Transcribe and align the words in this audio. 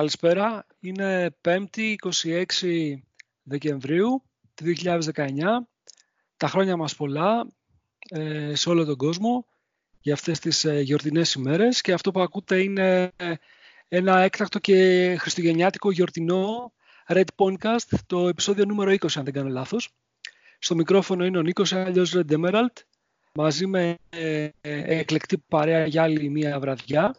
καλησπέρα. 0.00 0.66
Είναι 0.80 1.36
5η 1.44 1.94
26 2.22 2.44
Δεκεμβρίου 3.42 4.22
του 4.54 4.64
2019. 4.64 5.02
Τα 6.36 6.48
χρόνια 6.48 6.76
μας 6.76 6.96
πολλά 6.96 7.46
ε, 8.08 8.54
σε 8.54 8.68
όλο 8.68 8.84
τον 8.84 8.96
κόσμο 8.96 9.46
για 10.00 10.14
αυτές 10.14 10.38
τις 10.38 10.64
ε, 10.64 10.80
γιορτινές 10.80 11.32
ημέρες 11.32 11.80
και 11.80 11.92
αυτό 11.92 12.10
που 12.10 12.20
ακούτε 12.20 12.62
είναι 12.62 13.12
ένα 13.88 14.18
έκτακτο 14.20 14.58
και 14.58 15.16
χριστουγεννιάτικο 15.18 15.90
γιορτινό 15.90 16.72
Red 17.06 17.24
Podcast, 17.36 17.98
το 18.06 18.28
επεισόδιο 18.28 18.64
νούμερο 18.64 18.90
20 18.90 19.06
αν 19.14 19.24
δεν 19.24 19.32
κάνω 19.32 19.48
λάθος. 19.48 19.88
Στο 20.58 20.74
μικρόφωνο 20.74 21.24
είναι 21.24 21.38
ο 21.38 21.42
Νίκος, 21.42 21.72
αλλιώς 21.72 22.14
Red 22.16 22.32
Emerald, 22.32 22.74
μαζί 23.34 23.66
με 23.66 23.98
ε, 24.10 24.48
εκλεκτή 24.60 25.38
παρέα 25.48 25.86
για 25.86 26.02
άλλη 26.02 26.28
μία 26.28 26.60
βραδιά. 26.60 27.16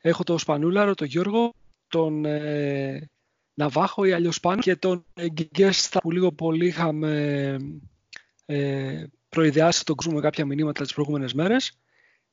Έχω 0.00 0.24
τον 0.24 0.38
Σπανούλαρο, 0.38 0.94
τον 0.94 1.06
Γιώργο, 1.06 1.54
τον 1.88 2.24
ε, 2.24 3.10
Ναβάχο 3.54 4.04
ή 4.04 4.12
αλλιώς 4.12 4.34
Σπάνο 4.34 4.60
και 4.60 4.76
τον 4.76 5.04
Γκέστα 5.32 6.00
που 6.00 6.10
λίγο 6.10 6.32
πολύ 6.32 6.66
είχαμε 6.66 7.56
ε, 8.46 9.04
προειδεάσει 9.28 9.84
τον 9.84 9.96
κόσμο 9.96 10.14
με 10.14 10.20
κάποια 10.20 10.46
μηνύματα 10.46 10.82
τις 10.82 10.94
προηγούμενες 10.94 11.34
μέρες. 11.34 11.78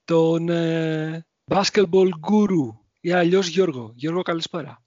Τον 0.06 0.50
ε, 0.50 1.26
Basketball 1.46 2.10
Guru 2.30 2.78
ή 3.00 3.12
αλλιώς 3.12 3.48
Γιώργο. 3.48 3.92
Γιώργο, 3.96 4.22
καλησπέρα. 4.22 4.84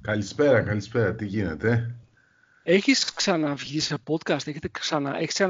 Καλησπέρα, 0.00 0.60
καλησπέρα. 0.60 1.14
Τι 1.14 1.26
γίνεται; 1.26 1.96
Έχεις 2.62 3.14
ξαναβγεί 3.14 3.80
σε 3.80 3.96
podcast, 4.06 4.46
έχετε 4.46 4.68
ξανα, 4.68 5.18
έχεις 5.18 5.46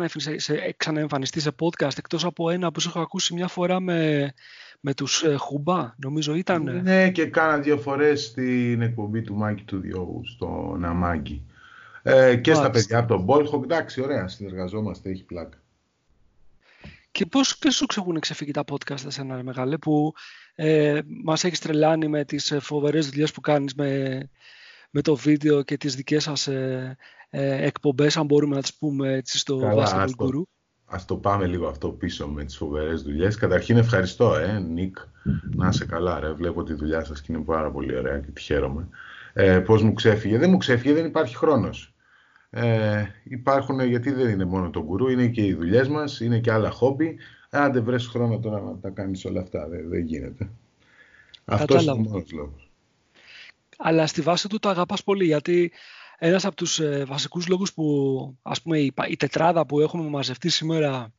ξαναεμφανιστεί 0.76 1.40
σε 1.40 1.54
podcast; 1.60 1.98
Εκτός 1.98 2.24
από 2.24 2.50
ένα 2.50 2.72
που 2.72 2.80
σου 2.80 2.88
έχω 2.88 3.00
ακούσει 3.00 3.34
μια 3.34 3.48
φορά 3.48 3.80
με, 3.80 4.32
με 4.84 4.94
τους 4.94 5.22
ε, 5.22 5.36
Χουμπά, 5.36 5.94
νομίζω 5.96 6.34
ήταν. 6.34 6.82
Ναι, 6.82 7.10
και 7.10 7.26
κάνα 7.26 7.58
δύο 7.58 7.78
φορές 7.78 8.24
στην 8.24 8.82
εκπομπή 8.82 9.22
του 9.22 9.34
Μάκη 9.34 9.62
του 9.62 9.78
Διώγου, 9.78 10.22
στο 10.26 10.76
Ναμάγκη. 10.78 11.42
Ε, 12.02 12.36
και 12.36 12.54
στα 12.54 12.70
παιδιά 12.70 12.98
από 12.98 13.08
τον 13.08 13.22
Μπόλχο, 13.22 13.60
εντάξει, 13.64 14.00
ωραία, 14.00 14.28
συνεργαζόμαστε, 14.28 15.10
έχει 15.10 15.24
πλάκα. 15.24 15.58
Και 17.10 17.26
πώς 17.26 17.58
και 17.58 17.70
σου 17.70 17.86
έχουν 17.96 18.20
ξεφύγει 18.20 18.50
τα 18.50 18.64
podcast 18.70 19.06
εσένα, 19.06 19.36
ρε 19.36 19.42
μεγάλε, 19.42 19.78
που 19.78 20.12
ε, 20.54 21.00
μας 21.24 21.44
έχεις 21.44 21.60
τρελάνει 21.60 22.08
με 22.08 22.24
τις 22.24 22.50
ε, 22.50 22.60
φοβερές 22.60 23.08
δουλειές 23.08 23.32
που 23.32 23.40
κάνεις 23.40 23.74
με, 23.74 24.20
με 24.90 25.00
το 25.00 25.16
βίντεο 25.16 25.62
και 25.62 25.76
τις 25.76 25.94
δικές 25.94 26.22
σας 26.22 26.46
ε, 26.46 26.96
ε, 27.30 27.66
εκπομπές, 27.66 28.16
αν 28.16 28.26
μπορούμε 28.26 28.54
να 28.54 28.62
τις 28.62 28.74
πούμε 28.74 29.12
έτσι 29.12 29.38
στο 29.38 29.56
Καλά, 29.56 29.86
Basketball 29.86 30.26
Guru. 30.26 30.42
Ας 30.94 31.04
το 31.04 31.16
πάμε 31.16 31.46
λίγο 31.46 31.66
αυτό 31.66 31.88
πίσω 31.88 32.28
με 32.28 32.44
τις 32.44 32.56
φοβερές 32.56 33.02
δουλειές. 33.02 33.36
Καταρχήν 33.36 33.76
ευχαριστώ, 33.76 34.34
ε, 34.34 34.58
Νίκ, 34.58 34.96
να 35.54 35.68
είσαι 35.68 35.86
καλά, 35.86 36.20
ρε. 36.20 36.32
Βλέπω 36.32 36.62
τη 36.62 36.72
δουλειά 36.72 37.04
σας 37.04 37.20
και 37.20 37.32
είναι 37.32 37.42
πάρα 37.42 37.70
πολύ 37.70 37.96
ωραία 37.96 38.18
και 38.18 38.30
τη 38.30 38.40
χαίρομαι. 38.40 38.88
Ε, 39.32 39.58
πώς 39.58 39.82
μου 39.82 39.92
ξέφυγε; 39.92 40.38
Δεν 40.38 40.50
μου 40.50 40.56
ξέφυγε, 40.56 40.94
δεν 40.94 41.06
υπάρχει 41.06 41.36
χρόνος. 41.36 41.94
Ε, 42.50 43.04
υπάρχουν, 43.22 43.80
γιατί 43.80 44.10
δεν 44.10 44.28
είναι 44.28 44.44
μόνο 44.44 44.70
το 44.70 44.82
γκουρού, 44.82 45.08
είναι 45.08 45.26
και 45.26 45.44
οι 45.44 45.54
δουλειές 45.54 45.88
μας, 45.88 46.20
είναι 46.20 46.38
και 46.38 46.52
άλλα 46.52 46.70
χόμπι. 46.70 47.16
Αν 47.50 47.72
δεν 47.72 47.84
βρες 47.84 48.06
χρόνο 48.06 48.38
τώρα 48.38 48.60
να 48.60 48.78
τα 48.78 48.88
κάνεις 48.88 49.24
όλα 49.24 49.40
αυτά, 49.40 49.68
δεν, 49.68 49.88
δεν 49.88 50.04
γίνεται. 50.04 50.50
Αυτός 51.44 51.82
είναι 51.82 51.92
ο 51.92 51.96
μόνος 51.96 52.32
λόγος. 52.32 52.70
Αλλά 53.78 54.06
στη 54.06 54.20
βάση 54.20 54.48
του 54.48 54.58
το 54.58 54.68
αγαπάς 54.68 55.04
πολύ, 55.04 55.24
γιατί 55.24 55.72
ένας 56.24 56.44
από 56.44 56.56
τους 56.56 56.78
ε, 56.78 57.04
βασικούς 57.04 57.48
λόγους 57.48 57.72
που, 57.72 57.84
ας 58.42 58.62
πούμε, 58.62 58.78
η, 58.78 58.92
η 59.08 59.16
τετράδα 59.16 59.66
που 59.66 59.80
έχουμε 59.80 60.08
μαζευτεί 60.08 60.48
σήμερα 60.48 61.12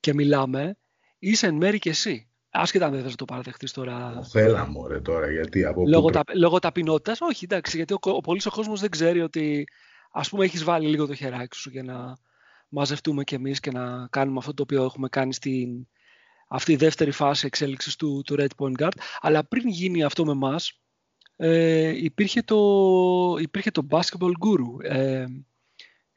και 0.00 0.14
μιλάμε, 0.14 0.76
είσαι 1.18 1.46
εν 1.46 1.54
μέρη 1.54 1.78
και 1.78 1.88
εσύ. 1.88 2.28
Άσχετα 2.50 2.86
αν 2.86 2.92
δεν 2.92 3.02
θες 3.02 3.14
το 3.14 3.24
παραδεχτείς 3.24 3.72
τώρα. 3.72 4.22
Θέλαμε, 4.30 4.78
ωραία 4.78 5.02
τώρα, 5.02 5.30
γιατί 5.30 5.64
από 5.64 5.84
λόγω, 5.86 6.10
τα, 6.10 6.22
λόγω 6.34 6.58
ταπεινότητας, 6.58 7.20
όχι, 7.20 7.44
εντάξει, 7.44 7.76
γιατί 7.76 7.92
ο, 7.92 7.98
ο, 8.00 8.20
πολύς 8.20 8.46
ο 8.46 8.50
κόσμος 8.50 8.80
δεν 8.80 8.90
ξέρει 8.90 9.20
ότι, 9.20 9.66
ας 10.12 10.28
πούμε, 10.28 10.44
έχεις 10.44 10.64
βάλει 10.64 10.88
λίγο 10.88 11.06
το 11.06 11.14
χεράκι 11.14 11.56
σου 11.56 11.70
για 11.70 11.82
να 11.82 12.16
μαζευτούμε 12.68 13.24
κι 13.24 13.34
εμείς 13.34 13.60
και 13.60 13.70
να 13.70 14.08
κάνουμε 14.10 14.38
αυτό 14.38 14.54
το 14.54 14.62
οποίο 14.62 14.84
έχουμε 14.84 15.08
κάνει 15.08 15.34
στην 15.34 15.86
αυτή 16.48 16.72
η 16.72 16.76
δεύτερη 16.76 17.10
φάση 17.10 17.46
εξέλιξης 17.46 17.96
του, 17.96 18.22
του 18.26 18.34
Red 18.38 18.46
Point 18.56 18.82
Guard. 18.82 18.96
Αλλά 19.20 19.44
πριν 19.44 19.68
γίνει 19.68 20.02
αυτό 20.02 20.24
με 20.24 20.32
εμάς, 20.32 20.83
ε, 21.36 22.04
υπήρχε, 22.04 22.42
το, 22.42 22.58
υπήρχε 23.40 23.70
το 23.70 23.86
Basketball 23.90 24.32
Guru. 24.44 24.90
Ε, 24.90 25.24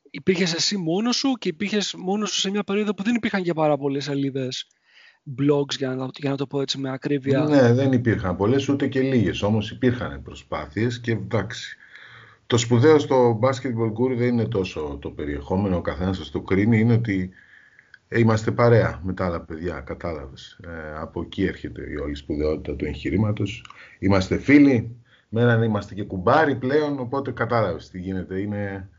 υπήρχες 0.09 0.53
εσύ 0.53 0.77
μόνος 0.77 1.15
σου 1.15 1.33
και 1.39 1.49
υπήρχες 1.49 1.95
μόνος 1.97 2.29
σου 2.29 2.39
σε 2.39 2.49
μια 2.49 2.63
περίοδο 2.63 2.93
που 2.93 3.03
δεν 3.03 3.15
υπήρχαν 3.15 3.43
και 3.43 3.53
πάρα 3.53 3.77
πολλές 3.77 4.03
σελίδες 4.03 4.67
blogs, 5.39 5.75
για 5.77 5.95
να, 5.95 6.09
για 6.17 6.29
να 6.29 6.37
το 6.37 6.47
πω 6.47 6.61
έτσι 6.61 6.77
με 6.77 6.91
ακρίβεια. 6.91 7.43
Ναι, 7.43 7.73
δεν 7.73 7.91
υπήρχαν 7.91 8.35
πολλές, 8.35 8.69
ούτε 8.69 8.87
και 8.87 9.01
λίγες, 9.01 9.41
όμως 9.41 9.71
υπήρχαν 9.71 10.21
προσπάθειες 10.21 10.99
και 10.99 11.11
εντάξει. 11.11 11.77
Το 12.47 12.57
σπουδαίο 12.57 12.99
στο 12.99 13.39
Basketball 13.41 13.91
Guru 13.99 14.15
δεν 14.17 14.27
είναι 14.27 14.45
τόσο 14.45 14.97
το 15.01 15.09
περιεχόμενο, 15.09 15.77
ο 15.77 15.81
καθένας 15.81 16.17
σας 16.17 16.31
το 16.31 16.41
κρίνει, 16.41 16.79
είναι 16.79 16.93
ότι 16.93 17.29
είμαστε 18.09 18.51
παρέα 18.51 19.01
με 19.03 19.13
τα 19.13 19.25
άλλα 19.25 19.41
παιδιά, 19.41 19.79
κατάλαβες. 19.79 20.59
Ε, 20.63 20.99
από 20.99 21.21
εκεί 21.21 21.43
έρχεται 21.43 21.81
η 21.89 21.95
όλη 21.95 22.15
σπουδαιότητα 22.15 22.75
του 22.75 22.85
εγχειρήματος. 22.85 23.65
Είμαστε 23.99 24.37
φίλοι, 24.37 24.95
με 25.29 25.41
έναν 25.41 25.63
είμαστε 25.63 25.93
και 25.93 26.03
κουμπάρι 26.03 26.55
πλέον, 26.55 26.99
οπότε 26.99 27.31
κατάλαβες 27.31 27.89
τι 27.89 27.99
γίνεται. 27.99 28.39
Είναι... 28.39 28.89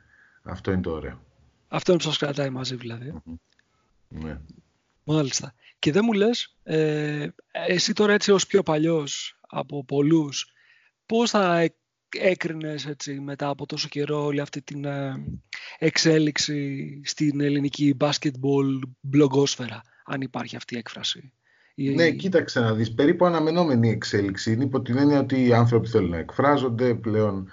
Αυτό 0.42 0.72
είναι 0.72 0.80
το 0.80 0.90
ωραίο. 0.90 1.20
Αυτό 1.68 1.92
είναι 1.92 2.00
που 2.00 2.06
σας 2.06 2.18
κρατάει 2.18 2.50
μαζί 2.50 2.76
δηλαδή. 2.76 3.22
Ναι. 4.08 4.40
Μάλιστα. 5.04 5.54
Και 5.78 5.92
δεν 5.92 6.02
μου 6.04 6.12
λες, 6.12 6.56
ε, 6.62 7.28
εσύ 7.50 7.92
τώρα 7.92 8.12
έτσι 8.12 8.30
ως 8.30 8.46
πιο 8.46 8.62
παλιός 8.62 9.38
από 9.48 9.84
πολλούς, 9.84 10.52
πώς 11.06 11.30
θα 11.30 11.70
έκρινες 12.08 12.86
έτσι 12.86 13.20
μετά 13.20 13.48
από 13.48 13.66
τόσο 13.66 13.88
καιρό 13.88 14.24
όλη 14.24 14.40
αυτή 14.40 14.62
την 14.62 14.84
ε, 14.84 15.24
εξέλιξη 15.78 17.00
στην 17.04 17.40
ελληνική 17.40 17.96
basketball 18.00 18.80
blogosfera, 19.12 19.80
αν 20.04 20.20
υπάρχει 20.20 20.56
αυτή 20.56 20.74
η 20.74 20.78
έκφραση; 20.78 21.32
Ναι, 21.94 22.10
κοίταξε 22.10 22.60
να 22.60 22.74
δεις. 22.74 22.92
Περίπου 22.92 23.24
αναμενόμενη 23.24 23.90
εξέλιξη 23.90 24.52
είναι 24.52 24.64
υπό 24.64 24.80
την 24.80 24.98
έννοια 24.98 25.20
ότι 25.20 25.46
οι 25.46 25.52
άνθρωποι 25.52 25.88
θέλουν 25.88 26.10
να 26.10 26.18
εκφράζονται. 26.18 26.94
Πλέον 26.94 27.48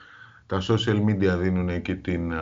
τα 0.45 0.61
social 0.61 1.05
media 1.09 1.37
δίνουν 1.39 1.81
και 1.81 1.95
την 1.95 2.33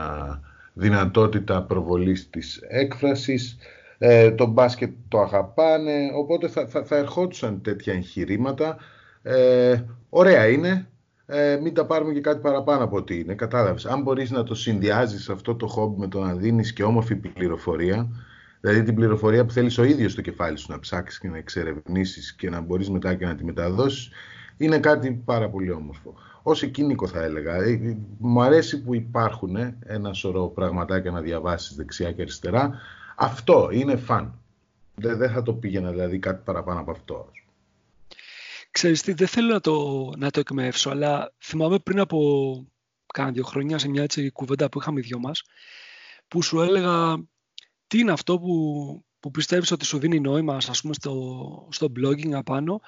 δυνατότητα 0.74 1.63
προβολής 1.63 2.30
της 2.30 2.59
έκφρασης. 2.68 3.57
Ε, 3.97 4.31
το 4.31 4.45
μπάσκετ 4.45 4.91
το 5.07 5.19
αγαπάνε, 5.19 6.12
οπότε 6.15 6.47
θα, 6.47 6.68
θα, 6.68 6.83
θα 6.83 6.97
ερχόντουσαν 6.97 7.62
τέτοια 7.62 7.94
εγχειρήματα. 7.94 8.77
Ε, 9.21 9.81
ωραία 10.09 10.47
είναι, 10.47 10.88
ε, 11.25 11.59
μην 11.62 11.74
τα 11.74 11.85
πάρουμε 11.85 12.13
και 12.13 12.21
κάτι 12.21 12.39
παραπάνω 12.41 12.83
από 12.83 12.95
ό,τι 12.97 13.19
είναι. 13.19 13.33
Κατάλαβες. 13.33 13.85
Αν 13.85 14.01
μπορείς 14.01 14.31
να 14.31 14.44
το 14.44 14.56
συνδυάζεις 14.56 15.30
αυτό 15.30 15.56
το 15.56 15.68
χόμπι 15.68 16.00
με 16.00 16.07
το 16.07 16.19
να 16.19 16.33
δίνεις 16.33 16.74
και 16.74 16.83
όμορφη 16.83 17.15
πληροφορία, 17.15 18.09
Δηλαδή 18.65 18.83
την 18.83 18.95
πληροφορία 18.95 19.45
που 19.45 19.51
θέλεις 19.51 19.77
ο 19.77 19.83
ίδιος 19.83 20.12
στο 20.12 20.21
κεφάλι 20.21 20.57
σου 20.57 20.71
να 20.71 20.80
ψάξεις 20.80 21.19
και 21.19 21.27
να 21.27 21.38
εξερευνήσεις 21.38 22.33
και 22.33 22.50
να 22.50 22.62
μπορείς 22.62 22.89
μετά 22.89 23.15
και 23.15 23.25
να 23.25 23.36
τη 23.36 23.44
μεταδώσεις, 23.44 24.10
είναι 24.57 24.80
κάτι 24.80 25.12
πάρα 25.25 25.50
πολύ 25.50 25.71
όμορφο. 25.71 26.13
Ως 26.44 26.63
εκείνικο 26.63 27.07
θα 27.07 27.24
έλεγα. 27.24 27.56
Ε, 27.56 27.98
μου 28.18 28.42
αρέσει 28.42 28.81
που 28.83 28.95
υπάρχουν 28.95 29.56
ένα 29.80 30.13
σωρό 30.13 30.48
πραγματάκια 30.48 31.12
να 31.12 31.21
διαβάσεις 31.21 31.75
δεξιά 31.75 32.12
και 32.12 32.21
αριστερά. 32.21 32.80
Αυτό 33.15 33.69
είναι 33.71 33.95
φαν. 33.95 34.39
Δεν, 34.95 35.18
δεν 35.18 35.31
θα 35.31 35.42
το 35.42 35.54
πήγαινα 35.54 35.92
δηλαδή 35.92 36.19
κάτι 36.19 36.42
παραπάνω 36.45 36.80
από 36.80 36.92
αυτό. 36.92 37.31
Ξέρεις 38.71 39.01
τι, 39.01 39.13
δεν 39.13 39.27
θέλω 39.27 39.54
να 39.54 39.59
το, 39.59 40.09
να 40.18 40.31
το 40.31 40.39
εκμεύσω, 40.39 40.89
αλλά 40.89 41.33
θυμάμαι 41.39 41.80
πριν 41.80 42.00
από 42.00 42.19
κάνα 43.13 43.31
δύο 43.31 43.44
χρόνια 43.44 43.77
σε 43.77 43.89
μια 43.89 44.04
έτσι 44.04 44.31
κουβέντα 44.31 44.69
που 44.69 44.80
είχαμε 44.80 45.00
οι 45.00 45.04
δυο 45.04 45.19
μας, 45.19 45.44
που 46.27 46.42
σου 46.42 46.62
έλεγα 46.62 47.18
τι 47.94 48.00
είναι 48.00 48.12
αυτό 48.12 48.40
που, 48.40 49.06
που 49.19 49.31
πιστεύεις 49.31 49.72
ότι 49.72 49.86
σου 49.86 50.00
δίνει 50.00 50.19
νόημα 50.19 50.56
ας 50.56 50.81
πούμε, 50.81 50.94
στο, 50.94 51.68
στο 51.72 51.92
blogging 52.00 52.31
απάνω; 52.31 52.81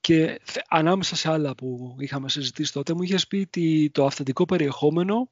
Και 0.00 0.40
ανάμεσα 0.68 1.16
σε 1.16 1.30
άλλα 1.30 1.54
που 1.54 1.96
είχαμε 1.98 2.28
συζητήσει 2.28 2.72
τότε 2.72 2.94
μου 2.94 3.02
είχες 3.02 3.26
πει 3.26 3.36
ότι 3.36 3.90
το 3.94 4.04
αυθεντικό 4.04 4.44
περιεχόμενο 4.44 5.30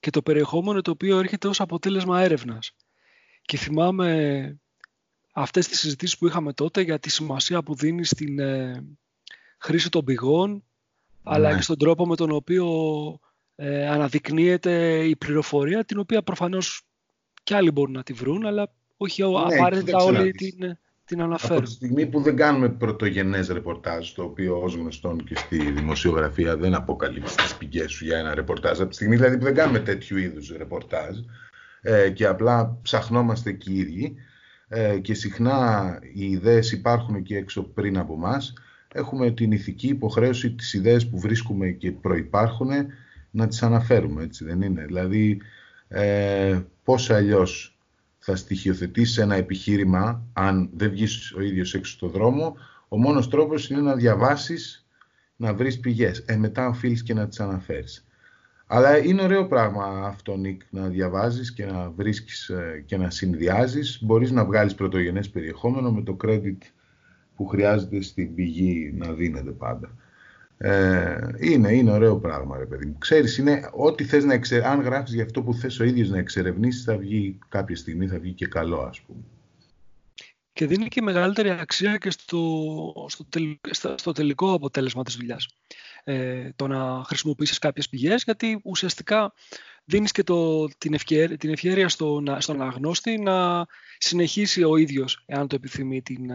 και 0.00 0.10
το 0.10 0.22
περιεχόμενο 0.22 0.80
το 0.80 0.90
οποίο 0.90 1.18
έρχεται 1.18 1.48
ως 1.48 1.60
αποτέλεσμα 1.60 2.20
έρευνας. 2.20 2.72
Και 3.42 3.56
θυμάμαι 3.56 4.60
αυτές 5.32 5.68
τις 5.68 5.78
συζητήσεις 5.78 6.18
που 6.18 6.26
είχαμε 6.26 6.52
τότε 6.52 6.80
για 6.80 6.98
τη 6.98 7.10
σημασία 7.10 7.62
που 7.62 7.74
δίνει 7.74 8.04
στην 8.04 8.38
ε, 8.38 8.84
χρήση 9.58 9.90
των 9.90 10.04
πηγών 10.04 10.64
αλλά 11.22 11.50
ναι. 11.50 11.56
και 11.56 11.62
στον 11.62 11.78
τρόπο 11.78 12.06
με 12.06 12.16
τον 12.16 12.30
οποίο 12.30 12.68
ε, 13.54 13.88
αναδεικνύεται 13.88 15.04
η 15.04 15.16
πληροφορία 15.16 15.84
την 15.84 15.98
οποία 15.98 16.22
προφανώς 16.22 16.84
και 17.50 17.56
άλλοι 17.56 17.70
μπορούν 17.70 17.92
να 17.92 18.02
τη 18.02 18.12
βρουν, 18.12 18.46
αλλά 18.46 18.72
όχι 18.96 19.22
ναι, 19.22 19.28
απαραίτητα 19.54 19.98
όλοι 19.98 20.30
την, 20.30 20.76
την 21.04 21.22
αναφέρουν. 21.22 21.56
Από 21.56 21.66
τη 21.66 21.70
στιγμή 21.70 22.06
που 22.06 22.20
δεν 22.20 22.36
κάνουμε 22.36 22.68
πρωτογενές 22.68 23.48
ρεπορτάζ, 23.48 24.10
το 24.10 24.22
οποίο 24.22 24.60
ως 24.62 24.74
γνωστόν 24.74 25.24
και 25.24 25.36
στη 25.36 25.70
δημοσιογραφία 25.70 26.56
δεν 26.56 26.74
αποκαλύπτει 26.74 27.34
τις 27.34 27.56
πηγές 27.56 27.92
σου 27.92 28.04
για 28.04 28.18
ένα 28.18 28.34
ρεπορτάζ, 28.34 28.80
από 28.80 28.88
τη 28.88 28.94
στιγμή 28.94 29.16
δηλαδή 29.16 29.38
που 29.38 29.44
δεν 29.44 29.54
κάνουμε 29.54 29.78
τέτοιου 29.78 30.16
είδους 30.16 30.56
ρεπορτάζ 30.56 31.16
ε, 31.80 32.10
και 32.10 32.26
απλά 32.26 32.78
ψαχνόμαστε 32.82 33.50
εκεί 33.50 33.72
οι 33.72 33.78
ίδιοι 33.78 34.14
ε, 34.68 34.98
και 34.98 35.14
συχνά 35.14 35.98
οι 36.14 36.30
ιδέες 36.30 36.72
υπάρχουν 36.72 37.14
εκεί 37.14 37.34
έξω 37.34 37.62
πριν 37.62 37.98
από 37.98 38.14
εμά. 38.14 38.42
έχουμε 38.92 39.30
την 39.30 39.52
ηθική 39.52 39.88
υποχρέωση 39.88 40.50
τις 40.50 40.72
ιδέες 40.72 41.08
που 41.08 41.18
βρίσκουμε 41.18 41.68
και 41.68 41.92
προϋπάρχουν 41.92 42.70
να 43.30 43.48
τις 43.48 43.62
αναφέρουμε, 43.62 44.22
έτσι 44.22 44.44
δεν 44.44 44.62
είναι. 44.62 44.84
Δηλαδή, 44.84 45.40
ε, 45.88 46.60
πώς 46.90 47.10
αλλιώς 47.10 47.78
θα 48.18 48.36
στοιχειοθετήσεις 48.36 49.18
ένα 49.18 49.34
επιχείρημα 49.34 50.26
αν 50.32 50.70
δεν 50.72 50.90
βγεις 50.90 51.32
ο 51.32 51.40
ίδιος 51.40 51.74
έξω 51.74 51.92
στο 51.92 52.08
δρόμο, 52.08 52.56
ο 52.88 52.98
μόνος 52.98 53.28
τρόπος 53.28 53.70
είναι 53.70 53.80
να 53.80 53.94
διαβάσεις, 53.94 54.86
να 55.36 55.54
βρεις 55.54 55.80
πηγές. 55.80 56.18
Ε, 56.26 56.36
μετά 56.36 56.68
οφείλεις 56.68 57.02
και 57.02 57.14
να 57.14 57.28
τις 57.28 57.40
αναφέρεις. 57.40 58.06
Αλλά 58.66 58.98
είναι 58.98 59.22
ωραίο 59.22 59.46
πράγμα 59.46 60.06
αυτό, 60.06 60.36
Νίκ, 60.36 60.62
να 60.70 60.88
διαβάζεις 60.88 61.52
και 61.52 61.64
να 61.64 61.90
βρίσκεις 61.90 62.48
ε, 62.48 62.82
και 62.86 62.96
να 62.96 63.10
συνδυάζεις. 63.10 63.98
Μπορείς 64.02 64.30
να 64.30 64.44
βγάλεις 64.44 64.74
πρωτογενές 64.74 65.30
περιεχόμενο 65.30 65.92
με 65.92 66.02
το 66.02 66.16
credit 66.24 66.58
που 67.36 67.46
χρειάζεται 67.46 68.02
στην 68.02 68.34
πηγή 68.34 68.92
να 68.94 69.12
δίνεται 69.12 69.50
πάντα. 69.50 69.94
Ε, 70.62 71.18
είναι, 71.38 71.72
είναι 71.72 71.90
ωραίο 71.90 72.18
πράγμα, 72.18 72.58
ρε 72.58 72.66
παιδί 72.66 72.86
μου. 72.86 72.98
Ξέρεις, 72.98 73.38
είναι 73.38 73.70
ό,τι 73.72 74.04
θες 74.04 74.24
να 74.24 74.34
εξε... 74.34 74.62
αν 74.66 74.80
γράφεις 74.80 75.14
για 75.14 75.24
αυτό 75.24 75.42
που 75.42 75.54
θες 75.54 75.80
ο 75.80 75.84
ίδιος 75.84 76.08
να 76.08 76.18
εξερευνήσεις, 76.18 76.84
θα 76.84 76.96
βγει 76.96 77.38
κάποια 77.48 77.76
στιγμή, 77.76 78.06
θα 78.06 78.18
βγει 78.18 78.32
και 78.32 78.46
καλό, 78.46 78.80
ας 78.80 79.00
πούμε. 79.00 79.20
Και 80.52 80.66
δίνει 80.66 80.88
και 80.88 81.02
μεγαλύτερη 81.02 81.50
αξία 81.50 81.96
και 81.96 82.10
στο, 82.10 83.08
στο, 83.70 83.94
στο 83.96 84.12
τελικό 84.12 84.52
αποτέλεσμα 84.52 85.02
της 85.02 85.16
δουλειάς. 85.16 85.48
Ε, 86.04 86.50
το 86.56 86.66
να 86.66 87.02
χρησιμοποιήσεις 87.04 87.58
κάποιες 87.58 87.88
πηγές, 87.88 88.22
γιατί 88.22 88.60
ουσιαστικά 88.64 89.32
δίνεις 89.84 90.12
και 90.12 90.22
το, 90.22 90.68
την, 90.78 90.94
ευκαιρία, 90.94 91.36
την 91.36 91.50
ευκαιρία 91.50 91.88
στον, 91.88 92.36
στον 92.38 92.62
αγνώστη 92.62 93.18
να 93.18 93.66
συνεχίσει 93.98 94.62
ο 94.62 94.76
ίδιος, 94.76 95.22
εάν 95.26 95.48
το 95.48 95.54
επιθυμεί, 95.54 96.02
την, 96.02 96.30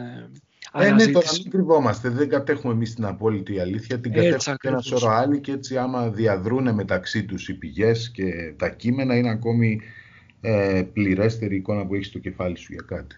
ε, 0.73 0.87
ε, 0.87 0.91
ναι, 0.91 1.07
τώρα 1.07 1.27
μην 1.41 1.51
κρυβόμαστε. 1.51 2.09
Δεν 2.09 2.29
κατέχουμε 2.29 2.73
εμείς 2.73 2.95
την 2.95 3.05
απόλυτη 3.05 3.59
αλήθεια. 3.59 3.99
Την 3.99 4.13
κατέχουμε 4.13 4.55
και 4.59 4.67
ένα 4.67 4.81
σωρό 4.81 5.09
άλλοι 5.09 5.39
και 5.39 5.51
έτσι 5.51 5.77
άμα 5.77 6.09
διαδρούνε 6.09 6.71
μεταξύ 6.73 7.25
τους 7.25 7.49
οι 7.49 7.53
πηγές 7.53 8.11
και 8.11 8.53
τα 8.57 8.69
κείμενα 8.69 9.17
είναι 9.17 9.29
ακόμη 9.29 9.81
ε, 10.41 10.83
πληρέστερη 10.93 11.55
εικόνα 11.55 11.85
που 11.85 11.95
έχεις 11.95 12.07
στο 12.07 12.19
κεφάλι 12.19 12.57
σου 12.57 12.73
για 12.73 12.83
κάτι. 12.87 13.15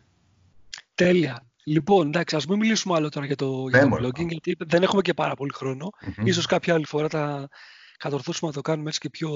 Τέλεια. 0.96 1.48
Λοιπόν, 1.64 2.08
εντάξει, 2.08 2.36
ας 2.36 2.46
μην 2.46 2.58
μιλήσουμε 2.60 2.96
άλλο 2.96 3.10
τώρα 3.10 3.26
για 3.26 3.36
το, 3.36 3.66
για 3.70 3.90
το 3.90 3.98
blogging, 4.02 4.28
γιατί 4.28 4.56
δεν 4.68 4.84
έχουμε 4.84 5.02
και 5.02 5.14
πάρα 5.14 5.36
πολύ 5.36 5.52
χρόνο. 5.54 5.90
Mm-hmm. 5.90 6.26
Ίσως 6.26 6.46
κάποια 6.46 6.74
άλλη 6.74 6.86
φορά 6.86 7.08
θα 7.10 7.50
κατορθώσουμε 7.98 8.50
να 8.50 8.56
το 8.56 8.62
κάνουμε 8.62 8.88
έτσι 8.88 9.00
και 9.00 9.10
πιο 9.10 9.30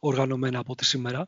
οργανωμένα 0.00 0.58
από 0.58 0.72
ό,τι 0.72 0.84
σήμερα. 0.84 1.26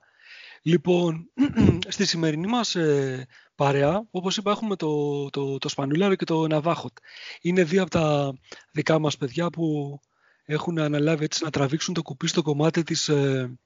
Λοιπόν, 0.62 1.30
στη 1.88 2.06
σημερινή 2.06 2.46
μας 2.46 2.74
ε, 2.74 3.26
παρέα, 3.54 4.06
όπως 4.10 4.36
είπα, 4.36 4.50
έχουμε 4.50 4.76
το, 4.76 5.30
το, 5.30 5.58
το 5.58 5.68
Σπανούλαρο 5.68 6.14
και 6.14 6.24
το 6.24 6.46
Ναβάχοτ. 6.46 6.96
Είναι 7.40 7.64
δύο 7.64 7.82
από 7.82 7.90
τα 7.90 8.34
δικά 8.72 8.98
μας 8.98 9.16
παιδιά 9.16 9.50
που 9.50 9.98
έχουν 10.44 10.78
αναλάβει 10.78 11.24
έτσι 11.24 11.44
να 11.44 11.50
τραβήξουν 11.50 11.94
το 11.94 12.02
κουπί 12.02 12.26
στο 12.26 12.42
κομμάτι 12.42 12.82
της 12.82 13.08
ε, 13.08 13.58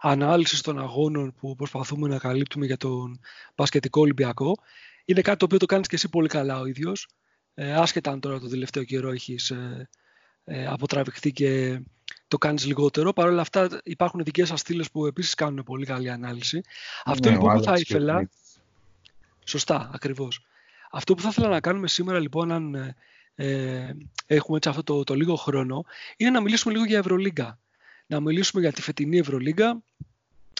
ανάλυσης 0.00 0.60
των 0.60 0.78
αγώνων 0.78 1.34
που 1.34 1.54
προσπαθούμε 1.54 2.08
να 2.08 2.18
καλύπτουμε 2.18 2.66
για 2.66 2.76
τον 2.76 3.20
Πασχετικό 3.54 4.00
Ολυμπιακό. 4.00 4.54
Είναι 5.04 5.20
κάτι 5.20 5.38
το 5.38 5.44
οποίο 5.44 5.58
το 5.58 5.66
κάνεις 5.66 5.88
και 5.88 5.94
εσύ 5.94 6.08
πολύ 6.08 6.28
καλά 6.28 6.60
ο 6.60 6.66
ίδιος. 6.66 7.08
Ε, 7.54 7.74
άσχετα 7.74 8.10
αν 8.10 8.20
τώρα 8.20 8.38
το 8.38 8.48
τελευταίο 8.48 8.84
καιρό 8.84 9.10
έχεις 9.10 9.50
ε, 9.50 9.88
ε, 10.44 10.66
αποτραβηχθεί 10.66 11.32
και 11.32 11.80
το 12.28 12.38
κάνεις 12.38 12.66
λιγότερο. 12.66 13.12
Παρ' 13.12 13.28
όλα 13.28 13.40
αυτά 13.40 13.80
υπάρχουν 13.84 14.24
δικές 14.24 14.48
σας 14.48 14.60
στήλες 14.60 14.90
που 14.90 15.06
επίσης 15.06 15.34
κάνουν 15.34 15.62
πολύ 15.64 15.86
καλή 15.86 16.10
ανάλυση. 16.10 16.60
Αυτό 17.04 17.28
ναι, 17.28 17.34
λοιπόν 17.34 17.56
που 17.56 17.62
θα 17.62 17.74
ήθελα... 17.78 18.28
Σωστά, 19.44 19.90
ακριβώς. 19.94 20.46
Αυτό 20.90 21.14
που 21.14 21.22
θα 21.22 21.28
ήθελα 21.28 21.48
να 21.48 21.60
κάνουμε 21.60 21.88
σήμερα 21.88 22.18
λοιπόν, 22.18 22.52
αν 22.52 22.74
ε, 22.74 22.96
ε, 23.34 23.94
έχουμε 24.26 24.56
έτσι 24.56 24.68
αυτό 24.68 24.82
το, 24.82 25.04
το 25.04 25.14
λίγο 25.14 25.36
χρόνο, 25.36 25.84
είναι 26.16 26.30
να 26.30 26.40
μιλήσουμε 26.40 26.72
λίγο 26.72 26.84
για 26.84 26.98
Ευρωλίγκα. 26.98 27.58
Να 28.06 28.20
μιλήσουμε 28.20 28.62
για 28.62 28.72
τη 28.72 28.82
φετινή 28.82 29.18
Ευρωλίγκα. 29.18 29.82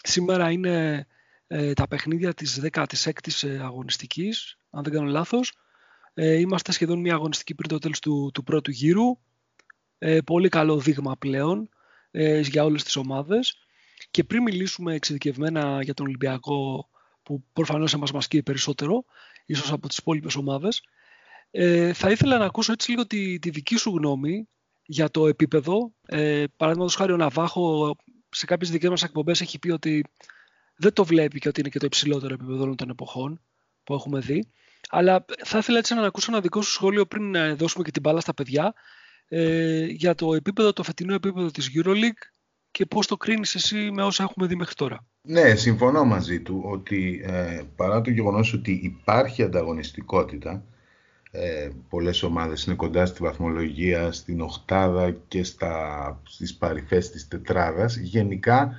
Σήμερα 0.03 0.51
είναι 0.51 1.07
ε, 1.47 1.73
τα 1.73 1.89
παιχνίδια 1.89 2.35
της 2.35 2.61
16ης 2.71 3.49
ε, 3.49 3.59
αγωνιστικής, 3.59 4.59
αν 4.71 4.83
δεν 4.83 4.93
κάνω 4.93 5.11
λάθος. 5.11 5.53
Ε, 6.15 6.35
είμαστε 6.35 6.73
σχεδόν 6.73 7.01
μια 7.01 7.15
αγωνιστική 7.15 7.55
πριν 7.55 7.69
το 7.69 7.79
τέλος 7.79 7.99
του, 7.99 8.31
του 8.35 8.43
πρώτου 8.43 8.71
γύρου. 8.71 9.19
Ε, 10.07 10.21
πολύ 10.21 10.49
καλό 10.49 10.79
δείγμα 10.79 11.17
πλέον 11.17 11.69
ε, 12.11 12.41
για 12.41 12.65
όλες 12.65 12.83
τις 12.85 12.97
ομάδες. 12.97 13.59
Και 14.11 14.25
πριν 14.25 14.43
μιλήσουμε 14.43 14.95
εξειδικευμένα 14.95 15.83
για 15.83 15.95
τον 15.95 16.07
Ολυμπιακό, 16.07 16.89
που 17.23 17.45
προφανώς 17.53 17.97
μας 17.97 18.13
μας 18.13 18.29
περισσότερο, 18.45 19.05
ίσως 19.47 19.73
από 19.73 19.89
τις 19.89 19.97
υπόλοιπες 19.97 20.37
ομάδες, 20.37 20.83
ε, 21.51 21.93
θα 21.93 22.11
ήθελα 22.11 22.39
να 22.39 22.45
ακούσω 22.45 22.73
έτσι 22.73 22.91
λίγο 22.91 23.07
τη, 23.07 23.39
τη 23.39 23.51
δική 23.51 23.77
σου 23.77 23.91
γνώμη 23.97 24.49
για 24.85 25.11
το 25.11 25.27
επίπεδο. 25.27 25.93
Ε, 26.07 26.45
Παραδείγματος 26.57 26.97
χάρη 26.97 27.13
ο 27.13 27.17
Ναβάχο 27.17 27.97
σε 28.31 28.47
κάποιες 28.47 28.71
δικές 28.71 28.91
μας 28.91 29.03
εκπομπές 29.03 29.41
έχει 29.41 29.59
πει 29.59 29.71
ότι 29.71 30.05
δεν 30.77 30.93
το 30.93 31.05
βλέπει 31.05 31.39
και 31.39 31.49
ότι 31.49 31.61
είναι 31.61 31.69
και 31.69 31.79
το 31.79 31.87
υψηλότερο 31.87 32.35
επίπεδο 32.35 32.63
όλων 32.63 32.77
των 32.77 32.91
εποχών 32.91 33.41
που 33.85 33.95
έχουμε 33.95 34.21
δει. 34.21 34.51
Αλλά 34.89 35.25
θα 35.45 35.59
ήθελα 35.59 35.79
έτσι 35.79 35.95
να 35.95 36.07
ακούσω 36.07 36.33
ένα 36.33 36.41
δικό 36.41 36.63
σου 36.63 36.71
σχόλιο 36.71 37.07
πριν 37.07 37.31
να 37.31 37.55
δώσουμε 37.55 37.85
και 37.85 37.91
την 37.91 38.03
μπάλα 38.03 38.21
στα 38.21 38.35
παιδιά 38.35 38.75
ε, 39.29 39.85
για 39.85 40.15
το 40.15 40.35
επίπεδο, 40.35 40.73
το 40.73 40.83
φετινό 40.83 41.15
επίπεδο 41.15 41.51
της 41.51 41.71
EuroLeague 41.75 42.33
και 42.71 42.87
πώς 42.87 43.07
το 43.07 43.17
κρίνεις 43.17 43.55
εσύ 43.55 43.91
με 43.91 44.03
όσα 44.03 44.23
έχουμε 44.23 44.47
δει 44.47 44.57
μέχρι 44.57 44.75
τώρα. 44.75 45.07
Ναι, 45.23 45.55
συμφωνώ 45.55 46.05
μαζί 46.05 46.41
του 46.41 46.63
ότι 46.65 47.23
ε, 47.25 47.63
παρά 47.77 48.01
το 48.01 48.11
γεγονός 48.11 48.53
ότι 48.53 48.81
υπάρχει 48.83 49.43
ανταγωνιστικότητα, 49.43 50.65
ε, 51.31 51.71
πολλές 51.89 52.23
ομάδες 52.23 52.65
είναι 52.65 52.75
κοντά 52.75 53.07
στη 53.07 53.23
βαθμολογία, 53.23 54.13
στην 54.13 54.41
οχτάδα 54.41 55.17
και 55.29 55.45
στα, 55.45 56.21
στις 56.29 56.55
παρυφές 56.55 57.11
της 57.11 57.29
τετράδας, 57.29 57.97
γενικά 57.97 58.77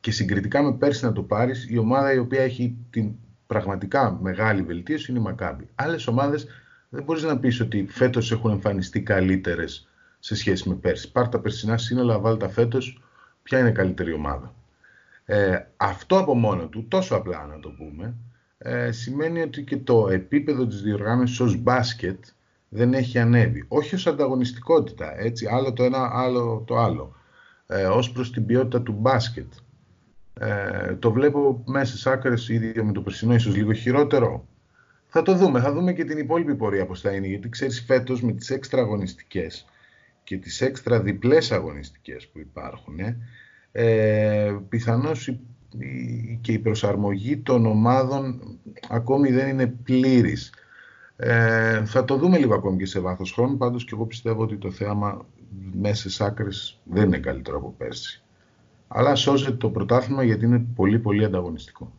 και 0.00 0.10
συγκριτικά 0.10 0.62
με 0.62 0.72
πέρσι 0.72 1.04
να 1.04 1.12
το 1.12 1.22
πάρεις, 1.22 1.66
η 1.70 1.78
ομάδα 1.78 2.12
η 2.12 2.18
οποία 2.18 2.42
έχει 2.42 2.76
την 2.90 3.12
πραγματικά 3.46 4.18
μεγάλη 4.22 4.62
βελτίωση 4.62 5.10
είναι 5.10 5.20
η 5.20 5.22
Μακάμπη. 5.22 5.68
Άλλες 5.74 6.06
ομάδες 6.06 6.46
δεν 6.94 7.04
μπορείς 7.04 7.22
να 7.22 7.38
πεις 7.38 7.60
ότι 7.60 7.86
φέτος 7.88 8.32
έχουν 8.32 8.50
εμφανιστεί 8.50 9.02
καλύτερες 9.02 9.88
σε 10.18 10.34
σχέση 10.34 10.68
με 10.68 10.74
πέρσι. 10.74 11.12
Πάρ 11.12 11.28
τα 11.28 11.40
περσινά 11.40 11.78
σύνολα, 11.78 12.18
βάλ 12.18 12.36
τα 12.36 12.48
φέτος, 12.48 13.02
ποια 13.42 13.58
είναι 13.58 13.68
η 13.68 13.72
καλύτερη 13.72 14.12
ομάδα. 14.12 14.54
Ε, 15.24 15.58
αυτό 15.76 16.18
από 16.18 16.34
μόνο 16.34 16.66
του, 16.66 16.88
τόσο 16.88 17.14
απλά 17.14 17.46
να 17.46 17.60
το 17.60 17.68
πούμε, 17.68 18.14
ε, 18.58 18.92
σημαίνει 18.92 19.42
ότι 19.42 19.62
και 19.62 19.76
το 19.76 20.08
επίπεδο 20.08 20.66
της 20.66 20.82
διοργάνωσης 20.82 21.40
ως 21.40 21.56
μπάσκετ 21.56 22.24
δεν 22.68 22.94
έχει 22.94 23.18
ανέβει. 23.18 23.64
Όχι 23.68 23.94
ως 23.94 24.06
ανταγωνιστικότητα, 24.06 25.20
έτσι, 25.20 25.46
άλλο 25.46 25.72
το 25.72 25.84
ένα, 25.84 26.10
άλλο 26.12 26.64
το 26.66 26.78
άλλο. 26.78 27.16
Ε, 27.66 27.84
ως 27.84 28.12
προς 28.12 28.32
την 28.32 28.46
ποιότητα 28.46 28.82
του 28.82 28.92
μπάσκετ. 28.92 29.52
Ε, 30.34 30.94
το 30.94 31.12
βλέπω 31.12 31.62
μέσα 31.66 31.92
στις 31.92 32.06
άκρες 32.06 32.48
ίδιο 32.48 32.84
με 32.84 32.92
το 32.92 33.00
περσινό, 33.00 33.34
ίσως 33.34 33.56
λίγο 33.56 33.72
χειρότερο. 33.72 34.46
Θα 35.14 35.22
το 35.22 35.34
δούμε. 35.34 35.60
Θα 35.60 35.72
δούμε 35.72 35.92
και 35.92 36.04
την 36.04 36.18
υπόλοιπη 36.18 36.54
πορεία 36.54 36.86
πώς 36.86 37.00
θα 37.00 37.12
είναι. 37.12 37.26
Γιατί 37.26 37.48
ξέρεις 37.48 37.84
φέτος 37.86 38.22
με 38.22 38.32
τις 38.32 38.50
έξτρα 38.50 38.80
αγωνιστικές 38.80 39.66
και 40.24 40.36
τις 40.36 40.60
έξτρα 40.60 41.00
διπλές 41.00 41.52
αγωνιστικές 41.52 42.28
που 42.28 42.38
υπάρχουν, 42.38 42.98
ε, 42.98 43.16
ε 43.72 44.56
πιθανώς 44.68 45.38
και 46.40 46.52
η 46.52 46.58
προσαρμογή 46.58 47.36
των 47.38 47.66
ομάδων 47.66 48.40
ακόμη 48.88 49.30
δεν 49.30 49.48
είναι 49.48 49.66
πλήρης. 49.66 50.52
Ε, 51.16 51.84
θα 51.84 52.04
το 52.04 52.16
δούμε 52.16 52.38
λίγο 52.38 52.54
ακόμη 52.54 52.76
και 52.76 52.86
σε 52.86 53.00
βάθος 53.00 53.32
χρόνου, 53.32 53.56
πάντως 53.56 53.84
και 53.84 53.94
εγώ 53.94 54.06
πιστεύω 54.06 54.42
ότι 54.42 54.56
το 54.56 54.70
θέαμα 54.70 55.26
μέσα 55.72 56.10
σε 56.10 56.24
άκρες 56.24 56.80
δεν 56.84 57.04
είναι 57.04 57.18
καλύτερο 57.18 57.56
από 57.56 57.74
πέρσι. 57.78 58.22
Αλλά 58.88 59.14
σώζεται 59.14 59.52
το 59.56 59.70
πρωτάθλημα 59.70 60.22
γιατί 60.22 60.44
είναι 60.44 60.66
πολύ 60.74 60.98
πολύ 60.98 61.24
ανταγωνιστικό. 61.24 61.92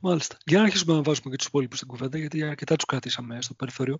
Μάλιστα. 0.00 0.36
Για 0.44 0.58
να 0.58 0.64
αρχίσουμε 0.64 0.94
να 0.94 1.02
βάζουμε 1.02 1.30
και 1.30 1.36
τους 1.36 1.46
υπόλοιπους 1.46 1.76
στην 1.76 1.88
κουβέντα, 1.88 2.18
γιατί 2.18 2.42
αρκετά 2.42 2.76
τους 2.76 2.84
κρατήσαμε 2.84 3.42
στο 3.42 3.54
περιθώριο. 3.54 3.98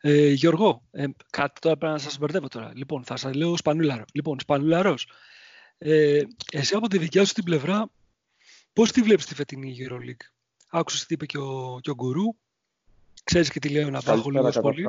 Ε, 0.00 0.28
Γιώργο, 0.28 0.82
ε, 0.90 1.04
κάτι 1.30 1.60
τώρα 1.60 1.76
πρέπει 1.76 1.92
να 1.92 1.98
σας 1.98 2.18
μπερδεύω 2.18 2.48
τώρα. 2.48 2.72
Λοιπόν, 2.74 3.04
θα 3.04 3.16
σας 3.16 3.34
λέω 3.34 3.56
Σπανούλαρος. 3.56 4.06
Λοιπόν, 4.12 4.40
Σπανούλαρος, 4.40 5.08
ε, 5.78 6.22
εσύ 6.52 6.74
από 6.74 6.88
τη 6.88 6.98
δικιά 6.98 7.24
σου 7.24 7.32
την 7.32 7.44
πλευρά, 7.44 7.90
πώς 8.72 8.92
τη 8.92 9.02
βλέπεις 9.02 9.26
τη 9.26 9.34
φετινή 9.34 9.76
EuroLeague; 9.80 10.26
Άκουσες 10.70 11.06
τι 11.06 11.14
είπε 11.14 11.26
και 11.26 11.38
ο, 11.38 11.78
και 11.80 11.90
ο 11.90 11.94
Γκουρού; 11.94 12.24
Ξέρεις 13.24 13.50
και 13.50 13.58
τι 13.58 13.68
λέει 13.68 13.84
ο 13.84 13.90
Ναβάχο 13.90 14.30
λίγο 14.30 14.50
πολύ; 14.60 14.86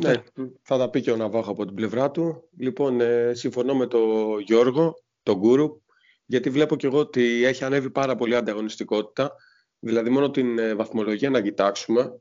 Ναι, 0.00 0.22
θα 0.62 0.78
τα 0.78 0.90
πει 0.90 1.00
και 1.00 1.10
ο 1.10 1.16
Ναβάχο 1.16 1.50
από 1.50 1.64
την 1.64 1.74
πλευρά 1.74 2.10
του. 2.10 2.48
Λοιπόν, 2.56 3.00
ε, 3.00 3.34
συμφωνώ 3.34 3.74
με 3.74 3.86
τον 3.86 4.40
Γιώργο, 4.40 5.02
τον 5.22 5.36
Γκουρού, 5.36 5.80
γιατί 6.30 6.50
βλέπω 6.50 6.76
και 6.76 6.86
εγώ 6.86 6.98
ότι 6.98 7.44
έχει 7.44 7.64
ανέβει 7.64 7.90
πάρα 7.90 8.16
πολύ 8.16 8.36
ανταγωνιστικότητα. 8.36 9.32
Δηλαδή 9.78 10.10
μόνο 10.10 10.30
την 10.30 10.58
ε, 10.58 10.74
βαθμολογία 10.74 11.30
να 11.30 11.40
κοιτάξουμε, 11.40 12.20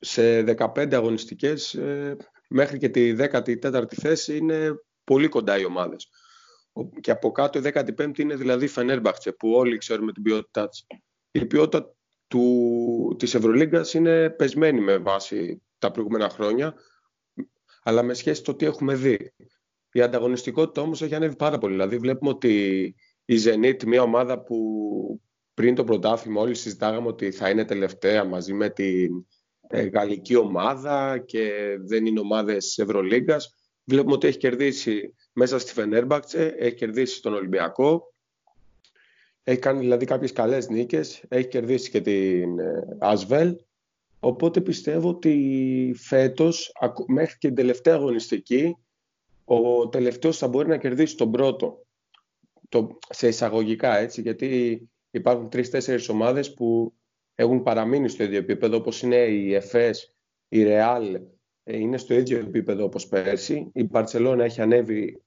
σε 0.00 0.44
15 0.58 0.94
αγωνιστικές 0.94 1.74
ε, 1.74 2.16
μέχρι 2.48 2.78
και 2.78 2.88
τη 2.88 3.14
14η 3.18 3.94
θέση 3.94 4.36
είναι 4.36 4.74
πολύ 5.04 5.28
κοντά 5.28 5.58
οι 5.58 5.64
ομάδες. 5.64 6.08
Και 7.00 7.10
από 7.10 7.32
κάτω 7.32 7.58
η 7.58 7.62
15η 7.64 8.18
είναι 8.18 8.36
δηλαδή 8.36 8.64
η 8.64 8.68
Φενέρμπαχτσε 8.68 9.32
που 9.32 9.52
όλοι 9.52 9.78
ξέρουμε 9.78 10.12
την 10.12 10.22
ποιότητά 10.22 10.68
της. 10.68 10.86
Η 11.30 11.46
ποιότητα 11.46 11.94
του, 12.28 13.16
της 13.18 13.34
Ευρωλίγκας 13.34 13.94
είναι 13.94 14.30
πεσμένη 14.30 14.80
με 14.80 14.96
βάση 14.96 15.62
τα 15.78 15.90
προηγούμενα 15.90 16.28
χρόνια, 16.28 16.74
αλλά 17.82 18.02
με 18.02 18.14
σχέση 18.14 18.42
το 18.42 18.54
τι 18.54 18.66
έχουμε 18.66 18.94
δει. 18.94 19.32
Η 19.92 20.00
ανταγωνιστικότητα 20.00 20.82
όμως 20.82 21.02
έχει 21.02 21.14
ανέβει 21.14 21.36
πάρα 21.36 21.58
πολύ. 21.58 21.72
Δηλαδή 21.72 21.96
βλέπουμε 21.98 22.30
ότι 22.30 22.94
η 23.30 23.36
Zenit, 23.44 23.84
μια 23.84 24.02
ομάδα 24.02 24.42
που 24.42 24.56
πριν 25.54 25.74
το 25.74 25.84
πρωτάθλημα 25.84 26.40
όλοι 26.40 26.54
συζητάγαμε 26.54 27.06
ότι 27.06 27.30
θα 27.30 27.50
είναι 27.50 27.64
τελευταία 27.64 28.24
μαζί 28.24 28.52
με 28.52 28.70
την 28.70 29.26
ε, 29.68 29.82
γαλλική 29.82 30.36
ομάδα 30.36 31.18
και 31.18 31.76
δεν 31.80 32.06
είναι 32.06 32.20
ομάδες 32.20 32.78
Ευρωλίγκας. 32.78 33.54
Βλέπουμε 33.84 34.14
ότι 34.14 34.26
έχει 34.26 34.38
κερδίσει 34.38 35.14
μέσα 35.32 35.58
στη 35.58 35.72
Φενέρμπαξε, 35.72 36.54
έχει 36.58 36.74
κερδίσει 36.74 37.22
τον 37.22 37.34
Ολυμπιακό, 37.34 38.14
έχει 39.42 39.58
κάνει 39.58 39.80
δηλαδή 39.80 40.04
κάποιες 40.04 40.32
καλές 40.32 40.68
νίκες, 40.68 41.24
έχει 41.28 41.48
κερδίσει 41.48 41.90
και 41.90 42.00
την 42.00 42.58
ε, 42.58 42.96
Ασβέλ. 42.98 43.56
Οπότε 44.20 44.60
πιστεύω 44.60 45.08
ότι 45.08 45.94
φέτος, 45.96 46.72
μέχρι 47.06 47.38
και 47.38 47.46
την 47.46 47.56
τελευταία 47.56 47.94
αγωνιστική, 47.94 48.76
ο 49.44 49.88
τελευταίος 49.88 50.38
θα 50.38 50.48
μπορεί 50.48 50.68
να 50.68 50.76
κερδίσει 50.76 51.16
τον 51.16 51.30
πρώτο. 51.30 51.84
Το, 52.70 52.98
σε 53.08 53.28
εισαγωγικά 53.28 53.98
έτσι, 53.98 54.20
γιατί 54.20 54.80
υπάρχουν 55.10 55.48
τρεις-τέσσερις 55.48 56.08
ομάδες 56.08 56.54
που 56.54 56.94
έχουν 57.34 57.62
παραμείνει 57.62 58.08
στο 58.08 58.22
ίδιο 58.22 58.38
επίπεδο, 58.38 58.76
όπως 58.76 59.02
είναι 59.02 59.16
η 59.16 59.54
ΕΦΕΣ, 59.54 60.14
η 60.48 60.62
Ρεάλ, 60.62 61.20
είναι 61.64 61.98
στο 61.98 62.14
ίδιο 62.14 62.38
επίπεδο 62.38 62.84
όπως 62.84 63.06
πέρσι. 63.06 63.70
Η 63.74 63.84
Μπαρτσελώνα 63.84 64.44
έχει 64.44 64.60
ανέβει 64.60 65.22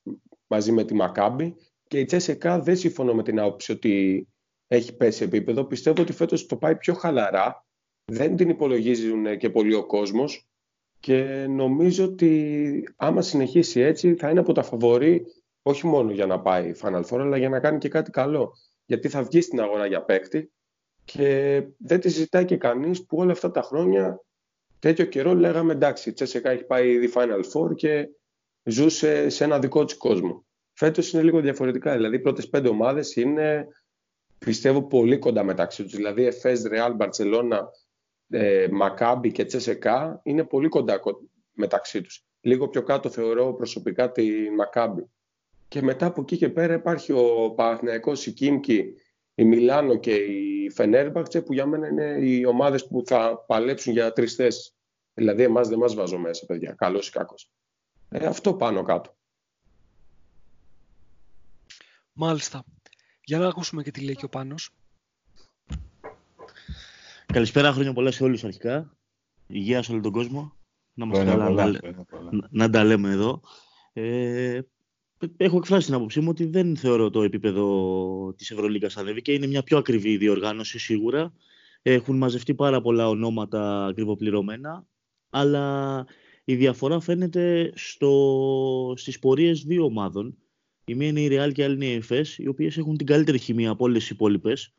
μαζί 0.48 0.72
με 0.72 0.84
τη 0.84 0.94
Μακάμπη 0.94 1.56
και 1.88 2.00
η 2.00 2.06
Τσέσεκα 2.06 2.60
δεν 2.60 2.78
συμφωνώ 2.78 3.14
με 3.14 3.24
την 3.24 3.40
άποψη 3.40 3.72
ότι 3.72 4.28
έχει 4.68 4.96
πέσει 4.96 5.24
επίπεδο. 5.24 5.66
Πιστεύω 5.66 6.02
ότι 6.02 6.14
φέτος 6.14 6.46
το 6.46 6.58
πάει 6.58 6.76
πιο 6.76 6.94
χαλαρά. 6.94 7.66
Δεν 8.06 8.36
την 8.36 8.50
υπολογίζουν 8.50 9.38
και 9.38 9.50
πολύ 9.50 9.74
ο 9.74 9.86
κόσμος 9.86 10.48
και 11.00 11.46
νομίζω 11.50 12.06
ότι 12.06 12.84
άμα 12.96 13.22
συνεχίσει 13.22 13.80
έτσι 13.80 14.16
θα 14.16 14.30
είναι 14.30 14.40
από 14.40 14.54
τα 14.54 14.64
φαβορή 14.64 15.26
όχι 15.63 15.88
μόνο 15.88 16.12
για 16.12 16.25
να 16.25 16.39
πάει 16.39 16.72
Final 16.82 17.03
Four 17.03 17.20
αλλά 17.20 17.38
για 17.38 17.50
να 17.50 17.60
κάνει 17.60 17.77
και 17.77 17.89
κάτι 17.89 18.12
καλό. 18.12 18.53
Γιατί 18.86 19.10
θα 19.10 19.24
βγει 19.24 19.41
στην 19.41 19.62
αγορά 19.62 19.86
για 19.86 20.03
παίκτη 20.03 20.51
και 21.05 21.63
δεν 21.77 22.00
τη 22.00 22.10
ζητάει 22.10 22.46
και 22.46 22.58
κανείς 22.58 23.05
που 23.05 23.17
όλα 23.17 23.32
αυτά 23.32 23.51
τα 23.51 23.62
χρόνια 23.62 24.22
τέτοιο 24.79 25.05
καιρό 25.05 25.34
λέγαμε 25.34 25.74
εντάξει 25.74 26.10
η 26.10 26.13
Τσέσεκα 26.13 26.50
έχει 26.50 26.63
πάει 26.63 26.91
ήδη 26.91 27.12
Final 27.15 27.41
Four 27.53 27.75
και 27.75 28.10
ζούσε 28.63 29.29
σε 29.29 29.43
ένα 29.43 29.60
δικό 29.60 29.86
της 29.86 29.98
κόσμο. 29.98 30.46
Φέτος 30.74 31.13
είναι 31.13 31.24
λίγο 31.24 31.39
διαφορετικά, 31.39 31.93
δηλαδή 31.93 32.15
οι 32.15 32.20
πρώτες 32.20 32.50
πέντε 32.50 32.70
ομάδες 32.70 33.15
είναι 33.15 33.67
πιστεύω 34.38 34.84
πολύ 34.84 35.17
κοντά 35.17 35.43
μεταξύ 35.43 35.84
τους. 35.84 35.96
Δηλαδή 35.96 36.25
Εφές, 36.25 36.63
Ρεάλ, 36.63 36.93
Μπαρτσελώνα, 36.93 37.70
Μακάμπι 38.72 39.32
και 39.32 39.46
Τσέσεκα 39.46 40.20
είναι 40.24 40.43
πολύ 40.43 40.67
κοντά 40.67 41.00
μεταξύ 41.51 42.01
τους. 42.01 42.25
Λίγο 42.41 42.67
πιο 42.67 42.84
κάτω 42.84 43.10
θεωρώ 43.10 43.53
προσωπικά 43.53 44.12
τη 44.12 44.50
Μακάμπι. 44.50 45.10
Και 45.74 45.82
μετά 45.82 46.06
από 46.06 46.22
εκεί 46.22 46.38
και 46.38 46.50
πέρα 46.50 46.74
υπάρχει 46.74 47.12
ο 47.12 47.53
Παναθηναϊκός, 47.56 48.25
η 48.25 48.32
Κίμκι, 48.32 48.94
η 49.36 49.44
Μιλάνο 49.44 49.96
και 49.96 50.13
η 50.13 50.70
Φενέρμπαχτσε 50.70 51.42
που 51.42 51.53
για 51.53 51.65
μένα 51.65 51.88
είναι 51.88 52.27
οι 52.27 52.46
ομάδες 52.46 52.88
που 52.88 53.03
θα 53.06 53.44
παλέψουν 53.48 53.94
για 53.94 54.13
τρεις 54.13 54.36
θέσεις. 54.36 54.75
Δηλαδή 55.13 55.44
εμάς 55.44 55.68
δεν 55.68 55.77
μας 55.77 55.94
βάζω 55.94 56.18
μέσα 56.18 56.46
παιδιά, 56.46 56.74
καλός 56.74 57.08
ή 57.08 57.12
κακός. 57.12 57.51
Ε, 58.10 58.25
αυτό 58.25 58.53
πάνω 58.53 58.84
κάτω. 58.84 59.15
Μάλιστα. 62.13 62.63
Για 63.24 63.39
να 63.39 63.48
ακούσουμε 63.48 63.84
και 63.84 63.92
τι 63.92 64.01
λέει 64.01 64.15
και 64.15 64.25
ο 64.25 64.30
Πάνος. 64.30 64.70
Καλησπέρα, 67.25 67.72
χρόνια 67.72 67.94
πολλά 67.94 68.12
σε 68.12 68.24
όλους 68.24 68.44
αρχικά. 68.44 68.98
Υγεία 69.48 69.84
σε 69.84 69.92
όλο 69.92 70.01
τον 70.01 70.12
κόσμο. 70.12 70.53
Να 70.94 71.06
μας 71.06 71.18
καλά 71.18 71.50
να, 71.50 71.80
να, 72.50 72.70
τα 72.70 72.84
λέμε 72.84 73.12
εδώ. 73.12 73.42
Ε, 73.94 74.60
έχω 75.38 75.58
εκφράσει 75.58 75.86
την 75.86 75.96
άποψή 75.96 76.20
μου 76.20 76.30
ότι 76.30 76.46
δεν 76.46 76.77
θεωρώ 76.77 77.10
το 77.10 77.22
επίπεδο 77.22 78.34
της 78.38 78.51
Ευρωλίγκας 78.51 78.98
ανέβηκε. 78.98 79.34
Είναι 79.34 79.48
μια 79.48 79.63
πιο 79.63 79.77
ακριβή 79.77 80.18
διοργάνωση 80.18 80.80
σίγουρα. 80.80 81.34
Έχουν 81.82 82.18
μαζευτεί 82.18 82.53
πάρα 82.53 82.82
πολλά 82.82 83.10
ονόματα 83.10 83.86
ακριβοπληρωμένα. 83.86 84.88
Αλλά 85.30 86.06
η 86.44 86.56
διαφορά 86.56 87.00
φαίνεται 87.00 87.72
στο, 87.75 88.94
στις 88.98 89.20
πορείες 89.20 89.63
δύο 89.63 89.84
ομάδων. 89.84 90.38
Η 90.86 90.96
μία 90.96 91.08
είναι 91.08 91.22
η 91.22 91.27
Real 91.32 91.51
και 91.53 91.62
η 91.62 91.63
άλλη 91.63 91.74
είναι 91.74 91.86
η 91.86 91.94
ΕΦΕΣ, 91.94 92.38
οι 92.38 92.48
οποίες 92.48 92.77
έχουν 92.77 92.98
την 92.98 93.06
καλύτερη 93.06 93.38
χημεία 93.38 93.70
από 93.70 93.84
όλες 93.84 94.00
τις 94.00 94.10
υπόλοιπες. 94.10 94.74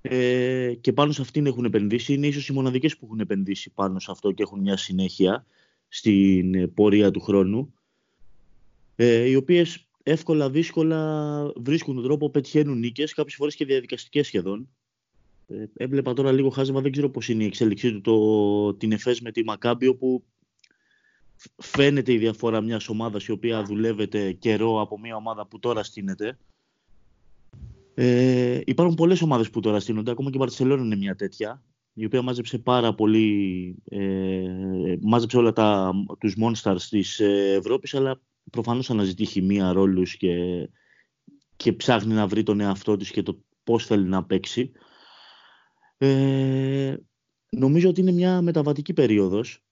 Ε, 0.00 0.74
και 0.80 0.92
πάνω 0.92 1.12
σε 1.12 1.22
αυτήν 1.22 1.46
έχουν 1.46 1.64
επενδύσει. 1.64 2.12
Είναι 2.12 2.26
ίσως 2.26 2.48
οι 2.48 2.52
μοναδικές 2.52 2.96
που 2.96 3.04
έχουν 3.06 3.20
επενδύσει 3.20 3.70
πάνω 3.70 3.98
σε 3.98 4.10
αυτό 4.10 4.32
και 4.32 4.42
έχουν 4.42 4.60
μια 4.60 4.76
συνέχεια 4.76 5.46
στην 5.88 6.74
πορεία 6.74 7.10
του 7.10 7.20
χρόνου. 7.20 7.74
Ε, 8.96 9.28
οι 9.28 9.34
οποίες 9.34 9.86
εύκολα, 10.02 10.50
δύσκολα 10.50 11.52
βρίσκουν 11.56 11.94
τον 11.94 12.04
τρόπο, 12.04 12.30
πετυχαίνουν 12.30 12.78
νίκες, 12.78 13.14
κάποιες 13.14 13.34
φορές 13.34 13.54
και 13.54 13.64
διαδικαστικές 13.64 14.26
σχεδόν. 14.26 14.68
Ε, 15.48 15.64
έβλεπα 15.76 16.12
τώρα 16.12 16.32
λίγο 16.32 16.50
χάζεμα, 16.50 16.80
δεν 16.80 16.92
ξέρω 16.92 17.10
πώς 17.10 17.28
είναι 17.28 17.42
η 17.42 17.46
εξέλιξή 17.46 17.92
του 17.92 18.00
το, 18.00 18.74
την 18.74 18.92
ΕΦΕΣ 18.92 19.20
με 19.20 19.32
τη 19.32 19.44
Μακάμπη, 19.44 19.86
όπου 19.86 20.24
φαίνεται 21.56 22.12
η 22.12 22.18
διαφορά 22.18 22.60
μιας 22.60 22.88
ομάδας 22.88 23.26
η 23.26 23.32
οποία 23.32 23.62
δουλεύεται 23.62 24.32
καιρό 24.32 24.80
από 24.80 24.98
μια 24.98 25.16
ομάδα 25.16 25.46
που 25.46 25.58
τώρα 25.58 25.82
στείνεται. 25.82 26.38
Ε, 27.94 28.60
υπάρχουν 28.64 28.94
πολλές 28.94 29.22
ομάδες 29.22 29.50
που 29.50 29.60
τώρα 29.60 29.80
στείνονται, 29.80 30.10
ακόμα 30.10 30.30
και 30.30 30.36
η 30.36 30.40
Μπαρτσελόνα 30.40 30.84
είναι 30.84 30.96
μια 30.96 31.16
τέτοια, 31.16 31.62
η 31.94 32.04
οποία 32.04 32.22
μάζεψε 32.22 32.58
πάρα 32.58 32.94
πολύ, 32.94 33.76
ε, 33.88 34.96
μάζεψε 35.00 35.36
όλα 35.36 35.52
τα, 35.52 35.92
τους 36.18 36.34
monsters 36.40 36.80
της 36.90 37.20
Ευρώπης, 37.56 37.94
αλλά 37.94 38.20
προφανώς 38.50 38.90
αναζητεί 38.90 39.24
χημεία, 39.24 39.72
ρόλους 39.72 40.16
και, 40.16 40.68
και 41.56 41.72
ψάχνει 41.72 42.14
να 42.14 42.26
βρει 42.26 42.42
τον 42.42 42.60
εαυτό 42.60 42.96
της 42.96 43.10
και 43.10 43.22
το 43.22 43.42
πώς 43.64 43.86
θέλει 43.86 44.08
να 44.08 44.24
παίξει. 44.24 44.72
Ε, 45.98 46.96
νομίζω 47.50 47.88
ότι 47.88 48.00
είναι 48.00 48.12
μια 48.12 48.42
μεταβατική 48.42 48.92
περίοδος 48.92 49.64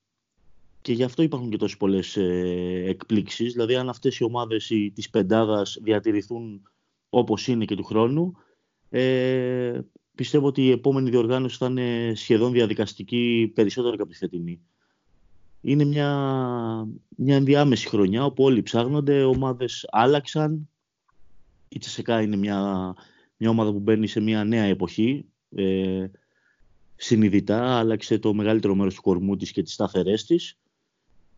και 0.80 0.92
γι' 0.92 1.02
αυτό 1.02 1.22
υπάρχουν 1.22 1.50
και 1.50 1.56
τόσες 1.56 1.76
πολλές 1.76 2.16
ε, 2.16 2.84
εκπλήξεις. 2.86 3.52
Δηλαδή 3.52 3.76
αν 3.76 3.88
αυτές 3.88 4.18
οι 4.18 4.24
ομάδες 4.24 4.66
τη 4.66 4.90
της 4.90 5.10
πεντάδας 5.10 5.78
διατηρηθούν 5.82 6.62
όπως 7.08 7.46
είναι 7.46 7.64
και 7.64 7.76
του 7.76 7.84
χρόνου, 7.84 8.32
ε, 8.88 9.80
πιστεύω 10.14 10.46
ότι 10.46 10.62
η 10.62 10.70
επόμενη 10.70 11.10
διοργάνωση 11.10 11.56
θα 11.56 11.66
είναι 11.66 12.12
σχεδόν 12.14 12.52
διαδικαστική 12.52 13.52
περισσότερο 13.54 13.94
από 13.94 14.06
τη 14.06 14.16
φετινή. 14.16 14.60
Είναι 15.62 15.84
μια, 15.84 16.08
μια 17.16 17.36
ενδιάμεση 17.36 17.88
χρονιά 17.88 18.24
όπου 18.24 18.44
όλοι 18.44 18.62
ψάχνονται, 18.62 19.24
ομάδες 19.24 19.86
άλλαξαν. 19.90 20.68
Η 21.68 21.78
Τσεσεκά 21.78 22.22
είναι 22.22 22.36
μια, 22.36 22.92
μια 23.36 23.50
ομάδα 23.50 23.72
που 23.72 23.78
μπαίνει 23.78 24.06
σε 24.06 24.20
μια 24.20 24.44
νέα 24.44 24.64
εποχή. 24.64 25.24
Ε, 25.54 26.06
συνειδητά 26.96 27.78
άλλαξε 27.78 28.18
το 28.18 28.34
μεγαλύτερο 28.34 28.74
μέρος 28.74 28.94
του 28.94 29.02
κορμού 29.02 29.36
της 29.36 29.52
και 29.52 29.62
τις 29.62 29.72
σταθερές 29.72 30.24
της. 30.24 30.58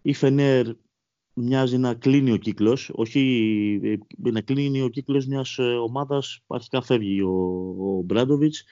Η 0.02 0.12
Φενέρ 0.12 0.66
μοιάζει 1.34 1.78
να 1.78 1.94
κλείνει 1.94 2.32
ο 2.32 2.36
κύκλος, 2.36 2.90
όχι 2.94 3.80
ε, 3.82 4.30
να 4.30 4.40
κλείνει 4.40 4.82
ο 4.82 4.88
κύκλος 4.88 5.26
μιας 5.26 5.58
ε, 5.58 5.62
ομάδας, 5.62 6.42
αρχικά 6.46 6.82
φεύγει 6.82 7.20
ο, 7.20 7.30
ο 7.78 8.02
Μπράντοβιτς, 8.02 8.64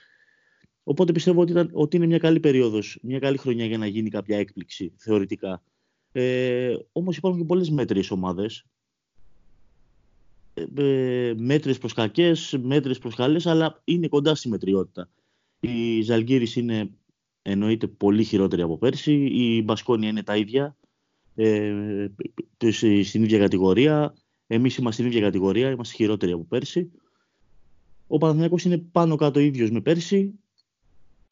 οπότε 0.85 1.13
πιστεύω 1.13 1.41
ότι, 1.41 1.51
ήταν, 1.53 1.71
ότι 1.73 1.97
είναι 1.97 2.07
μια 2.07 2.19
καλή 2.19 2.41
περίοδος, 2.41 2.99
μια 3.03 3.19
καλή 3.19 3.37
χρονιά 3.37 3.65
για 3.65 3.79
να 3.79 3.87
γίνει 3.87 4.11
κάποια 4.11 4.39
έκπληξη 4.39 4.93
θεωρητικά. 4.97 5.63
Ε, 6.13 6.75
όμως 6.93 7.17
υπάρχουν 7.17 7.41
και 7.41 7.47
πολλές 7.47 7.71
μέτριες 7.71 8.11
ομάδες, 8.11 8.65
ε, 10.55 10.65
ε 10.75 11.35
μέτρες 11.35 11.79
προς 11.79 11.93
κακές, 11.93 12.59
μέτρες 12.63 12.99
προς 12.99 13.15
καλές, 13.15 13.47
αλλά 13.47 13.81
είναι 13.85 14.09
κοντά 14.09 14.35
στη 14.35 14.49
μετριότητα. 14.49 15.11
Η 15.61 16.03
Ζαλγκύρης 16.03 16.57
είναι 16.57 16.91
εννοείται 17.43 17.87
πολύ 17.87 18.25
χειρότερη 18.25 18.63
από 18.63 18.79
πέρσι, 18.79 19.13
η 19.13 19.63
Μπασκόνια 19.63 20.09
είναι 20.09 20.23
τα 20.23 20.37
ίδια, 20.37 20.77
ε, 21.35 22.09
στην 23.03 23.23
ίδια 23.23 23.39
κατηγορία. 23.39 24.15
Εμείς 24.47 24.77
είμαστε 24.77 25.03
στην 25.03 25.13
ίδια 25.13 25.27
κατηγορία, 25.27 25.71
είμαστε 25.71 25.95
χειρότεροι 25.95 26.33
από 26.33 26.45
πέρσι. 26.45 26.91
Ο 28.07 28.19
Παναθηναϊκός 28.19 28.65
είναι 28.65 28.79
πάνω 28.79 29.17
κάτω 29.17 29.41
ίδιος 29.41 29.71
με 29.71 29.81
πέρσι. 29.81 30.33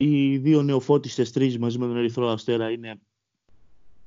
Οι 0.03 0.39
δύο 0.39 0.63
νεοφώτιστες 0.63 1.33
τρεις 1.33 1.59
μαζί 1.59 1.79
με 1.79 1.87
τον 1.87 1.97
Ερυθρό 1.97 2.29
Αστέρα 2.29 2.71
είναι 2.71 3.01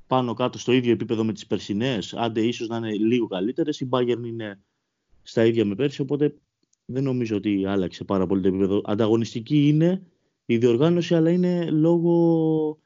πάνω 0.06 0.34
κάτω 0.34 0.58
στο 0.58 0.72
ίδιο 0.72 0.92
επίπεδο 0.92 1.24
με 1.24 1.32
τις 1.32 1.46
περσινές, 1.46 2.14
άντε 2.14 2.40
ίσως 2.40 2.68
να 2.68 2.76
είναι 2.76 2.92
λίγο 2.92 3.26
καλύτερες. 3.26 3.80
Η 3.80 3.88
Bayern 3.90 4.22
είναι 4.26 4.62
στα 5.22 5.44
ίδια 5.44 5.64
με 5.64 5.74
πέρσι, 5.74 6.00
οπότε 6.00 6.34
δεν 6.84 7.02
νομίζω 7.02 7.36
ότι 7.36 7.66
άλλαξε 7.66 8.04
πάρα 8.04 8.26
πολύ 8.26 8.42
το 8.42 8.48
επίπεδο. 8.48 8.80
Ανταγωνιστική 8.84 9.68
είναι 9.68 10.06
η 10.46 10.56
διοργάνωση, 10.56 11.14
αλλά 11.14 11.30
είναι 11.30 11.70
λόγω, 11.70 12.78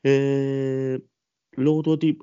ε, 0.00 0.96
λόγω 1.56 1.80
του 1.80 1.90
ότι 1.90 2.16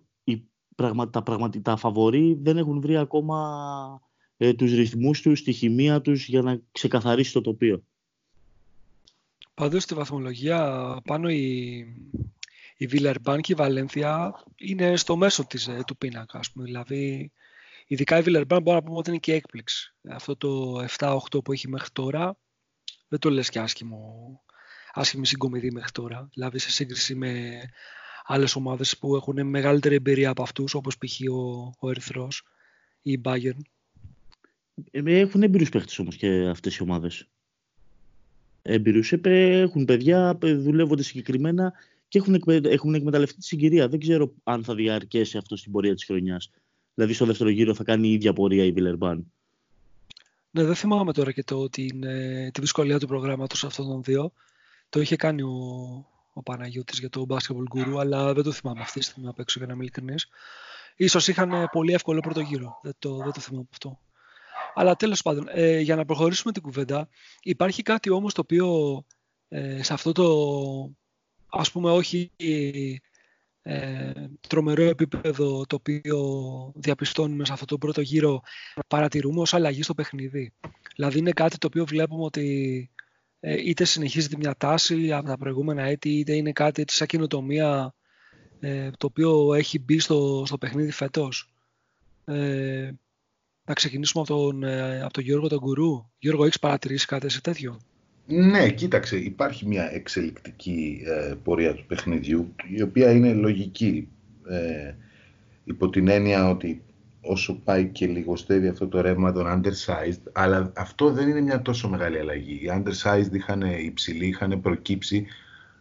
τα 1.11 1.23
πραγματικά 1.23 1.75
φαβορεί 1.75 2.37
δεν 2.41 2.57
έχουν 2.57 2.81
βρει 2.81 2.97
ακόμα 2.97 4.01
ε, 4.37 4.53
τους 4.53 4.73
ρυθμούς 4.73 5.21
τους, 5.21 5.43
τη 5.43 5.51
χημεία 5.51 6.01
τους 6.01 6.27
για 6.27 6.41
να 6.41 6.61
ξεκαθαρίσει 6.71 7.33
το 7.33 7.41
τοπίο. 7.41 7.83
Πάντως 9.55 9.83
στη 9.83 9.93
βαθμολογία 9.93 10.59
πάνω 11.05 11.29
η, 11.29 11.77
η 12.77 12.87
Βιλερμπάν 12.87 13.41
και 13.41 13.51
η 13.51 13.55
Βαλένθια 13.55 14.43
είναι 14.55 14.95
στο 14.95 15.15
μέσο 15.15 15.45
της, 15.45 15.67
ε, 15.67 15.83
του 15.87 15.97
πίνακα. 15.97 16.39
Ας 16.39 16.51
πούμε. 16.51 16.65
Δηλαδή, 16.65 17.31
ειδικά 17.87 18.17
η 18.17 18.21
Βιλερμπάν 18.21 18.61
μπορεί 18.61 18.77
να 18.77 18.83
πούμε 18.83 18.97
ότι 18.97 19.09
είναι 19.09 19.19
και 19.19 19.33
έκπληξη. 19.33 19.93
Αυτό 20.09 20.35
το 20.35 20.79
7-8 20.97 21.43
που 21.43 21.51
έχει 21.51 21.67
μέχρι 21.67 21.89
τώρα 21.89 22.37
δεν 23.07 23.19
το 23.19 23.29
λες 23.29 23.49
και 23.49 23.59
άσχημο, 23.59 24.41
άσχημη 24.93 25.25
συγκομιδή 25.25 25.71
μέχρι 25.71 25.91
τώρα. 25.91 26.29
Δηλαδή 26.33 26.59
σε 26.59 26.71
σύγκριση 26.71 27.15
με 27.15 27.59
άλλες 28.23 28.55
ομάδες 28.55 28.97
που 28.97 29.15
έχουν 29.15 29.47
μεγαλύτερη 29.47 29.95
εμπειρία 29.95 30.29
από 30.29 30.41
αυτούς, 30.41 30.73
όπως 30.73 30.97
π.χ. 30.97 31.19
ο, 31.31 31.71
ο 31.79 31.89
Ερυθρός 31.89 32.43
ή 33.01 33.11
η 33.11 33.21
Bayern. 33.23 33.59
Ε, 34.91 35.19
έχουν 35.19 35.43
έμπειρους 35.43 35.69
παίχτες 35.69 35.99
όμως 35.99 36.15
και 36.15 36.47
αυτές 36.47 36.75
οι 36.75 36.81
ομάδες. 36.81 37.29
Έμπειρους, 38.67 39.11
έχουν 39.21 39.85
παιδιά, 39.85 40.37
δουλεύονται 40.41 41.03
συγκεκριμένα 41.03 41.73
και 42.07 42.17
έχουν, 42.17 42.43
έχουν 42.65 42.93
εκμεταλλευτεί 42.93 43.37
τη 43.37 43.45
συγκυρία. 43.45 43.87
Δεν 43.87 43.99
ξέρω 43.99 44.33
αν 44.43 44.63
θα 44.63 44.75
διαρκέσει 44.75 45.37
αυτό 45.37 45.55
στην 45.55 45.71
πορεία 45.71 45.93
της 45.93 46.05
χρονιάς. 46.05 46.51
Δηλαδή 46.93 47.13
στο 47.13 47.25
δεύτερο 47.25 47.49
γύρο 47.49 47.73
θα 47.73 47.83
κάνει 47.83 48.07
η 48.07 48.13
ίδια 48.13 48.33
πορεία 48.33 48.63
η 48.63 48.71
Βιλερμπάν. 48.71 49.31
Ναι, 50.51 50.63
δεν 50.63 50.75
θυμάμαι 50.75 51.13
τώρα 51.13 51.31
και 51.31 51.43
το 51.43 51.55
ότι 51.59 51.89
είναι 51.93 52.49
τη 52.53 52.61
δυσκολία 52.61 52.99
του 52.99 53.07
προγράμματος 53.07 53.63
αυτών 53.63 53.87
των 53.87 54.03
δύο. 54.03 54.31
Το 54.89 55.01
είχε 55.01 55.15
κάνει 55.15 55.41
ο, 55.41 55.55
ο 56.33 56.41
Παναγιώτης 56.43 56.99
για 56.99 57.09
το 57.09 57.25
Basketball 57.29 57.77
Guru, 57.77 57.97
αλλά 57.99 58.33
δεν 58.33 58.43
το 58.43 58.51
θυμάμαι 58.51 58.81
αυτή 58.81 58.99
τη 58.99 59.05
στιγμή 59.05 59.27
απ' 59.27 59.39
έξω 59.39 59.59
για 59.59 59.67
να 59.67 59.73
είμαι 59.73 59.83
ειλικρινής. 59.83 60.27
Ίσως 60.95 61.27
είχαν 61.27 61.69
πολύ 61.71 61.93
εύκολο 61.93 62.19
πρώτο 62.19 62.39
γύρο. 62.39 62.79
Δεν 62.83 62.93
το, 62.99 63.17
δεν 63.17 63.31
το 63.31 63.39
θυμάμαι 63.39 63.67
αυτό. 63.71 63.99
Αλλά 64.75 64.95
τέλος 64.95 65.21
πάντων, 65.21 65.47
ε, 65.49 65.79
για 65.79 65.95
να 65.95 66.05
προχωρήσουμε 66.05 66.53
την 66.53 66.61
κουβέντα, 66.61 67.09
υπάρχει 67.41 67.81
κάτι 67.81 68.09
όμως 68.09 68.33
το 68.33 68.41
οποίο 68.41 69.01
ε, 69.47 69.83
σε 69.83 69.93
αυτό 69.93 70.11
το, 70.11 70.25
ας 71.49 71.71
πούμε, 71.71 71.91
όχι 71.91 72.31
ε, 73.61 74.11
τρομερό 74.47 74.83
επίπεδο 74.83 75.65
το 75.65 75.75
οποίο 75.75 76.71
διαπιστώνουμε 76.75 77.45
σε 77.45 77.53
αυτό 77.53 77.65
το 77.65 77.77
πρώτο 77.77 78.01
γύρο 78.01 78.41
παρατηρούμε 78.87 79.41
ως 79.41 79.53
αλλαγή 79.53 79.83
στο 79.83 79.93
παιχνίδι. 79.93 80.53
Δηλαδή 80.95 81.17
είναι 81.19 81.31
κάτι 81.31 81.57
το 81.57 81.67
οποίο 81.67 81.85
βλέπουμε 81.85 82.23
ότι 82.23 82.89
ε, 83.39 83.69
είτε 83.69 83.83
συνεχίζεται 83.83 84.37
μια 84.37 84.55
τάση 84.57 85.13
από 85.13 85.27
τα 85.27 85.37
προηγούμενα 85.37 85.83
έτη 85.83 86.09
είτε 86.09 86.35
είναι 86.35 86.51
κάτι 86.51 86.81
έτσι 86.81 86.97
σαν 86.97 87.07
καινοτομία 87.07 87.95
ε, 88.59 88.89
το 88.97 89.05
οποίο 89.05 89.53
έχει 89.53 89.79
μπει 89.79 89.99
στο, 89.99 90.43
στο 90.45 90.57
παιχνίδι 90.57 90.91
φέτος. 90.91 91.53
Ε, 92.25 92.91
να 93.65 93.73
ξεκινήσουμε 93.73 94.23
από 94.27 94.35
τον, 94.35 94.63
ε, 94.63 95.01
από 95.01 95.13
τον 95.13 95.23
Γιώργο 95.23 95.47
τον 95.47 95.59
Κουρού. 95.59 96.05
Γιώργο, 96.19 96.43
έχεις 96.43 96.59
παρατηρήσει 96.59 97.05
κάτι 97.05 97.29
σε 97.29 97.41
τέτοιο; 97.41 97.79
Ναι, 98.25 98.69
κοίταξε, 98.69 99.17
υπάρχει 99.17 99.67
μια 99.67 99.93
εξελικτική 99.93 101.01
ε, 101.05 101.33
πορεία 101.43 101.73
του 101.73 101.85
παιχνιδιού, 101.85 102.55
η 102.69 102.81
οποία 102.81 103.11
είναι 103.11 103.33
λογική, 103.33 104.07
ε, 104.49 104.93
υπό 105.63 105.89
την 105.89 106.07
έννοια 106.07 106.49
ότι 106.49 106.81
όσο 107.21 107.61
πάει 107.63 107.87
και 107.87 108.07
λιγοστεύει 108.07 108.67
αυτό 108.67 108.87
το 108.87 109.01
ρεύμα 109.01 109.31
των 109.31 109.45
undersized, 109.45 110.21
αλλά 110.31 110.71
αυτό 110.75 111.11
δεν 111.11 111.27
είναι 111.27 111.41
μια 111.41 111.61
τόσο 111.61 111.89
μεγάλη 111.89 112.19
αλλαγή. 112.19 112.53
Οι 112.53 112.69
undersized 112.71 113.33
είχαν 113.33 113.61
υψηλοί, 113.61 114.27
είχαν 114.27 114.61
προκύψει 114.61 115.25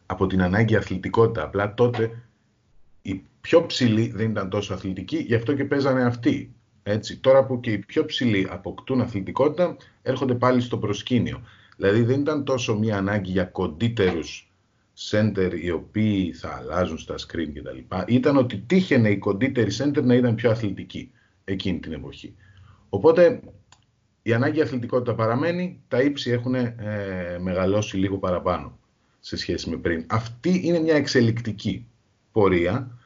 από 0.07 0.27
την 0.27 0.42
ανάγκη 0.42 0.77
αθλητικότητα. 0.77 1.42
Απλά 1.42 1.75
τότε 1.75 2.23
οι 3.03 3.23
πιο 3.40 3.66
ψηλοί 3.66 4.12
δεν 4.14 4.31
ήταν 4.31 4.49
τόσο 4.49 4.75
αθλητικοί, 4.75 5.16
γι' 5.16 5.35
αυτό 5.35 5.55
και 5.55 5.64
παίζανε 5.64 6.05
αυτοί. 6.05 6.54
Έτσι. 6.87 7.18
Τώρα 7.18 7.44
που 7.44 7.61
και 7.61 7.70
οι 7.70 7.79
πιο 7.79 8.05
ψηλοί 8.05 8.47
αποκτούν 8.51 9.01
αθλητικότητα, 9.01 9.77
έρχονται 10.03 10.35
πάλι 10.35 10.61
στο 10.61 10.79
προσκήνιο. 10.79 11.42
Δηλαδή 11.77 12.03
δεν 12.03 12.20
ήταν 12.20 12.44
τόσο 12.44 12.79
μια 12.79 12.97
ανάγκη 12.97 13.31
για 13.31 13.44
κοντύτερους 13.44 14.53
center 15.11 15.51
οι 15.62 15.70
οποίοι 15.70 16.33
θα 16.33 16.55
αλλάζουν 16.55 16.99
στα 16.99 17.14
screen 17.14 17.49
κτλ. 17.55 17.97
Ήταν 18.07 18.37
ότι 18.37 18.57
τύχαινε 18.66 19.11
οι 19.11 19.18
κοντύτεροι 19.18 19.70
center 19.79 20.03
να 20.03 20.14
ήταν 20.14 20.35
πιο 20.35 20.51
αθλητικοί 20.51 21.11
εκείνη 21.44 21.79
την 21.79 21.92
εποχή. 21.92 22.35
Οπότε 22.88 23.40
η 24.23 24.33
ανάγκη 24.33 24.61
αθλητικότητα 24.61 25.14
παραμένει, 25.14 25.81
τα 25.88 26.03
ύψη 26.03 26.31
έχουν 26.31 26.55
ε, 26.55 26.75
μεγαλώσει 27.40 27.97
λίγο 27.97 28.18
παραπάνω 28.18 28.79
σε 29.20 29.37
σχέση 29.37 29.70
με 29.70 29.77
πριν. 29.77 30.05
Αυτή 30.07 30.61
είναι 30.64 30.79
μια 30.79 30.94
εξελικτική 30.94 31.87
πορεία, 32.33 32.73
ε, 32.73 33.04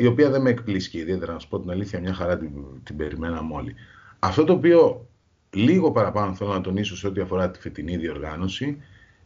η 0.00 0.06
οποία 0.06 0.30
δεν 0.30 0.40
με 0.40 0.50
εκπλήσει 0.50 0.90
και 0.90 0.98
ιδιαίτερα 0.98 1.32
να 1.32 1.38
σου 1.38 1.48
πω 1.48 1.60
την 1.60 1.70
αλήθεια, 1.70 2.00
μια 2.00 2.14
χαρά 2.14 2.38
την, 2.38 2.50
την 2.82 2.96
περιμέναμε 2.96 3.54
όλοι. 3.54 3.74
Αυτό 4.18 4.44
το 4.44 4.52
οποίο 4.52 5.08
λίγο 5.50 5.92
παραπάνω 5.92 6.34
θέλω 6.34 6.52
να 6.52 6.60
τονίσω 6.60 6.96
σε 6.96 7.06
ό,τι 7.06 7.20
αφορά 7.20 7.50
τη 7.50 7.60
φετινή 7.60 7.96
διοργάνωση 7.96 8.82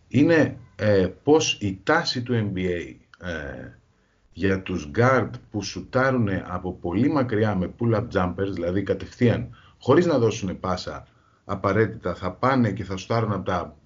είναι 0.08 0.56
ε, 0.76 1.08
πως 1.22 1.58
η 1.60 1.80
τάση 1.82 2.22
του 2.22 2.52
NBA 2.54 2.94
ε, 3.20 3.68
για 4.32 4.62
τους 4.62 4.90
guard 4.94 5.30
που 5.50 5.62
σουτάρουν 5.62 6.28
από 6.44 6.72
πολύ 6.72 7.08
μακριά 7.08 7.54
με 7.54 7.74
pull-up 7.78 8.06
jumpers, 8.14 8.52
δηλαδή 8.52 8.82
κατευθείαν, 8.82 9.56
χωρίς 9.78 10.06
να 10.06 10.18
δώσουν 10.18 10.60
πάσα 10.60 11.06
απαραίτητα, 11.44 12.14
θα 12.14 12.32
πάνε 12.32 12.72
και 12.72 12.84
θα 12.84 12.96
σουτάρουν 12.96 13.32
από 13.32 13.44
τα 13.44 13.76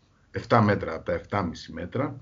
7 0.48 0.60
μέτρα, 0.64 0.94
από 0.94 1.04
τα 1.04 1.20
7,5 1.30 1.44
μέτρα, 1.72 2.16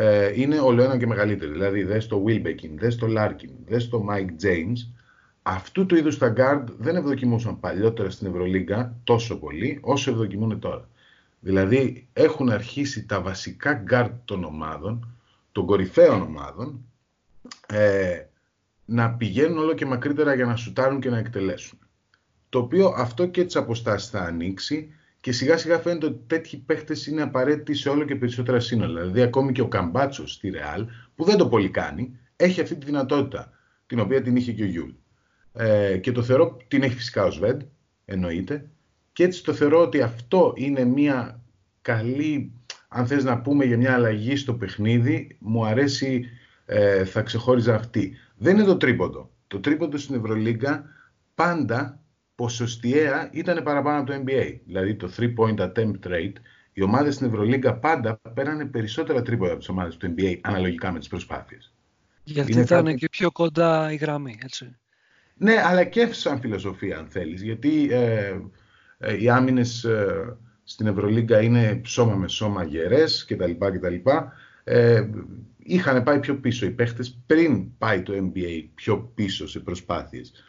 ε, 0.00 0.40
είναι 0.40 0.58
όλο 0.58 0.82
ένα 0.82 0.98
και 0.98 1.06
μεγαλύτερη. 1.06 1.52
Δηλαδή, 1.52 1.82
δες 1.82 2.06
το 2.06 2.24
Wilbekin, 2.26 2.70
δες 2.74 2.96
το 2.96 3.06
Larkin, 3.16 3.50
δες 3.66 3.88
το 3.88 4.06
Mike 4.10 4.44
James, 4.44 4.76
αυτού 5.42 5.86
του 5.86 5.96
είδους 5.96 6.18
τα 6.18 6.34
guard 6.36 6.64
δεν 6.78 6.96
ευδοκιμούσαν 6.96 7.60
παλιότερα 7.60 8.10
στην 8.10 8.26
Ευρωλίγκα 8.26 8.96
τόσο 9.04 9.38
πολύ 9.38 9.78
όσο 9.82 10.10
ευδοκιμούν 10.10 10.58
τώρα. 10.58 10.88
Δηλαδή 11.40 12.08
έχουν 12.12 12.50
αρχίσει 12.50 13.06
τα 13.06 13.20
βασικά 13.20 13.84
guard 13.90 14.12
των 14.24 14.44
ομάδων, 14.44 15.16
των 15.52 15.66
κορυφαίων 15.66 16.22
ομάδων, 16.22 16.84
ε, 17.66 18.22
να 18.84 19.10
πηγαίνουν 19.10 19.58
όλο 19.58 19.74
και 19.74 19.86
μακρύτερα 19.86 20.34
για 20.34 20.46
να 20.46 20.56
σουτάρουν 20.56 21.00
και 21.00 21.10
να 21.10 21.18
εκτελέσουν. 21.18 21.78
Το 22.48 22.58
οποίο 22.58 22.94
αυτό 22.96 23.26
και 23.26 23.44
τις 23.44 23.56
αποστάσεις 23.56 24.10
θα 24.10 24.20
ανοίξει 24.20 24.94
και 25.20 25.32
σιγά 25.32 25.56
σιγά 25.56 25.78
φαίνεται 25.78 26.06
ότι 26.06 26.20
τέτοιοι 26.26 26.56
παίχτες 26.56 27.06
είναι 27.06 27.22
απαραίτητοι 27.22 27.74
σε 27.74 27.88
όλο 27.88 28.04
και 28.04 28.16
περισσότερα 28.16 28.60
σύνολα. 28.60 29.00
Δηλαδή, 29.00 29.22
ακόμη 29.22 29.52
και 29.52 29.60
ο 29.60 29.68
Καμπάτσος 29.68 30.32
στη 30.32 30.48
Ρεάλ, 30.48 30.86
που 31.14 31.24
δεν 31.24 31.36
το 31.36 31.48
πολυκάνει, 31.48 32.18
έχει 32.36 32.60
αυτή 32.60 32.76
τη 32.76 32.86
δυνατότητα, 32.86 33.52
την 33.86 34.00
οποία 34.00 34.22
την 34.22 34.36
είχε 34.36 34.52
και 34.52 34.62
ο 34.62 34.66
Γιούλ. 34.66 34.90
Ε, 35.52 35.98
και 35.98 36.12
το 36.12 36.22
θεωρώ, 36.22 36.56
την 36.68 36.82
έχει 36.82 36.94
φυσικά 36.94 37.24
ο 37.24 37.30
Σβέντ, 37.30 37.60
εννοείται, 38.04 38.70
και 39.12 39.24
έτσι 39.24 39.44
το 39.44 39.52
θεωρώ 39.52 39.80
ότι 39.80 40.00
αυτό 40.00 40.52
είναι 40.56 40.84
μια 40.84 41.40
καλή, 41.82 42.52
αν 42.88 43.06
θες 43.06 43.24
να 43.24 43.40
πούμε 43.40 43.64
για 43.64 43.76
μια 43.76 43.94
αλλαγή 43.94 44.36
στο 44.36 44.54
παιχνίδι, 44.54 45.36
μου 45.38 45.66
αρέσει, 45.66 46.24
ε, 46.66 47.04
θα 47.04 47.22
ξεχώριζα 47.22 47.74
αυτή. 47.74 48.16
Δεν 48.36 48.56
είναι 48.56 48.64
το 48.64 48.76
τρίποντο. 48.76 49.30
Το 49.46 49.60
τρίποντο 49.60 49.96
στην 49.96 50.14
Ευρωλίγκα 50.14 50.84
πάντα 51.34 52.00
ποσοστιαία 52.38 53.28
ήταν 53.32 53.62
παραπάνω 53.62 54.00
από 54.00 54.10
το 54.10 54.22
NBA. 54.26 54.58
Δηλαδή 54.64 54.94
το 54.94 55.10
3-point 55.16 55.58
attempt 55.58 56.06
rate, 56.06 56.32
οι 56.72 56.82
ομάδες 56.82 57.14
στην 57.14 57.26
Ευρωλίγκα 57.26 57.74
πάντα 57.74 58.20
πέρανε 58.34 58.64
περισσότερα 58.64 59.22
τρίποντα 59.22 59.50
από 59.50 59.58
τις 59.58 59.68
ομάδες 59.68 59.96
του 59.96 60.14
NBA 60.16 60.38
αναλογικά 60.40 60.92
με 60.92 60.98
τις 60.98 61.08
προσπάθειες. 61.08 61.72
Γιατί 62.24 62.52
είναι 62.52 62.60
ήταν 62.60 62.96
και 62.96 63.08
πιο 63.08 63.30
κοντά 63.30 63.92
η 63.92 63.96
γραμμή, 63.96 64.38
έτσι. 64.42 64.76
Ναι, 65.36 65.62
αλλά 65.64 65.84
και 65.84 66.12
σαν 66.12 66.40
φιλοσοφία 66.40 66.98
αν 66.98 67.06
θέλεις, 67.08 67.42
γιατί 67.42 67.88
ε, 67.90 68.36
ε, 68.98 69.22
οι 69.22 69.28
άμυνες 69.28 69.84
ε, 69.84 70.36
στην 70.64 70.86
Ευρωλίγκα 70.86 71.40
είναι 71.40 71.80
σώμα 71.84 72.14
με 72.14 72.28
σώμα 72.28 72.64
γερές 72.64 73.24
κτλ. 73.28 73.52
κτλ. 73.58 73.94
Ε, 74.64 75.08
είχαν 75.58 76.02
πάει 76.02 76.20
πιο 76.20 76.36
πίσω 76.36 76.66
οι 76.66 76.70
παίχτες 76.70 77.18
πριν 77.26 77.76
πάει 77.78 78.02
το 78.02 78.12
NBA 78.16 78.64
πιο 78.74 79.12
πίσω 79.14 79.48
σε 79.48 79.60
προσπάθειες 79.60 80.28
ε, 80.28 80.47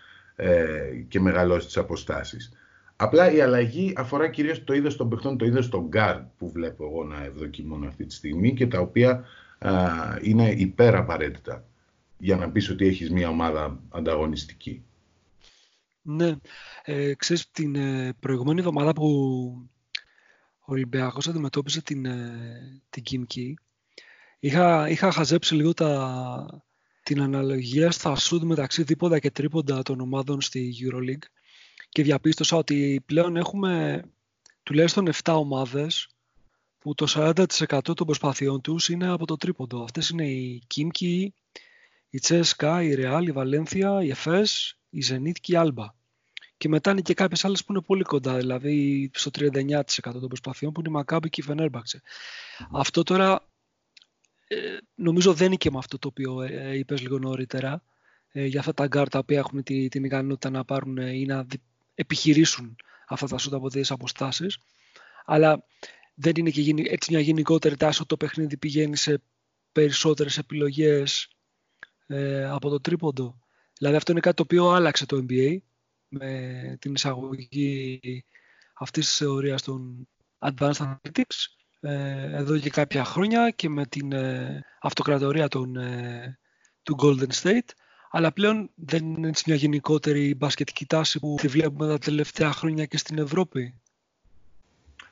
και 1.08 1.20
μεγαλώσει 1.20 1.66
τις 1.66 1.78
αποστάσεις. 1.78 2.54
Απλά 2.96 3.32
η 3.32 3.42
αλλαγή 3.42 3.94
αφορά 3.98 4.30
κυρίως 4.30 4.64
το 4.64 4.74
είδος 4.74 4.96
των 4.96 5.10
παιχτών, 5.10 5.38
το 5.38 5.46
είδος 5.46 5.70
των 5.70 5.90
guard 5.94 6.24
που 6.38 6.52
βλέπω 6.52 6.86
εγώ 6.86 7.04
να 7.04 7.24
ευδοκιμώνω 7.24 7.88
αυτή 7.88 8.06
τη 8.06 8.14
στιγμή 8.14 8.54
και 8.54 8.68
τα 8.68 8.80
οποία 8.80 9.24
είναι 10.22 10.52
υπεραπαραίτητα 10.52 11.64
για 12.18 12.36
να 12.36 12.50
πεις 12.50 12.70
ότι 12.70 12.88
έχεις 12.88 13.12
μια 13.12 13.30
ομάδα 13.30 13.80
ανταγωνιστική. 13.90 14.84
Ναι. 16.02 16.36
Ε, 16.84 17.14
ξέρεις, 17.14 17.52
την 17.52 17.76
ε, 17.76 18.14
προηγούμενη 18.20 18.60
εβδομάδα 18.60 18.94
που 18.94 19.08
ο 20.60 20.72
Ολυμπιακός 20.72 21.28
αντιμετώπιζε 21.28 21.82
την, 21.82 22.06
ε, 22.06 22.82
την 22.90 23.04
Κίμκι, 23.04 23.58
είχα, 24.40 24.90
είχα 24.90 25.12
χαζέψει 25.12 25.56
λίγο 25.56 25.74
τα, 25.74 26.64
την 27.10 27.22
αναλογία 27.22 27.92
στα 27.92 28.16
σούτ 28.16 28.44
μεταξύ 28.44 28.84
δίποντα 28.84 29.20
και 29.20 29.32
τρίποντα 29.32 29.82
των 29.82 30.00
ομάδων 30.00 30.42
στη 30.42 30.76
EuroLeague 30.82 31.28
και 31.90 32.04
διαπίστωσα 32.04 32.58
ότι 32.58 33.04
πλέον 33.06 33.36
έχουμε 33.36 34.04
τουλάχιστον 34.64 35.10
7 35.24 35.34
ομάδες 35.34 36.10
που 36.80 36.94
το 36.94 37.06
40% 37.16 37.46
των 37.82 38.06
προσπαθειών 38.06 38.62
τους 38.62 38.90
είναι 38.90 39.08
από 39.08 39.26
το 39.26 39.36
τρίποντο. 39.36 39.84
Αυτές 39.84 40.10
είναι 40.10 40.28
η 40.28 40.64
Κίμκι, 40.68 41.34
η 42.10 42.20
Τσέσκα, 42.20 42.84
η 42.84 42.94
Ρεάλ, 42.94 43.28
η 43.28 43.32
Βαλένθια, 43.32 44.04
η 44.04 44.10
Εφές, 44.10 44.78
η 44.90 45.02
Ζενίτ 45.02 45.38
και 45.42 45.54
η 45.54 45.56
Άλμπα. 45.56 45.86
Και 46.58 46.70
μετά 46.70 46.92
είναι 46.92 47.02
και 47.02 47.14
κάποιες 47.14 47.46
άλλες 47.46 47.66
που 47.66 47.72
είναι 47.72 47.82
πολύ 47.82 48.04
κοντά, 48.04 48.38
δηλαδή 48.38 49.10
στο 49.14 49.32
39% 49.40 49.84
των 50.02 50.28
προσπαθειών 50.28 50.72
που 50.72 50.80
είναι 50.80 50.90
η 50.90 50.94
Μακάμπη 50.94 51.30
και 51.30 51.42
η 51.42 51.44
Φενέρμπαξε. 51.44 52.02
Αυτό 52.72 53.04
τώρα 53.04 53.49
νομίζω 54.96 55.34
δεν 55.34 55.48
είναι 55.48 55.56
και 55.56 55.72
με 55.72 55.78
αυτό 55.78 56.00
το 56.00 56.08
οποίο 56.08 56.42
ε, 56.42 56.78
είπες 56.78 57.02
λίγο 57.02 57.20
νωρίτερα 57.20 57.84
για 58.32 58.60
αυτά 58.60 58.74
τα 58.74 58.88
γκαρντ 58.88 59.10
τα 59.10 59.20
οποία 59.20 59.38
έχουν 59.38 59.64
τη, 59.64 59.88
την 59.88 60.04
ικανότητα 60.04 60.50
να 60.50 60.66
πάρουν 60.66 60.98
ή 60.98 61.26
να 61.26 61.46
επιχειρήσουν 61.96 62.76
αυτά 63.08 63.28
τα 63.28 63.38
σουτ 63.38 63.56
από 63.56 63.70
δύο 63.70 63.84
αποστάσεις 63.90 64.58
αλλά 65.26 65.64
δεν 66.14 66.34
είναι 66.36 66.50
και 66.50 66.74
έτσι 66.78 67.12
μια 67.12 67.22
γενικότερη 67.22 67.78
τάση 67.78 68.06
το 68.06 68.18
παιχνίδι 68.18 68.58
πηγαίνει 68.58 68.96
σε 68.96 69.22
περισσότερες 69.72 70.38
επιλογές 70.38 71.28
ε, 72.08 72.46
από 72.46 72.70
το 72.70 72.82
τρίποντο. 72.82 73.40
Δηλαδή 73.78 73.96
αυτό 73.96 74.12
είναι 74.12 74.22
κάτι 74.22 74.36
το 74.36 74.44
οποίο 74.44 74.70
άλλαξε 74.70 75.06
το 75.06 75.26
NBA 75.30 75.58
με 76.08 76.78
την 76.80 76.94
εισαγωγή 76.94 78.00
αυτής 78.74 79.06
της 79.06 79.16
θεωρίας 79.16 79.62
των 79.62 80.08
Advanced 80.40 80.72
Analytics 80.74 81.46
ε, 81.56 81.59
εδώ 81.82 82.58
και 82.58 82.70
κάποια 82.70 83.04
χρόνια 83.04 83.50
και 83.50 83.70
με 83.70 83.86
την 83.86 84.12
ε, 84.12 84.64
αυτοκρατορία 84.82 85.48
των, 85.48 85.76
ε, 85.76 86.40
του 86.84 86.96
Golden 87.02 87.42
State 87.42 87.70
αλλά 88.12 88.32
πλέον 88.32 88.70
δεν 88.76 89.06
είναι 89.06 89.32
μια 89.46 89.56
γενικότερη 89.56 90.36
μπασκετική 90.36 90.86
τάση 90.86 91.20
που 91.20 91.36
τη 91.42 91.48
βλέπουμε 91.48 91.88
τα 91.88 91.98
τελευταία 91.98 92.52
χρόνια 92.52 92.86
και 92.86 92.98
στην 92.98 93.18
Ευρώπη. 93.18 93.74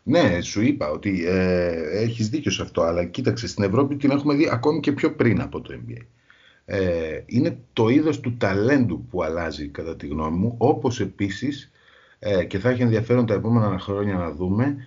Ναι, 0.04 0.42
σου 0.42 0.62
είπα 0.62 0.90
ότι 0.90 1.26
ε, 1.26 2.02
έχεις 2.02 2.30
δίκιο 2.30 2.52
σε 2.52 2.62
αυτό, 2.62 2.82
αλλά 2.82 3.06
κοίταξε, 3.06 3.48
στην 3.48 3.64
Ευρώπη 3.64 3.96
την 3.96 4.12
έχουμε 4.12 4.36
δει 4.36 4.50
ακόμη 4.52 4.80
και 4.80 4.92
πιο 4.92 5.16
πριν 5.16 5.42
από 5.42 5.62
το 5.62 5.74
NBA. 5.74 6.06
Ε, 6.66 7.22
είναι 7.26 7.58
το 7.74 7.88
είδος 7.88 8.20
του 8.20 8.38
ταλέντου 8.38 9.06
που 9.06 9.24
αλλάζει 9.24 9.68
κατά 9.68 9.96
τη 9.96 10.08
γνώμη 10.08 10.38
μου, 10.38 10.56
όπως 10.58 11.00
επίσης 11.00 11.72
ε, 12.20 12.44
και 12.44 12.60
θα 12.60 12.70
έχει 12.70 12.82
ενδιαφέρον 12.82 13.26
τα 13.26 13.34
επόμενα 13.34 13.80
χρόνια 13.80 14.14
να 14.14 14.32
δούμε 14.32 14.78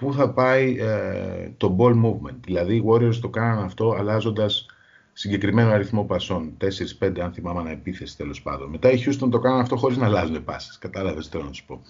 πού 0.00 0.12
θα 0.12 0.30
πάει 0.30 0.76
ε, 0.78 1.50
το 1.56 1.76
ball 1.78 2.04
movement. 2.04 2.36
Δηλαδή 2.44 2.74
οι 2.74 2.84
Warriors 2.86 3.14
το 3.20 3.28
κάναν 3.28 3.64
αυτό 3.64 3.94
αλλάζοντας 3.98 4.66
συγκεκριμένο 5.12 5.70
αριθμό 5.70 6.04
πασών, 6.04 6.56
4-5 7.00 7.18
αν 7.20 7.32
θυμάμαι 7.32 7.62
να 7.62 7.70
επίθεση 7.70 8.16
τέλος 8.16 8.42
πάντων. 8.42 8.70
Μετά 8.70 8.90
οι 8.90 9.02
Houston 9.06 9.28
το 9.30 9.38
κάναν 9.38 9.60
αυτό 9.60 9.76
χωρίς 9.76 9.96
να 9.96 10.06
αλλάζουν 10.06 10.44
πάσες, 10.44 10.78
κατάλαβες 10.78 11.26
θέλω 11.26 11.44
να 11.44 11.52
σου 11.52 11.64
πω. 11.66 11.82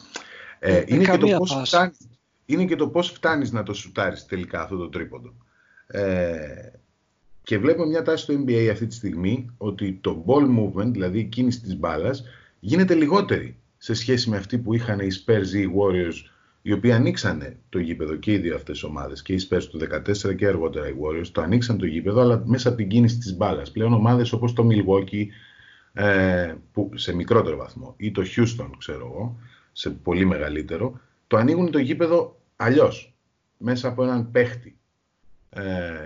Ε, 0.59 0.77
ε 0.77 0.85
είναι, 0.87 1.05
και 1.05 1.17
το 1.17 1.37
πώς 1.37 1.63
φτάνεις, 1.65 1.97
είναι 2.47 2.65
και 2.65 2.77
το 2.77 2.89
πώς 2.89 3.11
φτάνεις 3.11 3.53
να 3.53 3.63
το 3.63 3.75
σουτάρεις 3.75 4.27
τελικά 4.27 4.63
αυτό 4.63 4.77
το 4.77 4.89
τρίποντο. 4.89 5.35
Ε, 5.87 6.71
και 7.43 7.59
βλέπουμε 7.59 7.87
μια 7.87 8.03
τάση 8.03 8.23
στο 8.23 8.35
NBA 8.35 8.69
αυτή 8.73 8.87
τη 8.87 8.95
στιγμή 8.95 9.51
ότι 9.57 9.99
το 10.01 10.25
ball 10.27 10.47
movement, 10.59 10.91
δηλαδή 10.91 11.19
η 11.19 11.25
κίνηση 11.25 11.61
της 11.61 11.77
μπάλας, 11.77 12.25
γίνεται 12.61 12.95
λιγότερη 12.95 13.57
σε 13.79 13.95
σχέση 13.95 14.31
με 14.31 14.37
αυτή 14.37 14.59
που 14.59 14.75
είχαν 14.75 14.99
οι 14.99 15.09
Spurs 15.25 15.55
ή 15.55 15.61
οι 15.61 15.73
Warriors, 15.77 16.31
οι 16.63 16.73
οποίοι 16.73 16.93
ανοίξανε 16.93 17.57
το 17.69 17.79
γήπεδο 17.79 18.17
και 18.17 18.33
οι 18.33 18.39
δύο 18.39 18.55
αυτές 18.55 18.83
ομάδες, 18.83 19.23
και 19.23 19.33
οι 19.33 19.49
Spurs 19.49 19.63
του 19.71 19.79
2014 19.79 20.35
και 20.37 20.47
αργότερα 20.47 20.89
οι 20.89 20.95
Warriors, 21.03 21.27
το 21.33 21.41
ανοίξαν 21.41 21.79
το 21.79 21.87
γήπεδο, 21.87 22.21
αλλά 22.21 22.43
μέσα 22.47 22.69
από 22.69 22.77
την 22.77 22.89
κίνηση 22.89 23.19
της 23.19 23.37
μπάλας. 23.37 23.71
Πλέον 23.71 23.93
ομάδες 23.93 24.33
όπως 24.33 24.53
το 24.53 24.67
Milwaukee, 24.71 25.27
ε, 25.93 26.55
που 26.73 26.91
σε 26.95 27.15
μικρότερο 27.15 27.57
βαθμό, 27.57 27.95
ή 27.97 28.11
το 28.11 28.23
Houston, 28.37 28.71
ξέρω 28.79 29.11
εγώ, 29.15 29.39
σε 29.73 29.91
πολύ 29.91 30.25
μεγαλύτερο, 30.25 31.01
το 31.27 31.37
ανοίγουν 31.37 31.71
το 31.71 31.79
γήπεδο 31.79 32.41
αλλιώς. 32.57 33.15
Μέσα 33.57 33.89
από 33.89 34.03
έναν 34.03 34.31
παίχτη. 34.31 34.75
Ε, 35.51 35.63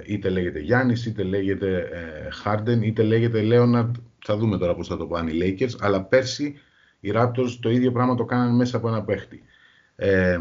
είτε 0.07 0.29
λέγεται 0.29 0.59
Γιάννης, 0.59 1.07
είτε 1.07 1.23
λέγεται 1.23 1.79
ε, 1.79 2.29
Harden, 2.45 2.83
είτε 2.83 3.03
λέγεται 3.03 3.43
Leonard, 3.45 3.91
θα 4.25 4.37
δούμε 4.37 4.59
τώρα 4.59 4.75
πώς 4.75 4.89
θα 4.89 4.97
το 4.97 5.07
πάνε 5.07 5.33
οι 5.33 5.57
Lakers, 5.59 5.73
αλλά 5.79 6.03
πέρσι 6.03 6.55
οι 7.01 7.13
Raptors 7.15 7.59
το 7.61 7.71
ίδιο 7.71 7.93
πράγμα 7.93 8.15
το 8.15 8.25
κάνανε 8.25 8.53
μέσα 8.53 8.77
από 8.77 8.89
ένα 8.89 9.03
παίχτη. 9.03 9.43
Ε, 9.97 10.39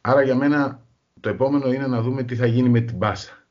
άρα 0.00 0.22
για 0.22 0.34
μένα 0.34 0.86
το 1.20 1.28
επόμενο 1.28 1.72
είναι 1.72 1.86
να 1.86 2.02
δούμε 2.02 2.22
τι 2.22 2.36
θα 2.36 2.46
γίνει 2.46 2.68
με 2.68 2.80
την 2.80 2.96
μπάσα 2.96 3.46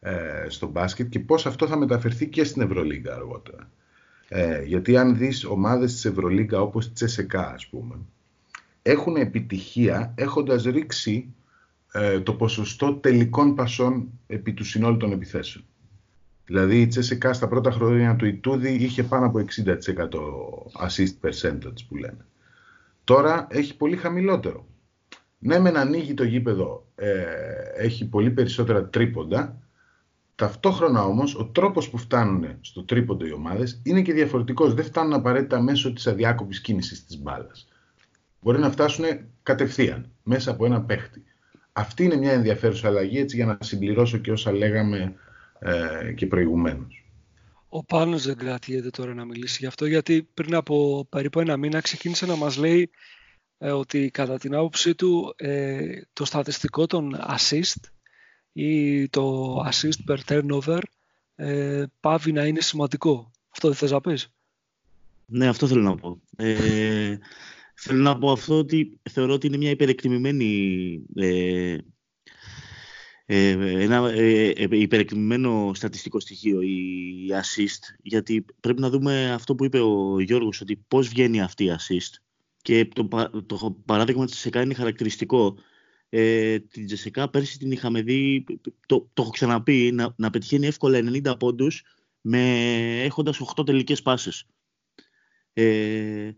ε, 0.00 0.46
στο 0.48 0.66
μπάσκετ 0.66 1.08
και 1.08 1.20
πώς 1.20 1.46
αυτό 1.46 1.66
θα 1.66 1.76
μεταφερθεί 1.76 2.28
και 2.28 2.44
στην 2.44 2.62
Ευρωλίγκα 2.62 3.14
αργότερα. 3.14 3.70
Ε, 4.28 4.62
γιατί 4.62 4.96
αν 4.96 5.16
δεις 5.16 5.44
ομάδες 5.44 5.92
της 5.92 6.04
Ευρωλίγκα 6.04 6.60
όπως 6.60 6.86
η 6.86 6.90
Τσεσεκά 6.90 7.52
ας 7.52 7.66
πούμε, 7.66 7.94
έχουν 8.82 9.16
επιτυχία 9.16 10.12
έχοντας 10.16 10.64
ρίξει 10.64 11.34
ε, 11.92 12.20
το 12.20 12.34
ποσοστό 12.34 12.94
τελικών 12.94 13.54
πασών 13.54 14.08
επί 14.26 14.52
του 14.52 14.64
συνόλου 14.64 14.96
των 14.96 15.12
επιθέσεων. 15.12 15.64
Δηλαδή 16.44 16.80
η 16.80 16.86
Τσεσεκά 16.86 17.32
στα 17.32 17.48
πρώτα 17.48 17.70
χρόνια 17.70 18.16
του 18.16 18.26
Ιτούδη 18.26 18.72
είχε 18.74 19.02
πάνω 19.02 19.26
από 19.26 19.38
60% 19.38 19.76
assist 20.86 21.28
percentage 21.28 21.84
που 21.88 21.96
λένε. 21.96 22.26
Τώρα 23.04 23.46
έχει 23.50 23.76
πολύ 23.76 23.96
χαμηλότερο. 23.96 24.66
Ναι, 25.42 25.58
μεν 25.58 25.76
ανοίγει 25.76 26.14
το 26.14 26.24
γήπεδο, 26.24 26.86
ε, 26.94 27.24
έχει 27.76 28.08
πολύ 28.08 28.30
περισσότερα 28.30 28.88
τρίποντα. 28.88 29.58
Ταυτόχρονα 30.34 31.04
όμως 31.04 31.34
ο 31.34 31.44
τρόπος 31.44 31.90
που 31.90 31.98
φτάνουν 31.98 32.58
στο 32.60 32.84
τρίποντο 32.84 33.26
οι 33.26 33.32
ομάδες 33.32 33.80
είναι 33.84 34.02
και 34.02 34.12
διαφορετικός. 34.12 34.74
Δεν 34.74 34.84
φτάνουν 34.84 35.12
απαραίτητα 35.12 35.60
μέσω 35.60 35.92
της 35.92 36.06
αδιάκοπης 36.06 36.60
κίνησης 36.60 37.06
της 37.06 37.18
μπάλας. 37.18 37.68
Μπορεί 38.40 38.58
να 38.58 38.70
φτάσουν 38.70 39.04
κατευθείαν, 39.42 40.10
μέσα 40.22 40.50
από 40.50 40.64
ένα 40.64 40.82
παίχτη. 40.82 41.24
Αυτή 41.72 42.04
είναι 42.04 42.16
μια 42.16 42.32
ενδιαφέρουσα 42.32 42.88
αλλαγή, 42.88 43.18
έτσι 43.18 43.36
για 43.36 43.46
να 43.46 43.58
συμπληρώσω 43.60 44.18
και 44.18 44.32
όσα 44.32 44.52
λέγαμε 44.52 45.14
ε, 45.58 46.12
και 46.12 46.26
προηγουμένως. 46.26 47.04
Ο 47.68 47.84
Πάνος 47.84 48.26
δεν 48.26 48.36
κρατιέται 48.36 48.90
τώρα 48.90 49.14
να 49.14 49.24
μιλήσει 49.24 49.56
γι' 49.60 49.66
αυτό, 49.66 49.86
γιατί 49.86 50.28
πριν 50.34 50.54
από 50.54 51.06
περίπου 51.10 51.40
ένα 51.40 51.56
μήνα 51.56 51.80
ξεκίνησε 51.80 52.26
να 52.26 52.36
μας 52.36 52.56
λέει 52.56 52.80
ε, 52.82 52.88
ότι 53.60 54.10
κατά 54.10 54.38
την 54.38 54.54
άποψή 54.54 54.94
του 54.94 55.34
ε, 55.36 56.00
το 56.12 56.24
στατιστικό 56.24 56.86
των 56.86 57.16
assist 57.28 57.80
ή 58.52 59.08
το 59.08 59.56
assist 59.68 60.08
per 60.08 60.18
turnover 60.28 60.80
ε, 61.34 61.84
πάβει 62.00 62.32
να 62.32 62.46
είναι 62.46 62.60
σημαντικό. 62.60 63.30
Αυτό 63.50 63.68
δεν 63.68 63.76
θες 63.76 63.90
να 63.90 64.00
πεις; 64.00 64.32
Ναι, 65.26 65.48
αυτό 65.48 65.66
θέλω 65.66 65.82
να 65.82 65.94
πω. 65.96 66.20
Ε, 66.36 67.18
θέλω 67.74 68.02
να 68.02 68.18
πω 68.18 68.30
αυτό 68.30 68.58
ότι 68.58 69.00
θεωρώ 69.10 69.32
ότι 69.32 69.46
είναι 69.46 69.56
μια 69.56 69.70
υπερεκτιμημένη 69.70 71.02
ε, 71.14 71.76
ε, 73.32 73.50
ένα 73.82 74.10
ε, 74.10 74.48
ε, 74.48 74.66
υπερεκτιμημένο 74.70 75.74
στατιστικό 75.74 76.20
στοιχείο 76.20 76.60
η 76.60 77.28
assist 77.30 77.96
γιατί 78.02 78.44
πρέπει 78.60 78.80
να 78.80 78.90
δούμε 78.90 79.32
αυτό 79.32 79.54
που 79.54 79.64
είπε 79.64 79.80
ο 79.80 80.20
Γιώργος 80.20 80.60
ότι 80.60 80.76
πώς 80.88 81.08
βγαίνει 81.08 81.40
αυτή 81.40 81.64
η 81.64 81.70
assist 81.78 82.29
και 82.62 82.84
το, 82.84 83.08
το 83.46 83.76
παράδειγμα 83.84 84.24
της 84.24 84.34
Τζεσεκά 84.34 84.62
είναι 84.62 84.74
χαρακτηριστικό 84.74 85.56
ε, 86.08 86.58
την 86.58 86.86
Τζεσεκά 86.86 87.28
πέρσι 87.28 87.58
την 87.58 87.70
είχαμε 87.70 88.02
δει 88.02 88.44
το, 88.86 89.08
το 89.12 89.22
έχω 89.22 89.30
ξαναπεί 89.30 89.90
να, 89.94 90.14
να 90.16 90.30
πετυχαίνει 90.30 90.66
εύκολα 90.66 90.98
90 90.98 91.38
πόντους 91.38 91.82
με, 92.20 93.02
έχοντας 93.02 93.40
8 93.56 93.66
τελικές 93.66 94.02
πάσες 94.02 94.46
ε, 95.52 96.30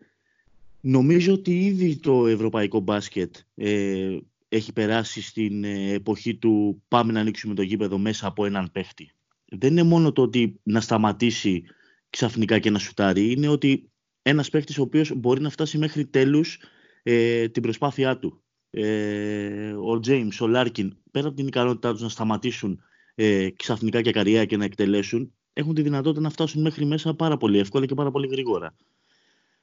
νομίζω 0.81 1.33
ότι 1.33 1.65
ήδη 1.65 1.97
το 1.97 2.27
ευρωπαϊκό 2.27 2.81
μπάσκετ 2.81 3.37
ε, 3.55 4.19
έχει 4.49 4.73
περάσει 4.73 5.23
στην 5.23 5.65
ε, 5.65 5.93
εποχή 5.93 6.35
του 6.35 6.83
πάμε 6.89 7.13
να 7.13 7.21
ανοίξουμε 7.21 7.55
το 7.55 7.63
γήπεδο 7.63 7.99
μέσα 7.99 8.27
από 8.27 8.45
έναν 8.45 8.71
παίχτη. 8.73 9.11
Δεν 9.45 9.71
είναι 9.71 9.83
μόνο 9.83 10.13
το 10.13 10.23
ότι 10.23 10.61
να 10.63 10.81
σταματήσει 10.81 11.63
ξαφνικά 12.11 12.59
και 12.59 12.71
να 12.71 12.79
σουτάρει, 12.79 13.33
είναι 13.33 13.49
ότι 13.49 13.91
ένας 14.23 14.51
παίχτης 14.51 14.79
ο 14.79 14.83
οποίος 14.83 15.13
μπορεί 15.17 15.41
να 15.41 15.51
φτάσει 15.51 15.79
μέχρι 15.79 16.07
τέλους 16.07 16.59
ε, 17.03 17.49
την 17.49 17.63
προσπάθειά 17.63 18.19
του. 18.19 18.43
Ε, 18.71 19.73
ο 19.73 20.01
Τζέιμς, 20.01 20.41
ο 20.41 20.47
Λάρκιν, 20.47 20.97
πέρα 21.11 21.27
από 21.27 21.37
την 21.37 21.47
ικανότητά 21.47 21.93
τους 21.93 22.03
να 22.03 22.09
σταματήσουν 22.09 22.81
ε, 23.15 23.51
ξαφνικά 23.51 23.86
καρέ 23.86 24.03
και 24.03 24.57
να 24.57 24.65
εκτελέσουν, 24.65 25.33
έχουν 25.53 25.75
τη 25.75 25.83
δυνατότητα 25.83 26.21
να 26.21 26.31
φτάσουν 26.31 26.63
μέχρι 26.63 26.85
μέσα 26.85 27.15
πάρα 27.15 27.37
πολύ 27.37 27.59
εύκολα 27.59 27.87
και 27.87 27.95
πάρα 27.95 28.11
πολύ 28.11 28.27
γρήγορα. 28.27 28.77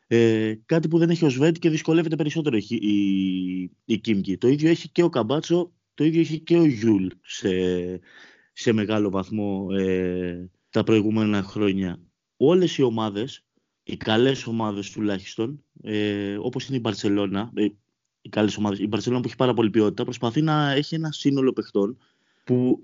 Ε, 0.08 0.54
κάτι 0.66 0.88
που 0.88 0.98
δεν 0.98 1.10
έχει 1.10 1.26
ο 1.26 1.30
Σβεντ 1.30 1.56
και 1.58 1.70
δυσκολεύεται 1.70 2.16
περισσότερο 2.16 2.58
η, 2.58 2.76
η, 2.76 3.72
η 3.86 3.98
Κίμκι. 3.98 4.38
Το 4.38 4.48
ίδιο 4.48 4.70
έχει 4.70 4.90
και 4.90 5.04
ο 5.04 5.10
Καμπάτσο, 5.10 5.74
το 5.94 6.04
ίδιο 6.04 6.22
έχει 6.22 6.40
και 6.40 6.58
ο 6.58 6.66
Γιούλ 6.66 7.08
σε, 7.22 7.50
σε 8.54 8.72
μεγάλο 8.72 9.10
βαθμό 9.10 9.68
ε, 9.78 10.50
τα 10.70 10.84
προηγούμενα 10.84 11.42
χρόνια. 11.44 12.02
Όλες 12.38 12.78
οι 12.78 12.82
ομάδες, 12.82 13.46
οι 13.90 13.98
καλές 13.98 14.48
ομάδες 14.48 14.92
τουλάχιστον, 14.92 15.64
ε, 15.82 16.38
όπως 16.42 16.68
είναι 16.68 16.78
η 16.78 16.80
Μπαρσελώνα, 16.84 17.52
ε, 17.54 17.68
οι 18.22 18.30
καλές 18.30 18.58
ομάδες, 18.58 18.80
η 18.80 18.88
Μπαρσελώνα 18.88 19.22
που 19.22 19.28
έχει 19.28 19.38
πάρα 19.38 19.54
πολύ 19.54 19.70
ποιότητα, 19.70 20.04
προσπαθεί 20.04 20.42
να 20.42 20.72
έχει 20.72 20.96
ένα 20.96 21.12
σύνολο 21.12 21.54
παιχτών 21.54 21.98
που 22.44 22.84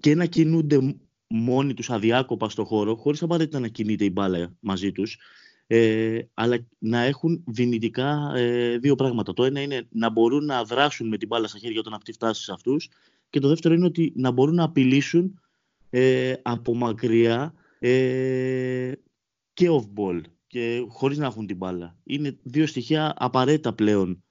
και 0.00 0.14
να 0.14 0.24
κινούνται 0.24 0.96
μόνοι 1.26 1.74
τους 1.74 1.90
αδιάκοπα 1.90 2.48
στο 2.48 2.64
χώρο, 2.64 2.96
χωρίς 2.96 3.22
απαραίτητα 3.22 3.58
να 3.58 3.68
κινείται 3.68 4.04
η 4.04 4.10
μπάλα 4.12 4.56
μαζί 4.60 4.92
τους, 4.92 5.18
ε, 5.66 6.18
αλλά 6.34 6.66
να 6.78 7.00
έχουν 7.00 7.44
δυνητικά 7.46 8.32
ε, 8.34 8.78
δύο 8.78 8.94
πράγματα. 8.94 9.32
Το 9.32 9.44
ένα 9.44 9.60
είναι 9.60 9.86
να 9.90 10.10
μπορούν 10.10 10.44
να 10.44 10.64
δράσουν 10.64 11.08
με 11.08 11.16
την 11.16 11.28
μπάλα 11.28 11.48
στα 11.48 11.58
χέρια 11.58 11.80
όταν 11.80 11.94
αυτή 11.94 12.12
φτάσει 12.12 12.42
σε 12.42 12.52
αυτούς 12.52 12.88
και 13.30 13.40
το 13.40 13.48
δεύτερο 13.48 13.74
είναι 13.74 13.86
ότι 13.86 14.12
να 14.16 14.30
μπορούν 14.30 14.54
να 14.54 14.64
απειλήσουν 14.64 15.40
ε, 15.90 16.32
από 16.42 16.74
μακριά 16.74 17.54
ε, 17.78 18.92
και 19.52 19.68
off-ball 19.70 20.20
και 20.52 20.84
χωρίς 20.88 21.18
να 21.18 21.26
έχουν 21.26 21.46
την 21.46 21.56
μπάλα. 21.56 21.96
Είναι 22.04 22.36
δύο 22.42 22.66
στοιχεία 22.66 23.14
απαραίτητα 23.16 23.72
πλέον 23.72 24.22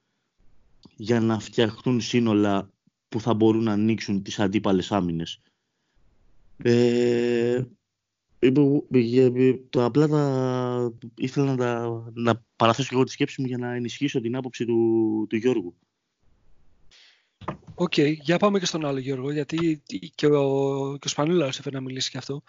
για 0.96 1.20
να 1.20 1.38
φτιαχτούν 1.38 2.00
σύνολα 2.00 2.70
που 3.08 3.20
θα 3.20 3.34
μπορούν 3.34 3.62
να 3.62 3.72
ανοίξουν 3.72 4.22
τις 4.22 4.38
αντίπαλες 4.38 4.92
άμυνες. 4.92 5.40
Ε, 6.62 7.62
το 9.70 9.84
απλά 9.84 10.08
τα, 10.08 10.92
ήθελα 11.16 11.54
να, 11.54 12.02
να 12.12 12.44
παραθέσω 12.56 12.88
εγώ 12.92 13.04
τη 13.04 13.10
σκέψη 13.10 13.40
μου 13.40 13.46
για 13.46 13.58
να 13.58 13.74
ενισχύσω 13.74 14.20
την 14.20 14.36
άποψη 14.36 14.64
του, 14.64 15.26
του 15.28 15.36
Γιώργου. 15.36 15.74
Οκ, 17.74 17.92
okay, 17.96 18.16
για 18.20 18.38
πάμε 18.38 18.58
και 18.58 18.66
στον 18.66 18.86
άλλο 18.86 18.98
Γιώργο, 18.98 19.32
γιατί 19.32 19.82
και 20.14 20.26
ο, 20.26 20.96
και 20.98 21.06
ο 21.06 21.08
Σπανούλαρος 21.08 21.58
ήθελε 21.58 21.76
να 21.76 21.82
μιλήσει 21.82 22.10
και 22.10 22.18
αυτό. 22.18 22.42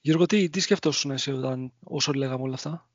Γιώργο, 0.00 0.26
τι, 0.26 0.48
τι 0.48 0.60
σκεφτόσουν 0.60 1.10
εσύ 1.10 1.30
όταν, 1.30 1.72
όσο 1.84 2.12
λέγαμε 2.12 2.42
όλα 2.42 2.54
αυτά; 2.54 2.89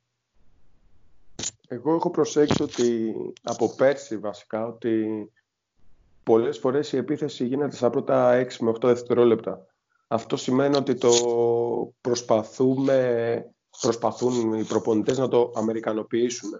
Εγώ 1.68 1.94
έχω 1.94 2.10
προσέξει 2.10 2.62
ότι 2.62 3.14
από 3.42 3.74
πέρσι 3.74 4.18
βασικά 4.18 4.66
ότι 4.66 5.06
πολλές 6.22 6.58
φορές 6.58 6.92
η 6.92 6.96
επίθεση 6.96 7.46
γίνεται 7.46 7.76
στα 7.76 7.90
πρώτα 7.90 8.46
6 8.46 8.56
με 8.60 8.70
8 8.70 8.82
δευτερόλεπτα. 8.82 9.66
Αυτό 10.08 10.36
σημαίνει 10.36 10.76
ότι 10.76 10.94
το 10.94 11.12
προσπαθούμε, 12.00 13.54
προσπαθούν 13.80 14.52
οι 14.52 14.64
προπονητές 14.64 15.18
να 15.18 15.28
το 15.28 15.52
αμερικανοποιήσουν. 15.54 16.50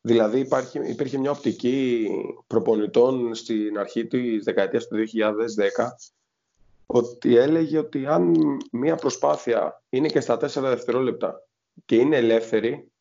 Δηλαδή 0.00 0.38
υπάρχει, 0.38 0.90
υπήρχε 0.90 1.18
μια 1.18 1.30
οπτική 1.30 2.08
προπονητών 2.46 3.34
στην 3.34 3.78
αρχή 3.78 4.06
της 4.06 4.44
δεκαετίας 4.44 4.86
του 4.86 4.96
2010 4.96 5.86
ότι 6.86 7.36
έλεγε 7.36 7.78
ότι 7.78 8.06
αν 8.06 8.34
μια 8.72 8.94
προσπάθεια 8.94 9.82
είναι 9.88 10.08
και 10.08 10.20
στα 10.20 10.34
4 10.34 10.48
δευτερόλεπτα 10.48 11.46
και 11.84 11.96
είναι 11.96 12.16
ελεύθερη, 12.16 12.91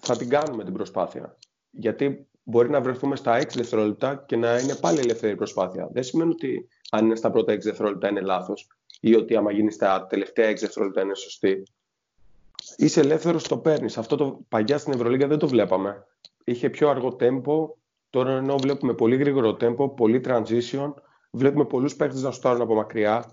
θα 0.00 0.16
την 0.16 0.28
κάνουμε 0.28 0.64
την 0.64 0.72
προσπάθεια. 0.72 1.36
Γιατί 1.70 2.26
μπορεί 2.42 2.70
να 2.70 2.80
βρεθούμε 2.80 3.16
στα 3.16 3.40
6 3.42 3.46
δευτερόλεπτα 3.54 4.24
και 4.26 4.36
να 4.36 4.58
είναι 4.58 4.74
πάλι 4.74 4.98
ελεύθερη 4.98 5.36
προσπάθεια. 5.36 5.88
Δεν 5.92 6.02
σημαίνει 6.02 6.30
ότι 6.30 6.68
αν 6.90 7.04
είναι 7.04 7.16
στα 7.16 7.30
πρώτα 7.30 7.52
6 7.52 7.58
δευτερόλεπτα 7.60 8.08
είναι 8.08 8.20
λάθος 8.20 8.68
ή 9.00 9.14
ότι 9.14 9.36
άμα 9.36 9.52
γίνει 9.52 9.70
στα 9.70 10.06
τελευταία 10.06 10.50
6 10.50 10.54
δευτερόλεπτα 10.60 11.00
είναι 11.00 11.14
σωστή. 11.14 11.62
Είσαι 12.76 13.00
ελεύθερος, 13.00 13.48
το 13.48 13.58
παίρνεις. 13.58 13.98
Αυτό 13.98 14.16
παλιά 14.16 14.78
στην 14.78 14.92
Ευρωλίγα 14.92 15.26
δεν 15.26 15.38
το 15.38 15.48
βλέπαμε. 15.48 16.06
Είχε 16.44 16.70
πιο 16.70 16.88
αργό 16.88 17.14
τέμπο. 17.14 17.74
Τώρα 18.10 18.30
ενώ 18.30 18.56
βλέπουμε 18.56 18.94
πολύ 18.94 19.16
γρήγορο 19.16 19.54
τέμπο, 19.54 19.88
πολύ 19.88 20.20
transition. 20.26 20.92
Βλέπουμε 21.30 21.64
πολλούς 21.64 21.96
παίχτες 21.96 22.22
να 22.22 22.30
σουτάρουν 22.30 22.60
από 22.60 22.74
μακριά 22.74 23.30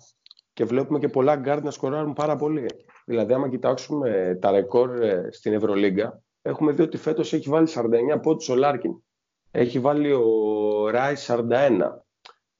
και 0.53 0.65
βλέπουμε 0.65 0.99
και 0.99 1.09
πολλά 1.09 1.35
γκάρντ 1.35 1.63
να 1.63 1.71
σκοράρουν 1.71 2.13
πάρα 2.13 2.35
πολύ. 2.35 2.65
Δηλαδή, 3.05 3.33
άμα 3.33 3.49
κοιτάξουμε 3.49 4.37
τα 4.41 4.51
ρεκόρ 4.51 5.01
ε, 5.01 5.27
στην 5.31 5.53
Ευρωλίγκα, 5.53 6.22
έχουμε 6.43 6.71
δει 6.71 6.81
ότι 6.81 6.97
φέτος 6.97 7.33
έχει 7.33 7.49
βάλει 7.49 7.67
49 8.15 8.21
πόντους 8.21 8.49
ο 8.49 8.55
Λάρκιν. 8.55 9.03
Έχει 9.51 9.79
βάλει 9.79 10.11
ο 10.11 10.89
Ράις 10.89 11.29
41. 11.31 11.79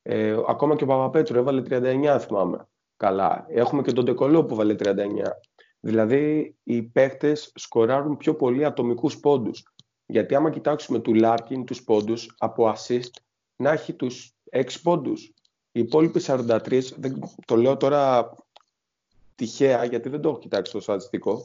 Ε, 0.02 0.38
ακόμα 0.48 0.76
και 0.76 0.84
ο 0.84 0.88
Παπαπέτρου 0.88 1.38
έβαλε 1.38 1.62
39, 1.62 2.17
θυμάμαι. 2.19 2.67
Καλά. 2.98 3.46
Έχουμε 3.50 3.82
και 3.82 3.91
τον 3.91 4.06
Ντεκολό 4.06 4.45
που 4.46 4.56
'βαλε 4.56 4.75
39. 4.80 4.93
Δηλαδή, 5.80 6.56
οι 6.63 6.84
παίχτες 6.84 7.36
σκοράρουν 7.36 8.17
πιο 8.17 8.36
πολύ 8.36 8.65
ατομικούς 8.65 9.19
πόντους. 9.19 9.74
Γιατί 10.06 10.36
άμα 10.36 10.50
κοιτάξουμε 10.50 11.00
του 11.00 11.13
Λάρκιν 11.13 11.65
τους 11.65 11.84
πόντους 11.84 12.36
από 12.38 12.74
assist, 12.74 13.12
να 13.56 13.72
έχει 13.72 13.93
τους 13.93 14.36
6 14.52 14.82
πόντους. 14.84 15.34
Οι 15.72 15.80
υπόλοιποι 15.80 16.22
43, 16.26 16.82
δεν, 16.98 17.19
το 17.46 17.56
λέω 17.56 17.78
τώρα 17.78 18.34
τυχαία 19.36 19.86
γιατί 19.86 20.10
δεν 20.10 20.22
το 20.22 20.30
έχω 20.30 20.39
κοιτάξει 20.39 20.72
το 20.72 20.80
στατιστικό, 20.80 21.41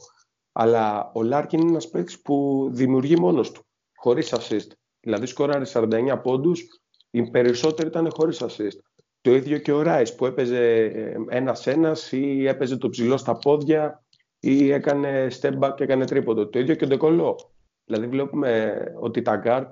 αλλά 0.61 1.11
ο 1.13 1.23
Λάρκιν 1.23 1.59
είναι 1.59 1.69
ένας 1.69 1.89
παίκτης 1.89 2.21
που 2.21 2.67
δημιουργεί 2.71 3.15
μόνος 3.15 3.51
του, 3.51 3.65
χωρίς 3.95 4.33
assist. 4.33 4.67
Δηλαδή 4.99 5.25
σκόραρε 5.25 5.65
49 5.73 6.19
πόντους, 6.23 6.81
οι 7.09 7.29
περισσότεροι 7.29 7.87
ήταν 7.87 8.09
χωρίς 8.11 8.43
assist. 8.43 8.77
Το 9.21 9.35
ίδιο 9.35 9.57
και 9.57 9.71
ο 9.71 9.81
Ράις 9.81 10.15
που 10.15 10.25
έπαιζε 10.25 10.83
ένα-ένα 11.29 11.95
ή 12.11 12.47
έπαιζε 12.47 12.77
τον 12.77 12.89
ψηλό 12.89 13.17
στα 13.17 13.37
πόδια 13.37 14.03
ή 14.39 14.71
έκανε 14.71 15.27
step 15.41 15.59
back 15.59 15.73
και 15.75 15.83
έκανε 15.83 16.05
τρίποντο. 16.05 16.47
Το 16.47 16.59
ίδιο 16.59 16.75
και 16.75 16.83
ο 16.83 16.87
Ντεκολό. 16.87 17.39
Δηλαδή 17.85 18.07
βλέπουμε 18.07 18.83
ότι 18.99 19.21
τα 19.21 19.35
γκαρντ 19.35 19.63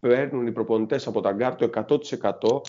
παίρνουν 0.00 0.46
οι 0.46 0.52
προπονητές 0.52 1.06
από 1.06 1.20
τα 1.20 1.32
γκαρντ 1.32 1.54
το 1.54 1.70
100% 2.40 2.60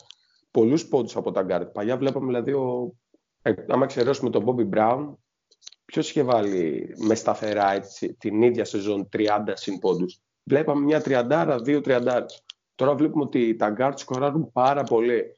πολλούς 0.52 0.88
πόντους 0.88 1.16
από 1.16 1.32
τα 1.32 1.42
γκαρντ. 1.42 1.66
Παλιά 1.66 1.98
βλέπαμε 1.98 2.26
δηλαδή, 2.26 2.52
ο, 2.52 2.94
ε, 3.42 3.54
άμα 3.68 3.84
εξαιρέσουμε 3.84 4.30
τον 4.30 4.46
Bobby 4.48 4.70
Brown, 4.76 5.14
ποιος 5.88 6.10
είχε 6.10 6.24
βάλει 6.24 6.96
με 6.98 7.16
σταθερά 7.16 7.74
έτσι, 7.74 8.14
την 8.14 8.42
ίδια 8.42 8.66
σεζόν 8.66 9.10
30 9.18 9.26
συν 9.54 9.80
πόντους. 9.80 10.20
Βλέπαμε 10.44 10.82
μια 10.82 11.02
τριαντάρα, 11.02 11.60
δύο 11.60 11.82
τριαντάρες. 11.82 12.44
Τώρα 12.76 12.96
βλέπουμε 12.96 13.24
ότι 13.24 13.56
τα 13.56 13.70
γκαρντ 13.70 13.98
σκοράρουν 13.98 14.52
πάρα 14.52 14.84
πολύ. 14.84 15.36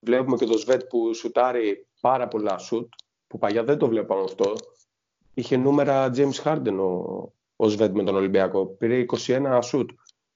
Βλέπουμε 0.00 0.36
και 0.36 0.46
το 0.46 0.58
Σβεντ 0.58 0.84
που 0.84 1.14
σουτάρει 1.14 1.86
πάρα 2.00 2.28
πολλά 2.28 2.58
σουτ, 2.58 2.92
που 3.26 3.38
παλιά 3.38 3.64
δεν 3.64 3.78
το 3.78 3.88
βλέπαμε 3.88 4.22
αυτό 4.22 4.54
είχε 5.38 5.56
νούμερα 5.56 6.10
James 6.16 6.42
Harden 6.44 6.76
ο, 6.78 7.32
ο 7.56 7.68
Σβέντ 7.68 7.96
με 7.96 8.02
τον 8.04 8.14
Ολυμπιακό. 8.14 8.66
Πήρε 8.66 9.04
21 9.26 9.58
σουτ, 9.62 9.90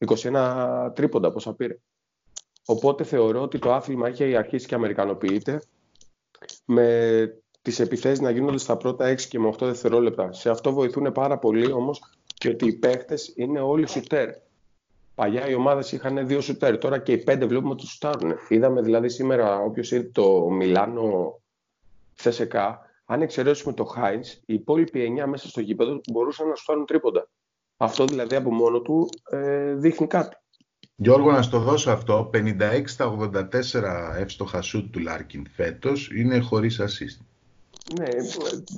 21 0.06 0.90
τρίποντα 0.94 1.32
πόσα 1.32 1.54
πήρε. 1.54 1.78
Οπότε 2.66 3.04
θεωρώ 3.04 3.42
ότι 3.42 3.58
το 3.58 3.72
άθλημα 3.72 4.08
έχει 4.08 4.36
αρχίσει 4.36 4.66
και 4.66 4.74
αμερικανοποιείται 4.74 5.62
με 6.64 7.39
τις 7.62 7.80
επιθέσεις 7.80 8.20
να 8.20 8.30
γίνονται 8.30 8.58
στα 8.58 8.76
πρώτα 8.76 9.12
6 9.12 9.20
και 9.28 9.38
με 9.38 9.48
8 9.48 9.56
δευτερόλεπτα. 9.60 10.32
Σε 10.32 10.50
αυτό 10.50 10.72
βοηθούν 10.72 11.12
πάρα 11.12 11.38
πολύ 11.38 11.72
όμως 11.72 12.02
και 12.34 12.48
ότι 12.48 12.66
οι 12.66 12.72
παίχτες 12.72 13.32
είναι 13.36 13.60
όλοι 13.60 13.88
σουτέρ. 13.88 14.30
Παλιά 15.14 15.48
οι 15.48 15.54
ομάδες 15.54 15.92
είχαν 15.92 16.26
δύο 16.26 16.40
σουτέρ, 16.40 16.78
τώρα 16.78 16.98
και 16.98 17.12
οι 17.12 17.18
πέντε 17.18 17.46
βλέπουμε 17.46 17.72
ότι 17.72 17.86
σουτάρουν. 17.86 18.32
Είδαμε 18.48 18.82
δηλαδή 18.82 19.08
σήμερα 19.08 19.58
όποιος 19.58 19.90
είδε 19.90 20.10
το 20.12 20.50
Μιλάνο 20.50 21.40
Θεσεκά, 22.14 22.80
αν 23.04 23.22
εξαιρέσουμε 23.22 23.72
το 23.72 23.84
Χάιντς, 23.84 24.32
οι 24.46 24.54
υπόλοιποι 24.54 25.16
9 25.22 25.26
μέσα 25.26 25.48
στο 25.48 25.60
γήπεδο 25.60 26.00
μπορούσαν 26.12 26.48
να 26.48 26.54
σου 26.54 26.64
φάρουν 26.64 26.86
τρίποντα. 26.86 27.28
Αυτό 27.76 28.04
δηλαδή 28.04 28.36
από 28.36 28.52
μόνο 28.52 28.80
του 28.80 29.08
ε, 29.30 29.74
δείχνει 29.74 30.06
κάτι. 30.06 30.36
Γιώργο, 30.96 31.30
να 31.30 31.42
στο 31.42 31.58
δώσω 31.58 31.90
αυτό. 31.90 32.30
56 32.34 32.82
στα 32.84 33.30
84 33.32 34.14
εύστοχα 34.16 34.62
σουτ 34.62 34.92
του 34.92 34.98
Λάρκιν 34.98 35.46
φέτος 35.54 36.10
είναι 36.14 36.38
χωρίς 36.38 36.80
assist. 36.80 37.24
Ναι, 37.98 38.08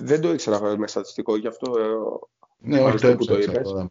δεν 0.00 0.20
το 0.20 0.32
ήξερα 0.32 0.76
με 0.76 0.86
στατιστικό, 0.86 1.36
γι' 1.36 1.46
αυτό 1.46 1.72
ε, 1.78 1.84
ναι, 2.58 2.80
όχι 2.80 2.98
το 2.98 3.16
που 3.16 3.24
το 3.24 3.38
είπες. 3.38 3.88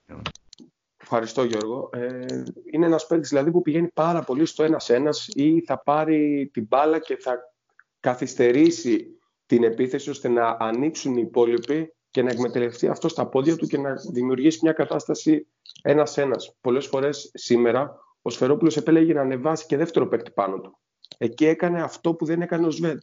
Ευχαριστώ 1.02 1.44
Γιώργο. 1.44 1.90
Ε, 1.94 2.44
είναι 2.72 2.86
ένας 2.86 3.08
παίκτης 3.08 3.30
δηλαδή 3.30 3.52
που 3.52 3.62
πηγαίνει 3.62 3.88
πάρα 3.88 4.24
πολύ 4.24 4.46
στο 4.46 4.64
ένας-ένας 4.64 5.28
ή 5.28 5.62
θα 5.62 5.80
πάρει 5.80 6.50
την 6.54 6.66
μπάλα 6.70 7.00
και 7.00 7.18
θα 7.18 7.54
καθυστερήσει 8.00 9.20
την 9.46 9.64
επίθεση 9.64 10.10
ώστε 10.10 10.28
να 10.28 10.58
ανοίξουν 10.60 11.18
οι 11.18 11.22
υπόλοιποι 11.26 11.94
και 12.12 12.24
να 12.24 12.32
εκμεταλλευτεί 12.32 12.88
αυτό 12.88 13.08
στα 13.08 13.28
πόδια 13.28 13.56
του 13.56 13.68
και 13.68 13.78
να 13.78 13.94
δημιουργήσει 14.12 14.60
μια 14.62 14.72
κατάσταση 14.72 15.48
ένα-ένα. 15.82 16.36
Πολλές 16.62 16.88
φορές 16.88 17.32
σήμερα 17.34 18.00
ο 18.22 18.30
Σφερόπουλος 18.30 18.78
επέλεγε 18.78 19.14
να 19.14 19.22
ανεβάσει 19.22 19.66
και 19.66 19.78
δεύτερο 19.78 20.08
παίκτη 20.08 20.32
πάνω 20.32 20.60
του. 20.60 20.78
Εκεί 21.18 21.46
έκανε 21.46 21.82
αυτό 21.82 22.14
που 22.14 22.26
δεν 22.26 22.42
έκανε 22.42 22.68
ο 22.68 22.72
Σβέντ. 22.72 23.00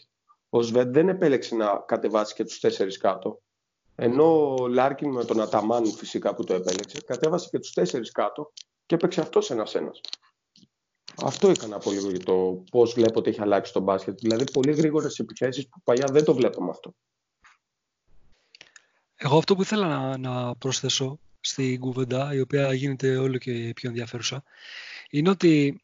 Ο 0.49 0.63
Σβέντ 0.63 0.93
δεν 0.93 1.09
επέλεξε 1.09 1.55
να 1.55 1.85
κατεβάσει 1.87 2.35
και 2.35 2.45
τους 2.45 2.61
τέσσερις 2.61 2.99
κάτω. 2.99 3.41
Ενώ 3.95 4.55
ο 4.55 4.69
Λάρκιν 4.69 5.11
με 5.11 5.25
τον 5.25 5.41
Αταμάν 5.41 5.87
φυσικά 5.87 6.35
που 6.35 6.45
το 6.45 6.55
επέλεξε, 6.55 7.01
κατέβασε 7.07 7.49
και 7.51 7.59
τους 7.59 7.73
τέσσερις 7.73 8.11
κάτω 8.11 8.53
και 8.87 8.95
έπαιξε 8.95 9.21
αυτός 9.21 9.51
ένα-ένα. 9.51 9.91
Αυτό 11.23 11.49
έκανα 11.49 11.79
πολύ 11.79 12.01
λίγο 12.01 12.19
το 12.19 12.65
πώς 12.71 12.93
βλέπω 12.93 13.19
ότι 13.19 13.31
έχει 13.31 13.41
αλλάξει 13.41 13.73
το 13.73 13.81
μπάσκετ. 13.81 14.19
Δηλαδή, 14.19 14.53
πολύ 14.53 14.73
γρήγορες 14.73 15.19
επιθέσεις 15.19 15.69
που 15.69 15.81
παλιά 15.85 16.07
δεν 16.13 16.25
το 16.25 16.35
βλέπαμε 16.35 16.71
αυτό. 16.71 16.95
Εγώ 19.17 19.39
αυτό 19.39 19.55
που 19.55 19.63
ήθελα 19.63 19.87
να, 19.89 20.19
να 20.19 20.57
προσθέσω 20.57 21.19
στην 21.41 21.81
κουβέντα, 21.81 22.35
η 22.35 22.41
οποία 22.41 22.73
γίνεται 22.73 23.17
όλο 23.17 23.39
και 23.39 23.73
πιο 23.75 23.89
ενδιαφέρουσα, 23.89 24.43
είναι 25.11 25.31
ότι 25.31 25.83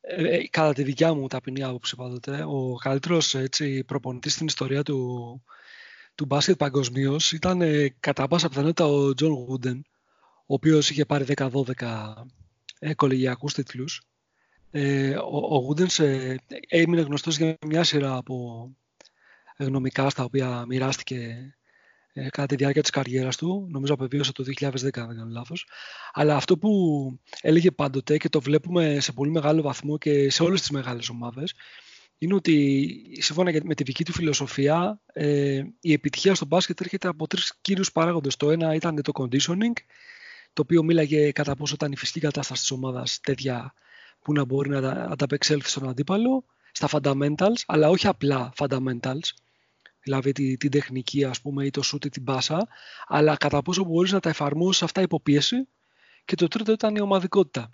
ε, 0.00 0.36
ε 0.36 0.48
κατά 0.48 0.72
τη 0.72 0.82
δικιά 0.82 1.14
μου 1.14 1.26
ταπεινή 1.26 1.62
άποψη 1.62 1.96
πάντοτε, 1.96 2.42
ο 2.42 2.74
καλύτερος 2.82 3.34
έτσι, 3.34 3.84
προπονητής 3.84 4.32
στην 4.32 4.46
ιστορία 4.46 4.82
του, 4.82 5.42
του 6.14 6.24
μπάσκετ 6.24 6.56
παγκοσμίως 6.56 7.32
ήταν 7.32 7.60
ε, 7.60 7.94
κατά 8.00 8.28
πάσα 8.28 8.48
πιθανότητα 8.48 8.86
ο 8.86 9.14
Τζον 9.14 9.32
Γούντεν, 9.32 9.84
ο 10.46 10.54
οποίος 10.54 10.90
είχε 10.90 11.04
πάρει 11.04 11.24
10-12 11.36 11.72
ε, 12.78 12.94
κολεγιακούς 12.94 13.54
τίτλους. 13.54 14.02
Ε, 14.70 15.16
ο, 15.16 15.66
ο 15.68 15.74
ε, 16.02 16.36
έμεινε 16.68 17.00
γνωστός 17.00 17.36
για 17.36 17.56
μια 17.66 17.84
σειρά 17.84 18.16
από 18.16 18.68
γνωμικά 19.58 20.10
στα 20.10 20.24
οποία 20.24 20.64
μοιράστηκε 20.68 21.54
ε, 22.12 22.28
κατά 22.28 22.46
τη 22.46 22.54
διάρκεια 22.54 22.82
της 22.82 22.90
καριέρας 22.90 23.36
του. 23.36 23.66
Νομίζω 23.70 23.94
απεβίωσε 23.94 24.32
το 24.32 24.44
2010, 24.44 24.62
αν 24.64 24.72
δεν 24.80 24.90
κάνω 24.90 25.30
λάθος. 25.30 25.66
Αλλά 26.12 26.36
αυτό 26.36 26.58
που 26.58 26.70
έλεγε 27.40 27.70
πάντοτε 27.70 28.16
και 28.16 28.28
το 28.28 28.40
βλέπουμε 28.40 29.00
σε 29.00 29.12
πολύ 29.12 29.30
μεγάλο 29.30 29.62
βαθμό 29.62 29.98
και 29.98 30.30
σε 30.30 30.42
όλες 30.42 30.60
τις 30.60 30.70
μεγάλες 30.70 31.08
ομάδες 31.08 31.54
είναι 32.18 32.34
ότι 32.34 33.02
σύμφωνα 33.20 33.52
με 33.62 33.74
τη 33.74 33.82
δική 33.82 34.04
του 34.04 34.12
φιλοσοφία 34.12 35.00
ε, 35.12 35.62
η 35.80 35.92
επιτυχία 35.92 36.34
στο 36.34 36.44
μπάσκετ 36.44 36.80
έρχεται 36.80 37.08
από 37.08 37.26
τρεις 37.26 37.58
κύριους 37.60 37.92
παράγοντες. 37.92 38.36
Το 38.36 38.50
ένα 38.50 38.74
ήταν 38.74 39.02
το 39.02 39.12
conditioning, 39.14 39.72
το 40.52 40.62
οποίο 40.62 40.82
μίλαγε 40.82 41.32
κατά 41.32 41.56
πόσο 41.56 41.74
ήταν 41.74 41.92
η 41.92 41.96
φυσική 41.96 42.20
κατάσταση 42.20 42.60
της 42.60 42.70
ομάδας 42.70 43.20
τέτοια 43.22 43.74
που 44.20 44.32
να 44.32 44.44
μπορεί 44.44 44.68
να 44.68 44.90
ανταπεξέλθει 44.90 45.68
στον 45.68 45.88
αντίπαλο, 45.88 46.44
στα 46.72 46.88
fundamentals, 46.90 47.62
αλλά 47.66 47.88
όχι 47.88 48.06
απλά 48.06 48.52
fundamentals, 48.56 49.28
δηλαδή 50.02 50.32
την, 50.32 50.58
την 50.58 50.70
τεχνική 50.70 51.24
ας 51.24 51.40
πούμε 51.40 51.64
ή 51.64 51.70
το 51.70 51.82
σούτ 51.82 52.04
ή 52.04 52.08
την 52.08 52.22
μπάσα, 52.22 52.68
αλλά 53.06 53.36
κατά 53.36 53.62
πόσο 53.62 53.84
μπορείς 53.84 54.12
να 54.12 54.20
τα 54.20 54.28
εφαρμόσεις 54.28 54.82
αυτά 54.82 55.00
υποπίεση 55.00 55.68
και 56.24 56.34
το 56.34 56.48
τρίτο 56.48 56.72
ήταν 56.72 56.96
η 56.96 57.00
ομαδικότητα. 57.00 57.70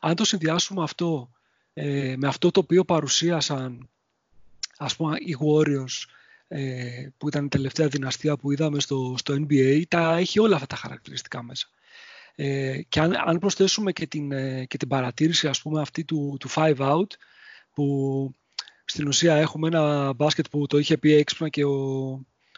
Αν 0.00 0.14
το 0.14 0.24
συνδυάσουμε 0.24 0.82
αυτό 0.82 1.30
ε, 1.72 2.14
με 2.16 2.28
αυτό 2.28 2.50
το 2.50 2.60
οποίο 2.60 2.84
παρουσίασαν 2.84 3.88
ας 4.76 4.96
πούμε 4.96 5.16
οι 5.18 5.36
Warriors 5.40 6.04
ε, 6.48 7.08
που 7.16 7.28
ήταν 7.28 7.44
η 7.44 7.48
τελευταία 7.48 7.88
δυναστεία 7.88 8.36
που 8.36 8.52
είδαμε 8.52 8.80
στο, 8.80 9.14
στο 9.18 9.34
NBA, 9.34 9.82
τα 9.88 10.16
έχει 10.16 10.40
όλα 10.40 10.54
αυτά 10.54 10.66
τα 10.66 10.76
χαρακτηριστικά 10.76 11.42
μέσα. 11.42 11.68
Ε, 12.34 12.82
και 12.88 13.00
αν, 13.00 13.14
αν 13.24 13.38
προσθέσουμε 13.38 13.92
και 13.92 14.06
την, 14.06 14.32
ε, 14.32 14.64
και 14.64 14.76
την 14.76 14.88
παρατήρηση 14.88 15.48
ας 15.48 15.62
πούμε 15.62 15.80
αυτή 15.80 16.04
του, 16.04 16.36
του 16.40 16.48
five 16.50 16.76
out 16.76 17.06
που 17.74 18.34
στην 18.90 19.08
ουσία 19.08 19.36
έχουμε 19.36 19.66
ένα 19.66 20.12
μπάσκετ 20.12 20.46
που 20.50 20.66
το 20.66 20.78
είχε 20.78 20.98
πει 20.98 21.12
έξυπνα 21.12 21.48
και 21.48 21.64
ο, 21.64 22.08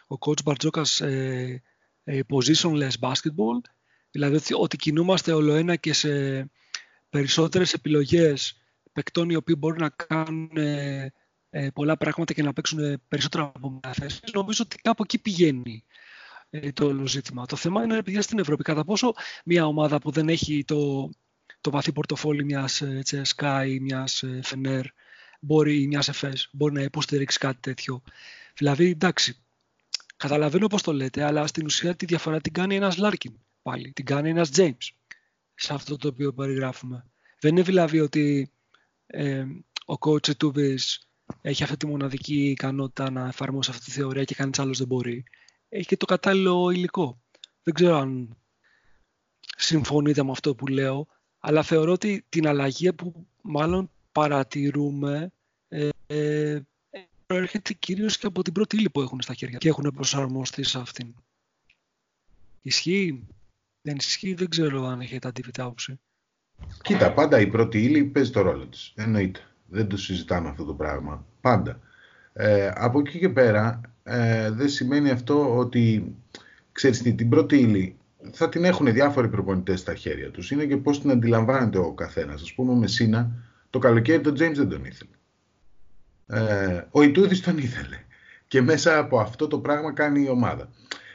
ο 0.07 0.17
coach 0.19 0.43
Μπαρτζόκας 0.43 1.01
ε, 1.01 1.61
ε, 2.03 2.19
positionless 2.29 2.99
basketball 2.99 3.61
δηλαδή 4.11 4.35
ότι, 4.35 4.53
ότι 4.53 4.77
κινούμαστε 4.77 5.31
όλο 5.31 5.53
ένα 5.53 5.75
και 5.75 5.93
σε 5.93 6.09
περισσότερες 7.09 7.73
επιλογές 7.73 8.57
παικτών 8.93 9.29
οι 9.29 9.35
οποίοι 9.35 9.55
μπορούν 9.59 9.79
να 9.81 9.89
κάνουν 9.89 10.49
ε, 10.57 11.13
ε, 11.49 11.69
πολλά 11.73 11.97
πράγματα 11.97 12.33
και 12.33 12.43
να 12.43 12.53
παίξουν 12.53 13.01
περισσότερα 13.07 13.43
από 13.55 13.69
μια 13.69 13.93
θέση. 13.93 14.19
Νομίζω 14.33 14.63
ότι 14.65 14.77
κάπου 14.77 15.03
εκεί 15.03 15.19
πηγαίνει 15.19 15.83
ε, 16.49 16.71
το 16.71 16.85
όλο 16.85 17.07
ζήτημα. 17.07 17.45
Το 17.45 17.55
θέμα 17.55 17.83
είναι 17.83 17.97
επειδή 17.97 18.21
στην 18.21 18.39
Ευρώπη 18.39 18.63
κατά 18.63 18.83
πόσο 18.83 19.13
μια 19.45 19.65
ομάδα 19.65 19.99
που 19.99 20.11
δεν 20.11 20.29
έχει 20.29 20.63
το, 20.63 21.09
το 21.61 21.71
βαθύ 21.71 21.91
πορτοφόλι 21.91 22.43
μιας 22.43 22.81
ε, 22.81 22.99
Τσέσκα 23.03 23.65
ή 23.65 23.79
μιας 23.79 24.23
Φενέρ 24.41 24.85
μπορεί, 25.43 25.81
ή 25.81 25.87
μιας 25.87 26.07
ΕΦΕΣ 26.07 26.49
μπορεί 26.51 26.73
να 26.73 26.81
υποστηρίξει 26.81 27.37
κάτι 27.37 27.59
τέτοιο. 27.59 28.01
Δηλαδή, 28.57 28.89
εντάξει, 28.89 29.37
καταλαβαίνω 30.17 30.67
πώς 30.67 30.81
το 30.81 30.93
λέτε, 30.93 31.23
αλλά 31.23 31.47
στην 31.47 31.65
ουσία 31.65 31.95
τη 31.95 32.05
διαφορά 32.05 32.41
την 32.41 32.53
κάνει 32.53 32.75
ένας 32.75 32.97
Λάρκιν 32.97 33.33
πάλι, 33.61 33.91
την 33.91 34.05
κάνει 34.05 34.29
ένας 34.29 34.49
James 34.55 34.89
σε 35.55 35.73
αυτό 35.73 35.97
το 35.97 36.07
οποίο 36.07 36.33
περιγράφουμε. 36.33 37.05
Δεν 37.39 37.51
είναι 37.51 37.61
δηλαδή 37.61 37.99
ότι 37.99 38.51
ε, 39.05 39.45
ο 39.85 39.93
coach 39.99 40.35
Τούβης 40.37 41.07
έχει 41.41 41.63
αυτή 41.63 41.77
τη 41.77 41.87
μοναδική 41.87 42.49
ικανότητα 42.49 43.11
να 43.11 43.27
εφαρμόσει 43.27 43.69
αυτή 43.69 43.85
τη 43.85 43.91
θεωρία 43.91 44.23
και 44.23 44.35
κανείς 44.35 44.59
άλλος 44.59 44.77
δεν 44.77 44.87
μπορεί. 44.87 45.23
Έχει 45.69 45.87
και 45.87 45.97
το 45.97 46.05
κατάλληλο 46.05 46.69
υλικό. 46.69 47.21
Δεν 47.63 47.73
ξέρω 47.73 47.97
αν 47.97 48.37
συμφωνείτε 49.57 50.23
με 50.23 50.31
αυτό 50.31 50.55
που 50.55 50.67
λέω, 50.67 51.07
αλλά 51.39 51.63
θεωρώ 51.63 51.91
ότι 51.91 52.25
την 52.29 52.47
αλλαγή 52.47 52.93
που 52.93 53.27
μάλλον 53.41 53.91
παρατηρούμε 54.13 55.31
ε, 55.67 55.89
ε, 56.07 56.61
προέρχεται 57.25 57.73
κυρίως 57.73 58.17
και 58.17 58.25
από 58.25 58.41
την 58.41 58.53
πρώτη 58.53 58.75
ύλη 58.75 58.89
που 58.89 59.01
έχουν 59.01 59.21
στα 59.21 59.33
χέρια 59.33 59.57
και 59.57 59.67
έχουν 59.67 59.91
προσαρμοστεί 59.95 60.63
σε 60.63 60.79
αυτήν. 60.79 61.13
Ισχύει, 62.61 63.27
δεν 63.81 63.95
ισχύει, 63.95 64.33
δεν 64.33 64.49
ξέρω 64.49 64.85
αν 64.85 64.99
έχετε 64.99 65.27
αντίθετη 65.27 65.61
άποψη. 65.61 65.99
Κοίτα, 66.81 67.13
πάντα 67.13 67.39
η 67.39 67.47
πρώτη 67.47 67.83
ύλη 67.83 68.03
παίζει 68.03 68.31
το 68.31 68.41
ρόλο 68.41 68.67
της. 68.67 68.93
Εννοείται. 68.95 69.39
Δεν 69.67 69.87
το 69.87 69.97
συζητάμε 69.97 70.49
αυτό 70.49 70.63
το 70.63 70.73
πράγμα. 70.73 71.25
Πάντα. 71.41 71.79
Ε, 72.33 72.71
από 72.75 72.99
εκεί 72.99 73.19
και 73.19 73.29
πέρα 73.29 73.81
ε, 74.03 74.51
δεν 74.51 74.69
σημαίνει 74.69 75.09
αυτό 75.09 75.57
ότι 75.57 76.15
ξέρεις 76.71 77.01
την 77.01 77.29
πρώτη 77.29 77.57
ύλη 77.57 77.97
θα 78.31 78.49
την 78.49 78.63
έχουν 78.63 78.93
διάφοροι 78.93 79.29
προπονητές 79.29 79.79
στα 79.79 79.95
χέρια 79.95 80.31
τους. 80.31 80.51
Είναι 80.51 80.65
και 80.65 80.77
πώς 80.77 81.01
την 81.01 81.11
αντιλαμβάνεται 81.11 81.77
ο 81.77 81.93
καθένας. 81.93 82.41
Ας 82.41 82.53
πούμε 82.53 82.73
ο 82.73 82.87
Μεσίνα 82.87 83.31
το 83.73 83.79
καλοκαίρι 83.79 84.21
τον 84.21 84.33
James 84.33 84.53
δεν 84.55 84.69
τον 84.69 84.85
ήθελε. 84.85 85.11
Ε, 86.27 86.81
ο 86.91 87.01
Ιτούδης 87.01 87.41
τον 87.41 87.57
ήθελε. 87.57 87.97
Και 88.47 88.61
μέσα 88.61 88.97
από 88.97 89.19
αυτό 89.19 89.47
το 89.47 89.59
πράγμα 89.59 89.93
κάνει 89.93 90.23
η 90.23 90.29
ομάδα. 90.29 90.69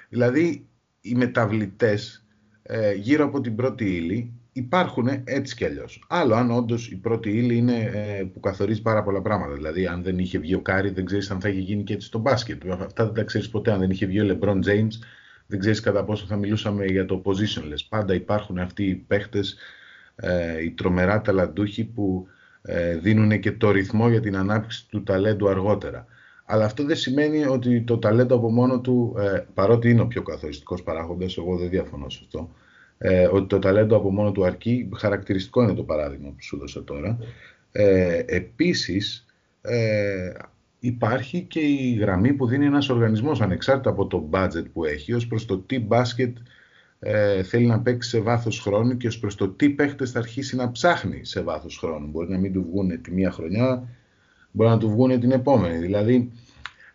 Δηλαδή 0.08 0.66
οι 1.00 1.14
μεταβλητές 1.14 2.26
ε, 2.62 2.94
γύρω 2.94 3.24
από 3.24 3.40
την 3.40 3.56
πρώτη 3.56 3.96
ύλη 3.96 4.32
υπάρχουν 4.52 5.08
έτσι 5.24 5.54
κι 5.54 5.64
αλλιώς. 5.64 6.04
Άλλο 6.08 6.34
αν 6.34 6.50
όντως 6.50 6.90
η 6.90 6.96
πρώτη 6.96 7.30
ύλη 7.30 7.56
είναι 7.56 7.90
ε, 7.94 8.24
που 8.32 8.40
καθορίζει 8.40 8.82
πάρα 8.82 9.02
πολλά 9.02 9.22
πράγματα. 9.22 9.54
Δηλαδή, 9.54 9.86
αν 9.86 10.02
δεν 10.02 10.18
είχε 10.18 10.38
βγει 10.38 10.54
ο 10.54 10.60
Κάρι, 10.60 10.90
δεν 10.90 11.04
ξέρεις 11.04 11.30
αν 11.30 11.40
θα 11.40 11.48
είχε 11.48 11.60
γίνει 11.60 11.82
και 11.82 11.92
έτσι 11.92 12.06
στο 12.06 12.18
μπάσκετ. 12.18 12.62
Αυτά 12.70 13.04
δεν 13.04 13.14
τα 13.14 13.22
ξέρεις 13.22 13.48
ποτέ. 13.48 13.72
Αν 13.72 13.78
δεν 13.78 13.90
είχε 13.90 14.06
βγει 14.06 14.20
ο 14.20 14.38
LeBron 14.38 14.58
James, 14.64 14.92
δεν 15.46 15.58
ξέρεις 15.58 15.80
κατά 15.80 16.04
πόσο 16.04 16.26
θα 16.26 16.36
μιλούσαμε 16.36 16.84
για 16.84 17.06
το 17.06 17.22
positionless. 17.24 17.86
Πάντα 17.88 18.14
υπάρχουν 18.14 18.58
αυτοί 18.58 18.84
οι 18.84 18.94
παίχτες, 18.94 19.56
ε, 20.16 20.62
οι 20.62 20.70
τρομερά 20.70 21.20
ταλαντούχοι 21.20 21.84
που 21.84 22.26
ε, 22.26 22.36
δίνουν 23.00 23.40
και 23.40 23.52
το 23.52 23.70
ρυθμό 23.70 24.08
για 24.08 24.20
την 24.20 24.36
ανάπτυξη 24.36 24.88
του 24.88 25.02
ταλέντου 25.02 25.48
αργότερα. 25.48 26.06
Αλλά 26.50 26.64
αυτό 26.64 26.84
δεν 26.84 26.96
σημαίνει 26.96 27.46
ότι 27.46 27.82
το 27.82 27.98
ταλέντο 27.98 28.34
από 28.34 28.50
μόνο 28.50 28.80
του, 28.80 29.14
ε, 29.18 29.44
παρότι 29.54 29.90
είναι 29.90 30.00
ο 30.00 30.06
πιο 30.06 30.22
καθοριστικός 30.22 30.82
παράγοντας, 30.82 31.36
εγώ 31.36 31.56
δεν 31.56 31.68
διαφωνώ 31.68 32.08
σε 32.08 32.20
αυτό, 32.22 32.50
ε, 32.98 33.26
ότι 33.26 33.46
το 33.46 33.58
ταλέντο 33.58 33.96
από 33.96 34.10
μόνο 34.10 34.32
του 34.32 34.44
αρκεί. 34.44 34.88
Χαρακτηριστικό 34.96 35.62
είναι 35.62 35.74
το 35.74 35.82
παράδειγμα 35.82 36.28
που 36.28 36.42
σου 36.42 36.56
έδωσα 36.56 36.84
τώρα. 36.84 37.18
Ε, 37.72 38.22
επίσης, 38.26 39.26
ε, 39.60 40.32
υπάρχει 40.80 41.42
και 41.42 41.60
η 41.60 41.96
γραμμή 42.00 42.32
που 42.32 42.46
δίνει 42.46 42.66
ένας 42.66 42.88
οργανισμός 42.88 43.40
ανεξάρτητα 43.40 43.90
από 43.90 44.06
το 44.06 44.28
budget 44.32 44.64
που 44.72 44.84
έχει 44.84 45.12
ως 45.12 45.26
προς 45.26 45.44
το 45.44 45.58
τι 45.58 45.78
μπάσκετ 45.78 46.36
ε, 47.00 47.42
θέλει 47.42 47.66
να 47.66 47.80
παίξει 47.80 48.08
σε 48.08 48.20
βάθος 48.20 48.60
χρόνου 48.60 48.96
και 48.96 49.06
ως 49.06 49.18
προς 49.18 49.34
το 49.34 49.48
τι 49.48 49.70
παίχτες 49.70 50.10
θα 50.10 50.18
αρχίσει 50.18 50.56
να 50.56 50.70
ψάχνει 50.70 51.24
σε 51.24 51.40
βάθος 51.40 51.78
χρόνου. 51.78 52.06
Μπορεί 52.06 52.30
να 52.30 52.38
μην 52.38 52.52
του 52.52 52.62
βγουν 52.62 53.02
τη 53.02 53.10
μία 53.10 53.30
χρονιά, 53.30 53.88
μπορεί 54.50 54.70
να 54.70 54.78
του 54.78 54.90
βγουν 54.90 55.20
την 55.20 55.30
επόμενη. 55.30 55.78
Δηλαδή, 55.78 56.32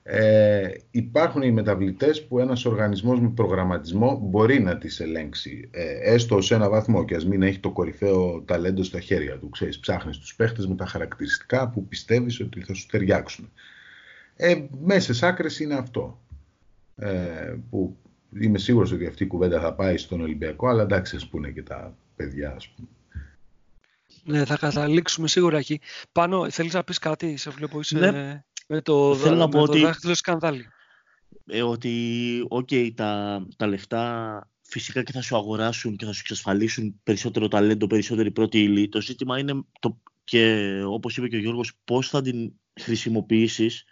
ε, 0.03 0.69
υπάρχουν 0.91 1.41
οι 1.41 1.51
μεταβλητές 1.51 2.25
που 2.25 2.39
ένας 2.39 2.65
οργανισμός 2.65 3.19
με 3.19 3.29
προγραμματισμό 3.29 4.19
μπορεί 4.23 4.61
να 4.61 4.77
τις 4.77 4.99
ελέγξει 4.99 5.69
ε, 5.71 6.13
έστω 6.13 6.41
σε 6.41 6.55
ένα 6.55 6.69
βαθμό 6.69 7.05
και 7.05 7.15
ας 7.15 7.25
μην 7.25 7.41
έχει 7.41 7.59
το 7.59 7.71
κορυφαίο 7.71 8.43
ταλέντο 8.45 8.83
στα 8.83 8.99
χέρια 8.99 9.37
του. 9.37 9.49
Ξέρεις, 9.49 9.79
ψάχνεις 9.79 10.17
τους 10.17 10.35
παίχτες 10.35 10.67
με 10.67 10.75
τα 10.75 10.85
χαρακτηριστικά 10.85 11.69
που 11.69 11.87
πιστεύεις 11.87 12.39
ότι 12.39 12.61
θα 12.61 12.73
σου 12.73 12.85
ταιριάξουν. 12.85 13.51
Ε, 14.35 14.55
μέσα 14.81 15.27
άκρες 15.27 15.59
είναι 15.59 15.73
αυτό. 15.73 16.21
Ε, 16.95 17.55
που 17.69 17.97
είμαι 18.39 18.57
σίγουρος 18.57 18.91
ότι 18.91 19.05
αυτή 19.05 19.23
η 19.23 19.27
κουβέντα 19.27 19.59
θα 19.59 19.73
πάει 19.73 19.97
στον 19.97 20.21
Ολυμπιακό, 20.21 20.67
αλλά 20.67 20.81
εντάξει 20.81 21.15
ας 21.15 21.27
πούνε 21.27 21.49
και 21.49 21.63
τα 21.63 21.97
παιδιά 22.15 22.53
ας 22.55 22.67
πούμε. 22.67 22.87
Ναι, 24.23 24.45
θα 24.45 24.57
καταλήξουμε 24.57 25.27
σίγουρα 25.27 25.57
εκεί. 25.57 25.79
Πάνω, 26.11 26.49
θέλεις 26.49 26.73
να 26.73 26.83
πεις 26.83 26.99
κάτι, 26.99 27.37
σε 27.37 27.49
βλέπω 27.49 27.79
είσαι... 27.79 27.99
Ναι. 27.99 28.43
Με 28.67 28.81
το, 28.81 29.15
Θέλω 29.15 29.35
να 29.35 29.49
πω 29.49 29.57
το 29.57 29.71
ότι, 29.71 29.79
δάχτυλο 29.79 30.15
σκανδάλι. 30.15 30.65
Ε, 31.45 31.61
ότι, 31.61 31.91
okay, 32.49 32.91
τα, 32.95 33.45
τα 33.57 33.67
λεφτά 33.67 34.51
φυσικά 34.61 35.03
και 35.03 35.11
θα 35.11 35.21
σου 35.21 35.35
αγοράσουν 35.35 35.95
και 35.95 36.05
θα 36.05 36.11
σου 36.11 36.19
εξασφαλίσουν 36.19 36.99
περισσότερο 37.03 37.47
ταλέντο, 37.47 37.87
περισσότερη 37.87 38.31
πρώτη 38.31 38.63
ύλη. 38.63 38.89
Το 38.89 39.01
ζήτημα 39.01 39.39
είναι, 39.39 39.63
το, 39.79 40.01
και 40.23 40.71
όπως 40.85 41.17
είπε 41.17 41.27
και 41.27 41.35
ο 41.35 41.39
Γιώργος, 41.39 41.73
πώς 41.85 42.09
θα 42.09 42.21
την 42.21 42.51
χρησιμοποιήσεις, 42.81 43.83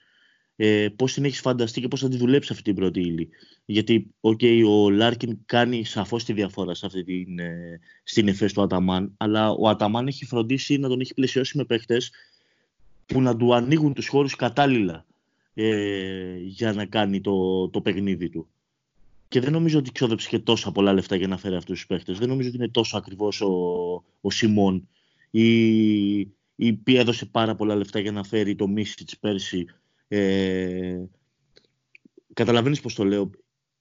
ε, 0.63 0.89
πώς 0.95 1.13
την 1.13 1.25
έχεις 1.25 1.39
φανταστεί 1.39 1.81
και 1.81 1.87
πώς 1.87 1.99
θα 1.99 2.09
τη 2.09 2.17
δουλέψει 2.17 2.51
αυτή 2.51 2.63
την 2.63 2.75
πρώτη 2.75 2.99
ύλη. 2.99 3.29
Γιατί 3.65 4.13
okay, 4.21 4.63
ο 4.67 4.89
Λάρκιν 4.89 5.37
κάνει 5.45 5.85
σαφώς 5.85 6.23
τη 6.23 6.33
διαφορά 6.33 6.73
σε 6.73 6.85
αυτή 6.85 7.03
την, 7.03 7.39
ε, 7.39 7.79
στην 8.03 8.27
εφές 8.27 8.53
του 8.53 8.61
Αταμάν, 8.61 9.13
αλλά 9.17 9.51
ο 9.51 9.69
Αταμάν 9.69 10.07
έχει 10.07 10.25
φροντίσει 10.25 10.77
να 10.77 10.87
τον 10.87 10.99
έχει 10.99 11.13
πλαισιώσει 11.13 11.57
με 11.57 11.65
παίχτες 11.65 12.11
που 13.05 13.21
να 13.21 13.35
του 13.37 13.53
ανοίγουν 13.53 13.93
τους 13.93 14.07
χώρους 14.07 14.35
κατάλληλα 14.35 15.05
ε, 15.53 16.35
για 16.37 16.73
να 16.73 16.85
κάνει 16.85 17.21
το, 17.21 17.67
το 17.69 17.81
παιχνίδι 17.81 18.29
του. 18.29 18.47
Και 19.27 19.39
δεν 19.39 19.51
νομίζω 19.51 19.77
ότι 19.79 19.91
ξόδεψε 19.91 20.29
και 20.29 20.39
τόσα 20.39 20.71
πολλά 20.71 20.93
λεφτά 20.93 21.15
για 21.15 21.27
να 21.27 21.37
φέρει 21.37 21.55
αυτούς 21.55 21.77
τους 21.77 21.87
παίχτες. 21.87 22.17
Δεν 22.17 22.27
νομίζω 22.27 22.47
ότι 22.47 22.57
είναι 22.57 22.69
τόσο 22.69 22.97
ακριβώς 22.97 23.41
ο, 23.41 23.53
ο 24.21 24.31
Σιμών 24.31 24.87
ή, 25.31 26.19
ή 26.55 26.81
έδωσε 26.85 27.25
πάρα 27.25 27.55
πολλά 27.55 27.75
λεφτά 27.75 27.99
για 27.99 28.11
να 28.11 28.23
φέρει 28.23 28.55
το 28.55 28.67
Μίσιτς 28.67 29.17
πέρσι. 29.17 29.65
Ε, 30.13 31.05
καταλαβαίνεις 32.33 32.81
πώς 32.81 32.93
το 32.95 33.03
λέω. 33.03 33.31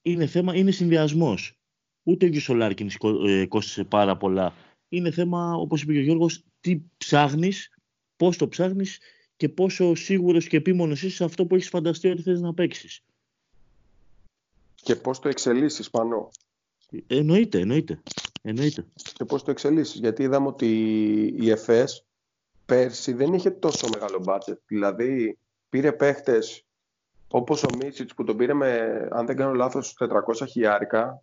Είναι 0.03 0.26
θέμα, 0.26 0.55
είναι 0.55 0.70
συνδυασμός. 0.70 1.59
Ούτε 2.03 2.24
ο 2.24 2.28
ίδιος 2.28 2.49
ο 2.49 2.55
Λάρκιν 2.55 2.91
ε, 3.26 3.47
κόστησε 3.47 3.85
πάρα 3.85 4.16
πολλά. 4.16 4.55
Είναι 4.89 5.11
θέμα, 5.11 5.55
όπως 5.55 5.83
είπε 5.83 5.93
και 5.93 5.99
ο 5.99 6.03
Γιώργος, 6.03 6.45
τι 6.61 6.81
ψάχνεις, 6.97 7.74
πώς 8.16 8.37
το 8.37 8.49
ψάχνεις 8.49 8.99
και 9.37 9.49
πόσο 9.49 9.95
σίγουρος 9.95 10.47
και 10.47 10.57
επίμονος 10.57 11.03
είσαι 11.03 11.16
σε 11.16 11.24
αυτό 11.24 11.47
που 11.47 11.55
έχεις 11.55 11.68
φανταστεί 11.68 12.09
ότι 12.09 12.22
θες 12.22 12.41
να 12.41 12.55
παίξεις. 12.55 13.03
Και 14.74 14.97
πώς 14.97 15.18
το 15.18 15.28
εξελίσσεις 15.28 15.91
πάνω. 15.91 16.31
Εννοείται, 17.07 17.59
εννοείται. 17.61 18.03
εννοείται. 18.43 18.87
Και 19.12 19.24
πώς 19.24 19.43
το 19.43 19.51
εξελίσσεις. 19.51 20.01
Γιατί 20.01 20.22
είδαμε 20.22 20.47
ότι 20.47 20.66
η 21.41 21.51
ΕΦΕΣ 21.51 22.05
πέρσι 22.66 23.12
δεν 23.12 23.35
είχε 23.35 23.51
τόσο 23.51 23.89
μεγάλο 23.93 24.18
μπάτζετ. 24.18 24.59
Δηλαδή 24.66 25.39
πήρε 25.71 25.93
παίχτες 25.93 26.64
όπως 27.31 27.62
ο 27.62 27.68
Μίτσιτς 27.77 28.14
που 28.14 28.25
τον 28.25 28.37
πήρε 28.37 28.55
με, 28.55 29.09
αν 29.11 29.27
δεν 29.27 29.37
κάνω 29.37 29.53
λάθος, 29.53 29.97
400 29.99 30.47
χιλιάρικα. 30.49 31.23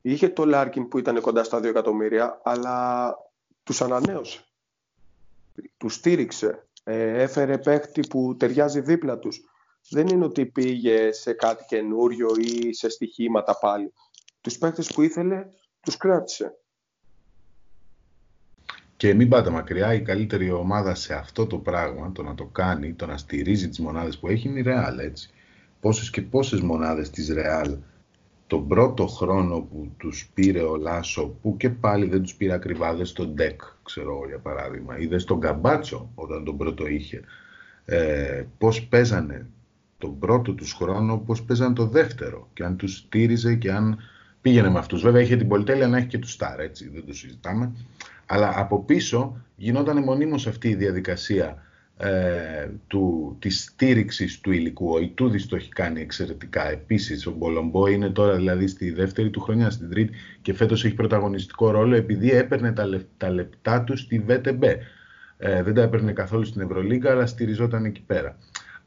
Είχε 0.00 0.28
το 0.28 0.44
Λάρκιν 0.44 0.88
που 0.88 0.98
ήταν 0.98 1.20
κοντά 1.20 1.44
στα 1.44 1.58
2 1.58 1.64
εκατομμύρια, 1.64 2.40
αλλά 2.44 3.16
τους 3.62 3.82
ανανέωσε. 3.82 4.44
Τους 5.76 5.94
στήριξε. 5.94 6.66
Ε, 6.84 7.22
έφερε 7.22 7.58
παίχτη 7.58 8.00
που 8.00 8.36
ταιριάζει 8.36 8.80
δίπλα 8.80 9.18
τους. 9.18 9.40
δεν 9.90 10.06
είναι 10.06 10.24
ότι 10.24 10.46
πήγε 10.46 11.12
σε 11.12 11.32
κάτι 11.32 11.64
καινούριο 11.64 12.28
ή 12.38 12.72
σε 12.72 12.88
στοιχήματα 12.88 13.58
πάλι. 13.58 13.92
Τους 14.40 14.58
παίκτες 14.58 14.92
που 14.92 15.02
ήθελε, 15.02 15.46
τους 15.80 15.96
κράτησε. 15.96 16.58
Και 19.04 19.14
μην 19.14 19.28
πάτε 19.28 19.50
μακριά, 19.50 19.94
η 19.94 20.00
καλύτερη 20.00 20.50
ομάδα 20.50 20.94
σε 20.94 21.14
αυτό 21.14 21.46
το 21.46 21.58
πράγμα, 21.58 22.12
το 22.12 22.22
να 22.22 22.34
το 22.34 22.44
κάνει, 22.44 22.92
το 22.92 23.06
να 23.06 23.16
στηρίζει 23.16 23.68
τις 23.68 23.80
μονάδες 23.80 24.18
που 24.18 24.28
έχει, 24.28 24.48
είναι 24.48 24.58
η 24.58 24.64
Real, 24.66 24.98
έτσι. 24.98 25.30
Πόσες 25.80 26.10
και 26.10 26.22
πόσες 26.22 26.60
μονάδες 26.60 27.10
της 27.10 27.32
Real 27.36 27.76
τον 28.46 28.68
πρώτο 28.68 29.06
χρόνο 29.06 29.60
που 29.60 29.92
τους 29.96 30.30
πήρε 30.34 30.60
ο 30.60 30.76
Λάσο, 30.76 31.34
που 31.42 31.56
και 31.56 31.70
πάλι 31.70 32.06
δεν 32.06 32.22
τους 32.22 32.34
πήρε 32.34 32.52
ακριβά, 32.52 32.94
δεν 32.94 33.06
στον 33.06 33.34
Ντεκ, 33.34 33.60
ξέρω 33.82 34.20
για 34.26 34.38
παράδειγμα, 34.38 34.98
ή 34.98 35.06
δεν 35.06 35.18
στον 35.18 35.40
Καμπάτσο 35.40 36.10
όταν 36.14 36.44
τον 36.44 36.56
πρώτο 36.56 36.86
είχε, 36.86 37.20
ε, 37.84 38.44
πώς 38.58 38.86
παίζανε 38.86 39.46
τον 39.98 40.18
πρώτο 40.18 40.52
τους 40.52 40.72
χρόνο, 40.72 41.18
πώς 41.18 41.42
παίζανε 41.42 41.74
το 41.74 41.86
δεύτερο 41.86 42.48
και 42.52 42.64
αν 42.64 42.76
τους 42.76 42.96
στήριζε 42.96 43.54
και 43.54 43.72
αν 43.72 43.98
πήγαινε 44.44 44.70
με 44.70 44.78
αυτούς. 44.78 45.02
Βέβαια 45.02 45.22
είχε 45.22 45.36
την 45.36 45.48
πολυτέλεια 45.48 45.88
να 45.88 45.96
έχει 45.96 46.06
και 46.06 46.18
τους 46.18 46.32
Σταρ, 46.32 46.60
έτσι, 46.60 46.88
δεν 46.88 47.04
το 47.06 47.12
συζητάμε. 47.12 47.72
Αλλά 48.26 48.52
από 48.56 48.84
πίσω 48.84 49.36
γινόταν 49.56 50.02
μονίμως 50.02 50.46
αυτή 50.46 50.68
η 50.68 50.74
διαδικασία 50.74 51.62
ε, 51.96 52.68
του, 52.86 53.36
της 53.38 53.62
στήριξης 53.62 54.40
του 54.40 54.52
υλικού. 54.52 54.92
Ο 54.92 54.98
Ιτούδης 54.98 55.46
το 55.46 55.56
έχει 55.56 55.68
κάνει 55.68 56.00
εξαιρετικά. 56.00 56.70
Επίσης, 56.70 57.26
ο 57.26 57.30
Μπολομπό 57.30 57.86
είναι 57.86 58.10
τώρα 58.10 58.34
δηλαδή 58.34 58.66
στη 58.66 58.90
δεύτερη 58.90 59.30
του 59.30 59.40
χρονιά, 59.40 59.70
στην 59.70 59.90
τρίτη 59.90 60.12
και 60.42 60.54
φέτος 60.54 60.84
έχει 60.84 60.94
πρωταγωνιστικό 60.94 61.70
ρόλο 61.70 61.94
επειδή 61.94 62.30
έπαιρνε 62.30 62.72
τα, 62.72 63.00
τα 63.16 63.30
λεπτά 63.30 63.82
του 63.82 63.96
στη 63.96 64.18
ΒΤΜ. 64.18 64.62
Ε, 65.36 65.62
δεν 65.62 65.74
τα 65.74 65.82
έπαιρνε 65.82 66.12
καθόλου 66.12 66.44
στην 66.44 66.60
Ευρωλίγκα, 66.60 67.10
αλλά 67.10 67.26
στηριζόταν 67.26 67.84
εκεί 67.84 68.02
πέρα. 68.02 68.36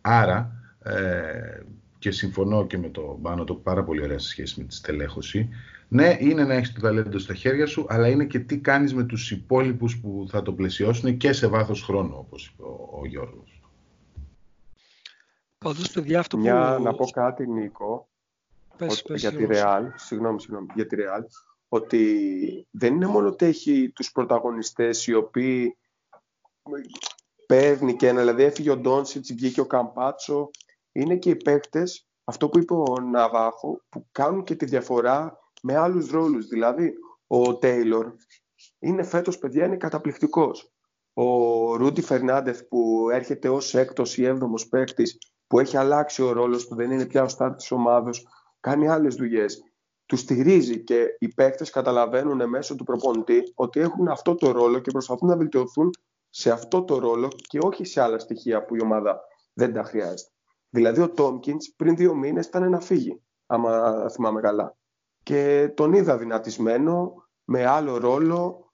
Άρα, 0.02 0.52
ε, 0.84 1.62
και 2.08 2.14
συμφωνώ 2.14 2.68
και 2.68 2.78
με 2.78 2.90
το 2.90 3.18
Μπάνο 3.20 3.44
το 3.44 3.54
πάρα 3.54 3.84
πολύ 3.84 4.02
ωραία 4.02 4.20
σε 4.20 4.28
σχέση 4.28 4.60
με 4.60 4.66
τη 4.66 4.74
στελέχωση, 4.76 5.50
ναι, 5.88 6.18
είναι 6.20 6.44
να 6.44 6.54
έχεις 6.54 6.74
το 6.74 6.82
ταλέντο 6.82 7.20
στα 7.20 7.34
χέρια 7.34 7.66
σου, 7.66 7.86
αλλά 7.90 8.08
είναι 8.08 8.26
και 8.26 8.40
τι 8.40 8.58
κάνεις 8.60 8.94
με 8.94 9.04
τους 9.04 9.32
υπόλοιπους 9.32 10.00
που 10.00 10.26
θα 10.30 10.42
το 10.42 10.54
πλαισιώσουν 10.54 11.18
και 11.18 11.34
σε 11.34 11.48
βάθος 11.48 11.84
χρόνου, 11.84 12.16
όπως 12.18 12.46
είπε 12.46 12.64
ο, 12.64 13.00
ο 13.02 13.06
Γιώργος. 13.06 13.62
Πάντως, 15.58 15.92
παιδιά, 15.92 16.20
αυτό 16.20 16.38
Μια, 16.38 16.80
Να 16.82 16.94
πω 16.94 17.06
κάτι, 17.06 17.48
Νίκο, 17.48 18.08
πες, 18.78 19.02
πες, 19.02 19.22
για 19.22 19.32
τη 19.32 19.46
Real, 19.50 19.84
συγγνώμη, 19.96 20.42
συγγνώμη, 20.42 20.68
για 20.76 20.88
τη 20.88 20.96
Real, 21.00 21.24
ότι 21.70 22.68
δεν 22.72 22.94
είναι 22.94 23.08
μόνο 23.08 23.28
ότι 23.28 23.46
έχει 23.46 23.92
τους 23.96 24.12
πρωταγωνιστές 24.12 25.08
οι 25.08 25.14
οποίοι 25.14 25.78
παίρνει 27.48 27.96
και 27.96 28.08
ένα, 28.08 28.20
δηλαδή 28.20 28.44
έφυγε 28.44 28.70
ο 28.70 28.78
Ντόνσιτς, 28.78 29.34
βγήκε 29.34 29.62
ο 29.62 29.66
Καμπάτσο, 29.66 30.50
είναι 30.98 31.16
και 31.16 31.30
οι 31.30 31.36
παίκτες, 31.36 32.08
αυτό 32.24 32.50
που 32.50 32.60
είπε 32.60 32.74
ο 32.74 33.00
Ναβάχο, 33.12 33.82
που 33.90 34.08
κάνουν 34.12 34.44
και 34.44 34.56
τη 34.56 34.66
διαφορά 34.66 35.40
με 35.62 35.76
άλλους 35.76 36.10
ρόλους. 36.10 36.48
Δηλαδή, 36.48 36.94
ο 37.28 37.58
Τέιλορ 37.58 38.14
είναι 38.80 39.04
φέτος, 39.04 39.38
παιδιά, 39.38 39.66
είναι 39.66 39.78
καταπληκτικός. 39.78 40.72
Ο 41.14 41.26
Ρούντι 41.76 42.02
Φερνάντεθ 42.02 42.62
που 42.64 43.10
έρχεται 43.12 43.50
ως 43.50 43.76
έκτος 43.76 44.18
ή 44.18 44.26
έβδομος 44.26 44.68
παίκτης, 44.68 45.18
που 45.48 45.60
έχει 45.60 45.78
αλλάξει 45.78 46.22
ο 46.22 46.32
ρόλος 46.32 46.68
του, 46.68 46.76
δεν 46.76 46.92
είναι 46.92 47.06
πια 47.06 47.24
ο 47.24 47.28
στάρ 47.28 47.56
της 47.56 47.72
ομάδος, 47.72 48.28
κάνει 48.60 48.88
άλλες 48.88 49.16
δουλειές. 49.16 49.64
Τους 50.06 50.20
στηρίζει 50.20 50.84
και 50.84 51.16
οι 51.20 51.28
παίκτες 51.28 51.70
καταλαβαίνουν 51.70 52.50
μέσω 52.50 52.76
του 52.76 52.84
προπονητή 52.84 53.52
ότι 53.56 53.80
έχουν 53.80 54.08
αυτό 54.08 54.36
το 54.36 54.52
ρόλο 54.52 54.80
και 54.80 54.92
προσπαθούν 54.92 55.30
να 55.30 55.38
βελτιωθούν 55.38 55.90
σε 56.30 56.52
αυτό 56.52 56.84
το 56.84 56.98
ρόλο 56.98 57.28
και 57.48 57.60
όχι 57.62 57.86
σε 57.86 58.02
άλλα 58.02 58.20
στοιχεία 58.20 58.66
που 58.66 58.76
η 58.76 58.82
ομάδα 58.82 59.20
δεν 59.54 59.74
τα 59.74 59.84
χρειάζεται. 59.84 60.32
Δηλαδή 60.70 61.02
ο 61.02 61.10
Τόμκινς 61.10 61.74
πριν 61.76 61.96
δύο 61.96 62.16
μήνες 62.16 62.46
ήταν 62.46 62.70
να 62.70 62.80
φύγει, 62.80 63.22
άμα 63.46 64.06
θυμάμαι 64.10 64.42
καλά 64.42 64.76
και 65.28 65.72
τον 65.74 65.94
είδα 65.94 66.18
δυνατισμένο 66.18 67.14
με 67.46 67.66
άλλο 67.66 67.98
ρόλο 67.98 68.72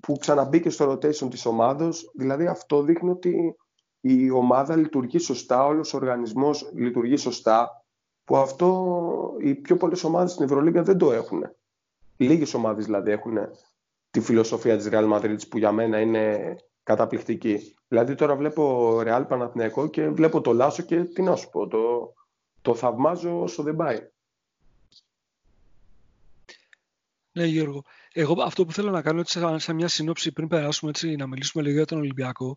που 0.00 0.16
ξαναμπήκε 0.16 0.70
στο 0.70 0.92
rotation 0.92 1.30
της 1.30 1.46
ομάδος. 1.46 2.10
Δηλαδή 2.14 2.46
αυτό 2.46 2.82
δείχνει 2.82 3.10
ότι 3.10 3.56
η 4.00 4.30
ομάδα 4.30 4.76
λειτουργεί 4.76 5.18
σωστά, 5.18 5.64
όλος 5.64 5.94
ο 5.94 5.96
οργανισμός 5.96 6.70
λειτουργεί 6.74 7.16
σωστά, 7.16 7.84
που 8.24 8.36
αυτό 8.36 9.36
οι 9.38 9.54
πιο 9.54 9.76
πολλές 9.76 10.04
ομάδες 10.04 10.32
στην 10.32 10.44
Ευρωλίγκα 10.44 10.82
δεν 10.82 10.98
το 10.98 11.12
έχουν. 11.12 11.42
Λίγες 12.16 12.54
ομάδες 12.54 12.84
δηλαδή 12.84 13.10
έχουν 13.10 13.38
τη 14.10 14.20
φιλοσοφία 14.20 14.76
της 14.76 14.88
Real 14.90 15.12
Madrid 15.12 15.48
που 15.48 15.58
για 15.58 15.72
μένα 15.72 16.00
είναι 16.00 16.56
καταπληκτική. 16.82 17.74
Δηλαδή 17.90 18.14
τώρα 18.14 18.36
βλέπω 18.36 18.96
Real 19.04 19.24
Παναθηναϊκό 19.28 19.88
και 19.88 20.08
βλέπω 20.08 20.40
το 20.40 20.52
Λάσο 20.52 20.82
και 20.82 21.04
τι 21.04 21.22
να 21.22 21.36
σου 21.36 21.50
πω, 21.50 21.66
το, 21.66 22.14
το 22.62 22.74
θαυμάζω 22.74 23.40
όσο 23.40 23.62
δεν 23.62 23.76
πάει. 23.76 24.08
Ναι, 27.32 27.44
Γιώργο. 27.44 27.84
Εγώ 28.12 28.42
αυτό 28.42 28.64
που 28.64 28.72
θέλω 28.72 28.90
να 28.90 29.02
κάνω 29.02 29.20
έτσι, 29.20 29.40
σε 29.56 29.72
μια 29.72 29.88
συνόψη 29.88 30.32
πριν 30.32 30.48
περάσουμε 30.48 30.90
έτσι, 30.90 31.16
να 31.16 31.26
μιλήσουμε 31.26 31.62
λίγο 31.62 31.76
για 31.76 31.84
τον 31.84 31.98
Ολυμπιακό 31.98 32.56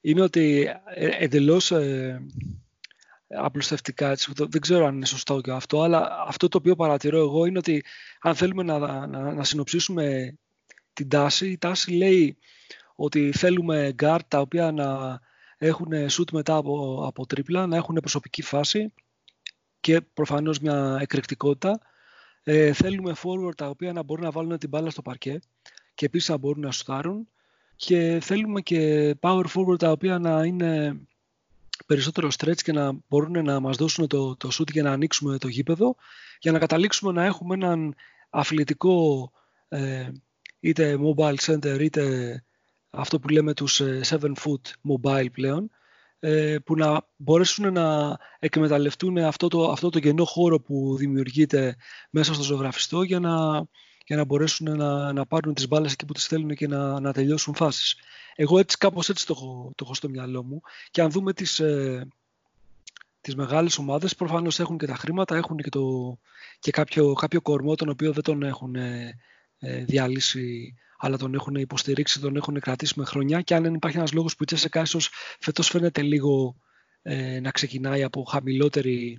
είναι 0.00 0.22
ότι 0.22 0.72
ε, 0.94 1.08
εντελώς 1.18 1.70
ε, 1.70 2.26
απλουστευτικά, 3.28 4.10
έτσι, 4.10 4.32
δεν 4.34 4.60
ξέρω 4.60 4.86
αν 4.86 4.94
είναι 4.94 5.06
σωστό 5.06 5.40
και 5.40 5.50
αυτό, 5.50 5.82
αλλά 5.82 6.24
αυτό 6.26 6.48
το 6.48 6.58
οποίο 6.58 6.76
παρατηρώ 6.76 7.18
εγώ 7.18 7.44
είναι 7.44 7.58
ότι 7.58 7.84
αν 8.20 8.34
θέλουμε 8.34 8.62
να, 8.62 9.06
να, 9.06 9.32
να 9.32 9.44
συνοψίσουμε 9.44 10.36
την 10.92 11.08
τάση, 11.08 11.50
η 11.50 11.58
τάση 11.58 11.92
λέει 11.92 12.38
ότι 12.96 13.32
θέλουμε 13.32 13.92
γκαρντ 13.94 14.24
τα 14.28 14.40
οποία 14.40 14.72
να 14.72 15.20
έχουν 15.58 16.10
σουτ 16.10 16.30
μετά 16.30 16.56
από, 16.56 17.04
από 17.06 17.26
τρίπλα, 17.26 17.66
να 17.66 17.76
έχουν 17.76 17.94
προσωπική 17.94 18.42
φάση 18.42 18.92
και 19.80 20.00
προφανώς 20.00 20.58
μια 20.58 20.98
εκρηκτικότητα. 21.00 21.80
Ε, 22.42 22.72
θέλουμε 22.72 23.14
forward 23.22 23.54
τα 23.56 23.68
οποία 23.68 23.92
να 23.92 24.02
μπορούν 24.02 24.24
να 24.24 24.30
βάλουν 24.30 24.58
την 24.58 24.68
μπάλα 24.68 24.90
στο 24.90 25.02
παρκέ 25.02 25.38
και 25.94 26.06
επίσης 26.06 26.28
να 26.28 26.36
μπορούν 26.36 26.62
να 26.62 26.70
σουτάρουν. 26.70 27.28
Και 27.76 28.18
θέλουμε 28.22 28.60
και 28.60 29.14
power 29.20 29.44
forward 29.54 29.78
τα 29.78 29.90
οποία 29.90 30.18
να 30.18 30.44
είναι 30.44 31.00
περισσότερο 31.86 32.28
stretch 32.38 32.60
και 32.62 32.72
να 32.72 32.92
μπορούν 33.08 33.44
να 33.44 33.60
μας 33.60 33.76
δώσουν 33.76 34.06
το, 34.06 34.36
το 34.36 34.48
shoot 34.52 34.70
για 34.72 34.82
να 34.82 34.92
ανοίξουμε 34.92 35.38
το 35.38 35.48
γήπεδο 35.48 35.96
για 36.40 36.52
να 36.52 36.58
καταλήξουμε 36.58 37.12
να 37.12 37.24
έχουμε 37.24 37.54
έναν 37.54 37.94
αθλητικό 38.30 39.30
ε, 39.68 40.08
είτε 40.60 40.98
mobile 41.02 41.36
center 41.36 41.78
είτε 41.80 42.44
αυτό 42.96 43.18
που 43.18 43.28
λέμε 43.28 43.54
τους 43.54 43.80
7 43.80 43.84
ε, 43.84 44.02
foot 44.44 44.92
mobile 44.92 45.32
πλέον 45.32 45.70
ε, 46.18 46.56
που 46.64 46.76
να 46.76 47.06
μπορέσουν 47.16 47.72
να 47.72 48.16
εκμεταλλευτούν 48.38 49.18
αυτό 49.18 49.48
το, 49.48 49.70
αυτό 49.70 49.90
το 49.90 50.00
κενό 50.00 50.24
χώρο 50.24 50.60
που 50.60 50.96
δημιουργείται 50.96 51.76
μέσα 52.10 52.34
στο 52.34 52.42
ζωγραφιστό 52.42 53.02
για 53.02 53.20
να, 53.20 53.64
για 54.06 54.16
να 54.16 54.24
μπορέσουν 54.24 54.76
να, 54.76 55.12
να 55.12 55.26
πάρουν 55.26 55.54
τις 55.54 55.68
μπάλες 55.68 55.92
εκεί 55.92 56.04
που 56.04 56.12
τις 56.12 56.26
θέλουν 56.26 56.54
και 56.54 56.68
να, 56.68 57.00
να 57.00 57.12
τελειώσουν 57.12 57.54
φάσεις. 57.54 57.96
Εγώ 58.34 58.58
έτσι 58.58 58.76
κάπως 58.76 59.08
έτσι 59.08 59.26
το 59.26 59.34
έχω, 59.36 59.72
το 59.74 59.84
έχω 59.84 59.94
στο 59.94 60.08
μυαλό 60.08 60.42
μου 60.42 60.60
και 60.90 61.02
αν 61.02 61.10
δούμε 61.10 61.32
τις, 61.32 61.60
ε, 61.60 62.08
τις 63.20 63.34
μεγάλες 63.34 63.78
ομάδες 63.78 64.14
προφανώς 64.14 64.60
έχουν 64.60 64.78
και 64.78 64.86
τα 64.86 64.94
χρήματα, 64.94 65.36
έχουν 65.36 65.56
και, 65.56 65.68
το, 65.68 66.18
και 66.58 66.70
κάποιο, 66.70 67.12
κάποιο 67.12 67.40
κορμό 67.40 67.74
τον 67.74 67.88
οποίο 67.88 68.12
δεν 68.12 68.22
τον 68.22 68.42
έχουν 68.42 68.74
ε, 68.74 69.18
ε 69.58 69.84
διαλύσει 69.84 70.74
αλλά 70.98 71.16
τον 71.16 71.34
έχουν 71.34 71.54
υποστηρίξει, 71.54 72.20
τον 72.20 72.36
έχουν 72.36 72.60
κρατήσει 72.60 72.92
με 72.96 73.04
χρονιά 73.04 73.40
και 73.40 73.54
αν 73.54 73.62
δεν 73.62 73.74
υπάρχει 73.74 73.96
ένας 73.96 74.12
λόγος 74.12 74.36
που 74.36 74.42
η 74.42 74.46
Τσέσσεκα 74.46 74.80
ίσως 74.80 75.10
φέτος 75.40 75.68
φαίνεται 75.68 76.02
λίγο 76.02 76.56
ε, 77.02 77.40
να 77.40 77.50
ξεκινάει 77.50 78.02
από 78.02 78.24
χαμηλότερη 78.24 79.18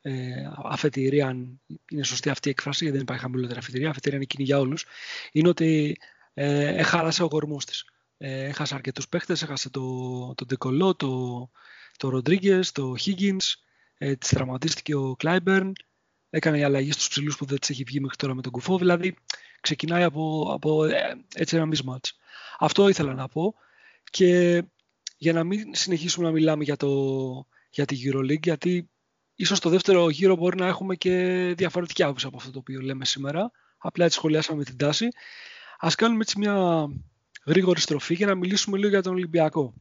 ε, 0.00 0.50
αφετηρία, 0.64 1.26
αν 1.26 1.60
είναι 1.90 2.02
σωστή 2.02 2.30
αυτή 2.30 2.48
η 2.48 2.50
έκφραση, 2.50 2.78
γιατί 2.84 2.96
δεν 2.96 3.06
υπάρχει 3.06 3.22
χαμηλότερη 3.22 3.58
αφετηρία, 3.58 3.90
αφετηρία 3.90 4.16
είναι 4.16 4.26
κοινή 4.26 4.44
για 4.44 4.58
όλους, 4.58 4.84
είναι 5.32 5.48
ότι 5.48 5.96
ε, 6.34 6.66
έχαρασε 6.66 7.22
ο 7.22 7.28
κορμός 7.28 7.64
της. 7.64 7.84
Ε, 8.16 8.44
έχασε 8.44 8.74
αρκετούς 8.74 9.08
παίχτες, 9.08 9.42
έχασε 9.42 9.70
το, 9.70 10.34
το 10.34 10.44
Ντεκολό, 10.44 10.94
το, 10.94 11.50
το 11.96 12.08
Ροντρίγκες, 12.08 12.72
το 12.72 12.94
Higgins, 13.04 13.54
ε, 13.98 14.16
της 14.16 14.28
τραυματίστηκε 14.28 14.94
ο 14.94 15.16
Κλάιμπερν, 15.16 15.72
έκανε 16.36 16.58
η 16.58 16.62
αλλαγή 16.62 16.92
στους 16.92 17.08
ψηλούς 17.08 17.36
που 17.36 17.44
δεν 17.44 17.58
της 17.58 17.70
έχει 17.70 17.84
βγει 17.84 18.00
μέχρι 18.00 18.16
τώρα 18.16 18.34
με 18.34 18.42
τον 18.42 18.52
Κουφό, 18.52 18.78
δηλαδή 18.78 19.16
ξεκινάει 19.60 20.02
από, 20.02 20.50
από 20.52 20.84
ε, 20.84 21.24
έτσι 21.34 21.56
ένα 21.56 21.68
mismatch. 21.72 22.10
Αυτό 22.58 22.88
ήθελα 22.88 23.14
να 23.14 23.28
πω 23.28 23.54
και 24.10 24.62
για 25.16 25.32
να 25.32 25.44
μην 25.44 25.74
συνεχίσουμε 25.74 26.26
να 26.26 26.32
μιλάμε 26.32 26.64
για, 26.64 26.76
το, 26.76 26.88
για 27.70 27.84
τη 27.84 27.96
EuroLeague 28.04 28.42
γιατί 28.42 28.90
ίσως 29.34 29.58
στο 29.58 29.70
δεύτερο 29.70 30.10
γύρο 30.10 30.36
μπορεί 30.36 30.56
να 30.56 30.66
έχουμε 30.66 30.94
και 30.96 31.14
διαφορετική 31.56 32.02
άποψη 32.02 32.26
από 32.26 32.36
αυτό 32.36 32.50
το 32.50 32.58
οποίο 32.58 32.80
λέμε 32.80 33.04
σήμερα. 33.04 33.50
Απλά 33.78 34.04
έτσι 34.04 34.16
σχολιάσαμε 34.16 34.64
την 34.64 34.76
τάση. 34.76 35.08
Ας 35.78 35.94
κάνουμε 35.94 36.20
έτσι 36.20 36.38
μια 36.38 36.86
γρήγορη 37.46 37.80
στροφή 37.80 38.14
για 38.14 38.26
να 38.26 38.34
μιλήσουμε 38.34 38.76
λίγο 38.76 38.88
για 38.88 39.02
τον 39.02 39.12
Ολυμπιακό. 39.12 39.74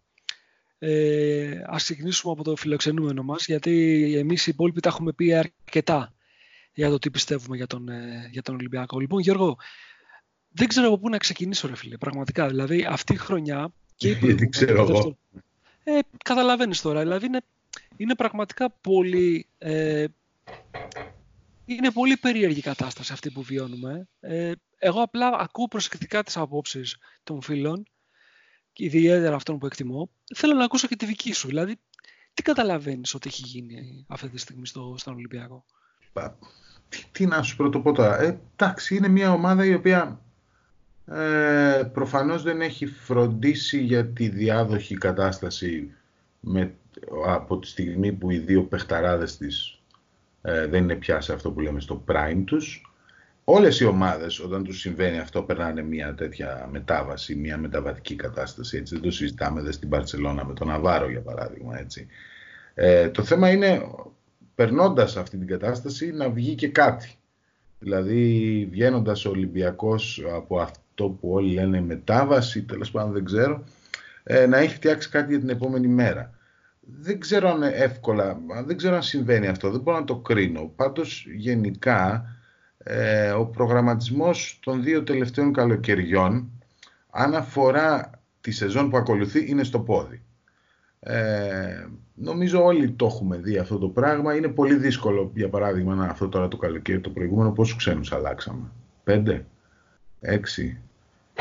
Ε, 0.77 1.61
ας 1.65 1.83
ξεκινήσουμε 1.83 2.33
από 2.33 2.43
το 2.43 2.55
φιλοξενούμενο 2.55 3.23
μας 3.23 3.45
γιατί 3.45 4.13
εμείς 4.17 4.47
οι 4.47 4.49
υπόλοιποι 4.53 4.79
τα 4.79 4.89
έχουμε 4.89 5.13
πει 5.13 5.33
αρκετά 5.33 6.14
για 6.75 6.89
το 6.89 6.99
τι 6.99 7.09
πιστεύουμε 7.11 7.55
για 7.55 7.67
τον, 7.67 7.89
ε, 7.89 8.29
για 8.31 8.41
τον 8.41 8.55
Ολυμπιακό. 8.55 8.99
Λοιπόν, 8.99 9.19
Γιώργο, 9.19 9.57
δεν 10.49 10.67
ξέρω 10.67 10.87
από 10.87 10.97
πού 10.97 11.09
να 11.09 11.17
ξεκινήσω, 11.17 11.67
ρε 11.67 11.75
φίλε. 11.75 11.97
Πραγματικά. 11.97 12.47
Δηλαδή, 12.47 12.85
αυτή 12.89 13.13
η 13.13 13.17
χρονιά. 13.17 13.73
Και 13.95 14.09
η 14.09 14.49
ξέρω 14.49 14.81
εγώ. 14.81 15.17
Ε, 15.83 15.99
Καταλαβαίνεις 16.23 16.81
τώρα. 16.81 16.99
Δηλαδή, 16.99 17.25
είναι, 17.25 17.41
είναι 17.97 18.15
πραγματικά 18.15 18.69
πολύ... 18.69 19.47
Ε, 19.57 20.05
είναι 21.65 21.91
πολύ 21.91 22.17
περίεργη 22.17 22.61
κατάσταση 22.61 23.13
αυτή 23.13 23.31
που 23.31 23.41
βιώνουμε. 23.41 24.07
Ε, 24.19 24.51
εγώ 24.77 25.01
απλά 25.01 25.27
ακούω 25.39 25.67
προσεκτικά 25.67 26.23
τις 26.23 26.37
απόψεις 26.37 26.97
των 27.23 27.41
φίλων, 27.41 27.85
ιδιαίτερα 28.73 29.35
αυτών 29.35 29.57
που 29.57 29.65
εκτιμώ. 29.65 30.09
Θέλω 30.35 30.53
να 30.53 30.63
ακούσω 30.63 30.87
και 30.87 30.95
τη 30.95 31.05
δική 31.05 31.33
σου. 31.33 31.47
Δηλαδή, 31.47 31.79
τι 32.33 32.41
καταλαβαίνεις 32.41 33.13
ότι 33.13 33.27
έχει 33.27 33.41
γίνει 33.45 34.05
αυτή 34.07 34.29
τη 34.29 34.37
στιγμή 34.37 34.67
στο, 34.67 34.95
στον 34.97 35.13
Ολυμπιακό; 35.13 35.65
Τι, 36.89 37.03
τι 37.11 37.25
να 37.25 37.41
σου 37.41 37.55
πρωτοπώ 37.55 37.91
τώρα. 37.91 38.21
Ε, 38.21 38.39
εντάξει, 38.55 38.95
είναι 38.95 39.07
μια 39.07 39.31
ομάδα 39.31 39.65
η 39.65 39.73
οποία 39.73 40.19
ε, 41.11 41.83
προφανώς 41.93 42.43
δεν 42.43 42.61
έχει 42.61 42.85
φροντίσει 42.85 43.79
για 43.79 44.05
τη 44.05 44.29
διάδοχη 44.29 44.97
κατάσταση 44.97 45.91
με, 46.39 46.73
από 47.27 47.59
τη 47.59 47.67
στιγμή 47.67 48.11
που 48.11 48.29
οι 48.29 48.37
δύο 48.37 48.63
παιχταράδες 48.63 49.37
της 49.37 49.79
ε, 50.41 50.67
δεν 50.67 50.83
είναι 50.83 50.95
πια 50.95 51.21
σε 51.21 51.33
αυτό 51.33 51.51
που 51.51 51.59
λέμε 51.59 51.79
στο 51.79 52.03
prime 52.07 52.43
τους. 52.45 52.89
Όλες 53.43 53.79
οι 53.79 53.85
ομάδες 53.85 54.39
όταν 54.39 54.63
τους 54.63 54.79
συμβαίνει 54.79 55.19
αυτό 55.19 55.43
περνάνε 55.43 55.81
μια 55.81 56.13
τέτοια 56.13 56.69
μετάβαση, 56.71 57.35
μια 57.35 57.57
μεταβατική 57.57 58.15
κατάσταση. 58.15 58.77
Έτσι. 58.77 58.93
Δεν 58.93 59.03
το 59.03 59.11
συζητάμε 59.11 59.61
δε 59.61 59.71
στην 59.71 59.89
Παρσελώνα 59.89 60.45
με 60.45 60.53
τον 60.53 60.67
Ναβάρο 60.67 61.09
για 61.09 61.21
παράδειγμα. 61.21 61.79
Έτσι. 61.79 62.07
Ε, 62.73 63.09
το 63.09 63.23
θέμα 63.23 63.49
είναι 63.49 63.81
περνώντας 64.55 65.17
αυτή 65.17 65.37
την 65.37 65.47
κατάσταση 65.47 66.11
να 66.11 66.29
βγει 66.29 66.55
και 66.55 66.67
κάτι. 66.67 67.17
Δηλαδή 67.79 68.67
βγαίνοντας 68.71 69.25
ο 69.25 69.29
Ολυμπιακός 69.29 70.25
από 70.33 70.59
αυτό 70.59 71.09
που 71.09 71.29
όλοι 71.29 71.53
λένε 71.53 71.81
μετάβαση, 71.81 72.63
τέλος 72.63 72.91
πάντων 72.91 73.13
δεν 73.13 73.25
ξέρω, 73.25 73.63
ε, 74.23 74.45
να 74.45 74.57
έχει 74.57 74.75
φτιάξει 74.75 75.09
κάτι 75.09 75.31
για 75.31 75.39
την 75.39 75.49
επόμενη 75.49 75.87
μέρα. 75.87 76.33
Δεν 76.79 77.19
ξέρω 77.19 77.49
αν 77.49 77.63
εύκολα, 77.63 78.39
δεν 78.65 78.77
ξέρω 78.77 78.95
αν 78.95 79.03
συμβαίνει 79.03 79.47
αυτό, 79.47 79.71
δεν 79.71 79.81
μπορώ 79.81 79.99
να 79.99 80.05
το 80.05 80.15
κρίνω. 80.15 80.71
Πάντως 80.75 81.25
γενικά 81.35 82.25
ε, 82.77 83.31
ο 83.31 83.45
προγραμματισμός 83.45 84.59
των 84.63 84.83
δύο 84.83 85.03
τελευταίων 85.03 85.53
καλοκαιριών 85.53 86.49
αν 87.09 87.35
αφορά 87.35 88.09
τη 88.41 88.51
σεζόν 88.51 88.89
που 88.89 88.97
ακολουθεί 88.97 89.49
είναι 89.49 89.63
στο 89.63 89.79
πόδι. 89.79 90.24
Ε, 91.07 91.87
νομίζω 92.13 92.63
όλοι 92.63 92.91
το 92.91 93.05
έχουμε 93.05 93.37
δει 93.37 93.57
αυτό 93.57 93.77
το 93.77 93.87
πράγμα. 93.87 94.35
Είναι 94.35 94.47
πολύ 94.47 94.75
δύσκολο, 94.75 95.31
για 95.35 95.49
παράδειγμα, 95.49 95.95
να 95.95 96.05
αυτό 96.05 96.29
τώρα 96.29 96.47
το 96.47 96.57
καλοκαίρι 96.57 96.99
το 96.99 97.09
προηγούμενο, 97.09 97.51
πόσους 97.51 97.75
ξένους 97.75 98.11
αλλάξαμε. 98.11 98.71
Πέντε, 99.03 99.45
έξι. 100.19 100.77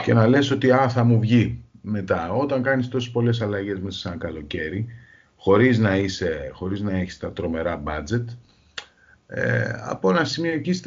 Και 0.04 0.14
να 0.14 0.26
λες 0.26 0.50
ότι 0.50 0.70
α, 0.70 0.88
θα 0.88 1.04
μου 1.04 1.20
βγει 1.20 1.62
μετά. 1.80 2.32
Όταν 2.32 2.62
κάνεις 2.62 2.88
τόσες 2.88 3.10
πολλές 3.10 3.40
αλλαγές 3.40 3.78
μέσα 3.80 3.98
σε 3.98 4.08
ένα 4.08 4.16
καλοκαίρι, 4.16 4.86
χωρίς 5.36 5.78
να, 5.78 5.96
είσαι, 5.96 6.50
χωρίς 6.52 6.80
να 6.80 6.96
έχεις 6.96 7.18
τα 7.18 7.32
τρομερά 7.32 7.82
budget, 7.86 8.24
ε, 9.26 9.70
από 9.84 10.10
ένα 10.10 10.24
σημείο 10.24 10.52
εκεί 10.52 10.80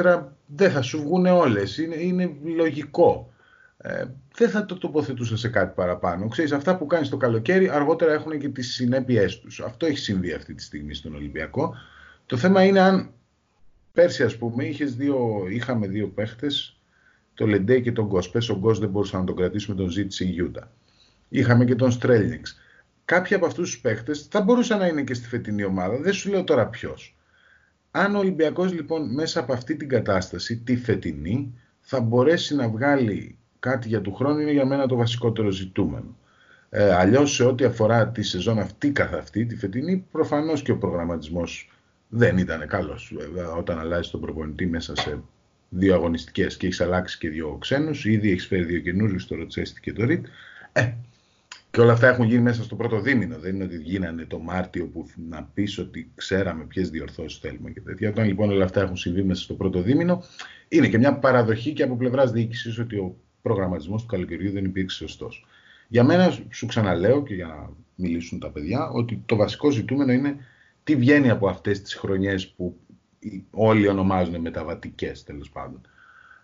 δεν 0.46 0.72
θα 0.72 0.82
σου 0.82 1.02
βγουν 1.02 1.26
όλες. 1.26 1.78
Είναι, 1.78 1.96
είναι 1.96 2.32
λογικό. 2.56 3.34
Ε, 3.78 4.06
δεν 4.36 4.50
θα 4.50 4.66
το 4.66 4.78
τοποθετούσα 4.78 5.38
σε 5.38 5.50
κάτι 5.50 5.74
παραπάνω. 5.76 6.28
Ξέρεις, 6.28 6.52
αυτά 6.52 6.78
που 6.78 6.86
κάνεις 6.86 7.10
το 7.10 7.18
καλοκαίρι 7.18 7.70
αργότερα 7.70 8.14
έχουν 8.14 8.40
και 8.40 8.50
τις 8.50 8.74
συνέπειές 8.74 9.40
τους. 9.40 9.60
Αυτό 9.60 9.86
έχει 9.86 9.98
συμβεί 9.98 10.34
αυτή 10.34 10.54
τη 10.54 10.64
στιγμή 10.64 10.94
στον 10.94 11.16
Ολυμπιακό. 11.16 11.76
Το 12.26 12.38
θέμα 12.38 12.64
είναι 12.64 12.80
αν 12.80 13.10
πέρσι 13.94 14.24
ας 14.24 14.38
πούμε 14.38 14.66
είχες 14.66 14.96
δύο, 14.96 15.46
είχαμε 15.50 15.88
δύο 15.88 16.08
παίχτες, 16.08 16.80
το 17.34 17.48
Λεντέ 17.48 17.80
και 17.80 17.92
τον 17.92 18.06
Γκος. 18.06 18.30
Πες 18.30 18.50
ο 18.50 18.58
Γκος 18.58 18.80
δεν 18.80 18.90
μπορούσαν 18.90 19.20
να 19.20 19.26
τον 19.26 19.36
κρατήσουμε, 19.36 19.78
τον 19.78 19.90
ζήτησε 19.90 20.24
η 20.24 20.28
Γιούτα. 20.28 20.72
Είχαμε 21.30 21.66
και 21.66 21.76
τον 21.76 21.92
Στρέλνιξ. 21.92 22.60
Κάποιοι 23.06 23.36
από 23.36 23.46
αυτούς 23.46 23.72
τους 23.72 23.80
παίχτες 23.80 24.28
θα 24.32 24.42
μπορούσαν 24.42 24.80
να 24.80 24.88
είναι 24.88 25.04
και 25.04 25.14
στη 25.14 25.28
φετινή 25.28 25.64
ομάδα. 25.64 25.98
Δεν 25.98 26.14
σου 26.14 26.30
λέω 26.30 26.44
τώρα 26.44 26.68
ποιος. 26.68 27.18
Αν 27.92 28.16
ο 28.16 28.20
Ολυμπιακός 28.20 28.74
λοιπόν 28.74 29.14
μέσα 29.14 29.40
από 29.40 29.54
αυτή 29.54 29.76
την 29.76 29.90
κατάσταση, 29.90 30.58
τη 30.58 30.78
φετινή, 30.78 31.54
θα 31.80 32.02
μπορέσει 32.02 32.56
να 32.56 32.70
βγάλει 32.70 33.38
κάτι 33.70 33.88
για 33.88 34.02
του 34.02 34.14
χρόνου 34.14 34.40
είναι 34.40 34.52
για 34.52 34.66
μένα 34.66 34.88
το 34.88 34.96
βασικότερο 34.96 35.50
ζητούμενο. 35.50 36.16
Ε, 36.70 36.94
Αλλιώς, 36.94 37.34
σε 37.34 37.44
ό,τι 37.44 37.64
αφορά 37.64 38.08
τη 38.08 38.24
σεζόν 38.24 38.60
αυτή 38.60 38.92
καθ' 38.92 39.14
αυτή, 39.14 39.46
τη 39.46 39.56
φετινή, 39.56 40.06
προφανώς 40.12 40.62
και 40.62 40.72
ο 40.72 40.78
προγραμματισμός 40.78 41.70
δεν 42.10 42.38
ήταν 42.38 42.68
καλός. 42.68 43.14
Όταν 43.58 43.80
αλλάζει 43.80 44.10
τον 44.12 44.22
προπονητή 44.22 44.68
μέσα 44.68 44.96
σε 44.96 45.20
δύο 45.70 45.94
αγωνιστικές 45.94 46.58
και 46.58 46.66
έχεις 46.66 46.82
αλλάξει 46.82 47.18
και 47.18 47.30
δύο 47.30 47.58
ξένους, 47.60 48.06
ήδη 48.06 48.32
έχεις 48.32 48.48
φέρει 48.48 48.64
δύο 48.64 48.80
καινούριους, 48.80 49.28
το 49.28 49.36
Ροτσέστη 49.36 49.80
και 49.80 49.94
το 49.94 50.06
Ριτ. 50.06 50.26
Ε, 50.72 50.94
και 51.72 51.82
όλα 51.82 51.94
αυτά 51.94 52.08
έχουν 52.08 52.26
γίνει 52.26 52.42
μέσα 52.42 52.64
στο 52.64 52.76
πρώτο 52.76 53.00
δίμηνο. 53.00 53.38
Δεν 53.38 53.56
είναι 53.56 53.64
ότι 53.64 53.78
γίνανε 53.78 54.26
το 54.26 54.40
Μάρτιο 54.40 54.86
που 54.86 55.06
να 55.30 55.44
πεις 55.54 55.78
ότι 55.78 56.12
ξέραμε 56.16 56.64
ποιες 56.64 56.90
διορθώσεις 56.90 57.40
θέλουμε 57.40 57.70
και 57.70 57.82
τέτοια. 57.82 58.10
Όταν 58.10 58.26
λοιπόν 58.26 58.50
όλα 58.50 58.64
αυτά 58.64 58.82
έχουν 58.82 58.98
συμβεί 58.98 59.24
μέσα 59.24 59.42
στο 59.42 59.54
πρώτο 59.54 59.82
δίμηνο, 59.82 60.24
είναι 60.68 60.88
και 60.88 60.98
μια 60.98 61.20
παραδοχή 61.20 61.74
και 61.74 61.84
από 61.84 61.96
πλευράς 61.96 62.32
διοίκησης 62.32 62.80
ότι 62.80 62.96
ο 62.96 63.16
προγραμματισμός 63.42 64.02
του 64.02 64.08
καλοκαιριού 64.08 64.52
δεν 64.52 64.66
υπήρξε 64.66 64.98
σωστός. 64.98 65.46
Για 65.88 66.04
μένα, 66.04 66.38
σου 66.50 66.66
ξαναλέω 66.66 67.24
και 67.24 67.34
για 67.34 67.48
να 67.48 67.70
μιλήσουν 67.96 68.40
τα 68.40 68.50
παιδιά, 68.50 68.90
ότι 68.90 69.24
το 69.26 69.36
βασικό 69.36 69.70
ζητούμενο 69.70 70.12
είναι 70.12 70.38
τι 70.84 70.96
βγαίνει 70.96 71.30
από 71.30 71.48
αυτές 71.48 71.82
τις 71.82 71.96
χρονιές 71.96 72.48
που 72.48 72.80
όλοι 73.52 73.88
ονομάζουν 73.88 74.42
μεταβατικές 74.42 75.24
τέλος 75.24 75.50
πάντων. 75.50 75.82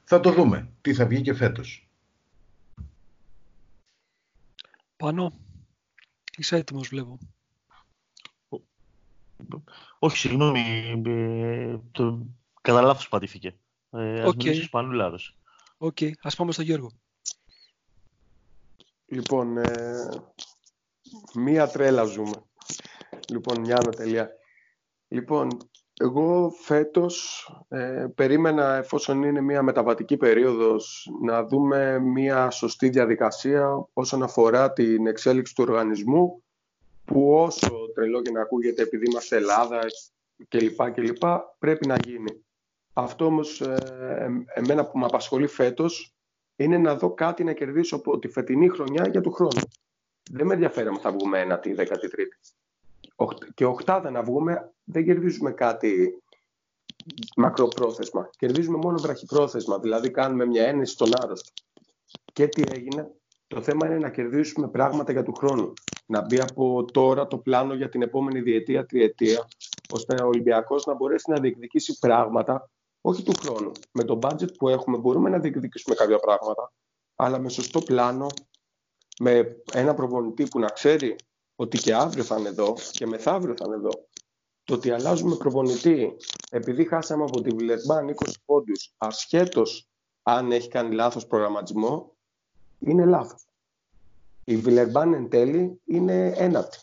Θα 0.04 0.20
το 0.20 0.32
δούμε. 0.32 0.70
Τι 0.82 0.94
θα 0.94 1.06
βγει 1.06 1.22
και 1.22 1.34
φέτος. 1.34 1.88
Πάνω. 4.98 5.34
Είσαι 6.38 6.56
έτοιμος 6.56 6.88
βλέπω. 6.88 7.18
Όχι, 10.00 10.18
συγγνώμη. 10.18 10.62
Ε, 11.06 11.78
το... 11.92 12.26
Κατά 12.62 12.82
λάθος 12.82 13.10
πατήθηκε. 13.10 13.56
Ε, 13.92 14.22
ας 14.22 14.30
okay. 14.30 14.44
μιλήσεις 14.44 14.70
Οκ, 15.84 15.98
okay, 16.00 16.12
ας 16.22 16.36
πάμε 16.36 16.52
στον 16.52 16.66
Γιώργο. 16.66 16.92
Λοιπόν, 19.06 19.58
ε, 19.58 20.10
μία 21.34 21.68
τρέλα 21.68 22.04
ζούμε. 22.04 22.44
Λοιπόν, 23.30 23.60
μια 23.60 23.78
τελεία. 23.78 24.32
Λοιπόν, 25.08 25.50
εγώ 26.00 26.50
φέτος 26.50 27.48
ε, 27.68 28.06
περίμενα, 28.16 28.76
εφόσον 28.76 29.24
είναι 29.24 29.42
μια 29.42 29.62
μεταβατική 29.62 30.18
περίοδος, 30.18 31.10
να 31.22 31.46
δούμε 31.46 32.00
μια 32.00 32.50
σωστή 32.50 32.90
διαδικασία 32.90 33.88
όσον 33.94 34.24
αφορά 34.24 34.74
την 34.74 35.08
εξέλιξη 35.08 35.56
του 35.56 35.64
οργανισμού, 35.68 36.44
που 37.06 37.34
όσο 37.34 37.92
τρελό 37.94 38.22
και 38.22 38.32
να 38.32 38.42
ακούγεται 38.42 38.82
επειδή 38.82 39.06
είμαστε 39.10 39.36
Ελλάδα 39.36 39.80
κλπ. 40.48 41.24
πρέπει 41.60 41.88
να 41.88 41.96
γίνει. 42.06 42.46
Αυτό 42.94 43.26
όμως 43.26 43.62
ε, 43.62 44.46
εμένα 44.54 44.86
που 44.86 44.98
με 44.98 45.06
απασχολεί 45.06 45.48
φέτος 45.48 46.14
είναι 46.56 46.78
να 46.78 46.96
δω 46.96 47.14
κάτι 47.14 47.44
να 47.44 47.54
κερδίσω 47.54 47.96
από 47.96 48.20
τη 48.20 48.28
φετινή 48.28 48.70
χρονιά 48.70 49.08
για 49.12 49.22
του 49.22 49.32
χρόνου. 49.32 49.62
Δεν 50.32 50.46
με 50.46 50.54
ενδιαφέρει 50.54 50.88
αν 50.88 51.00
θα 51.00 51.12
βγούμε 51.12 51.40
ένα 51.40 51.60
τη 51.60 51.74
13η. 51.78 52.54
Και 53.54 53.66
οχτάδα 53.66 54.12
να 54.12 54.24
βγούμε 54.24 54.74
δεν 54.84 55.06
κερδίζουμε 55.06 55.52
κάτι 55.52 56.22
μακροπρόθεσμα. 57.36 58.30
Κερδίζουμε 58.38 58.78
μόνο 58.78 58.98
βραχυπρόθεσμα, 58.98 59.80
δηλαδή 59.80 60.12
κάνουμε 60.12 60.46
μια 60.46 60.68
ένεση 60.68 60.94
στον 60.94 61.10
άρρωστο. 61.22 61.52
Και 62.34 62.48
τι 62.48 62.64
έγινε, 62.72 63.12
το 63.48 63.62
θέμα 63.62 63.88
είναι 63.88 63.98
να 63.98 64.10
κερδίσουμε 64.10 64.68
πράγματα 64.68 65.12
για 65.12 65.24
του 65.24 65.34
χρόνου. 65.34 65.74
Να 66.06 66.22
μπει 66.22 66.40
από 66.40 66.86
τώρα 66.86 67.28
το 67.28 67.38
πλάνο 67.38 67.74
για 67.74 67.90
την 67.90 68.02
επόμενη 68.02 68.42
διετία, 68.42 68.86
τριετία, 68.86 69.48
ώστε 69.90 70.24
ο 70.24 70.28
Ολυμπιακός 70.28 70.86
να 70.86 70.94
μπορέσει 70.94 71.32
να 71.32 71.40
διεκδικήσει 71.40 72.00
πράγματα 72.00 72.70
όχι 73.06 73.24
του 73.24 73.34
χρόνου. 73.40 73.72
Με 73.92 74.04
το 74.04 74.20
budget 74.22 74.54
που 74.58 74.70
έχουμε 74.70 74.98
μπορούμε 74.98 75.30
να 75.30 75.40
διεκδικήσουμε 75.40 75.96
κάποια 75.96 76.20
πράγματα, 76.20 76.72
αλλά 77.16 77.40
με 77.40 77.50
σωστό 77.50 77.82
πλάνο, 77.82 78.28
με 79.20 79.62
ένα 79.74 79.94
προπονητή 79.94 80.44
που 80.44 80.60
να 80.60 80.68
ξέρει 80.68 81.16
ότι 81.56 81.78
και 81.78 81.94
αύριο 81.94 82.24
θα 82.24 82.40
είναι 82.40 82.50
εδώ 82.50 82.76
και 82.92 83.06
μεθαύριο 83.06 83.56
θα 83.58 83.64
είναι 83.68 83.76
εδώ. 83.76 83.90
Το 84.64 84.74
ότι 84.74 84.92
αλλάζουμε 84.92 85.36
προπονητή 85.36 86.16
επειδή 86.50 86.86
χάσαμε 86.86 87.24
από 87.24 87.42
τη 87.42 87.50
Βιλερμπάν 87.50 88.16
20 88.26 88.32
πόντους, 88.46 88.94
ασχέτως 88.98 89.88
αν 90.24 90.52
έχει 90.52 90.68
κάνει 90.68 90.96
λάθος 90.96 91.28
προγραμματισμό, 91.28 92.16
είναι 92.80 93.06
λάθος. 93.06 93.46
Η 94.44 94.56
Βιλερμπάν 94.56 95.14
εν 95.14 95.30
τέλει 95.30 95.82
είναι 95.86 96.34
ένατη. 96.36 96.78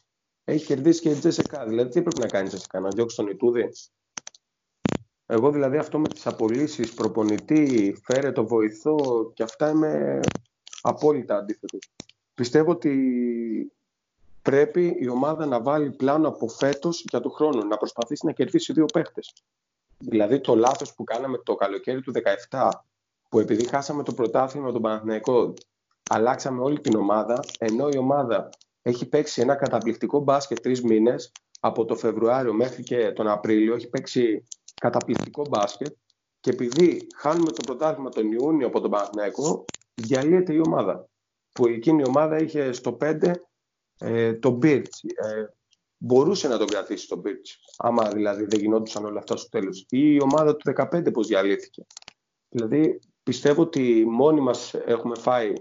Έχει 0.44 0.66
κερδίσει 0.66 1.00
και 1.00 1.10
η 1.10 1.14
Τζέσσεκα. 1.14 1.66
Δηλαδή, 1.66 1.90
τι 1.90 2.02
πρέπει 2.02 2.20
να 2.20 2.26
κάνεις 2.26 2.48
η 2.48 2.50
Τζέσσεκα, 2.52 2.80
να 2.80 2.88
διώξεις 2.88 3.18
τον 3.18 3.28
Ιτούδη; 3.28 3.68
Εγώ 5.32 5.50
δηλαδή 5.50 5.76
αυτό 5.76 5.98
με 5.98 6.08
τις 6.08 6.26
απολύσεις, 6.26 6.94
προπονητή, 6.94 7.96
φέρε 8.04 8.32
το 8.32 8.46
βοηθό 8.46 9.30
και 9.34 9.42
αυτά 9.42 9.70
είμαι 9.70 10.20
απόλυτα 10.80 11.36
αντίθετο. 11.36 11.78
Πιστεύω 12.34 12.70
ότι 12.70 13.72
πρέπει 14.42 14.96
η 14.98 15.08
ομάδα 15.08 15.46
να 15.46 15.62
βάλει 15.62 15.90
πλάνο 15.90 16.28
από 16.28 16.48
φέτος 16.48 17.04
για 17.10 17.20
το 17.20 17.28
χρόνο, 17.28 17.64
να 17.64 17.76
προσπαθήσει 17.76 18.26
να 18.26 18.32
κερδίσει 18.32 18.72
δύο 18.72 18.84
παίχτες. 18.92 19.32
Δηλαδή 19.98 20.40
το 20.40 20.54
λάθος 20.54 20.94
που 20.94 21.04
κάναμε 21.04 21.38
το 21.38 21.54
καλοκαίρι 21.54 22.00
του 22.00 22.12
17, 22.48 22.68
που 23.28 23.38
επειδή 23.38 23.66
χάσαμε 23.66 24.02
το 24.02 24.12
πρωτάθλημα 24.14 24.66
με 24.66 24.72
τον 24.72 24.82
Παναθηναϊκό, 24.82 25.54
αλλάξαμε 26.10 26.62
όλη 26.62 26.80
την 26.80 26.96
ομάδα, 26.96 27.40
ενώ 27.58 27.88
η 27.88 27.96
ομάδα 27.96 28.48
έχει 28.82 29.06
παίξει 29.06 29.40
ένα 29.40 29.54
καταπληκτικό 29.54 30.20
μπάσκετ 30.20 30.60
τρεις 30.60 30.82
μήνες, 30.82 31.32
από 31.60 31.84
το 31.84 31.96
Φεβρουάριο 31.96 32.52
μέχρι 32.52 32.82
και 32.82 33.12
τον 33.12 33.28
Απρίλιο 33.28 33.74
έχει 33.74 33.88
παίξει 33.88 34.44
καταπληκτικό 34.80 35.44
μπάσκετ 35.48 35.96
και 36.40 36.50
επειδή 36.50 37.06
χάνουμε 37.16 37.50
το 37.50 37.62
πρωτάθλημα 37.66 38.10
τον 38.10 38.32
Ιούνιο 38.32 38.66
από 38.66 38.80
τον 38.80 38.90
Παναθηναϊκό, 38.90 39.64
διαλύεται 39.94 40.54
η 40.54 40.60
ομάδα. 40.66 41.08
Που 41.52 41.66
εκείνη 41.66 42.02
η 42.02 42.08
ομάδα 42.08 42.42
είχε 42.42 42.72
στο 42.72 42.96
5 43.00 43.32
ε, 43.98 44.32
τον 44.32 44.52
Μπίρτς. 44.52 45.02
Ε, 45.02 45.44
μπορούσε 45.96 46.48
να 46.48 46.58
τον 46.58 46.66
κρατήσει 46.66 47.08
τον 47.08 47.18
Μπίρτς, 47.18 47.58
άμα 47.78 48.10
δηλαδή 48.10 48.44
δεν 48.44 48.60
γινόντουσαν 48.60 49.04
όλα 49.04 49.18
αυτά 49.18 49.36
στο 49.36 49.48
τέλος. 49.48 49.80
Ή 49.80 50.14
η 50.14 50.20
ομάδα 50.22 50.56
του 50.56 50.72
15 50.76 51.12
πώς 51.12 51.26
διαλύθηκε. 51.26 51.86
Δηλαδή 52.48 53.00
πιστεύω 53.22 53.62
ότι 53.62 54.04
μόνοι 54.08 54.40
μας 54.40 54.74
έχουμε 54.74 55.16
φάει 55.18 55.52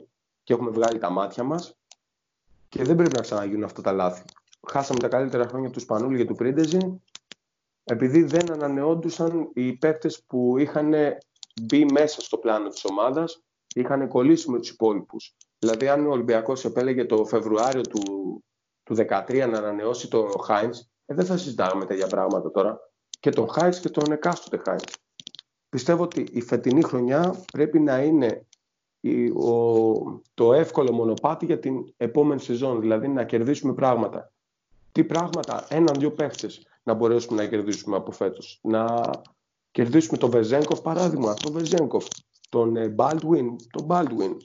και 0.43 0.53
έχουμε 0.53 0.69
βγάλει 0.69 0.99
τα 0.99 1.09
μάτια 1.09 1.43
μας 1.43 1.77
και 2.69 2.83
δεν 2.83 2.95
πρέπει 2.95 3.15
να 3.15 3.21
ξαναγίνουν 3.21 3.63
αυτά 3.63 3.81
τα 3.81 3.91
λάθη. 3.91 4.23
Χάσαμε 4.67 4.99
τα 4.99 5.07
καλύτερα 5.07 5.47
χρόνια 5.47 5.69
του 5.69 5.79
Σπανούλη 5.79 6.17
και 6.17 6.25
του 6.25 6.35
Πρίντεζη 6.35 7.01
επειδή 7.89 8.23
δεν 8.23 8.51
ανανεώντουσαν 8.51 9.49
οι 9.53 9.73
παίκτες 9.73 10.23
που 10.27 10.57
είχαν 10.57 10.93
μπει 11.61 11.85
μέσα 11.85 12.21
στο 12.21 12.37
πλάνο 12.37 12.69
της 12.69 12.85
ομάδας, 12.85 13.43
είχαν 13.75 14.07
κολλήσει 14.07 14.51
με 14.51 14.59
τους 14.59 14.69
υπόλοιπους. 14.69 15.35
Δηλαδή 15.59 15.87
αν 15.87 16.07
ο 16.07 16.11
Ολυμπιακός 16.11 16.65
επέλεγε 16.65 17.05
το 17.05 17.25
Φεβρουάριο 17.25 17.81
του, 17.81 18.01
του 18.83 18.95
2013 18.95 19.49
να 19.49 19.57
ανανεώσει 19.57 20.09
τον 20.09 20.41
Χάιντς, 20.43 20.89
ε, 21.05 21.13
δεν 21.13 21.25
θα 21.25 21.37
συζητάγαμε 21.37 21.85
τέτοια 21.85 22.07
πράγματα 22.07 22.51
τώρα. 22.51 22.79
Και 23.19 23.29
τον 23.29 23.49
Χάιντς 23.49 23.79
και 23.79 23.89
τον 23.89 24.11
εκάστοτε 24.11 24.61
Χάιντς. 24.65 24.93
Πιστεύω 25.69 26.03
ότι 26.03 26.27
η 26.31 26.41
φετινή 26.41 26.83
χρονιά 26.83 27.43
πρέπει 27.51 27.79
να 27.79 28.03
είναι 28.03 28.47
το 30.33 30.53
εύκολο 30.53 30.91
μονοπάτι 30.91 31.45
για 31.45 31.59
την 31.59 31.93
επόμενη 31.97 32.39
σεζόν, 32.39 32.79
δηλαδή 32.79 33.07
να 33.07 33.23
κερδίσουμε 33.23 33.73
πράγματα. 33.73 34.31
Τι 34.91 35.03
πράγματα, 35.03 35.65
έναν-δύο 35.69 36.11
παίχτες 36.11 36.67
να 36.89 36.95
μπορέσουμε 36.95 37.41
να 37.43 37.49
κερδίσουμε 37.49 37.95
από 37.95 38.11
φέτος. 38.11 38.59
Να 38.63 39.09
κερδίσουμε 39.71 40.17
τον 40.17 40.29
Βεζέγκοφ, 40.29 40.81
παράδειγμα, 40.81 41.33
τον 41.33 41.51
Βεζέγκοφ, 41.51 42.05
τον 42.49 42.75
ε, 42.75 42.95
Baldwin, 42.97 43.55
τον 43.69 43.87
Baldwin. 43.87 44.37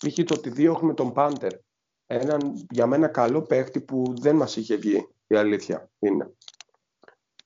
Π.χ. 0.00 0.24
το 0.24 0.34
ότι 0.34 0.50
διώχνουμε 0.50 0.94
τον 0.94 1.12
Πάντερ. 1.12 1.52
Έναν 2.06 2.66
για 2.70 2.86
μένα 2.86 3.08
καλό 3.08 3.42
παίχτη 3.42 3.80
που 3.80 4.14
δεν 4.20 4.36
μας 4.36 4.56
είχε 4.56 4.76
βγει, 4.76 5.08
η 5.26 5.34
αλήθεια 5.34 5.90
είναι. 5.98 6.34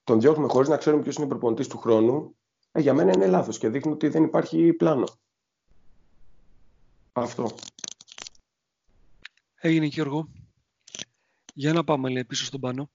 Τον 0.05 0.21
διώχνουμε 0.21 0.49
χωρίς 0.49 0.69
να 0.69 0.77
ξέρουμε 0.77 1.03
ποιος 1.03 1.17
είναι 1.17 1.25
ο 1.25 1.29
προπονητής 1.29 1.69
του 1.69 1.79
χρόνου. 1.79 2.37
Ε, 2.73 2.81
για 2.81 2.95
μένα 2.95 3.13
είναι 3.15 3.27
λάθος 3.27 3.59
και 3.59 3.69
δείχνει 3.69 3.93
ότι 3.93 4.09
δεν 4.09 4.25
υπάρχει 4.25 4.73
πλάνο. 4.73 5.07
Αυτό. 7.13 7.51
Έγινε 9.55 9.87
Γιώργο. 9.87 10.29
Για 11.55 11.73
να 11.73 11.85
πάμε 11.85 12.09
λέει, 12.09 12.25
πίσω 12.25 12.45
στον 12.45 12.61
πάνω. 12.61 12.91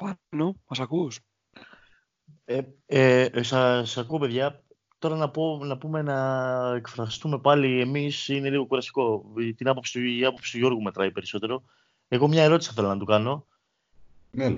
Πάνω, 0.00 0.54
μας 0.68 0.80
ακούς; 0.80 1.18
Ε, 2.44 2.60
ε, 2.86 3.42
σας 3.42 3.98
ακούω 3.98 4.18
παιδιά. 4.18 4.64
Τώρα 4.98 5.16
να, 5.16 5.30
πω, 5.30 5.64
να 5.64 5.78
πούμε 5.78 6.02
να 6.02 6.74
εκφραστούμε 6.76 7.38
πάλι 7.38 7.80
εμείς 7.80 8.28
είναι 8.28 8.50
λίγο 8.50 8.66
κουραστικό. 8.66 9.24
Την 9.56 9.68
άποψη, 9.68 10.18
η 10.18 10.24
άποψη 10.24 10.52
του 10.52 10.58
Γιώργου 10.58 10.82
μετράει 10.82 11.10
περισσότερο. 11.10 11.62
Εγώ 12.08 12.28
μια 12.28 12.42
ερώτηση 12.42 12.72
θέλω 12.72 12.88
να 12.88 12.98
του 12.98 13.04
κάνω. 13.04 13.46
Ναι. 14.30 14.54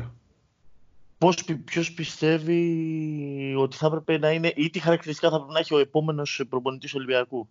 Πώς, 1.18 1.44
ποιος 1.64 1.92
πιστεύει 1.92 3.54
ότι 3.58 3.76
θα 3.76 3.86
έπρεπε 3.86 4.18
να 4.18 4.30
είναι 4.30 4.52
ή 4.56 4.70
τι 4.70 4.78
χαρακτηριστικά 4.78 5.30
θα 5.30 5.36
πρέπει 5.36 5.52
να 5.52 5.58
έχει 5.58 5.74
ο 5.74 5.78
επόμενος 5.78 6.44
προπονητής 6.48 6.94
Ολυμπιακού; 6.94 7.48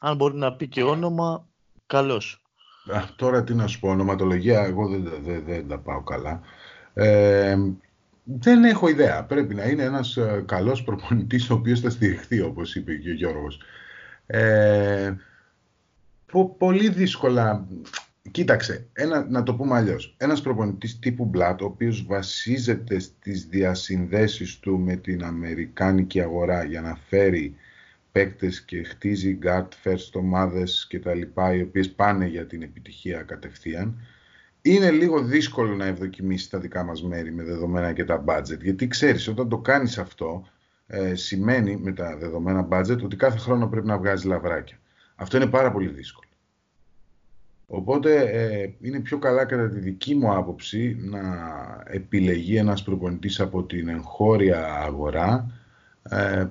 Αν 0.00 0.16
μπορεί 0.16 0.36
να 0.36 0.52
πει 0.52 0.68
και 0.68 0.82
όνομα, 0.82 1.48
καλώς. 1.86 2.45
Α, 2.88 3.04
τώρα 3.16 3.44
τι 3.44 3.54
να 3.54 3.66
σου 3.66 3.80
πω, 3.80 3.88
ονοματολογία, 3.88 4.64
εγώ 4.64 4.88
δεν, 4.88 5.12
δεν, 5.24 5.42
δεν 5.46 5.68
τα 5.68 5.78
πάω 5.78 6.02
καλά. 6.02 6.40
Ε, 6.94 7.56
δεν 8.24 8.64
έχω 8.64 8.88
ιδέα. 8.88 9.24
Πρέπει 9.24 9.54
να 9.54 9.64
είναι 9.64 9.82
ένας 9.82 10.16
ε, 10.16 10.42
καλός 10.46 10.82
προπονητής 10.82 11.50
ο 11.50 11.54
οποίος 11.54 11.80
θα 11.80 11.90
στηριχθεί, 11.90 12.40
όπως 12.40 12.74
είπε 12.74 12.94
και 12.94 13.10
ο 13.10 13.14
Γιώργος. 13.14 13.60
Ε, 14.26 15.14
πολύ 16.58 16.88
δύσκολα... 16.88 17.66
Κοίταξε, 18.30 18.86
ένα, 18.92 19.26
να 19.28 19.42
το 19.42 19.54
πούμε 19.54 19.76
αλλιώς. 19.76 20.14
Ένας 20.16 20.40
προπονητής 20.40 20.98
τύπου 20.98 21.24
Μπλάτ, 21.24 21.62
ο 21.62 21.64
οποίος 21.64 22.06
βασίζεται 22.06 22.98
στις 22.98 23.46
διασυνδέσεις 23.46 24.58
του 24.58 24.78
με 24.78 24.96
την 24.96 25.24
Αμερικάνικη 25.24 26.20
αγορά 26.20 26.64
για 26.64 26.80
να 26.80 26.98
φέρει 27.08 27.54
παίκτες 28.16 28.62
και 28.62 28.82
χτίζει 28.82 29.38
guard 29.42 29.68
first 29.84 30.12
ομάδες 30.12 30.86
και 30.88 30.98
τα 30.98 31.14
λοιπά, 31.14 31.54
οι 31.54 31.62
οποίες 31.62 31.90
πάνε 31.90 32.26
για 32.26 32.46
την 32.46 32.62
επιτυχία 32.62 33.22
κατευθείαν, 33.22 34.00
είναι 34.62 34.90
λίγο 34.90 35.22
δύσκολο 35.22 35.74
να 35.74 35.86
ευδοκιμήσεις 35.86 36.48
τα 36.48 36.58
δικά 36.58 36.84
μας 36.84 37.02
μέρη 37.02 37.32
με 37.32 37.42
δεδομένα 37.42 37.92
και 37.92 38.04
τα 38.04 38.24
budget. 38.26 38.60
Γιατί 38.60 38.88
ξέρεις, 38.88 39.28
όταν 39.28 39.48
το 39.48 39.58
κάνεις 39.58 39.98
αυτό, 39.98 40.48
ε, 40.86 41.14
σημαίνει 41.14 41.76
με 41.76 41.92
τα 41.92 42.16
δεδομένα 42.16 42.68
budget 42.70 43.02
ότι 43.02 43.16
κάθε 43.16 43.38
χρόνο 43.38 43.68
πρέπει 43.68 43.86
να 43.86 43.98
βγάζει 43.98 44.26
λαβράκια. 44.26 44.78
Αυτό 45.14 45.36
είναι 45.36 45.46
πάρα 45.46 45.72
πολύ 45.72 45.88
δύσκολο. 45.88 46.28
Οπότε 47.66 48.20
ε, 48.20 48.72
είναι 48.80 49.00
πιο 49.00 49.18
καλά 49.18 49.44
κατά 49.44 49.68
τη 49.68 49.78
δική 49.78 50.14
μου 50.14 50.34
άποψη 50.34 50.96
να 51.00 51.20
επιλεγεί 51.86 52.56
ένας 52.56 52.82
προπονητής 52.82 53.40
από 53.40 53.64
την 53.64 53.88
εγχώρια 53.88 54.64
αγορά 54.64 55.50
ε, 55.50 55.65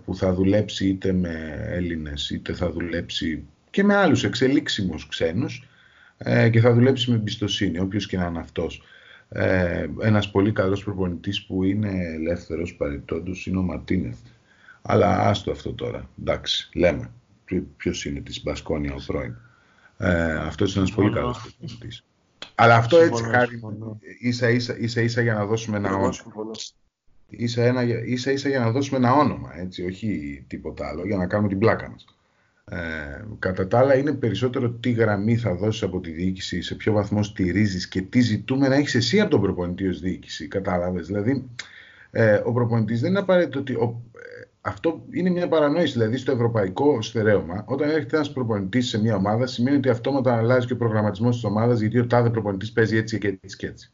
που 0.06 0.16
θα 0.16 0.34
δουλέψει 0.34 0.88
είτε 0.88 1.14
με 1.14 1.66
Έλληνες 1.70 2.30
είτε 2.30 2.54
θα 2.54 2.72
δουλέψει 2.72 3.44
και 3.70 3.84
με 3.84 3.96
άλλους 3.96 4.24
εξελίξιμους 4.24 5.08
ξένους 5.08 5.68
ε, 6.18 6.50
και 6.50 6.60
θα 6.60 6.74
δουλέψει 6.74 7.10
με 7.10 7.16
εμπιστοσύνη, 7.16 7.80
όποιος 7.80 8.08
και 8.08 8.18
να 8.18 8.26
είναι 8.26 8.40
αυτός. 8.40 8.82
Ε, 9.30 9.88
ένας 10.02 10.32
πολύ 10.32 10.52
καλός 10.52 10.84
προπονητής 10.84 11.46
που 11.46 11.64
είναι 11.64 12.14
ελεύθερος 12.14 12.76
παρεπτόντως 12.76 13.46
είναι 13.46 13.58
ο 13.58 13.62
Ματίνεθ. 13.62 14.18
Αλλά 14.82 15.20
άστο 15.20 15.52
αυτό 15.52 15.74
τώρα, 15.74 16.10
εντάξει, 16.20 16.70
λέμε. 16.74 17.12
Ποιο 17.78 17.92
είναι 18.06 18.20
της 18.20 18.44
Μπασκόνια 18.44 18.94
ο 18.94 19.04
πρώην. 19.06 19.36
Ε, 19.98 20.34
αυτός 20.34 20.76
είναι 20.76 20.84
ένας 20.84 20.96
πολύ 20.96 21.14
καλός 21.14 21.42
προπονητής. 21.42 22.04
Αλλά 22.56 22.76
αυτό 22.76 22.98
έτσι 22.98 23.24
χάρη 23.24 23.62
ίσα 24.20 24.50
ίσα, 24.50 24.78
ίσα 24.78 25.02
ίσα 25.02 25.22
για 25.22 25.34
να 25.34 25.46
δώσουμε 25.46 25.78
ένα 25.78 25.90
όνομα 25.90 26.14
ίσα, 27.30 27.64
ένα, 27.64 27.84
ίσα 28.06 28.32
ίσα 28.32 28.50
για 28.50 28.60
να 28.60 28.72
δώσουμε 28.72 28.98
ένα 28.98 29.14
όνομα, 29.14 29.60
έτσι, 29.60 29.86
όχι 29.86 30.44
τίποτα 30.48 30.88
άλλο, 30.88 31.06
για 31.06 31.18
να 31.18 31.28
κάνουμε 31.28 31.50
την 31.50 31.60
πλάκα 31.60 31.90
μας. 31.90 32.06
Ε, 32.70 32.78
κατά 33.40 33.68
τα 33.68 33.80
άλλα 33.80 33.96
είναι 33.96 34.14
περισσότερο 34.14 34.70
τι 34.70 34.92
γραμμή 34.92 35.38
θα 35.38 35.56
δώσεις 35.56 35.84
από 35.84 36.00
τη 36.00 36.12
διοίκηση, 36.12 36.62
σε 36.62 36.76
ποιο 36.76 36.94
βαθμό 36.94 37.24
στηρίζεις 37.24 37.88
και 37.88 38.02
τι 38.02 38.20
ζητούμε 38.20 38.68
να 38.68 38.76
έχεις 38.76 38.96
εσύ 38.96 39.20
από 39.20 39.30
τον 39.30 39.42
προπονητή 39.42 39.88
ως 39.88 40.00
διοίκηση, 40.00 40.48
κατάλαβες. 40.48 41.08
Δηλαδή, 41.08 41.50
ε, 42.12 42.42
ο 42.46 42.54
προπονητής 42.54 43.02
δεν 43.02 43.10
είναι 43.10 43.20
απαραίτητο 43.20 43.60
ότι... 43.60 43.74
Ο, 43.74 44.02
ε, 44.16 44.48
αυτό 44.62 45.06
είναι 45.12 45.30
μια 45.30 45.48
παρανόηση. 45.48 45.94
Δηλαδή, 45.94 46.18
στο 46.18 46.32
ευρωπαϊκό 46.32 47.02
στερέωμα, 47.02 47.64
όταν 47.68 47.90
έρχεται 47.90 48.16
ένας 48.16 48.32
προπονητής 48.34 48.88
σε 48.88 49.02
μια 49.02 49.16
ομάδα, 49.16 49.48
σημαίνει 49.48 49.78
ότι 49.78 49.90
αυτόματα 49.90 50.38
αλλάζει 50.38 50.68
και 50.68 50.74
ο 50.74 50.78
προγραμματισμός 50.78 51.36
της 51.36 51.44
ομάδας, 51.44 51.80
γιατί 51.80 52.00
ο 52.00 52.08
τάδε 52.08 52.30
προπονητής 52.30 52.72
παίζει 52.72 52.98
έτσι 52.98 53.18
και 53.18 53.28
έτσι 53.42 53.58
και 53.58 53.68
έτσι. 53.68 53.92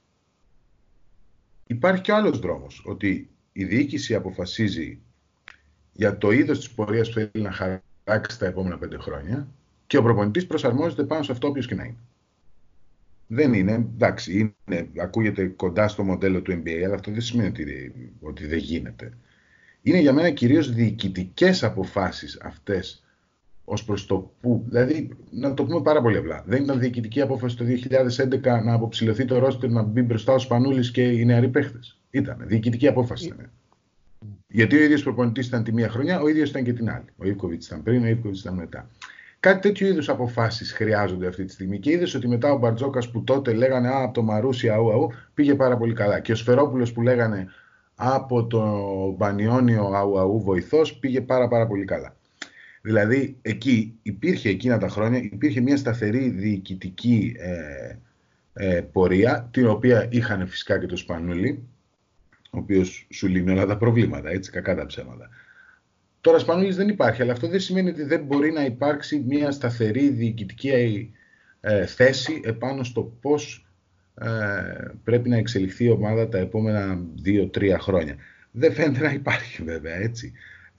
Υπάρχει 1.71 2.01
και 2.01 2.11
άλλος 2.11 2.39
δρόμος, 2.39 2.83
ότι 2.85 3.29
η 3.51 3.63
διοίκηση 3.63 4.15
αποφασίζει 4.15 4.99
για 5.91 6.17
το 6.17 6.31
είδος 6.31 6.57
της 6.57 6.71
πορείας 6.71 7.07
που 7.07 7.13
θέλει 7.13 7.43
να 7.43 7.51
χαράξει 7.51 8.39
τα 8.39 8.45
επόμενα 8.45 8.77
πέντε 8.77 8.97
χρόνια 8.97 9.47
και 9.87 9.97
ο 9.97 10.03
προπονητής 10.03 10.47
προσαρμόζεται 10.47 11.03
πάνω 11.03 11.23
σε 11.23 11.31
αυτό 11.31 11.47
όποιος 11.47 11.67
και 11.67 11.75
να 11.75 11.83
είναι. 11.83 11.97
Δεν 13.27 13.53
είναι, 13.53 13.73
εντάξει, 13.73 14.55
είναι, 14.67 14.89
ακούγεται 14.97 15.45
κοντά 15.47 15.87
στο 15.87 16.03
μοντέλο 16.03 16.41
του 16.41 16.51
NBA, 16.51 16.81
αλλά 16.85 16.93
αυτό 16.93 17.11
δεν 17.11 17.21
σημαίνει 17.21 17.49
ότι, 17.49 17.93
ότι 18.21 18.47
δεν 18.47 18.57
γίνεται. 18.57 19.17
Είναι 19.81 19.99
για 19.99 20.13
μένα 20.13 20.29
κυρίως 20.29 20.73
διοικητικές 20.73 21.63
αποφάσεις 21.63 22.39
αυτές 22.41 23.05
ως 23.71 23.83
προς 23.83 24.05
το 24.05 24.31
πού. 24.41 24.63
Δηλαδή, 24.67 25.09
να 25.31 25.53
το 25.53 25.63
πούμε 25.65 25.81
πάρα 25.81 26.01
πολύ 26.01 26.17
απλά. 26.17 26.43
Δεν 26.45 26.63
ήταν 26.63 26.79
διοικητική 26.79 27.21
απόφαση 27.21 27.57
το 27.57 27.65
2011 27.65 28.63
να 28.63 28.73
αποψηλωθεί 28.73 29.25
το 29.25 29.39
ρόστερ 29.39 29.69
να 29.69 29.81
μπει 29.81 30.01
μπροστά 30.01 30.33
ο 30.33 30.39
Σπανούλης 30.39 30.91
και 30.91 31.01
οι 31.01 31.25
νεαροί 31.25 31.47
παίχτες. 31.47 31.99
Ήταν. 32.09 32.37
Διοικητική 32.45 32.87
απόφαση 32.87 33.25
ήταν. 33.25 33.49
Γιατί 34.47 34.75
ο 34.75 34.83
ίδιος 34.83 35.03
προπονητής 35.03 35.47
ήταν 35.47 35.63
τη 35.63 35.73
μία 35.73 35.89
χρονιά, 35.89 36.21
ο 36.21 36.27
ίδιος 36.27 36.49
ήταν 36.49 36.63
και 36.63 36.73
την 36.73 36.89
άλλη. 36.89 37.05
Ο 37.17 37.27
Ιβκοβιτς 37.27 37.65
ήταν 37.65 37.83
πριν, 37.83 38.03
ο 38.03 38.07
Ιβκοβιτς 38.07 38.39
ήταν 38.39 38.53
μετά. 38.53 38.89
Κάτι 39.39 39.59
τέτοιου 39.59 39.87
είδους 39.87 40.09
αποφάσεις 40.09 40.71
χρειάζονται 40.73 41.27
αυτή 41.27 41.45
τη 41.45 41.51
στιγμή. 41.51 41.79
Και 41.79 41.91
είδες 41.91 42.13
ότι 42.13 42.27
μετά 42.27 42.51
ο 42.51 42.57
Μπαρτζόκας 42.57 43.11
που 43.11 43.23
τότε 43.23 43.53
λέγανε 43.53 43.87
Α, 43.87 44.03
από 44.03 44.13
το 44.13 44.21
Μαρούσι, 44.21 44.69
αού, 44.69 44.91
αού, 44.91 45.11
πήγε 45.33 45.55
πάρα 45.55 45.77
πολύ 45.77 45.93
καλά. 45.93 46.19
Και 46.19 46.31
ο 46.31 46.35
Σφερόπουλος 46.35 46.93
που 46.93 47.01
λέγανε 47.01 47.47
από 47.95 48.45
το 48.45 48.61
Μπανιόνιο, 49.17 49.83
αού, 49.83 50.19
αού, 50.19 50.41
βοηθός, 50.41 50.93
πήγε 50.93 51.21
πάρα, 51.21 51.47
πάρα 51.47 51.67
πολύ 51.67 51.85
καλά. 51.85 52.15
Δηλαδή, 52.81 53.37
εκεί 53.41 53.99
υπήρχε 54.01 54.49
εκείνα 54.49 54.77
τα 54.77 54.87
χρόνια, 54.87 55.19
υπήρχε 55.19 55.61
μια 55.61 55.77
σταθερή 55.77 56.29
διοικητική 56.29 57.35
ε, 57.37 57.95
ε, 58.53 58.81
πορεία, 58.81 59.49
την 59.51 59.67
οποία 59.67 60.07
είχαν 60.09 60.47
φυσικά 60.47 60.79
και 60.79 60.85
το 60.85 60.95
Σπανούλη, 60.95 61.63
ο 62.51 62.57
οποίος 62.57 63.07
σου 63.09 63.27
λύνει 63.27 63.51
όλα 63.51 63.65
τα 63.65 63.77
προβλήματα, 63.77 64.29
έτσι, 64.29 64.51
κακά 64.51 64.75
τα 64.75 64.85
ψέματα. 64.85 65.29
Τώρα 66.21 66.39
Σπανούλης 66.39 66.75
δεν 66.75 66.87
υπάρχει, 66.87 67.21
αλλά 67.21 67.31
αυτό 67.31 67.47
δεν 67.47 67.59
σημαίνει 67.59 67.89
ότι 67.89 68.03
δεν 68.03 68.23
μπορεί 68.23 68.51
να 68.51 68.65
υπάρξει 68.65 69.23
μια 69.27 69.51
σταθερή 69.51 70.09
διοικητική 70.09 71.13
ε, 71.61 71.85
θέση 71.85 72.41
επάνω 72.43 72.83
στο 72.83 73.17
πώς 73.21 73.65
ε, 74.15 74.27
πρέπει 75.03 75.29
να 75.29 75.37
εξελιχθεί 75.37 75.83
η 75.85 75.89
ομάδα 75.89 76.29
τα 76.29 76.37
επόμενα 76.37 77.01
2-3 77.25 77.75
χρόνια. 77.79 78.15
Δεν 78.51 78.73
φαίνεται 78.73 78.99
να 78.99 79.11
υπάρχει 79.11 79.63
βέβαια 79.63 79.95
έτσι. 79.95 80.33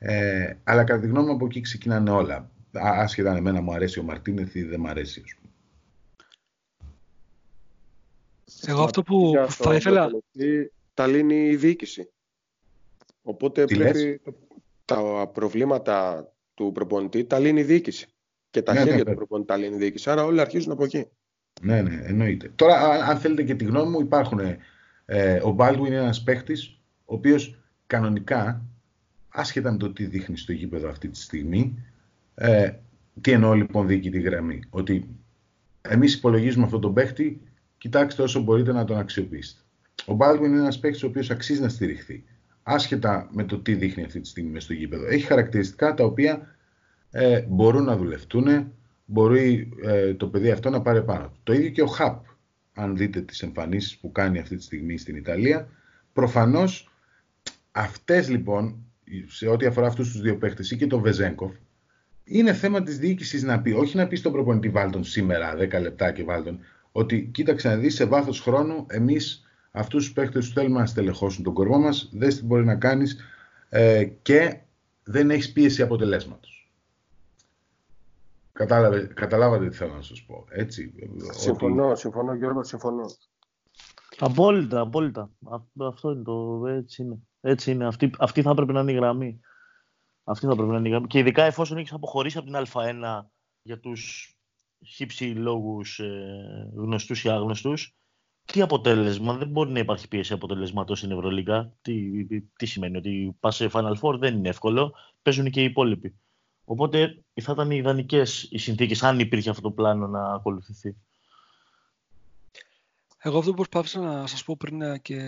Ε, 0.05 0.57
αλλά 0.65 0.85
κατά 0.85 1.01
τη 1.01 1.07
γνώμη 1.07 1.27
μου 1.27 1.33
από 1.33 1.45
εκεί 1.45 1.61
ξεκινάνε 1.61 2.11
όλα. 2.11 2.51
Άσχετα 2.73 3.31
αν 3.31 3.37
εμένα 3.37 3.61
μου 3.61 3.73
αρέσει 3.73 3.99
ο 3.99 4.03
Μαρτίνεθ 4.03 4.55
ή 4.55 4.63
δεν 4.63 4.81
μου 4.81 4.89
αρέσει. 4.89 5.23
Ας 5.25 5.35
πούμε. 5.35 5.53
Εγώ 8.67 8.83
αυτό 8.83 9.03
που 9.03 9.33
θα 9.49 9.75
ήθελα... 9.75 10.11
Τα 10.95 11.07
λύνει 11.07 11.49
η 11.49 11.57
διοίκηση. 11.57 12.11
Οπότε 13.23 13.65
Τι 13.65 13.77
πρέπει 13.77 14.21
τα 14.85 15.31
προβλήματα 15.35 16.27
του 16.55 16.71
προπονητή 16.75 17.25
τα 17.25 17.39
λύνει 17.39 17.61
η 17.61 17.65
διοίκηση. 17.65 18.09
Και 18.51 18.63
τα 18.63 18.73
ναι, 18.73 18.79
ναι 18.79 18.85
χέρια 18.85 19.05
ναι, 19.05 19.11
του 19.11 19.17
προπονητή 19.17 19.49
τα 19.49 19.57
λύνει 19.57 19.75
η 19.75 19.79
διοίκηση. 19.79 20.11
Άρα 20.11 20.25
όλοι 20.25 20.41
αρχίζουν 20.41 20.73
από 20.73 20.85
εκεί. 20.85 21.07
Ναι, 21.63 21.83
ναι, 21.83 22.01
εννοείται. 22.05 22.53
Τώρα, 22.57 22.81
αν 22.89 23.19
θέλετε 23.19 23.43
και 23.43 23.55
τη 23.55 23.65
γνώμη 23.65 23.91
μου, 23.91 24.01
υπάρχουν. 24.01 24.41
Ε, 25.05 25.35
ο 25.35 25.57
Baldwin 25.59 25.87
είναι 25.87 25.97
ένας 25.97 26.23
παίχτη, 26.23 26.55
ο 27.05 27.15
οποίος 27.15 27.59
κανονικά, 27.87 28.65
άσχετα 29.33 29.73
με 29.73 29.79
το 29.79 29.93
τι 29.93 30.05
δείχνει 30.07 30.37
στο 30.37 30.53
γήπεδο 30.53 30.89
αυτή 30.89 31.09
τη 31.09 31.19
στιγμή, 31.19 31.85
ε, 32.35 32.73
τι 33.21 33.31
εννοώ 33.31 33.55
λοιπόν 33.55 33.87
τη 33.87 34.21
γραμμή, 34.21 34.63
ότι 34.71 35.09
εμείς 35.81 36.15
υπολογίζουμε 36.15 36.65
αυτόν 36.65 36.81
τον 36.81 36.95
παίχτη, 36.95 37.41
κοιτάξτε 37.79 38.23
όσο 38.23 38.41
μπορείτε 38.41 38.73
να 38.73 38.85
τον 38.85 38.99
αξιοποιήσετε. 38.99 39.61
Ο 40.07 40.17
Baldwin 40.19 40.45
είναι 40.45 40.59
ένας 40.59 40.79
παίχτης 40.79 41.03
ο 41.03 41.07
οποίος 41.07 41.31
αξίζει 41.31 41.61
να 41.61 41.69
στηριχθεί, 41.69 42.25
άσχετα 42.63 43.29
με 43.33 43.45
το 43.45 43.59
τι 43.59 43.75
δείχνει 43.75 44.05
αυτή 44.05 44.21
τη 44.21 44.29
στιγμή 44.29 44.61
στο 44.61 44.73
γήπεδο. 44.73 45.07
Έχει 45.07 45.25
χαρακτηριστικά 45.25 45.95
τα 45.95 46.05
οποία 46.05 46.57
ε, 47.11 47.41
μπορούν 47.49 47.85
να 47.85 47.97
δουλευτούν, 47.97 48.73
μπορεί 49.05 49.73
ε, 49.83 50.15
το 50.15 50.29
παιδί 50.29 50.51
αυτό 50.51 50.71
να 50.71 50.83
πάρει 50.83 51.05
πάνω 51.05 51.33
Το 51.43 51.53
ίδιο 51.53 51.71
και 51.71 51.83
ο 51.83 51.87
Χαπ, 51.87 52.25
αν 52.75 52.97
δείτε 52.97 53.21
τις 53.21 53.43
εμφανίσεις 53.43 53.99
που 53.99 54.13
κάνει 54.13 54.39
αυτή 54.39 54.57
τη 54.57 54.63
στιγμή 54.63 54.99
στην 54.99 55.17
Ιταλία. 55.17 55.69
Προφανώς 56.13 56.91
αυτές 57.73 58.29
λοιπόν, 58.29 58.92
σε 59.29 59.49
ό,τι 59.49 59.67
αφορά 59.67 59.87
αυτούς 59.87 60.11
τους 60.13 60.21
δύο 60.21 60.37
παίχτες 60.37 60.71
ή 60.71 60.77
και 60.77 60.87
τον 60.87 61.01
Βεζέγκοφ, 61.01 61.53
είναι 62.25 62.53
θέμα 62.53 62.83
της 62.83 62.99
διοίκησης 62.99 63.43
να 63.43 63.61
πει, 63.61 63.71
όχι 63.71 63.97
να 63.97 64.07
πεις 64.07 64.19
στον 64.19 64.33
προπονητή 64.33 64.69
Βάλτον 64.69 65.05
σήμερα 65.05 65.55
10 65.57 65.81
λεπτά 65.81 66.13
και 66.13 66.25
Βάλτον, 66.25 66.59
ότι 66.93 67.31
κοίταξε 67.33 67.69
να 67.69 67.77
δεις 67.77 67.95
σε 67.95 68.05
βάθος 68.05 68.41
χρόνου 68.41 68.87
εμείς 68.89 69.47
αυτούς 69.71 70.05
τους 70.05 70.13
παίχτες 70.13 70.45
τους 70.45 70.55
θέλουμε 70.55 70.79
να 70.79 70.87
στελεχώσουν 70.87 71.45
τον 71.45 71.53
κορμό 71.53 71.79
μας, 71.79 72.11
δες 72.13 72.37
τι 72.39 72.45
μπορεί 72.45 72.65
να 72.65 72.77
κάνεις 72.77 73.17
ε, 73.69 74.05
και 74.05 74.61
δεν 75.05 75.31
έχεις 75.31 75.53
πίεση 75.53 75.83
αποτελέσματος. 75.83 76.71
Κατάλαβε, 78.53 79.11
καταλάβατε 79.15 79.69
τι 79.69 79.77
θέλω 79.77 79.95
να 79.95 80.03
σας 80.03 80.23
πω, 80.23 80.45
έτσι. 80.49 80.93
Συμφωνώ, 81.31 81.89
ότι... 81.89 81.99
συμφωνώ 81.99 82.35
Γιώργο, 82.35 82.65
συμφωνώ. 82.65 83.05
Απόλυτα, 84.19 84.81
απόλυτα. 84.81 85.31
Αυτό 85.77 86.11
είναι 86.11 86.23
το, 86.23 86.63
έτσι 86.67 87.03
είναι. 87.03 87.19
Έτσι 87.45 87.71
είναι. 87.71 87.87
Αυτή, 87.87 88.11
αυτή 88.19 88.43
θα 88.43 88.51
έπρεπε 88.51 88.73
να 88.73 88.81
είναι 88.81 88.93
η 88.93 88.95
γραμμή. 88.95 89.41
Αυτή 90.25 90.47
θα 90.47 90.53
έπρεπε 90.53 90.71
να 90.71 90.79
είναι 90.79 90.89
η 90.89 90.91
γραμμή. 90.91 91.07
Και 91.07 91.19
ειδικά 91.19 91.45
εφόσον 91.45 91.79
έχεις 91.79 91.93
αποχωρήσει 91.93 92.39
από 92.39 92.47
την 92.47 92.67
Α1 92.73 93.25
για 93.63 93.81
τους 93.81 94.35
χύψη 94.87 95.25
λόγους 95.25 95.99
ε, 95.99 96.71
γνωστούς 96.75 97.25
ή 97.25 97.29
άγνωστους, 97.29 97.95
τι 98.45 98.61
αποτέλεσμα, 98.61 99.37
δεν 99.37 99.49
μπορεί 99.49 99.71
να 99.71 99.79
υπάρχει 99.79 100.09
πίεση 100.09 100.33
αποτελεσμάτων 100.33 100.97
στην 100.97 101.11
Ευρωλίγα. 101.11 101.73
Τι, 101.83 102.25
τι 102.57 102.67
σημαίνει, 102.67 102.97
ότι 102.97 103.37
πας 103.41 103.57
σε 103.57 103.71
Final 103.73 103.95
Four 104.01 104.19
δεν 104.19 104.37
είναι 104.37 104.49
εύκολο, 104.49 104.95
παίζουν 105.23 105.51
και 105.51 105.61
οι 105.61 105.65
υπόλοιποι. 105.65 106.15
Οπότε 106.65 107.23
θα 107.41 107.53
ήταν 107.53 107.71
ιδανικές 107.71 108.49
οι 108.51 108.59
συνθήκες, 108.59 109.03
αν 109.03 109.19
υπήρχε 109.19 109.51
αυτό 109.51 109.63
το 109.63 109.71
πλάνο 109.71 110.07
να 110.07 110.35
ακολουθηθεί. 110.35 110.97
Εγώ 113.19 113.39
αυτό 113.39 113.51
που 113.51 113.57
προσπάθησα 113.57 114.01
να 114.01 114.27
σας 114.27 114.45
πω 114.45 114.57
πριν 114.57 114.83
ε, 114.83 114.99
και 114.99 115.19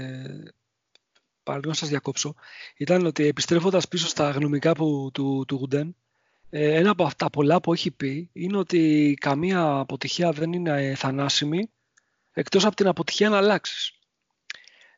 πάλι 1.45 1.63
να 1.67 1.75
σας 1.75 1.89
διακόψω 1.89 2.35
ήταν 2.77 3.07
ότι 3.07 3.27
επιστρέφοντας 3.27 3.89
πίσω 3.89 4.07
στα 4.07 4.31
γνωμικά 4.31 4.73
που, 4.73 5.11
του, 5.13 5.45
του 5.49 5.57
Γουντέν 5.57 5.97
ε, 6.51 6.75
ένα 6.75 6.91
από 6.91 7.05
αυτά 7.05 7.31
πολλά 7.31 7.61
που 7.61 7.73
έχει 7.73 7.91
πει 7.91 8.31
είναι 8.33 8.57
ότι 8.57 9.17
καμία 9.21 9.79
αποτυχία 9.79 10.33
δεν 10.33 10.53
είναι 10.53 10.95
θανάσιμη 10.97 11.71
εκτός 12.33 12.65
από 12.65 12.77
την 12.77 12.87
αποτυχία 12.87 13.29
να 13.29 13.37
αλλάξεις. 13.37 13.99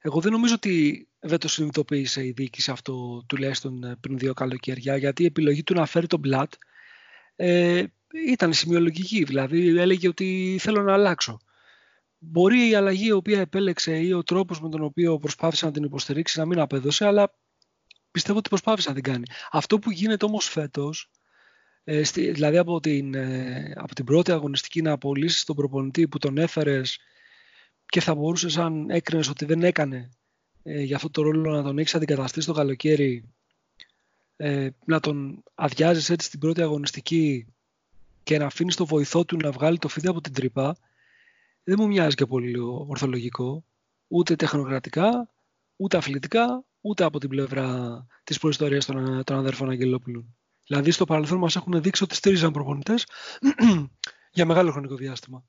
Εγώ 0.01 0.21
δεν 0.21 0.33
νομίζω 0.33 0.55
ότι 0.55 1.09
δεν 1.19 1.39
το 1.39 1.49
συνειδητοποίησε 1.49 2.27
η 2.27 2.31
διοίκηση 2.31 2.71
αυτό 2.71 3.25
τουλάχιστον 3.27 3.85
ε, 3.85 3.97
πριν 4.01 4.19
δύο 4.19 4.35
καλοκαίρια, 4.35 4.97
γιατί 4.97 5.23
η 5.23 5.27
επιλογή 5.27 5.63
του 5.63 5.75
να 5.75 5.87
φέρει 5.87 6.07
τον 6.07 6.21
Μπλατ 6.21 6.53
ε, 7.37 7.85
ήταν 8.27 8.53
σημειολογική. 8.53 9.25
Δηλαδή 9.25 9.79
έλεγε 9.79 10.09
ότι 10.09 10.57
θέλω 10.61 10.83
να 10.83 10.93
αλλάξω. 10.93 11.39
Μπορεί 12.29 12.69
η 12.69 12.75
αλλαγή 12.75 13.07
η 13.07 13.13
οποία 13.13 13.41
επέλεξε 13.41 13.99
ή 13.99 14.13
ο 14.13 14.23
τρόπος 14.23 14.61
με 14.61 14.69
τον 14.69 14.83
οποίο 14.83 15.19
προσπάθησε 15.19 15.67
να 15.67 15.73
την 15.73 15.83
υποστηρίξει 15.83 16.39
να 16.39 16.47
μην 16.47 16.59
απέδωσε, 16.59 17.07
αλλά 17.07 17.35
πιστεύω 18.11 18.39
ότι 18.39 18.49
προσπάθησε 18.49 18.89
να 18.89 18.95
την 18.95 19.05
κάνει. 19.05 19.25
Αυτό 19.51 19.79
που 19.79 19.91
γίνεται 19.91 20.25
όμως 20.25 20.49
φέτος, 20.49 21.11
ε, 21.85 22.01
δηλαδή 22.13 22.57
από 22.57 22.81
την, 22.81 23.15
ε, 23.15 23.73
από 23.77 23.95
την 23.95 24.05
πρώτη 24.05 24.33
αγωνιστική 24.33 24.83
να 24.83 24.93
απολύσεις 24.93 25.45
τον 25.45 25.57
προπονητή 25.57 26.09
που 26.09 26.19
τον 26.19 26.39
έφερες 26.39 26.99
και 27.87 28.01
θα 28.01 28.15
μπορούσε 28.15 28.61
αν 28.61 28.91
έκρινες 28.91 29.29
ότι 29.29 29.45
δεν 29.45 29.63
έκανε 29.63 30.09
ε, 30.63 30.83
για 30.83 30.97
αυτό 30.97 31.11
το 31.11 31.23
ρόλο 31.23 31.51
να 31.51 31.63
τον 31.63 31.79
έχεις 31.79 31.95
αντικαταστήσει 31.95 32.47
το 32.47 32.53
καλοκαίρι 32.53 33.35
ε, 34.37 34.69
να 34.85 35.01
τον 35.01 35.43
αδειάζεις 35.55 36.11
έτσι 36.11 36.27
στην 36.27 36.41
πρώτη 36.41 36.63
αγωνιστική 36.63 37.47
και 38.23 38.39
να 38.39 38.47
αφήνεις 38.47 38.77
το 38.77 38.87
βοηθό 38.87 39.25
του 39.25 39.37
να 39.37 39.51
βγάλει 39.51 39.79
το 39.79 39.89
φίδι 39.89 40.09
από 40.09 40.21
την 40.21 40.33
τρύπα 40.33 40.77
δεν 41.67 41.77
μου 41.79 41.87
μοιάζει 41.87 42.15
και 42.15 42.27
πολύ 42.27 42.59
ορθολογικό 42.89 43.65
ούτε 44.09 44.37
τεχνοκρατικά 44.37 45.31
ούτε 45.77 45.97
αθλητικά 45.97 46.65
ούτε 46.81 47.05
από 47.05 47.19
την 47.19 47.29
πλευρά 47.29 48.07
της 48.25 48.39
προϊστορίας 48.39 48.87
των, 48.87 49.25
των 49.25 49.37
αδέρφων 49.37 49.71
Αγγελόπουλων. 49.71 50.37
Δηλαδή 50.67 50.91
στο 50.91 51.05
παρελθόν 51.05 51.39
μας 51.39 51.57
έχουν 51.57 51.83
δείξει 51.83 52.03
ότι 52.03 52.15
στήριζαν 52.15 52.53
προπονητές 52.53 53.07
για 54.37 54.47
μεγάλο 54.47 54.71
χρονικό 54.71 54.95
διάστημα. 54.95 55.45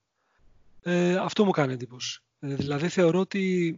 Ε, 0.82 1.16
αυτό 1.16 1.46
μου 1.46 1.52
κάνει 1.52 1.74
εντύπωση. 1.74 2.22
Ε, 2.40 2.56
δηλαδή 2.56 2.88
θεωρώ 2.88 3.20
ότι 3.20 3.76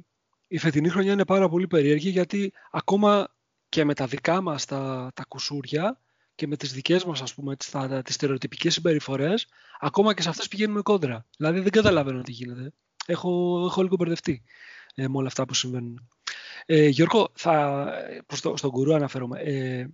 η 0.47 0.57
φετινή 0.57 0.89
χρονιά 0.89 1.11
είναι 1.11 1.25
πάρα 1.25 1.49
πολύ 1.49 1.67
περίεργη 1.67 2.09
γιατί 2.09 2.53
ακόμα 2.71 3.27
και 3.69 3.85
με 3.85 3.93
τα 3.93 4.05
δικά 4.05 4.41
μας 4.41 4.65
τα, 4.65 5.11
τα 5.15 5.23
κουσούρια 5.27 5.99
και 6.39 6.47
με 6.47 6.55
τις 6.55 6.73
δικές 6.73 7.05
μας 7.05 7.21
ας 7.21 7.33
πούμε 7.33 7.55
τις, 7.55 7.69
τα, 7.69 8.01
τις 8.01 8.15
στερεοτυπικές 8.15 8.73
συμπεριφορές 8.73 9.47
ακόμα 9.79 10.13
και 10.13 10.21
σε 10.21 10.29
αυτές 10.29 10.47
πηγαίνουμε 10.47 10.81
κόντρα. 10.81 11.25
Δηλαδή 11.37 11.59
δεν 11.59 11.71
καταλαβαίνω 11.71 12.21
τι 12.21 12.31
γίνεται. 12.31 12.71
Έχω, 13.05 13.63
έχω 13.65 13.81
λίγο 13.81 13.95
μπερδευτεί 13.95 14.43
ε, 14.95 15.07
με 15.07 15.17
όλα 15.17 15.27
αυτά 15.27 15.45
που 15.45 15.53
συμβαίνουν. 15.53 16.09
Ε, 16.65 16.87
Γιώργο, 16.87 17.31
θα, 17.33 17.85
προς 18.25 18.41
το, 18.41 18.57
στον 18.57 18.71
κουρού 18.71 18.93
αναφέρομαι. 18.93 19.39
Ε, 19.39 19.87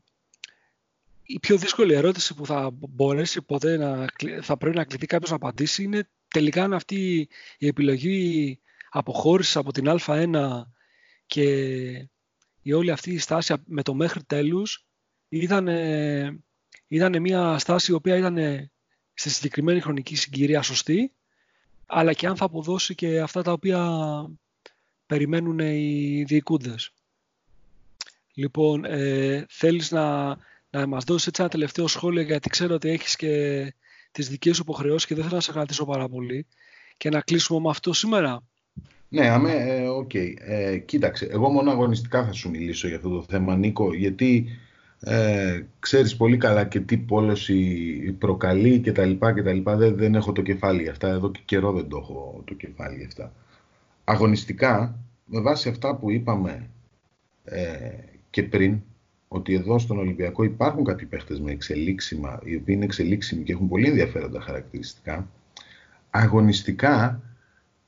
η 1.24 1.40
πιο 1.40 1.58
δύσκολη 1.58 1.94
ερώτηση 1.94 2.34
που 2.34 2.46
θα 2.46 2.70
μπορέσει 2.72 3.42
ποτέ 3.42 3.78
να, 3.78 4.06
θα 4.42 4.58
πρέπει 4.58 4.76
να 4.76 4.84
κληθεί 4.84 5.06
κάποιος 5.06 5.30
να 5.30 5.36
απαντήσει 5.36 5.84
είναι 5.84 6.10
τελικά 6.28 6.64
αν 6.64 6.74
αυτή 6.74 7.28
η 7.58 7.68
επιλογή 7.68 8.60
αποχώρησης 8.90 9.56
από 9.56 9.72
την 9.72 9.86
Α1 9.88 10.62
και 11.26 11.44
η 12.62 12.74
όλη 12.74 12.92
αυτή 12.92 13.12
η 13.12 13.18
στάση 13.18 13.54
με 13.66 13.82
το 13.82 13.94
μέχρι 13.94 14.24
τέλους 14.24 14.86
ήταν, 15.42 15.68
ήταν 16.88 17.22
μια 17.22 17.58
στάση 17.58 17.92
η 17.92 17.96
οποία 17.96 18.18
ήταν 18.18 18.38
στη 19.14 19.30
συγκεκριμένη 19.30 19.80
χρονική 19.80 20.16
συγκυρία 20.16 20.62
σωστή 20.62 21.12
αλλά 21.86 22.14
και 22.14 22.28
αν 22.28 22.36
θα 22.36 22.46
αποδώσει 22.46 22.96
και 22.96 23.20
αυτά 23.20 23.42
τα 23.42 23.52
οποία 23.52 23.90
περιμένουν 25.06 25.60
οι 25.60 26.24
διοικούντες. 26.28 26.94
Λοιπόν, 28.34 28.86
ε, 28.86 29.46
θέλεις 29.50 29.92
να, 29.92 30.38
να 30.70 30.88
μας 30.88 31.04
δώσεις 31.04 31.28
έτσι 31.28 31.42
ένα 31.42 31.52
τελευταίο 31.52 31.88
σχόλιο 31.88 32.22
γιατί 32.22 32.50
ξέρω 32.50 32.74
ότι 32.74 32.90
έχεις 32.90 33.16
και 33.16 33.74
τις 34.12 34.30
δικές 34.30 34.56
σου 34.56 34.62
υποχρεώσεις 34.62 35.08
και 35.08 35.16
δεν 35.16 35.24
θέλω 35.24 35.36
να 35.36 35.42
σε 35.42 35.52
κρατήσω 35.52 35.86
πάρα 35.86 36.10
πολύ 36.10 36.46
και 36.98 37.10
να 37.10 37.22
κλείσουμε 37.22 37.60
με 37.60 37.70
αυτό 37.70 37.94
σήμερα. 37.94 38.44
Ναι, 39.10 39.30
αμέ, 39.30 39.54
ε, 39.54 39.88
οκ. 39.88 40.10
Okay. 40.14 40.34
Ε, 40.38 40.78
κοίταξε, 40.78 41.26
εγώ 41.26 41.50
μόνο 41.50 41.72
αγωνιστικά 41.72 42.26
θα 42.26 42.32
σου 42.32 42.50
μιλήσω 42.50 42.88
για 42.88 42.98
αυτό 42.98 43.10
το 43.10 43.26
θέμα, 43.30 43.56
Νίκο, 43.56 43.94
γιατί 43.94 44.48
ε, 45.08 45.66
ξέρεις 45.80 46.16
πολύ 46.16 46.38
καλά 46.38 46.66
και 46.66 46.80
τι 46.80 46.98
πόλωση 46.98 48.16
προκαλεί 48.20 48.80
και 48.80 48.92
τα 48.92 49.06
λοιπά 49.06 49.34
και 49.34 49.44
τα 49.44 49.54
λοιπά. 49.54 49.76
Δεν, 49.76 49.96
δεν 49.96 50.16
έχω 50.16 50.32
το 50.32 50.42
κεφάλι 50.42 50.90
αυτά, 50.90 51.08
εδώ 51.08 51.32
και 51.32 51.42
καιρό 51.46 51.72
δεν 51.72 51.88
το 51.88 51.98
έχω 51.98 52.42
το 52.46 52.54
κεφάλι 52.54 53.06
αυτά. 53.06 53.32
Αγωνιστικά, 54.04 55.00
με 55.26 55.42
βάση 55.42 55.70
αυτά 55.70 55.96
που 55.96 56.12
είπαμε 56.12 56.70
ε, 57.44 57.68
και 58.30 58.44
πριν, 58.44 58.82
ότι 59.28 59.54
εδώ 59.54 59.80
στον 59.80 59.98
Ολυμπιακό 59.98 60.44
υπάρχουν 60.44 60.84
κάποιοι 60.84 61.06
παίχτες 61.06 61.40
με 61.40 61.52
εξελίξιμα, 61.52 62.40
οι 62.44 62.56
οποίοι 62.56 62.76
είναι 62.78 62.86
εξελίξιμοι 62.86 63.44
και 63.44 63.52
έχουν 63.52 63.68
πολύ 63.68 63.88
ενδιαφέροντα 63.88 64.42
χαρακτηριστικά, 64.42 65.28
αγωνιστικά 66.10 67.22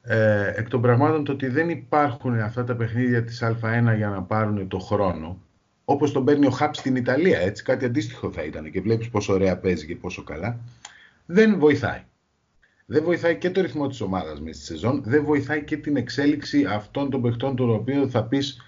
ε, 0.01 0.53
εκ 0.55 0.69
των 0.69 0.81
πραγμάτων 0.81 1.23
το 1.23 1.31
ότι 1.31 1.47
δεν 1.47 1.69
υπάρχουν 1.69 2.39
αυτά 2.39 2.63
τα 2.63 2.75
παιχνίδια 2.75 3.23
της 3.23 3.43
Α1 3.43 3.95
για 3.95 4.09
να 4.09 4.21
πάρουν 4.21 4.67
το 4.67 4.79
χρόνο, 4.79 5.37
όπως 5.89 6.11
τον 6.11 6.25
παίρνει 6.25 6.45
ο 6.45 6.49
Χαπ 6.49 6.75
στην 6.75 6.95
Ιταλία, 6.95 7.39
έτσι, 7.39 7.63
κάτι 7.63 7.85
αντίστοιχο 7.85 8.31
θα 8.31 8.43
ήταν 8.43 8.71
και 8.71 8.81
βλέπεις 8.81 9.09
πόσο 9.09 9.33
ωραία 9.33 9.57
παίζει 9.57 9.85
και 9.85 9.95
πόσο 9.95 10.23
καλά, 10.23 10.59
δεν 11.25 11.59
βοηθάει. 11.59 12.03
δεν 12.85 13.03
βοηθάει 13.03 13.37
και 13.37 13.49
το 13.49 13.61
ρυθμό 13.61 13.87
της 13.87 14.01
ομάδας 14.01 14.41
μέσα 14.41 14.57
στη 14.59 14.65
σεζόν, 14.65 15.03
δεν 15.05 15.23
βοηθάει 15.23 15.63
και 15.63 15.77
την 15.77 15.95
εξέλιξη 15.95 16.65
αυτών 16.65 17.09
των 17.09 17.21
παιχτών 17.21 17.55
των 17.55 17.69
οποίων 17.69 18.09
θα 18.09 18.23
πεις 18.23 18.61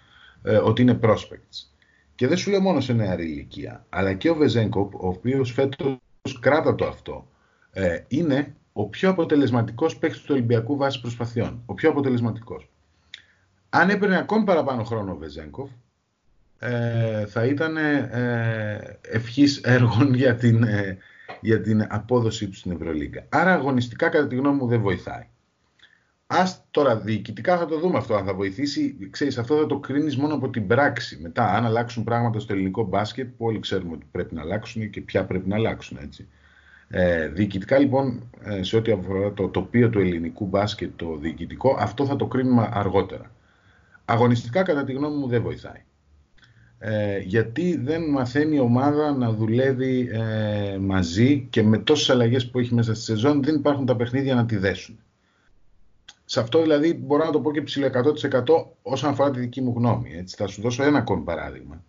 ε, 0.44 0.56
ότι 0.56 0.82
είναι 0.82 1.00
prospects. 1.02 1.68
Και 2.16 2.28
δεν 2.28 2.38
σου 2.38 2.50
λέω 2.50 2.60
μόνο 2.62 2.80
σε 2.80 2.94
νεαρή 2.94 3.24
ηλικία, 3.24 3.86
αλλά 3.90 4.14
και 4.14 4.30
ο 4.30 4.36
Βεζέγκοπ, 4.36 4.96
ο 4.96 5.08
οποίος 5.08 5.52
φέτος 5.52 6.40
κράτα 6.40 6.76
το 6.76 6.88
αυτό, 6.88 7.28
ε, 7.72 8.00
είναι 8.08 8.56
ο 8.74 8.86
πιο 8.86 9.10
αποτελεσματικός 9.10 9.98
παίκτης 9.98 10.22
του 10.22 10.34
Ολυμπιακού 10.34 10.78
βάσει 10.78 11.02
προσπαθειών. 11.02 11.62
Ο 11.66 11.74
πιο 11.74 11.90
αποτελεσματικός. 11.90 12.70
Αν 13.70 13.90
έπαιρνε 13.90 14.18
ακόμη 14.18 14.44
παραπάνω 14.44 14.84
χρόνο 14.84 15.12
ο 15.12 15.16
Βεζέγκοφ, 15.16 15.70
ε, 16.60 17.26
θα 17.26 17.46
ήταν 17.46 17.78
ε, 17.78 19.00
ευχής 19.02 19.58
έργων 19.58 20.14
για 20.22 20.36
την, 20.36 20.64
ε, 20.64 20.98
για 21.42 21.62
την 21.62 21.86
απόδοσή 21.90 22.48
τους 22.48 22.58
στην 22.58 22.72
Ευρωλίγκα. 22.72 23.26
Άρα 23.30 23.54
αγωνιστικά 23.54 24.10
κατά 24.10 24.28
τη 24.28 24.36
γνώμη 24.36 24.58
μου 24.58 24.68
δεν 24.68 24.82
βοηθάει. 24.82 25.28
Ας 26.28 26.66
τώρα 26.72 26.98
διοικητικά 26.98 27.58
θα 27.58 27.66
το 27.66 27.80
δούμε 27.80 27.98
αυτό, 27.98 28.16
αν 28.16 28.26
θα 28.26 28.34
βοηθήσει, 28.34 29.10
ξέρεις, 29.10 29.38
αυτό 29.38 29.58
θα 29.58 29.66
το 29.66 29.80
κρίνεις 29.80 30.18
μόνο 30.18 30.34
από 30.34 30.50
την 30.50 30.68
πράξη. 30.68 31.20
Μετά, 31.22 31.54
αν 31.54 31.66
αλλάξουν 31.66 32.04
πράγματα 32.04 32.40
στο 32.40 32.54
ελληνικό 32.54 32.84
μπάσκετ, 32.84 33.28
που 33.38 33.46
όλοι 33.46 33.60
ξέρουμε 33.60 33.94
ότι 33.94 34.06
πρέπει 34.12 34.36
να 34.36 34.42
αλλάξουν 34.42 34.90
και 34.90 35.02
ποια 35.02 35.26
πρέπει 35.26 35.50
να 35.50 35.56
αλλάξουν, 35.56 35.98
έτσι. 36.02 36.28
Ε, 36.90 37.28
διοικητικά 37.28 37.78
λοιπόν, 37.78 38.30
ε, 38.44 38.64
σε 38.64 38.78
ό,τι 38.78 38.92
αφορά 38.92 39.34
το 39.34 39.48
τοπίο 39.48 39.90
του 39.90 40.00
ελληνικού 40.00 40.46
μπάσκετ, 40.46 40.92
το 40.96 41.16
διοικητικό, 41.16 41.76
αυτό 41.80 42.06
θα 42.06 42.16
το 42.16 42.28
κρίνουμε 42.28 42.70
αργότερα. 42.74 43.32
Αγωνιστικά, 44.06 44.64
κατά 44.64 44.84
τη 44.84 44.94
γνώμη 44.94 45.18
μου, 45.18 45.28
δεν 45.28 45.42
βοηθάει. 45.42 45.84
Ε, 46.82 47.20
γιατί 47.20 47.78
δεν 47.78 48.10
μαθαίνει 48.10 48.56
η 48.56 48.60
ομάδα 48.60 49.12
να 49.12 49.32
δουλεύει 49.32 50.10
ε, 50.12 50.78
μαζί 50.78 51.48
και 51.50 51.64
με 51.64 51.78
τόσες 51.78 52.10
αλλαγές 52.10 52.50
που 52.50 52.60
έχει 52.60 52.74
μέσα 52.74 52.94
στη 52.94 53.04
σεζόν 53.04 53.44
δεν 53.44 53.56
υπάρχουν 53.56 53.86
τα 53.86 53.96
παιχνίδια 53.96 54.36
να 54.36 54.46
τη 54.46 54.58
δέσουν. 54.58 55.00
Σε 56.26 56.40
αυτό 56.40 56.62
δηλαδή 56.62 56.94
μπορώ 56.94 57.26
να 57.26 57.32
το 57.32 57.40
πω 57.40 57.52
και 57.52 57.62
ψηλό 57.62 57.88
100% 57.88 58.44
όσον 58.82 59.10
αφορά 59.10 59.32
τη 59.32 59.40
δική 59.40 59.62
μου 59.62 59.74
γνώμη. 59.78 60.14
Έτσι. 60.18 60.36
Θα 60.36 60.48
σου 60.48 60.62
δώσω 60.62 60.84
ένα 60.84 60.98
ακόμη 60.98 61.24
παράδειγμα. 61.24 61.84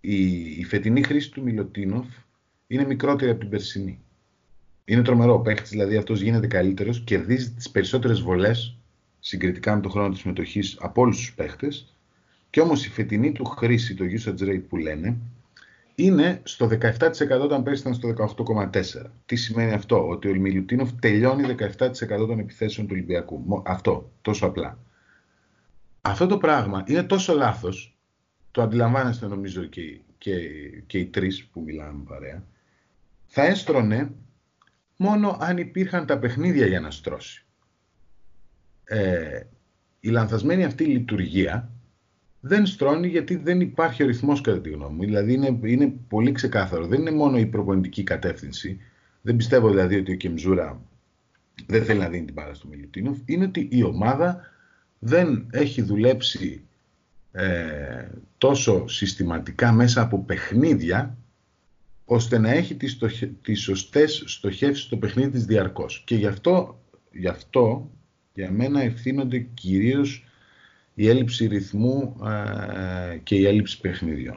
Η, 0.00 0.32
η 0.58 0.64
φετινή 0.64 1.02
χρήση 1.02 1.30
του 1.30 1.42
Μιλωτίνοφ 1.42 2.06
είναι 2.66 2.84
μικρότερη 2.84 3.30
από 3.30 3.40
την 3.40 3.48
περσινή. 3.48 4.00
Είναι 4.84 5.02
τρομερό. 5.02 5.34
Ο 5.34 5.40
παίχτη 5.40 5.68
δηλαδή 5.68 5.96
αυτός 5.96 6.20
γίνεται 6.20 6.46
καλύτερος, 6.46 7.00
κερδίζει 7.00 7.50
τις 7.50 7.70
περισσότερες 7.70 8.20
βολές 8.20 8.76
συγκριτικά 9.20 9.74
με 9.74 9.80
τον 9.80 9.90
χρόνο 9.90 10.08
της 10.08 10.20
συμμετοχής 10.20 10.76
από 10.80 11.02
όλους 11.02 11.16
τους 11.16 11.34
παίχτε. 11.34 11.68
Και 12.56 12.62
όμως 12.62 12.86
η 12.86 12.90
φετινή 12.90 13.32
του 13.32 13.44
χρήση, 13.44 13.94
το 13.94 14.04
usage 14.04 14.42
rate 14.42 14.62
που 14.68 14.76
λένε, 14.76 15.16
είναι 15.94 16.40
στο 16.44 16.68
17% 16.68 17.40
όταν 17.42 17.62
πέρσι 17.62 17.80
ήταν 17.80 17.94
στο 17.94 18.14
18,4%. 18.72 18.82
Τι 19.26 19.36
σημαίνει 19.36 19.72
αυτό, 19.72 20.08
ότι 20.08 20.28
ο 20.28 20.34
Μιλουτίνοφ 20.34 20.92
τελειώνει 20.92 21.54
17% 21.78 21.88
των 22.06 22.38
επιθέσεων 22.38 22.86
του 22.86 22.92
Ολυμπιακού. 22.96 23.62
Αυτό, 23.66 24.10
τόσο 24.22 24.46
απλά. 24.46 24.78
Αυτό 26.00 26.26
το 26.26 26.38
πράγμα 26.38 26.84
είναι 26.86 27.02
τόσο 27.02 27.34
λάθος, 27.34 27.96
το 28.50 28.62
αντιλαμβάνεστε 28.62 29.26
νομίζω 29.26 29.64
και, 29.64 30.00
και, 30.18 30.38
και 30.86 30.98
οι 30.98 31.06
τρεις 31.06 31.44
που 31.44 31.60
μιλάμε 31.60 32.04
παρέα, 32.08 32.44
θα 33.26 33.42
έστρωνε 33.42 34.10
μόνο 34.96 35.36
αν 35.40 35.58
υπήρχαν 35.58 36.06
τα 36.06 36.18
παιχνίδια 36.18 36.66
για 36.66 36.80
να 36.80 36.90
στρώσει. 36.90 37.44
Ε, 38.84 39.40
η 40.00 40.08
λανθασμένη 40.08 40.64
αυτή 40.64 40.84
λειτουργία 40.84 41.70
δεν 42.46 42.66
στρώνει 42.66 43.08
γιατί 43.08 43.36
δεν 43.36 43.60
υπάρχει 43.60 44.02
ο 44.02 44.06
ρυθμός 44.06 44.40
κατά 44.40 44.60
τη 44.60 44.70
γνώμη 44.70 44.94
μου. 44.94 45.04
Δηλαδή 45.04 45.32
είναι, 45.32 45.58
είναι 45.62 45.92
πολύ 46.08 46.32
ξεκάθαρο. 46.32 46.86
Δεν 46.86 47.00
είναι 47.00 47.10
μόνο 47.10 47.38
η 47.38 47.46
προπονητική 47.46 48.02
κατεύθυνση. 48.02 48.80
Δεν 49.22 49.36
πιστεύω 49.36 49.68
δηλαδή 49.68 49.96
ότι 49.96 50.12
ο 50.12 50.16
Κεμζούρα 50.16 50.80
δεν 51.66 51.84
θέλει 51.84 51.98
να 51.98 52.08
δίνει 52.08 52.24
την 52.24 52.34
πάρα 52.34 52.54
στο 52.54 52.68
Μιλουτίνοφ. 52.68 53.18
Είναι 53.24 53.44
ότι 53.44 53.68
η 53.70 53.82
ομάδα 53.82 54.40
δεν 54.98 55.46
έχει 55.50 55.82
δουλέψει 55.82 56.64
ε, 57.32 58.08
τόσο 58.38 58.88
συστηματικά 58.88 59.72
μέσα 59.72 60.00
από 60.00 60.24
παιχνίδια 60.24 61.16
ώστε 62.04 62.38
να 62.38 62.50
έχει 62.50 62.74
τις, 62.74 62.92
στοχε... 62.92 63.32
τις 63.42 63.60
σωστές 63.60 64.22
στοχεύσεις 64.26 64.84
στο 64.84 64.96
παιχνίδι 64.96 65.30
της 65.30 65.44
διαρκώς. 65.44 66.02
Και 66.06 66.14
γι' 66.14 66.26
αυτό, 66.26 66.80
γι' 67.12 67.28
αυτό 67.28 67.90
για 68.34 68.50
μένα 68.50 68.80
ευθύνονται 68.80 69.38
κυρίως 69.38 70.25
η 70.98 71.08
έλλειψη 71.08 71.46
ρυθμού 71.46 72.16
ε, 73.12 73.16
και 73.16 73.34
η 73.34 73.46
έλλειψη 73.46 73.80
παιχνιδιών. 73.80 74.36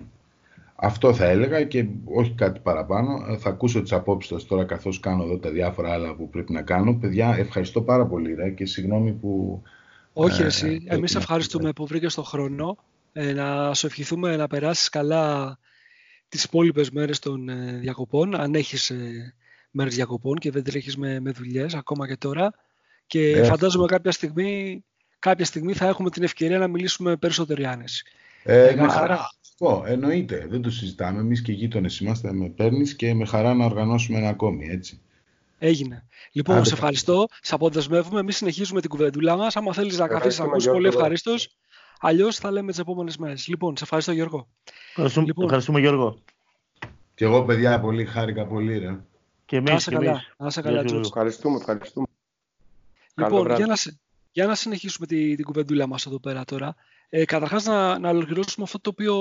Αυτό 0.75 1.13
θα 1.13 1.25
έλεγα 1.25 1.63
και 1.63 1.85
όχι 2.05 2.33
κάτι 2.33 2.59
παραπάνω. 2.59 3.37
Θα 3.37 3.49
ακούσω 3.49 3.81
τις 3.81 3.91
απόψεις 3.91 4.31
σας 4.31 4.45
τώρα 4.45 4.65
καθώς 4.65 4.99
κάνω 4.99 5.23
εδώ 5.23 5.37
τα 5.37 5.49
διάφορα 5.49 5.93
άλλα 5.93 6.15
που 6.15 6.29
πρέπει 6.29 6.53
να 6.53 6.61
κάνω. 6.61 6.93
Παιδιά, 6.93 7.35
ευχαριστώ 7.37 7.81
πάρα 7.81 8.05
πολύ 8.05 8.33
ρε, 8.33 8.49
και 8.49 8.65
συγγνώμη 8.65 9.11
που... 9.11 9.61
Όχι 10.13 10.41
ε, 10.41 10.45
εσύ, 10.45 10.83
εμείς 10.87 11.15
ευχαριστούμε 11.15 11.73
που 11.73 11.85
βρήκες 11.85 12.13
τον 12.13 12.23
χρόνο. 12.23 12.77
Ε, 13.13 13.33
να 13.33 13.73
σου 13.73 13.85
ευχηθούμε 13.85 14.35
να 14.35 14.47
περάσεις 14.47 14.89
καλά 14.89 15.57
τις 16.29 16.43
υπόλοιπες 16.43 16.91
μέρες 16.91 17.19
των 17.19 17.49
ε, 17.49 17.77
διακοπών, 17.81 18.35
αν 18.35 18.55
έχεις 18.55 18.89
ε, 18.89 19.33
μέρες 19.71 19.95
διακοπών 19.95 20.35
και 20.35 20.51
δεν 20.51 20.63
τρέχεις 20.63 20.97
με, 20.97 21.19
με 21.19 21.31
δουλειές 21.31 21.73
ακόμα 21.73 22.07
και 22.07 22.17
τώρα. 22.17 22.53
Και 23.07 23.31
ε, 23.31 23.43
φαντάζομαι 23.43 23.85
κάποια 23.85 24.11
στιγμή, 24.11 24.83
κάποια 25.19 25.45
στιγμή 25.45 25.73
θα 25.73 25.87
έχουμε 25.87 26.09
την 26.09 26.23
ευκαιρία 26.23 26.59
να 26.59 26.67
μιλήσουμε 26.67 27.09
με 27.09 27.15
περισσότερη 27.15 27.65
άνεση. 27.65 28.03
Ε, 28.43 28.75
με 28.77 28.87
χαρά. 28.87 29.29
Αυτό, 29.41 29.83
εννοείται. 29.85 30.45
Δεν 30.49 30.61
το 30.61 30.71
συζητάμε. 30.71 31.19
Εμείς 31.19 31.41
και 31.41 31.51
οι 31.51 31.55
γείτονες 31.55 31.99
είμαστε 31.99 32.33
με 32.33 32.49
παίρνεις 32.49 32.95
και 32.95 33.13
με 33.13 33.25
χαρά 33.25 33.53
να 33.53 33.65
οργανώσουμε 33.65 34.17
ένα 34.17 34.29
ακόμη, 34.29 34.67
έτσι. 34.67 35.01
Έγινε. 35.57 36.07
Λοιπόν, 36.31 36.55
Άντε, 36.55 36.65
σε 36.65 36.73
ευχαριστώ. 36.73 37.27
Σε 37.41 37.55
αποδεσμεύουμε. 37.55 38.19
Εμείς 38.19 38.35
συνεχίζουμε 38.35 38.81
την 38.81 38.89
κουβεντούλα 38.89 39.35
μας. 39.35 39.55
Αν 39.55 39.73
θέλεις 39.73 39.97
να 39.97 40.07
καθίσεις 40.07 40.39
να 40.39 40.45
ακούσεις, 40.45 40.71
πολύ 40.71 40.87
ευχαρίστως. 40.87 41.55
Αλλιώς 41.99 42.37
θα 42.37 42.51
λέμε 42.51 42.71
τις 42.71 42.79
επόμενες 42.79 43.17
μέρες. 43.17 43.47
Λοιπόν, 43.47 43.77
σε 43.77 43.83
ευχαριστώ 43.83 44.11
Γιώργο. 44.11 44.47
Ευχαριστούμε, 44.89 45.25
λοιπόν, 45.25 45.43
ευχαριστούμε 45.43 45.79
Γιώργο. 45.79 46.21
Και 47.15 47.25
εγώ 47.25 47.43
παιδιά 47.43 47.79
πολύ 47.79 48.05
χάρηκα 48.05 48.45
πολύ 48.45 48.77
ρε. 48.77 48.99
Και 49.45 49.55
εμείς, 49.55 49.71
να 49.71 49.79
σε 49.79 49.91
καλά. 49.91 50.21
Να 50.37 50.49
σε 50.49 50.61
καλά 50.61 50.83
Ευχαριστούμε, 51.05 51.55
ευχαριστούμε. 51.57 52.07
Λοιπόν, 53.15 53.55
για 53.55 53.65
να, 53.65 53.75
για 54.31 54.45
να 54.45 54.55
συνεχίσουμε 54.55 55.07
τη, 55.07 55.35
την 55.35 55.45
κουβεντούλα 55.45 55.87
μας 55.87 56.05
εδώ 56.05 56.19
πέρα 56.19 56.45
τώρα. 56.45 56.75
Ε, 57.09 57.25
καταρχάς 57.25 57.63
να, 57.63 57.99
να 57.99 58.09
ολοκληρώσουμε 58.09 58.65
αυτό 58.65 58.79
το 58.79 58.89
οποίο... 58.89 59.15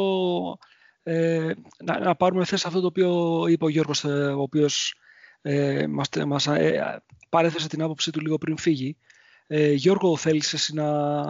Ε, 1.02 1.52
να, 1.84 1.98
να 1.98 2.14
πάρουμε 2.14 2.44
θέση 2.44 2.64
αυτό 2.66 2.80
το 2.80 2.86
οποίο 2.86 3.44
είπε 3.48 3.64
ο 3.64 3.68
Γιώργος, 3.68 4.04
ε, 4.04 4.08
ο 4.08 4.40
οποίος 4.40 4.94
ε, 5.42 5.86
μας, 5.86 6.08
μας 6.26 6.46
ε, 6.46 7.02
παρέθεσε 7.28 7.68
την 7.68 7.82
άποψή 7.82 8.10
του 8.10 8.20
λίγο 8.20 8.38
πριν 8.38 8.58
φύγει. 8.58 8.96
Ε, 9.46 9.72
Γιώργο, 9.72 10.16
θέλεις 10.16 10.52
εσύ 10.52 10.74
να, 10.74 11.22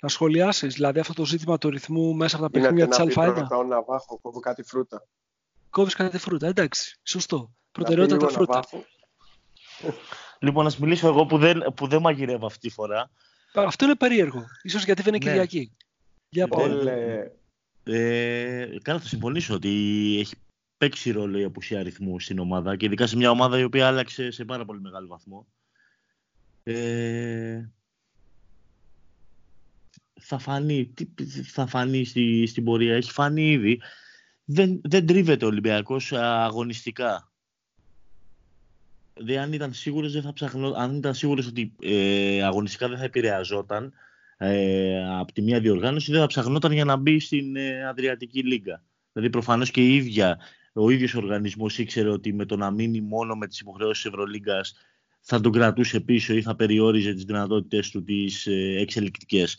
να 0.00 0.08
σχολιάσεις, 0.08 0.74
δηλαδή 0.74 1.00
αυτό 1.00 1.12
το 1.12 1.24
ζήτημα 1.24 1.58
του 1.58 1.70
ρυθμού 1.70 2.14
μέσα 2.14 2.36
από 2.36 2.44
τα 2.44 2.50
παιχνίδια 2.50 2.88
της 2.88 2.98
Α1. 3.00 3.06
Είναι 3.06 3.46
να 3.68 3.82
βάχω, 3.82 4.18
κόβω 4.22 4.40
κάτι 4.40 4.62
φρούτα. 4.62 5.06
Κόβεις 5.70 5.94
κάτι 5.94 6.18
φρούτα, 6.18 6.46
εντάξει, 6.46 7.00
σωστό. 7.02 7.54
Προτεραιότητα 7.72 8.16
τα 8.16 8.28
φρούτα. 8.28 8.64
Λοιπόν, 10.42 10.64
να 10.64 10.72
μιλήσω 10.78 11.06
εγώ 11.06 11.26
που 11.26 11.38
δεν, 11.38 11.72
που 11.76 11.86
δεν 11.86 12.00
μαγειρεύω 12.00 12.46
αυτή 12.46 12.68
τη 12.68 12.74
φορά. 12.74 13.10
Αυτό 13.54 13.84
είναι 13.84 13.94
περίεργο. 13.94 14.44
Ίσως 14.62 14.84
γιατί 14.84 15.02
δεν 15.02 15.14
είναι 15.14 15.24
ναι. 15.24 15.30
Κυριακή. 15.30 15.72
Για 16.28 16.48
ε, 16.86 17.32
ε, 17.84 18.78
καλά, 18.82 19.00
θα 19.00 19.06
συμφωνήσω 19.06 19.54
ότι 19.54 19.68
έχει 20.20 20.34
παίξει 20.76 21.10
ρόλο 21.10 21.38
η 21.38 21.44
απουσία 21.44 21.78
αριθμού 21.78 22.20
στην 22.20 22.38
ομάδα 22.38 22.76
και 22.76 22.86
ειδικά 22.86 23.06
σε 23.06 23.16
μια 23.16 23.30
ομάδα 23.30 23.58
η 23.58 23.62
οποία 23.62 23.86
άλλαξε 23.86 24.30
σε 24.30 24.44
πάρα 24.44 24.64
πολύ 24.64 24.80
μεγάλο 24.80 25.06
βαθμό. 25.06 25.46
Ε, 26.62 27.64
θα 30.20 30.38
φανεί, 30.38 30.94
θα 31.44 31.66
φανεί 31.66 32.04
στη, 32.04 32.46
στην 32.46 32.64
πορεία, 32.64 32.94
έχει 32.94 33.10
φανεί 33.10 33.50
ήδη. 33.50 33.80
Δεν, 34.44 34.80
δεν 34.84 35.06
τρίβεται 35.06 35.44
ο 35.44 35.48
Ολυμπιακός 35.48 36.12
αγωνιστικά. 36.12 37.31
Δεν, 39.14 39.38
αν 39.38 39.52
ήταν 39.52 39.72
σίγουρος, 39.72 40.12
δεν 40.12 40.22
θα 40.22 40.32
ψαχνώ, 40.32 40.72
αν 40.76 40.96
ήταν 40.96 41.14
σίγουρος 41.14 41.46
ότι 41.46 41.72
ε, 41.82 42.42
αγωνιστικά 42.42 42.88
δεν 42.88 42.98
θα 42.98 43.04
επηρεαζόταν 43.04 43.92
ε, 44.36 45.16
από 45.18 45.32
τη 45.32 45.42
μία 45.42 45.60
διοργάνωση, 45.60 46.12
δεν 46.12 46.20
θα 46.20 46.26
ψαχνόταν 46.26 46.72
για 46.72 46.84
να 46.84 46.96
μπει 46.96 47.20
στην 47.20 47.56
ε, 47.56 47.86
Αδριατική 47.88 48.42
Λίγκα. 48.42 48.82
Δηλαδή 49.12 49.30
προφανώς 49.30 49.70
και 49.70 49.80
η 49.80 49.94
ίδια, 49.94 50.38
ο 50.72 50.90
ίδιος 50.90 51.14
οργανισμός 51.14 51.78
ήξερε 51.78 52.08
ότι 52.08 52.32
με 52.32 52.44
το 52.44 52.56
να 52.56 52.70
μείνει 52.70 53.00
μόνο 53.00 53.34
με 53.34 53.46
τις 53.46 53.60
υποχρεώσεις 53.60 54.02
της 54.02 54.12
Ευρωλίγκας 54.12 54.74
θα 55.20 55.40
τον 55.40 55.52
κρατούσε 55.52 56.00
πίσω 56.00 56.34
ή 56.34 56.42
θα 56.42 56.56
περιόριζε 56.56 57.14
τις 57.14 57.24
δυνατότητες 57.24 57.90
του 57.90 58.04
τις 58.04 58.46
ε, 58.46 58.76
εξελικτικές 58.80 59.56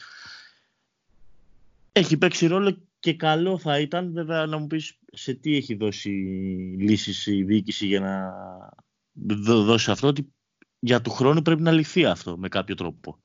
έχει 1.93 2.17
παίξει 2.17 2.47
ρόλο 2.47 2.77
και 2.99 3.13
καλό 3.13 3.57
θα 3.57 3.79
ήταν 3.79 4.11
βέβαια 4.13 4.45
να 4.45 4.57
μου 4.57 4.67
πεις 4.67 4.97
σε 5.11 5.33
τι 5.33 5.55
έχει 5.55 5.75
δώσει 5.75 6.09
λύσεις 6.79 7.25
η 7.25 7.43
διοίκηση 7.43 7.85
για 7.85 7.99
να 7.99 8.33
δώσει 9.45 9.91
αυτό 9.91 10.07
ότι 10.07 10.33
για 10.79 11.01
του 11.01 11.11
χρόνου 11.11 11.41
πρέπει 11.41 11.61
να 11.61 11.71
λυθεί 11.71 12.05
αυτό 12.05 12.37
με 12.37 12.47
κάποιο 12.47 12.75
τρόπο. 12.75 13.21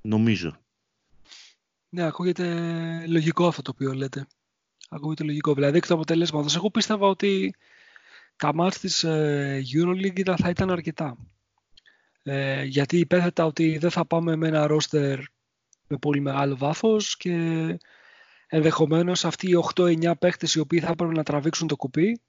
Νομίζω. 0.00 0.56
Ναι, 1.88 2.02
ακούγεται 2.02 3.06
λογικό 3.06 3.46
αυτό 3.46 3.62
το 3.62 3.70
οποίο 3.74 3.92
λέτε. 3.92 4.26
Ακούγεται 4.88 5.24
λογικό. 5.24 5.54
Δηλαδή, 5.54 5.76
εκ 5.76 5.86
του 5.86 5.94
αποτελέσματος, 5.94 6.56
εγώ 6.56 6.70
πίστευα 6.70 7.06
ότι 7.06 7.54
τα 8.36 8.54
μάτς 8.54 8.78
της 8.78 9.04
ε, 9.04 9.62
EuroLeague 9.74 10.34
θα 10.36 10.48
ήταν 10.48 10.70
αρκετά. 10.70 11.16
Ε, 12.22 12.64
γιατί 12.64 12.98
υπέθετα 12.98 13.44
ότι 13.44 13.78
δεν 13.78 13.90
θα 13.90 14.04
πάμε 14.04 14.36
με 14.36 14.48
ένα 14.48 14.66
ρόστερ 14.66 15.18
με 15.88 15.96
πολύ 15.98 16.20
μεγάλο 16.20 16.56
βάθος 16.56 17.16
και 17.16 17.32
ενδεχομένως 18.46 19.24
αυτοί 19.24 19.50
οι 19.50 19.64
8-9 19.74 20.12
παίχτες 20.18 20.54
οι 20.54 20.60
οποίοι 20.60 20.80
θα 20.80 20.90
έπρεπε 20.90 21.12
να 21.12 21.22
τραβήξουν 21.22 21.68
το 21.68 21.76
κουπί 21.76 22.20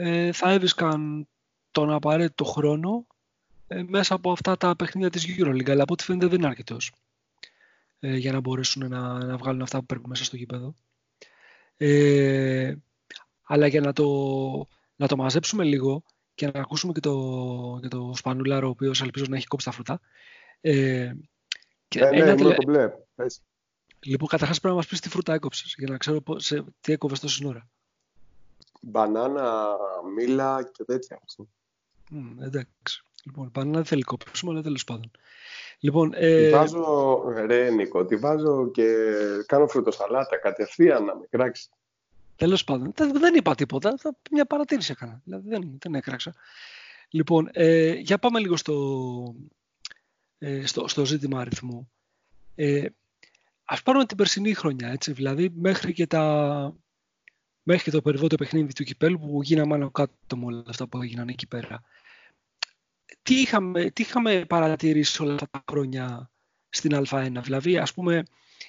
ε, 0.00 0.32
θα 0.32 0.50
έβρισκαν 0.50 1.28
τον 1.70 1.90
απαραίτητο 1.90 2.44
χρόνο 2.44 3.06
ε, 3.66 3.82
μέσα 3.82 4.14
από 4.14 4.32
αυτά 4.32 4.56
τα 4.56 4.76
παιχνίδια 4.76 5.10
της 5.10 5.26
EuroLeague 5.28 5.70
αλλά 5.70 5.82
από 5.82 5.92
ό,τι 5.92 6.04
φαίνεται 6.04 6.26
δεν 6.26 6.38
είναι 6.38 6.46
αρκετός 6.46 6.92
ε, 7.98 8.16
για 8.16 8.32
να 8.32 8.40
μπορέσουν 8.40 8.88
να, 8.88 9.24
να 9.24 9.36
βγάλουν 9.36 9.62
αυτά 9.62 9.78
που 9.78 9.86
πρέπει 9.86 10.08
μέσα 10.08 10.24
στο 10.24 10.36
γήπεδο. 10.36 10.74
Ε, 11.76 12.74
αλλά 13.42 13.66
για 13.66 13.80
να 13.80 13.92
το, 13.92 14.06
να 14.96 15.08
το 15.08 15.16
μαζέψουμε 15.16 15.64
λίγο 15.64 16.02
και 16.34 16.46
να 16.46 16.60
ακούσουμε 16.60 16.92
και 16.92 17.00
το, 17.00 17.78
και 17.82 17.88
το 17.88 18.12
Σπανούλαρο, 18.14 18.66
ο 18.66 18.70
οποίος 18.70 19.02
ελπίζω 19.02 19.24
να 19.28 19.36
έχει 19.36 19.46
κόψει 19.46 19.66
τα 19.66 19.72
φρούτα. 19.72 20.00
Ε, 20.60 21.12
και 21.88 22.00
ναι, 22.00 22.10
ναι, 22.10 22.34
τελε... 22.34 22.54
το 22.54 22.62
μπλε. 22.66 22.90
Λοιπόν, 24.00 24.28
καταρχάς 24.28 24.60
πρέπει 24.60 24.74
να 24.74 24.80
μας 24.80 24.90
πεις 24.90 25.00
τι 25.00 25.08
φρούτα 25.08 25.34
έκοψες 25.34 25.74
για 25.78 25.88
να 25.90 25.96
ξέρω 25.96 26.22
σε, 26.36 26.64
τι 26.80 26.92
έκοβες 26.92 27.20
τόση 27.20 27.46
ώρα. 27.46 27.68
Μπανάνα, 28.80 29.76
μήλα 30.14 30.70
και 30.72 30.84
τέτοια. 30.84 31.20
Mm, 32.10 32.42
εντάξει. 32.42 33.02
Λοιπόν, 33.24 33.50
μπανάνα 33.52 33.76
δεν 33.76 33.84
θέλει 33.84 34.02
κόψιμο, 34.02 34.50
αλλά 34.50 34.62
τέλος 34.62 34.84
πάντων. 34.84 35.10
Λοιπόν, 35.80 36.12
ε... 36.14 36.44
Τη 36.44 36.50
βάζω, 36.50 37.24
ρε 37.46 37.70
Νίκο, 37.70 38.04
τη 38.04 38.16
βάζω 38.16 38.70
και 38.70 39.14
κάνω 39.46 39.66
φρουτοσαλάτα 39.66 40.36
κατευθείαν 40.36 41.04
να 41.04 41.16
με 41.16 41.26
κράξει. 41.30 41.68
Τέλος 42.36 42.64
πάντων, 42.64 42.92
δεν 42.94 43.34
είπα 43.34 43.54
τίποτα. 43.54 43.94
Μια 44.30 44.46
παρατήρηση 44.46 44.92
έκανα. 44.92 45.20
Δηλαδή 45.24 45.48
δεν, 45.48 45.78
δεν 45.78 45.94
έκραξα. 45.94 46.34
Λοιπόν, 47.10 47.48
ε, 47.52 47.92
για 47.92 48.18
πάμε 48.18 48.38
λίγο 48.38 48.56
στο, 48.56 49.34
ε, 50.38 50.66
στο, 50.66 50.88
στο 50.88 51.04
ζήτημα 51.04 51.40
αριθμού. 51.40 51.90
Ε, 52.54 52.86
ας 53.64 53.82
πάρουμε 53.82 54.06
την 54.06 54.16
περσινή 54.16 54.54
χρονιά, 54.54 54.88
έτσι, 54.88 55.12
δηλαδή 55.12 55.50
μέχρι 55.54 55.92
και, 55.92 56.06
τα, 56.06 56.74
μέχρι 57.68 57.84
και 57.84 57.90
το 57.90 58.02
περιβόητο 58.02 58.36
παιχνίδι 58.36 58.72
του 58.72 58.84
Κυπέλου 58.84 59.18
που 59.18 59.42
γίναμε 59.42 59.74
άνω 59.74 59.90
κάτω 59.90 60.36
με 60.36 60.44
όλα 60.44 60.64
αυτά 60.68 60.88
που 60.88 61.02
έγιναν 61.02 61.28
εκεί 61.28 61.46
πέρα. 61.46 61.82
Τι 63.22 63.40
είχαμε, 63.40 63.90
τι 63.90 64.02
είχαμε 64.02 64.44
παρατηρήσει 64.44 65.22
όλα 65.22 65.34
αυτά 65.34 65.48
τα 65.50 65.64
χρόνια 65.70 66.30
στην 66.68 67.04
Α1, 67.04 67.36
δηλαδή 67.42 67.78
ας 67.78 67.94
πούμε 67.94 68.22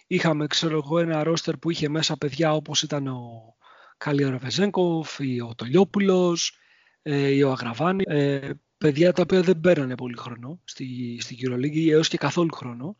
είχαμε 0.07 0.47
ξέρω 0.47 0.77
εγώ 0.77 0.99
ένα 0.99 1.23
ρόστερ 1.23 1.57
που 1.57 1.69
είχε 1.69 1.89
μέσα 1.89 2.17
παιδιά 2.17 2.53
όπως 2.53 2.81
ήταν 2.81 3.07
ο 3.07 3.55
Καλία 3.97 4.29
Ραβεζέγκοφ 4.29 5.19
ή 5.19 5.41
ο 5.41 5.55
Τολιόπουλος 5.55 6.57
ε, 7.01 7.27
ή 7.27 7.43
ο 7.43 7.51
Αγραβάνη, 7.51 8.03
ε, 8.07 8.49
παιδιά 8.77 9.13
τα 9.13 9.21
οποία 9.21 9.41
δεν 9.41 9.59
πέρανε 9.59 9.95
πολύ 9.95 10.17
χρόνο 10.17 10.61
στη, 10.63 11.17
στη 11.21 11.37
EuroLeague 11.41 11.89
έως 11.89 12.07
και 12.07 12.17
καθόλου 12.17 12.53
χρόνο 12.53 12.97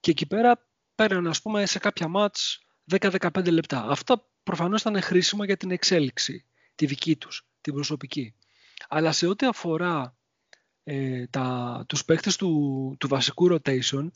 και 0.00 0.10
εκεί 0.10 0.26
πέρα 0.26 0.68
πέρανε 0.94 1.28
ας 1.28 1.42
πούμε 1.42 1.66
σε 1.66 1.78
κάποια 1.78 2.08
μάτς 2.08 2.63
10-15 2.90 3.50
λεπτά. 3.50 3.86
Αυτά 3.88 4.28
προφανώς 4.42 4.80
ήταν 4.80 5.02
χρήσιμα 5.02 5.44
για 5.44 5.56
την 5.56 5.70
εξέλιξη, 5.70 6.44
τη 6.74 6.86
δική 6.86 7.16
τους, 7.16 7.46
την 7.60 7.74
προσωπική. 7.74 8.34
Αλλά 8.88 9.12
σε 9.12 9.26
ό,τι 9.26 9.46
αφορά 9.46 10.16
ε, 10.84 11.26
τα, 11.26 11.84
τους 11.88 12.04
παίχτες 12.04 12.36
του, 12.36 12.96
του 12.98 13.08
βασικού 13.08 13.48
rotation, 13.50 14.10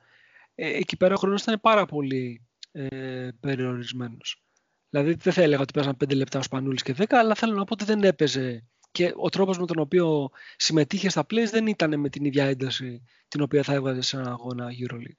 ε, 0.54 0.68
εκεί 0.68 0.96
πέρα 0.96 1.14
ο 1.14 1.16
χρόνος 1.16 1.42
ήταν 1.42 1.60
πάρα 1.60 1.86
πολύ 1.86 2.46
ε, 2.72 3.28
περιορισμένος. 3.40 4.42
Δηλαδή 4.90 5.14
δεν 5.14 5.32
θα 5.32 5.42
έλεγα 5.42 5.62
ότι 5.62 5.72
παίζαν 5.72 5.96
5 6.04 6.14
λεπτά 6.14 6.38
ο 6.38 6.42
Σπανούλης 6.42 6.82
και 6.82 6.94
10, 6.98 7.04
αλλά 7.08 7.34
θέλω 7.34 7.54
να 7.54 7.64
πω 7.64 7.72
ότι 7.72 7.84
δεν 7.84 8.02
έπαιζε 8.02 8.64
και 8.92 9.12
ο 9.16 9.28
τρόπος 9.28 9.58
με 9.58 9.66
τον 9.66 9.78
οποίο 9.78 10.30
συμμετείχε 10.56 11.08
στα 11.08 11.22
plays 11.22 11.48
δεν 11.50 11.66
ήταν 11.66 12.00
με 12.00 12.08
την 12.08 12.24
ίδια 12.24 12.44
ένταση 12.44 13.02
την 13.28 13.40
οποία 13.40 13.62
θα 13.62 13.72
έβγαζε 13.72 14.00
σε 14.00 14.16
έναν 14.16 14.32
αγώνα 14.32 14.68
EuroLeague. 14.70 15.18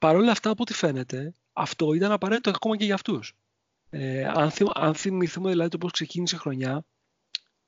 Παρ' 0.00 0.16
όλα 0.16 0.30
αυτά, 0.30 0.50
από 0.50 0.62
ό,τι 0.62 0.74
φαίνεται, 0.74 1.34
αυτό 1.52 1.92
ήταν 1.92 2.12
απαραίτητο 2.12 2.50
ακόμα 2.50 2.76
και 2.76 2.84
για 2.84 2.94
αυτούς. 2.94 3.34
Ε, 3.90 4.24
αν, 4.24 4.50
θυμ, 4.50 4.66
αν 4.74 4.94
θυμηθούμε 4.94 5.50
δηλαδή 5.50 5.70
το 5.70 5.78
πώς 5.78 5.92
ξεκίνησε 5.92 6.36
η 6.36 6.38
χρονιά, 6.38 6.84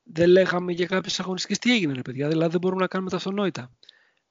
δεν 0.03 0.29
λέγαμε 0.29 0.73
για 0.73 0.87
κάποιες 0.87 1.21
αγωνιστικές 1.21 1.59
τι 1.59 1.73
έγινε 1.73 1.93
ρε 1.93 2.03
παιδιά, 2.03 2.29
δηλαδή 2.29 2.51
δεν 2.51 2.61
μπορούμε 2.61 2.81
να 2.81 2.87
κάνουμε 2.87 3.11
τα 3.11 3.17
αυτονόητα. 3.17 3.71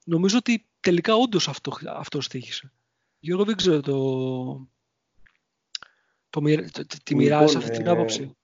Νομίζω 0.04 0.38
ότι 0.38 0.66
τελικά 0.80 1.14
όντως 1.14 1.48
αυτό, 1.48 1.72
αυτό 1.86 2.20
στήχησε. 2.20 2.72
Γιώργο 3.18 3.44
δεν 3.44 3.56
ξέρω 3.56 3.80
το, 3.80 3.92
το, 6.30 6.40
το, 6.72 6.86
τη 7.04 7.14
μοιράζει 7.14 7.56
αυτή 7.56 7.70
την 7.70 7.86
ε, 7.86 7.90
άποψη. 7.90 8.36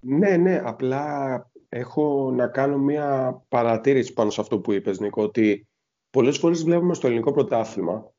Ναι, 0.00 0.36
ναι, 0.36 0.60
απλά 0.64 1.50
έχω 1.68 2.30
να 2.30 2.46
κάνω 2.46 2.78
μια 2.78 3.40
παρατήρηση 3.48 4.12
πάνω 4.12 4.30
σε 4.30 4.40
αυτό 4.40 4.58
που 4.58 4.72
είπες 4.72 5.00
Νίκο, 5.00 5.22
ότι 5.22 5.66
πολλές 6.10 6.38
φορές 6.38 6.62
βλέπουμε 6.62 6.94
στο 6.94 7.06
ελληνικό 7.06 7.32
πρωτάθλημα 7.32 8.13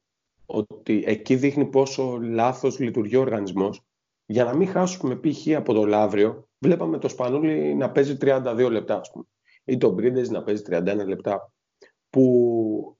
ότι 0.46 1.04
εκεί 1.06 1.36
δείχνει 1.36 1.66
πόσο 1.66 2.20
λάθος 2.22 2.80
λειτουργεί 2.80 3.16
ο 3.16 3.22
οργανισμός. 3.22 3.82
Για 4.26 4.44
να 4.44 4.56
μην 4.56 4.68
χάσουμε 4.68 5.16
π.χ. 5.16 5.56
από 5.56 5.74
το 5.74 5.86
Λαύριο, 5.86 6.48
βλέπαμε 6.60 6.98
το 6.98 7.08
Σπανούλι 7.08 7.76
να 7.76 7.92
παίζει 7.92 8.18
32 8.22 8.68
λεπτά, 8.72 9.00
ας 9.00 9.12
πούμε, 9.12 9.26
ή 9.64 9.78
το 9.78 9.90
Μπρίντες 9.90 10.30
να 10.30 10.44
παίζει 10.44 10.64
31 10.70 11.06
λεπτά, 11.06 11.52
που 12.10 12.98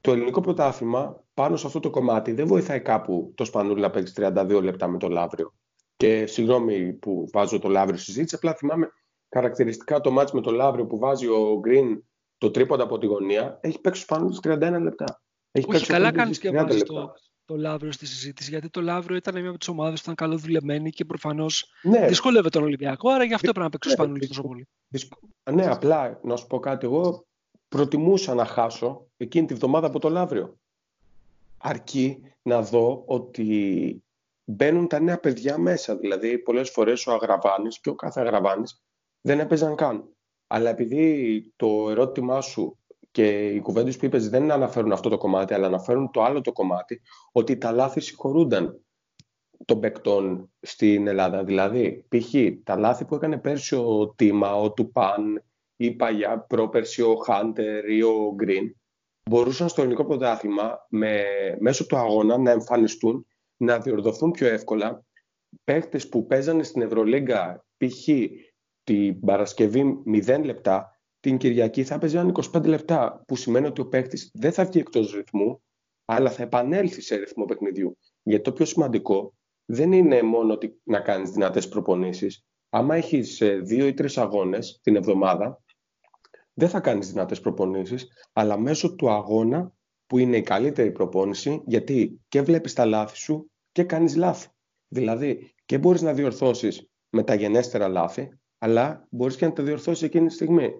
το 0.00 0.12
ελληνικό 0.12 0.40
πρωτάθλημα 0.40 1.24
πάνω 1.34 1.56
σε 1.56 1.66
αυτό 1.66 1.80
το 1.80 1.90
κομμάτι 1.90 2.32
δεν 2.32 2.46
βοηθάει 2.46 2.80
κάπου 2.80 3.32
το 3.34 3.44
Σπανούλι 3.44 3.80
να 3.80 3.90
παίξει 3.90 4.12
32 4.16 4.60
λεπτά 4.62 4.88
με 4.88 4.98
το 4.98 5.08
Λαύριο. 5.08 5.54
Και 5.96 6.26
συγγνώμη 6.26 6.92
που 6.92 7.28
βάζω 7.32 7.58
το 7.58 7.68
Λαύριο 7.68 7.96
στη 7.96 8.04
συζήτηση, 8.04 8.34
απλά 8.34 8.54
θυμάμαι 8.54 8.90
χαρακτηριστικά 9.34 10.00
το 10.00 10.10
μάτς 10.10 10.32
με 10.32 10.40
το 10.40 10.50
Λαύριο 10.50 10.86
που 10.86 10.98
βάζει 10.98 11.26
ο 11.26 11.58
Γκριν 11.58 12.04
το 12.38 12.50
τρίποντα 12.50 12.82
από 12.82 12.98
τη 12.98 13.06
γωνία, 13.06 13.58
έχει 13.60 13.80
παίξει 13.80 14.00
ο 14.00 14.04
Σπανούλης 14.04 14.40
31 14.42 14.78
λεπτά. 14.82 15.22
Έχει 15.52 15.74
Όχι, 15.74 15.86
καλά 15.86 16.12
κάνεις 16.12 16.38
και 16.38 16.50
βάζεις 16.50 16.82
το, 16.82 17.12
το 17.44 17.56
Λαύριο 17.56 17.92
στη 17.92 18.06
συζήτηση, 18.06 18.50
γιατί 18.50 18.70
το 18.70 18.80
Λαύριο 18.80 19.16
ήταν 19.16 19.40
μια 19.40 19.48
από 19.48 19.58
τις 19.58 19.68
ομάδες 19.68 19.94
που 19.94 20.10
ήταν 20.10 20.14
καλοδουλεμένη 20.14 20.90
και 20.90 21.04
προφανώς 21.04 21.72
ναι. 21.82 22.06
δυσκολεύεται 22.06 22.48
τον 22.48 22.62
Ολυμπιακό, 22.62 23.10
άρα 23.10 23.24
γι' 23.24 23.34
αυτό 23.34 23.48
έπρεπε 23.48 23.64
να 23.64 23.70
παίξει 23.70 23.88
ο 23.88 23.92
ναι, 23.92 23.96
Σπανούλη 23.96 24.26
τόσο 24.26 24.42
πολύ. 24.42 24.68
Ναι, 25.52 25.66
απλά 25.66 26.20
να 26.22 26.36
σου 26.36 26.46
πω 26.46 26.58
κάτι. 26.58 26.86
Εγώ 26.86 27.26
προτιμούσα 27.68 28.34
να 28.34 28.44
χάσω 28.44 29.06
εκείνη 29.16 29.46
τη 29.46 29.54
βδομάδα 29.54 29.86
από 29.86 29.98
το 29.98 30.08
Λαύριο. 30.08 30.58
Αρκεί 31.58 32.22
να 32.42 32.62
δω 32.62 33.02
ότι 33.06 34.02
μπαίνουν 34.44 34.88
τα 34.88 35.00
νέα 35.00 35.18
παιδιά 35.18 35.58
μέσα. 35.58 35.96
Δηλαδή, 35.96 36.38
πολλές 36.38 36.70
φορές 36.70 37.06
ο 37.06 37.12
Αγραβάνης 37.12 37.80
και 37.80 37.88
ο 37.88 37.94
κάθε 37.94 38.20
Αγραβάνης 38.20 38.82
δεν 39.20 39.40
έπαιζαν 39.40 39.76
καν. 39.76 40.08
Αλλά 40.46 40.70
επειδή 40.70 41.52
το 41.56 41.90
ερώτημά 41.90 42.40
σου 42.40 42.77
και 43.18 43.48
οι 43.48 43.60
κουβέντες 43.60 43.96
που 43.96 44.04
είπες 44.04 44.28
δεν 44.28 44.50
αναφέρουν 44.50 44.92
αυτό 44.92 45.08
το 45.08 45.18
κομμάτι, 45.18 45.54
αλλά 45.54 45.66
αναφέρουν 45.66 46.10
το 46.10 46.22
άλλο 46.22 46.40
το 46.40 46.52
κομμάτι, 46.52 47.00
ότι 47.32 47.58
τα 47.58 47.72
λάθη 47.72 48.00
συγχωρούνταν 48.00 48.84
των 49.64 49.80
παικτών 49.80 50.50
στην 50.60 51.06
Ελλάδα. 51.06 51.44
Δηλαδή, 51.44 52.06
π.χ. 52.08 52.34
τα 52.64 52.76
λάθη 52.76 53.04
που 53.04 53.14
έκανε 53.14 53.38
πέρσι 53.38 53.74
ο 53.74 54.14
Τίμα, 54.16 54.54
ο 54.54 54.72
Τουπάν, 54.72 55.44
ή 55.76 55.90
παλιά 55.90 56.38
πρόπερσι 56.38 57.02
ο 57.02 57.14
Χάντερ 57.14 57.88
ή 57.90 58.02
ο 58.02 58.32
Γκριν, 58.34 58.76
μπορούσαν 59.30 59.68
στο 59.68 59.80
ελληνικό 59.80 60.04
πρωτάθλημα 60.04 60.86
με, 60.88 61.24
μέσω 61.58 61.86
του 61.86 61.96
αγώνα 61.96 62.38
να 62.38 62.50
εμφανιστούν, 62.50 63.26
να 63.56 63.78
διορθωθούν 63.78 64.30
πιο 64.30 64.46
εύκολα. 64.46 65.04
Παίχτες 65.64 66.08
που 66.08 66.26
παίζανε 66.26 66.62
στην 66.62 66.82
Ευρωλίγκα 66.82 67.64
π.χ. 67.76 68.08
την 68.84 69.20
Παρασκευή 69.20 70.02
0 70.26 70.40
λεπτά, 70.44 70.97
την 71.28 71.38
Κυριακή 71.38 71.84
θα 71.84 71.94
έπαιζε 71.94 72.32
25 72.52 72.64
λεπτά, 72.64 73.22
που 73.26 73.36
σημαίνει 73.36 73.66
ότι 73.66 73.80
ο 73.80 73.86
παίκτης 73.86 74.30
δεν 74.34 74.52
θα 74.52 74.64
βγει 74.64 74.78
εκτός 74.78 75.12
ρυθμού, 75.12 75.62
αλλά 76.04 76.30
θα 76.30 76.42
επανέλθει 76.42 77.00
σε 77.00 77.16
ρυθμό 77.16 77.44
παιχνιδιού. 77.44 77.98
Γιατί 78.22 78.42
το 78.42 78.52
πιο 78.52 78.64
σημαντικό 78.64 79.34
δεν 79.64 79.92
είναι 79.92 80.22
μόνο 80.22 80.52
ότι 80.52 80.80
να 80.84 81.00
κάνεις 81.00 81.30
δυνατές 81.30 81.68
προπονήσεις. 81.68 82.44
Άμα 82.68 82.96
έχεις 82.96 83.40
ε, 83.40 83.58
δύο 83.58 83.86
ή 83.86 83.94
τρεις 83.94 84.18
αγώνες 84.18 84.78
την 84.82 84.96
εβδομάδα, 84.96 85.62
δεν 86.54 86.68
θα 86.68 86.80
κάνεις 86.80 87.08
δυνατές 87.08 87.40
προπονήσεις, 87.40 88.06
αλλά 88.32 88.58
μέσω 88.58 88.94
του 88.94 89.10
αγώνα 89.10 89.72
που 90.06 90.18
είναι 90.18 90.36
η 90.36 90.42
καλύτερη 90.42 90.92
προπόνηση, 90.92 91.62
γιατί 91.66 92.20
και 92.28 92.42
βλέπεις 92.42 92.72
τα 92.72 92.84
λάθη 92.84 93.16
σου 93.16 93.50
και 93.72 93.84
κάνεις 93.84 94.16
λάθη. 94.16 94.48
Δηλαδή, 94.88 95.54
και 95.64 95.78
μπορείς 95.78 96.02
να 96.02 96.12
διορθώσεις 96.12 96.90
με 97.10 97.22
τα 97.22 97.34
γενέστερα 97.34 97.88
λάθη, 97.88 98.28
αλλά 98.58 99.06
μπορείς 99.10 99.36
και 99.36 99.46
να 99.46 99.52
τα 99.52 99.62
διορθώσεις 99.62 100.02
εκείνη 100.02 100.26
τη 100.26 100.34
στιγμή. 100.34 100.70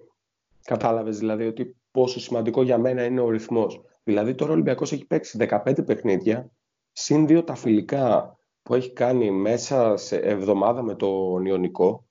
Κατάλαβες 0.69 1.17
δηλαδή 1.17 1.45
ότι 1.45 1.75
πόσο 1.91 2.19
σημαντικό 2.19 2.63
για 2.63 2.77
μένα 2.77 3.03
είναι 3.03 3.21
ο 3.21 3.29
ρυθμός. 3.29 3.81
Δηλαδή 4.03 4.35
τώρα 4.35 4.49
ο 4.49 4.53
Ολυμπιακός 4.53 4.91
έχει 4.91 5.05
παίξει 5.05 5.37
15 5.49 5.85
παιχνίδια, 5.85 6.51
συν 6.91 7.27
δύο 7.27 7.43
τα 7.43 7.55
φιλικά 7.55 8.37
που 8.63 8.75
έχει 8.75 8.93
κάνει 8.93 9.31
μέσα 9.31 9.97
σε 9.97 10.17
εβδομάδα 10.17 10.81
με 10.81 10.95
τον 10.95 11.45
Ιωνικό. 11.45 12.07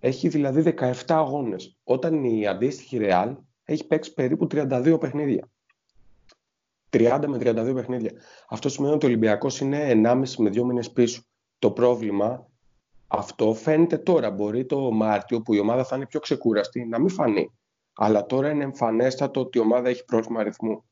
Έχει 0.00 0.28
δηλαδή 0.28 0.74
17 0.78 0.92
αγώνες. 1.06 1.76
Όταν 1.84 2.24
η 2.24 2.46
αντίστοιχη 2.46 2.96
Ρεάλ 2.96 3.36
έχει 3.64 3.86
παίξει 3.86 4.14
περίπου 4.14 4.46
32 4.50 4.96
παιχνίδια. 5.00 5.48
30 6.90 7.24
με 7.26 7.36
32 7.40 7.74
παιχνίδια. 7.74 8.12
Αυτό 8.48 8.68
σημαίνει 8.68 8.94
ότι 8.94 9.04
ο 9.04 9.08
Ολυμπιακός 9.08 9.60
είναι 9.60 9.90
1,5 9.90 10.22
με 10.38 10.50
2 10.50 10.62
μήνες 10.62 10.92
πίσω. 10.92 11.22
Το 11.58 11.70
πρόβλημα 11.70 12.46
Αυτό 13.06 13.54
φαίνεται 13.54 13.98
τώρα. 13.98 14.30
Μπορεί 14.30 14.66
το 14.66 14.90
Μάρτιο 14.90 15.40
που 15.40 15.54
η 15.54 15.58
ομάδα 15.58 15.84
θα 15.84 15.96
είναι 15.96 16.06
πιο 16.06 16.20
ξεκούραστη 16.20 16.84
να 16.84 16.98
μην 16.98 17.08
φανεί. 17.08 17.50
Αλλά 17.96 18.26
τώρα 18.26 18.50
είναι 18.50 18.64
εμφανέστατο 18.64 19.40
ότι 19.40 19.58
η 19.58 19.60
ομάδα 19.60 19.88
έχει 19.88 20.04
πρόβλημα 20.04 20.40
αριθμού. 20.40 20.84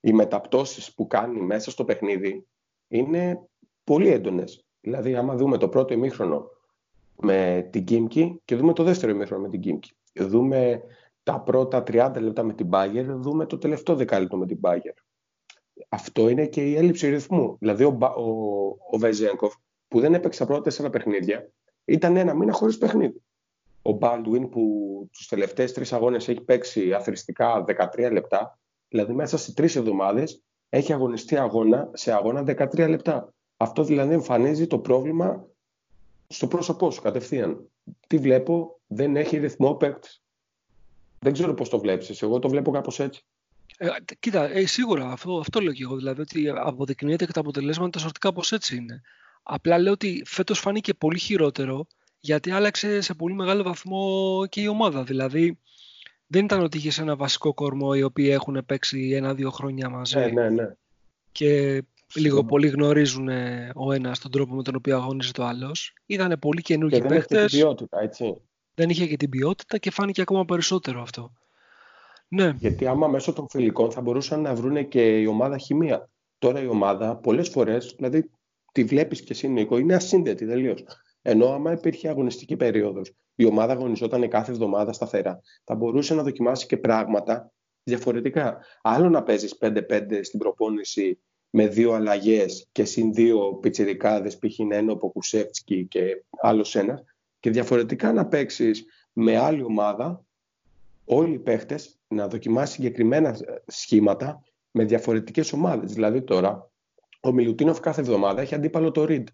Οι 0.00 0.12
μεταπτώσεις 0.12 0.94
που 0.94 1.06
κάνει 1.06 1.40
μέσα 1.40 1.70
στο 1.70 1.84
παιχνίδι 1.84 2.46
είναι 2.88 3.48
πολύ 3.84 4.08
έντονες. 4.08 4.64
Δηλαδή, 4.80 5.14
άμα 5.14 5.36
δούμε 5.36 5.58
το 5.58 5.68
πρώτο 5.68 5.94
ημίχρονο 5.94 6.50
με 7.16 7.68
την 7.72 7.84
Κίμκι 7.84 8.40
και 8.44 8.56
δούμε 8.56 8.72
το 8.72 8.82
δεύτερο 8.82 9.12
ημίχρονο 9.12 9.42
με 9.42 9.48
την 9.48 9.60
Κίμκι. 9.60 9.92
Δούμε 10.14 10.82
τα 11.22 11.40
πρώτα 11.40 11.82
30 11.86 12.12
λεπτά 12.20 12.42
με 12.42 12.54
την 12.54 12.68
Bayer, 12.72 13.04
δούμε 13.06 13.46
το 13.46 13.58
τελευταίο 13.58 13.96
δεκάλεπτο 13.96 14.36
με 14.36 14.46
την 14.46 14.58
Bayer. 14.62 14.94
Αυτό 15.88 16.28
είναι 16.28 16.46
και 16.46 16.70
η 16.70 16.76
έλλειψη 16.76 17.08
ρυθμού. 17.08 17.56
Δηλαδή, 17.58 17.84
ο, 17.84 17.98
ο, 18.00 18.22
ο 18.90 18.98
Βεζέγκοφ 18.98 19.54
που 19.88 20.00
δεν 20.00 20.14
έπαιξε 20.14 20.38
τα 20.38 20.46
πρώτα 20.46 20.62
τέσσερα 20.62 20.90
παιχνίδια, 20.90 21.52
ήταν 21.84 22.16
ένα 22.16 22.34
μήνα 22.34 22.52
χωρίς 22.52 22.78
παιχνίδι. 22.78 23.22
Ο 23.82 23.92
Μπάλντουιν 23.92 24.48
που 24.48 24.62
τους 25.12 25.28
τελευταίες 25.28 25.72
τρεις 25.72 25.92
αγώνες 25.92 26.28
έχει 26.28 26.40
παίξει 26.40 26.92
αθρηστικά 26.92 27.64
13 27.94 28.10
λεπτά, 28.12 28.58
δηλαδή 28.88 29.12
μέσα 29.12 29.38
σε 29.38 29.54
τρεις 29.54 29.76
εβδομάδες 29.76 30.42
έχει 30.68 30.92
αγωνιστεί 30.92 31.36
αγώνα 31.36 31.90
σε 31.92 32.12
αγώνα 32.12 32.44
13 32.46 32.88
λεπτά. 32.88 33.34
Αυτό 33.56 33.84
δηλαδή 33.84 34.12
εμφανίζει 34.14 34.66
το 34.66 34.78
πρόβλημα 34.78 35.46
στο 36.28 36.46
πρόσωπό 36.46 36.90
σου 36.90 37.02
κατευθείαν. 37.02 37.70
Τι 38.06 38.18
βλέπω, 38.18 38.80
δεν 38.86 39.16
έχει 39.16 39.36
ρυθμό 39.36 39.74
παίκτης. 39.74 40.22
Δεν 41.18 41.32
ξέρω 41.32 41.54
πώς 41.54 41.68
το 41.68 41.78
βλέπεις. 41.78 42.22
Εγώ 42.22 42.38
το 42.38 42.48
βλέπω 42.48 42.70
κάπως 42.70 43.00
έτσι. 43.00 43.24
Ε, 43.76 43.88
κοίτα, 44.18 44.50
ε, 44.50 44.66
σίγουρα 44.66 45.10
αυτό, 45.10 45.38
αυτό 45.38 45.60
λέω 45.60 45.72
και 45.72 45.82
εγώ. 45.82 45.96
Δηλαδή 45.96 46.20
ότι 46.20 46.48
αποδεικνύεται 46.48 47.26
και 47.26 47.32
τα 47.32 47.40
αποτελέσματα 47.40 47.98
σωστικά 47.98 48.32
πω 48.32 48.42
έτσι 48.50 48.76
είναι. 48.76 49.00
Απλά 49.42 49.78
λέω 49.78 49.92
ότι 49.92 50.22
φέτος 50.26 50.58
φάνηκε 50.58 50.94
πολύ 50.94 51.18
χειρότερο 51.18 51.86
γιατί 52.20 52.50
άλλαξε 52.50 53.00
σε 53.00 53.14
πολύ 53.14 53.34
μεγάλο 53.34 53.62
βαθμό 53.62 54.46
και 54.48 54.60
η 54.60 54.66
ομάδα. 54.66 55.02
Δηλαδή 55.04 55.58
δεν 56.26 56.44
ήταν 56.44 56.60
ότι 56.60 56.76
είχες 56.78 56.98
ένα 56.98 57.16
βασικό 57.16 57.54
κορμό 57.54 57.90
οι 57.94 58.02
οποίοι 58.02 58.28
έχουν 58.30 58.64
παίξει 58.66 59.10
ένα-δύο 59.14 59.50
χρόνια 59.50 59.88
μαζί. 59.88 60.18
Ναι, 60.18 60.26
ναι, 60.26 60.48
ναι. 60.48 60.74
Και 61.32 61.82
λίγο 62.14 62.44
πολύ 62.44 62.68
γνωρίζουν 62.68 63.28
ο 63.74 63.92
ένας 63.92 64.18
τον 64.18 64.30
τρόπο 64.30 64.54
με 64.54 64.62
τον 64.62 64.74
οποίο 64.74 64.96
αγωνίζεται 64.96 65.40
ο 65.40 65.44
άλλος. 65.46 65.92
Ήταν 66.06 66.38
πολύ 66.38 66.62
καινούργιοι 66.62 67.00
παίχτε. 67.00 67.36
Δεν 67.36 67.44
είχε 67.44 67.48
την 67.48 67.58
ποιότητα, 67.58 68.00
έτσι. 68.00 68.36
Δεν 68.74 68.90
είχε 68.90 69.06
και 69.06 69.16
την 69.16 69.28
ποιότητα 69.28 69.78
και 69.78 69.90
φάνηκε 69.90 70.20
ακόμα 70.20 70.44
περισσότερο 70.44 71.02
αυτό. 71.02 71.32
Ναι. 72.28 72.54
Γιατί 72.58 72.86
άμα 72.86 73.08
μέσω 73.08 73.32
των 73.32 73.46
φιλικών 73.50 73.90
θα 73.90 74.00
μπορούσαν 74.00 74.40
να 74.40 74.54
βρουν 74.54 74.88
και 74.88 75.20
η 75.20 75.26
ομάδα 75.26 75.58
χημεία. 75.58 76.08
Τώρα 76.38 76.62
η 76.62 76.66
ομάδα 76.66 77.16
πολλές 77.16 77.48
φορές, 77.48 77.94
δηλαδή 77.96 78.30
τη 78.72 78.84
βλέπεις 78.84 79.20
και 79.20 79.32
εσύ 79.32 79.48
Νίκο, 79.48 79.78
είναι 79.78 79.94
ασύνδετη 79.94 80.46
τελείως. 80.46 80.84
Ενώ 81.30 81.52
άμα 81.52 81.72
υπήρχε 81.72 82.08
αγωνιστική 82.08 82.56
περίοδος, 82.56 83.12
η 83.34 83.44
ομάδα 83.44 83.72
αγωνιζόταν 83.72 84.28
κάθε 84.28 84.50
εβδομάδα 84.50 84.92
σταθερά, 84.92 85.40
θα 85.64 85.74
μπορούσε 85.74 86.14
να 86.14 86.22
δοκιμάσει 86.22 86.66
και 86.66 86.76
πράγματα 86.76 87.52
διαφορετικά. 87.82 88.58
Άλλο 88.82 89.08
να 89.08 89.22
παίζεις 89.22 89.58
5-5 89.60 90.20
στην 90.22 90.38
προπόνηση 90.38 91.18
με 91.50 91.66
δύο 91.66 91.92
αλλαγές 91.92 92.68
και 92.72 92.84
συν 92.84 93.12
δύο 93.12 93.58
πιτσιρικάδες, 93.60 94.38
π.χ. 94.38 94.58
ένα 94.58 94.92
ο 94.92 94.96
Ποκουσεύτσκι 94.96 95.86
και 95.86 96.24
άλλος 96.40 96.76
ένας, 96.76 97.04
και 97.40 97.50
διαφορετικά 97.50 98.12
να 98.12 98.26
παίξεις 98.26 98.84
με 99.12 99.36
άλλη 99.36 99.62
ομάδα, 99.62 100.24
όλοι 101.04 101.34
οι 101.34 101.38
παίχτες 101.38 101.98
να 102.08 102.28
δοκιμάσει 102.28 102.72
συγκεκριμένα 102.72 103.36
σχήματα 103.66 104.42
με 104.70 104.84
διαφορετικές 104.84 105.52
ομάδες. 105.52 105.92
Δηλαδή 105.92 106.22
τώρα, 106.22 106.70
ο 107.20 107.32
Μιλουτίνοφ 107.32 107.80
κάθε 107.80 108.00
εβδομάδα 108.00 108.40
έχει 108.40 108.54
αντίπαλο 108.54 108.90
το 108.90 109.04
Ριντ. 109.04 109.28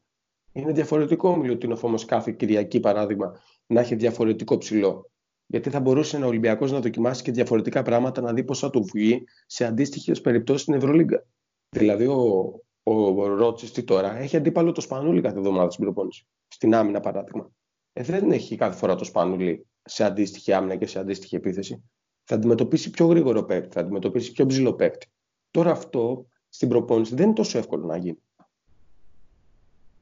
Είναι 0.57 0.73
διαφορετικό 0.73 1.29
ο 1.29 1.37
Μιλουτίνοφ 1.37 1.85
όμως 1.85 2.05
κάθε 2.05 2.33
Κυριακή, 2.33 2.81
παράδειγμα, 2.81 3.41
να 3.67 3.81
έχει 3.81 3.95
διαφορετικό 3.95 4.59
ψηλό. 4.59 5.11
Γιατί 5.47 5.71
θα 5.71 5.81
μπορούσε 5.81 6.17
ο 6.17 6.27
Ολυμπιακός 6.27 6.73
να 6.73 6.81
δοκιμάσει 6.81 7.23
και 7.23 7.33
διαφορετικά 7.33 7.83
πράγματα, 7.83 8.21
να 8.21 8.33
δει 8.33 8.45
πώ 8.45 8.55
θα 8.55 8.71
του 8.71 8.85
βγει 8.93 9.25
σε 9.47 9.65
αντίστοιχες 9.65 10.21
περιπτώσεις 10.21 10.63
στην 10.63 10.75
Ευρωλίγκα. 10.75 11.27
Δηλαδή, 11.69 12.07
ο, 12.07 12.45
ο 12.83 13.27
Ρότσιστη 13.27 13.83
τώρα 13.83 14.17
έχει 14.17 14.37
αντίπαλο 14.37 14.73
το 14.73 14.81
Σπανούλι 14.81 15.21
κάθε 15.21 15.39
εβδομάδα 15.39 15.71
στην 15.71 15.85
προπόνηση. 15.85 16.27
Στην 16.49 16.75
άμυνα, 16.75 17.01
παράδειγμα. 17.01 17.51
Ε, 17.93 18.03
δεν 18.03 18.31
έχει 18.31 18.57
κάθε 18.57 18.77
φορά 18.77 18.95
το 18.95 19.05
Σπανούλι 19.05 19.67
σε 19.85 20.05
αντίστοιχη 20.05 20.53
άμυνα 20.53 20.77
και 20.77 20.87
σε 20.87 20.99
αντίστοιχη 20.99 21.37
επίθεση. 21.37 21.83
Θα 22.25 22.35
αντιμετωπίσει 22.35 22.91
πιο 22.91 23.07
γρήγορο 23.07 23.45
παίκτη, 23.45 23.69
θα 23.73 23.81
αντιμετωπίσει 23.81 24.33
πιο 24.33 24.47
ψηλό 24.47 24.75
παίκτη. 24.75 25.07
Τώρα 25.51 25.71
αυτό 25.71 26.27
στην 26.49 26.69
προπόνηση 26.69 27.15
δεν 27.15 27.25
είναι 27.25 27.35
τόσο 27.35 27.59
εύκολο 27.59 27.87
να 27.87 27.97
γίνει. 27.97 28.19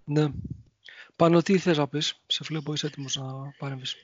Ναι. 0.04 0.26
Πάνω 1.16 1.42
τι 1.42 1.58
θες 1.58 1.78
να 1.78 1.88
πεις, 1.88 2.22
σε 2.26 2.44
βλέπω 2.44 2.72
είσαι 2.72 2.86
έτοιμος 2.86 3.16
να 3.16 3.24
παρέμβεις. 3.58 3.96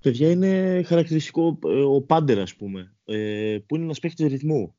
Παιδιά, 0.00 0.30
είναι 0.30 0.82
χαρακτηριστικό 0.86 1.58
ε, 1.64 1.82
ο 1.82 2.00
Πάντερ, 2.00 2.38
ας 2.38 2.54
πούμε, 2.54 2.94
ε, 3.04 3.58
που 3.66 3.74
είναι 3.74 3.84
ένας 3.84 3.98
παίχτης 3.98 4.26
ρυθμού. 4.26 4.74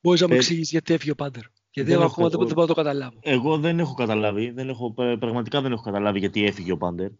Μπορείς 0.00 0.20
να 0.20 0.26
μου 0.26 0.34
ε, 0.34 0.36
εξηγήσεις 0.36 0.70
γιατί 0.70 0.94
έφυγε 0.94 1.10
ο 1.10 1.14
Πάντερ. 1.14 1.42
Γιατί 1.70 1.90
δεν, 1.90 2.00
έχω, 2.00 2.28
δεν, 2.28 2.38
δεν 2.38 2.48
μπορώ 2.48 2.60
να 2.60 2.66
το 2.66 2.74
καταλάβω. 2.74 3.18
Εγώ 3.20 3.58
δεν 3.58 3.78
έχω 3.78 3.94
καταλάβει, 3.94 4.50
δεν 4.50 4.68
έχω, 4.68 4.92
πραγματικά 4.92 5.60
δεν 5.60 5.72
έχω 5.72 5.82
καταλάβει 5.82 6.18
γιατί 6.18 6.44
έφυγε 6.44 6.72
ο 6.72 6.76
Πάντερ. 6.76 7.10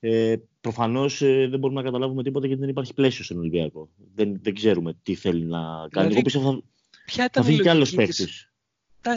Ε, 0.00 0.36
Προφανώς 0.60 1.22
ε, 1.22 1.46
δεν 1.48 1.58
μπορούμε 1.58 1.80
να 1.80 1.86
καταλάβουμε 1.86 2.22
τίποτα 2.22 2.46
γιατί 2.46 2.60
δεν 2.60 2.70
υπάρχει 2.70 2.94
πλαίσιο 2.94 3.24
στον 3.24 3.38
Ολυμπιακό. 3.38 3.88
Δεν, 4.14 4.38
δεν 4.42 4.54
ξέρουμε 4.54 4.98
τι 5.02 5.14
θέλει 5.14 5.44
να 5.44 5.58
κάνει. 5.58 5.88
Δηλαδή, 5.90 6.12
Εγώ 6.12 6.22
πιστεύω 6.22 6.62
θα, 7.06 7.28
θα 7.32 7.42
φύγει 7.42 7.60
κι 7.60 7.68
άλλος 7.68 7.94
παίχτης 7.94 8.50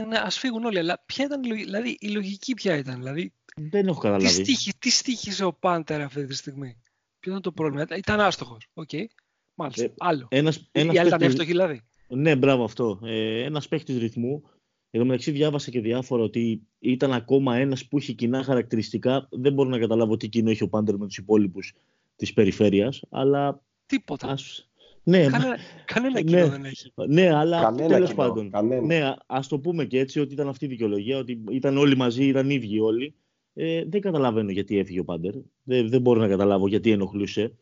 ναι, 0.08 0.18
ας 0.18 0.38
φύγουν 0.40 0.66
όλοι, 0.66 0.80
αλλά 0.80 1.04
ποια 1.06 1.26
ήταν 1.26 1.42
δηλαδή, 1.42 1.98
η 2.00 2.08
λογική 2.08 2.54
ποια 2.54 2.78
ήταν, 2.78 2.96
δηλαδή, 2.96 3.34
δεν 3.56 3.88
έχω 3.88 4.00
καταλάβει. 4.00 4.42
Τι, 4.42 4.44
στοίχι-, 4.44 4.72
τι 4.80 4.90
στοίχισε 4.90 5.44
ο 5.44 5.54
Πάντερ 5.54 6.02
αυτή 6.02 6.26
τη 6.26 6.36
στιγμή; 6.36 6.78
Ποιο 7.20 7.32
ήταν 7.32 7.42
το 7.42 7.52
πρόβλημα; 7.52 7.86
Ήταν 7.98 8.20
άστοχος. 8.20 8.68
OK. 8.74 8.90
Okay. 8.92 9.06
Μάλιστα. 9.54 9.84
Ε, 9.84 9.94
άλλο. 9.98 10.28
Ενώ, 10.30 10.70
ενώ 10.72 10.96
οι 10.96 10.98
άλλοι 10.98 11.08
ήταν 11.08 11.22
εύστοχοι 11.22 11.50
δηλαδή. 11.50 11.82
Ναι, 12.08 12.36
μπράβο 12.36 12.64
αυτό. 12.64 13.00
Ε, 13.04 13.44
ένας 13.44 13.68
παίχτης 13.68 13.98
ρυθμού. 13.98 14.44
Εδώ 14.90 15.06
μεταξύ 15.06 15.32
διάβασα 15.32 15.72
και 15.72 15.82
διάφορα 15.82 16.24
ότι 16.24 16.68
ήταν 16.80 17.14
ακόμα 17.14 17.56
ένας 17.56 17.88
που 17.88 17.98
είχε 17.98 18.14
κοινά 18.14 18.44
χαρακτηριστικά. 18.44 19.28
Δεν 19.32 19.54
μπορώ 19.54 19.70
να 19.70 19.80
καταλάβω 19.80 20.18
τι 20.18 20.28
κοινό 20.28 20.50
έχει 20.50 20.64
ο 20.64 20.70
Πάντερ 20.70 20.98
με 20.98 21.06
τους 21.06 21.18
υπόλοιπους 21.18 21.74
της 22.16 22.34
περιφέρειας. 22.34 23.02
Αλλά. 23.10 23.64
Τίποτα. 23.86 24.28
Ας, 24.28 24.69
ναι, 25.10 25.26
κανένα, 25.28 25.58
κανένα 25.86 26.22
κοινό 26.22 26.40
ναι, 26.40 26.50
δεν 26.50 26.66
έχει. 26.66 26.92
Ναι, 27.08 27.34
αλλά 27.34 27.72
τέλος 27.72 28.14
πάντων. 28.14 28.52
Ναι, 28.84 29.14
ας 29.26 29.48
το 29.48 29.60
πούμε 29.60 29.86
και 29.86 30.00
έτσι 30.00 30.20
ότι 30.20 30.34
ήταν 30.34 30.48
αυτή 30.48 30.66
η 30.66 30.68
δικαιολογία, 30.68 31.18
ότι 31.18 31.44
ήταν 31.50 31.78
όλοι 31.78 31.96
μαζί, 31.96 32.26
ήταν 32.26 32.50
ίδιοι 32.50 32.80
όλοι. 32.80 33.14
Ε, 33.54 33.84
δεν 33.88 34.02
καταλαβαίνω 34.02 34.52
γιατί 34.52 34.78
έφυγε 34.78 35.00
ο 35.00 35.04
Πάντερ. 35.04 35.34
Δεν, 35.64 35.90
δεν 35.90 36.02
μπορώ 36.02 36.20
να 36.20 36.28
καταλάβω 36.28 36.68
γιατί 36.68 36.92
ενοχλούσε. 36.92 37.54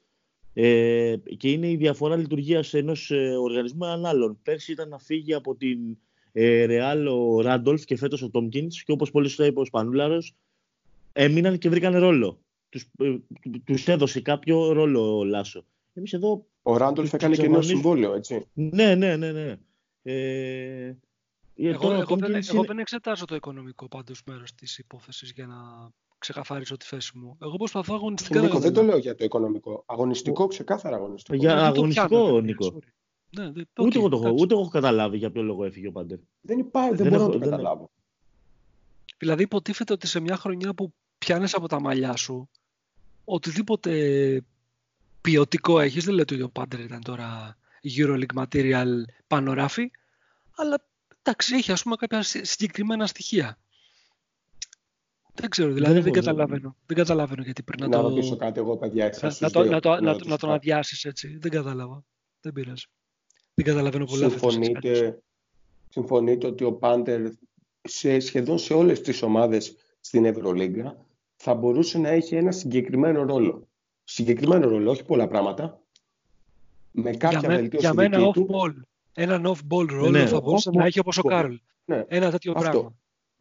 Ε, 0.53 1.15
και 1.37 1.51
είναι 1.51 1.69
η 1.69 1.75
διαφορά 1.75 2.15
λειτουργίας 2.15 2.73
ενός 2.73 3.11
ε, 3.11 3.35
οργανισμού 3.41 3.77
με 3.77 3.87
έναν 3.87 4.05
άλλον. 4.05 4.39
Πέρσι 4.43 4.71
ήταν 4.71 4.89
να 4.89 4.97
φύγει 4.97 5.33
από 5.33 5.55
την 5.55 5.97
ε, 6.31 6.65
Ρεάλ 6.65 7.07
ο 7.07 7.41
Ράντολφ 7.41 7.85
και 7.85 7.97
φέτος 7.97 8.21
ο 8.21 8.29
Τόμκινς 8.29 8.83
και 8.83 8.91
όπως 8.91 9.11
πολύ 9.11 9.27
σωστά 9.27 9.45
είπε 9.45 9.59
ο 9.59 9.65
Σπανούλαρος, 9.65 10.35
έμειναν 11.13 11.57
και 11.57 11.69
βρήκαν 11.69 11.97
ρόλο. 11.99 12.39
Τους 13.63 13.87
ε, 13.87 13.91
έδωσε 13.91 14.21
κάποιο 14.21 14.71
ρόλο 14.71 15.17
ο 15.17 15.23
Λάσο. 15.23 15.65
Εμείς 15.97 16.13
εδώ 16.13 16.45
ο 16.61 16.77
Ράντολφ 16.77 17.13
έκανε 17.13 17.35
και 17.35 17.47
νέο 17.47 17.61
συμβόλαιο, 17.61 18.13
έτσι. 18.13 18.47
Ναι, 18.53 18.95
ναι, 18.95 19.15
ναι. 19.15 19.31
ναι. 19.31 19.57
Ε, 20.01 20.95
εγώ, 21.55 21.91
εγώ, 21.91 22.15
δεν, 22.15 22.35
εγώ 22.35 22.63
δεν 22.63 22.79
εξετάζω 22.79 23.25
το 23.25 23.35
οικονομικό 23.35 23.87
πάντως 23.87 24.21
μέρος 24.25 24.55
της 24.55 24.77
υπόθεσης 24.77 25.31
για 25.31 25.45
να 25.45 25.55
ξεκαθαρίσω 26.17 26.77
τη 26.77 26.85
θέση 26.85 27.17
μου. 27.17 27.37
Εγώ 27.41 27.55
προσπαθώ 27.55 27.93
αγωνιστικά. 27.93 28.41
Νίκο, 28.41 28.59
δεν 28.59 28.73
το 28.73 28.83
λέω 28.83 28.97
για 28.97 29.15
το 29.15 29.23
οικονομικό. 29.23 29.83
Αγωνιστικό, 29.85 30.47
ξεκάθαρα 30.47 30.95
αγωνιστικό. 30.95 31.37
Για 31.37 31.65
αγωνιστικό, 31.65 32.41
Νίκο. 32.41 32.79
Ναι, 33.29 33.51
δεν, 33.51 33.67
okay, 33.73 33.85
ούτε, 33.85 33.97
εγώ 33.97 34.09
το, 34.09 34.35
ούτε 34.39 34.53
έχω 34.53 34.67
καταλάβει 34.67 35.17
για 35.17 35.31
ποιο 35.31 35.41
λόγο 35.41 35.65
έφυγε 35.65 35.87
ο 35.87 35.91
Πάντερ. 35.91 36.17
Δεν 36.41 36.59
υπάρχει, 36.59 36.95
δεν, 36.95 36.97
δεν 36.97 37.07
μπορώ 37.07 37.23
έχω, 37.23 37.31
να 37.31 37.39
το 37.39 37.49
καταλάβω. 37.49 37.89
Δηλαδή 39.17 39.43
υποτίθεται 39.43 39.93
ότι 39.93 40.07
σε 40.07 40.19
μια 40.19 40.35
χρονιά 40.35 40.73
που 40.73 40.93
πιάνεις 41.17 41.55
από 41.55 41.67
τα 41.67 41.79
μαλλιά 41.79 42.15
σου 42.15 42.49
οτιδήποτε 43.25 43.91
ποιοτικό 45.27 45.79
έχεις. 45.79 46.05
Δεν 46.05 46.13
λέω 46.13 46.23
ότι 46.23 46.41
ο 46.41 46.49
Πάντερ 46.49 46.79
ήταν 46.79 47.03
τώρα 47.03 47.57
EuroLeague 47.95 48.43
Material 48.43 48.87
πανοράφη, 49.27 49.91
αλλά 50.55 50.85
εντάξει, 51.21 51.55
έχει 51.55 51.71
ας 51.71 51.83
πούμε 51.83 51.95
κάποια 51.95 52.21
συγκεκριμένα 52.23 53.07
στοιχεία. 53.07 53.57
Δεν 55.33 55.49
ξέρω, 55.49 55.71
δηλαδή 55.71 55.93
δεν, 55.93 56.03
δεν 56.03 56.13
καταλαβαίνω. 56.13 56.75
Δεν 56.85 56.97
καταλαβαίνω 56.97 57.41
γιατί 57.41 57.63
πρέπει 57.63 57.81
να, 57.81 57.87
να 57.87 58.01
το... 58.01 58.09
ρωτήσω 58.09 58.35
κάτι 58.35 58.59
εγώ, 58.59 58.77
παιδιά, 58.77 59.13
να, 59.39 59.49
το, 59.49 59.63
να, 59.63 59.79
το, 59.79 60.01
να, 60.01 60.15
να 60.25 60.37
τον 60.37 60.51
αδειάσεις 60.51 61.05
έτσι. 61.05 61.37
Δεν 61.37 61.51
κατάλαβα. 61.51 62.03
Δεν 62.41 62.53
πειράζει. 62.53 62.85
Δεν 63.53 63.65
καταλαβαίνω 63.65 64.05
πολλά 64.05 64.29
συμφωνείτε, 64.29 65.21
συμφωνείτε 65.89 66.47
ότι 66.47 66.63
ο 66.63 66.73
Πάντερ 66.73 67.21
σε, 67.81 68.19
σχεδόν 68.19 68.57
σε 68.57 68.73
όλες 68.73 69.01
τις 69.01 69.21
ομάδες 69.21 69.75
στην 69.99 70.25
Ευρωλίγκα 70.25 71.05
θα 71.35 71.53
μπορούσε 71.53 71.97
να 71.97 72.09
έχει 72.09 72.35
ένα 72.35 72.51
συγκεκριμένο 72.51 73.23
ρόλο; 73.23 73.66
Συγκεκριμένο 74.07 74.67
ρόλο, 74.69 74.91
όχι 74.91 75.03
πολλά 75.03 75.27
πράγματα. 75.27 75.81
Με 76.91 77.11
κάποια 77.11 77.39
για 77.39 77.49
βελτίωση 77.49 77.85
Για 77.85 77.93
μένα 77.93 78.31
off-ball. 78.33 78.73
Έναν 79.13 79.45
off-ball 79.45 79.87
ρόλο 79.89 80.09
ναι, 80.09 80.25
θα 80.25 80.41
μπορούσε 80.41 80.69
να 80.69 80.85
έχει 80.85 80.99
όπως 80.99 81.17
ο 81.17 81.21
Κάρολ. 81.21 81.59
Ναι. 81.85 82.03
Ένα 82.07 82.31
τέτοιο 82.31 82.53
Αυτό. 82.55 82.69
πράγμα. 82.69 82.95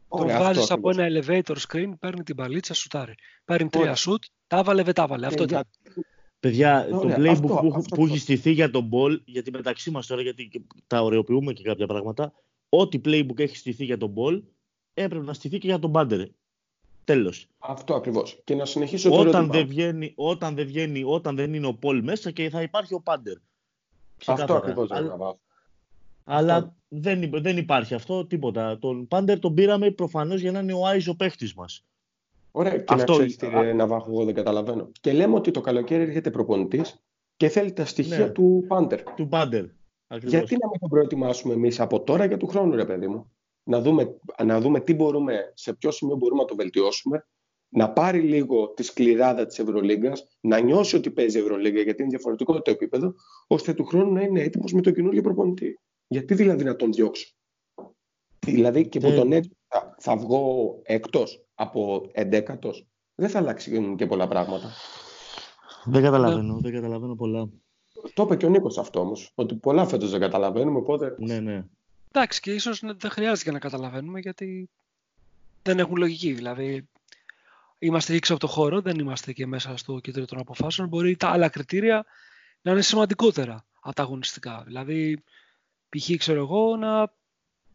Το 0.09 0.23
βγάζει 0.23 0.73
από 0.73 0.89
ένα 0.89 1.07
elevator 1.09 1.55
screen, 1.67 1.91
παίρνει 1.99 2.23
την 2.23 2.35
παλίτσα, 2.35 2.73
σουτάρει. 2.73 3.13
Παίρνει 3.45 3.69
τρία 3.69 3.95
σουτ, 3.95 4.23
τα 4.47 4.63
βάλε, 4.63 4.83
δεν 4.83 4.93
τα 4.93 5.07
βάλε. 5.07 5.25
Αυτό 5.25 5.43
ήταν. 5.43 5.63
Παιδιά, 6.39 6.87
το 6.89 7.13
playbook 7.17 7.41
που, 7.41 7.83
που 7.89 8.05
έχει 8.05 8.17
στηθεί 8.17 8.51
για 8.51 8.69
τον 8.69 8.89
ball, 8.91 9.19
γιατί 9.25 9.51
μεταξύ 9.51 9.91
μας 9.91 10.07
τώρα, 10.07 10.21
γιατί 10.21 10.65
τα 10.87 11.01
ωρεοποιούμε 11.01 11.53
και 11.53 11.63
κάποια 11.63 11.87
πράγματα, 11.87 12.33
ό,τι 12.69 13.01
playbook 13.05 13.39
έχει 13.39 13.57
στηθεί 13.57 13.85
για 13.85 13.97
τον 13.97 14.13
ball, 14.17 14.41
έπρεπε 14.93 15.25
να 15.25 15.33
στηθεί 15.33 15.57
και 15.57 15.67
για 15.67 15.79
τον 15.79 15.91
banter. 15.95 16.25
Τέλος. 17.07 17.47
Αυτό 17.57 17.95
ακριβώς. 17.95 18.41
Και 18.43 18.55
να 18.55 18.65
συνεχίσω 18.65 19.09
το 19.09 19.19
όταν 19.19 19.51
δεν, 19.51 19.67
βγαίνει, 19.67 20.13
όταν 20.15 20.55
δεν 20.55 20.65
βγαίνει, 20.65 21.03
όταν 21.05 21.35
δεν 21.35 21.53
είναι 21.53 21.67
ο 21.67 21.73
Πολ 21.73 22.03
μέσα 22.03 22.31
και 22.31 22.49
θα 22.49 22.61
υπάρχει 22.61 22.93
ο 22.93 23.01
Πάντερ. 23.01 23.37
Αυτό 24.25 24.53
ακριβώς. 24.53 24.91
Αλλά, 24.91 25.39
αλλά 26.23 26.75
δεν, 26.87 27.29
δεν 27.33 27.57
υπάρχει 27.57 27.93
αυτό 27.93 28.25
τίποτα. 28.25 28.77
Τον 28.79 29.07
Πάντερ 29.07 29.39
τον 29.39 29.53
πήραμε 29.53 29.91
προφανώς 29.91 30.41
για 30.41 30.51
να 30.51 30.59
είναι 30.59 30.73
ο 30.73 30.85
Άιζο 30.85 31.15
παίχτης 31.15 31.53
μας. 31.53 31.85
Ωραία. 32.51 32.77
Και 32.77 32.93
αυτό... 32.93 33.17
να 33.17 33.25
ξέρει 33.25 33.67
τι 33.67 33.73
Ναβάχο, 33.73 34.11
εγώ 34.11 34.25
δεν 34.25 34.33
καταλαβαίνω. 34.33 34.91
Και 35.01 35.13
λέμε 35.13 35.35
ότι 35.35 35.51
το 35.51 35.61
καλοκαίρι 35.61 36.03
έρχεται 36.03 36.31
προπονητής 36.31 37.03
και 37.37 37.47
θέλει 37.47 37.73
τα 37.73 37.85
στοιχεία 37.85 38.17
ναι. 38.17 38.29
του 38.29 38.65
Πάντερ. 38.67 39.03
Του 39.03 39.27
Πάντερ. 39.27 39.65
Γιατί 40.21 40.57
να 40.59 40.67
μην 40.69 40.79
το 40.79 40.87
προετοιμάσουμε 40.89 41.53
εμείς 41.53 41.79
από 41.79 42.01
τώρα 42.01 42.25
για 42.25 42.37
του 42.37 42.47
χρόνου, 42.47 42.75
ρε 42.75 42.85
παιδί 42.85 43.07
μου 43.07 43.31
να 43.67 43.81
δούμε, 43.81 44.19
να 44.45 44.61
δούμε 44.61 44.79
τι 44.79 44.93
μπορούμε, 44.93 45.51
σε 45.53 45.73
ποιο 45.73 45.91
σημείο 45.91 46.15
μπορούμε 46.15 46.41
να 46.41 46.47
το 46.47 46.55
βελτιώσουμε, 46.55 47.27
να 47.69 47.91
πάρει 47.91 48.19
λίγο 48.19 48.67
τη 48.67 48.83
σκληράδα 48.83 49.45
της 49.45 49.59
Ευρωλίγκας, 49.59 50.27
να 50.39 50.59
νιώσει 50.59 50.95
ότι 50.95 51.11
παίζει 51.11 51.39
Ευρωλίγκα 51.39 51.81
γιατί 51.81 52.01
είναι 52.01 52.11
διαφορετικό 52.11 52.61
το 52.61 52.71
επίπεδο, 52.71 53.13
ώστε 53.47 53.73
του 53.73 53.85
χρόνου 53.85 54.11
να 54.11 54.21
είναι 54.21 54.41
έτοιμος 54.41 54.73
με 54.73 54.81
τον 54.81 54.93
καινούργιο 54.93 55.21
προπονητή. 55.21 55.79
Γιατί 56.07 56.33
δηλαδή 56.33 56.63
να 56.63 56.75
τον 56.75 56.91
διώξω; 56.91 57.33
Δηλαδή 58.45 58.87
και 58.87 58.99
που 58.99 59.11
τον 59.11 59.31
έτσι 59.31 59.57
θα, 59.67 59.95
θα 59.99 60.17
βγω 60.17 60.79
εκτός 60.83 61.45
από 61.55 62.09
εντέκατος, 62.11 62.87
δεν 63.15 63.29
θα 63.29 63.39
αλλάξει 63.39 63.95
και 63.95 64.05
πολλά 64.05 64.27
πράγματα. 64.27 64.71
Δεν 65.85 66.03
καταλαβαίνω, 66.03 66.59
δεν 66.61 66.73
καταλαβαίνω 66.73 67.15
πολλά. 67.15 67.49
Το 68.13 68.23
είπε 68.23 68.35
και 68.35 68.45
ο 68.45 68.49
Νίκος 68.49 68.77
αυτό 68.77 68.99
όμως. 68.99 69.31
Ότι 69.35 69.55
πολλά 69.55 69.87
φέτος 69.87 70.11
δεν 70.11 70.19
καταλαβαίνουμε. 70.19 70.77
Οπότε... 70.77 71.15
Ναι, 71.17 71.39
ναι. 71.39 71.65
Εντάξει, 72.17 72.39
και 72.39 72.53
ίσως 72.53 72.79
δεν 72.79 73.11
χρειάζεται 73.11 73.51
να 73.51 73.59
καταλαβαίνουμε 73.59 74.19
γιατί 74.19 74.69
δεν 75.63 75.79
έχουν 75.79 75.95
λογική. 75.95 76.33
Δηλαδή, 76.33 76.87
είμαστε 77.79 78.13
έξω 78.13 78.33
από 78.33 78.41
το 78.41 78.47
χώρο, 78.47 78.81
δεν 78.81 78.99
είμαστε 78.99 79.33
και 79.33 79.45
μέσα 79.45 79.77
στο 79.77 79.99
κέντρο 79.99 80.25
των 80.25 80.39
αποφάσεων. 80.39 80.87
Μπορεί 80.87 81.15
τα 81.15 81.29
άλλα 81.29 81.49
κριτήρια 81.49 82.05
να 82.61 82.71
είναι 82.71 82.81
σημαντικότερα 82.81 83.65
από 83.79 83.95
τα 83.95 84.03
αγωνιστικά. 84.03 84.63
Δηλαδή, 84.65 85.23
π.χ. 85.89 86.17
ξέρω 86.17 86.39
εγώ 86.39 86.75
να 86.75 87.13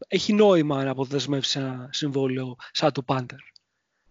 έχει 0.07 0.33
νόημα 0.33 0.83
να 0.83 0.91
αποδεσμεύσει 0.91 1.59
ένα 1.59 1.89
συμβόλαιο 1.91 2.55
σαν 2.71 2.91
το 2.91 3.01
Πάντερ 3.01 3.37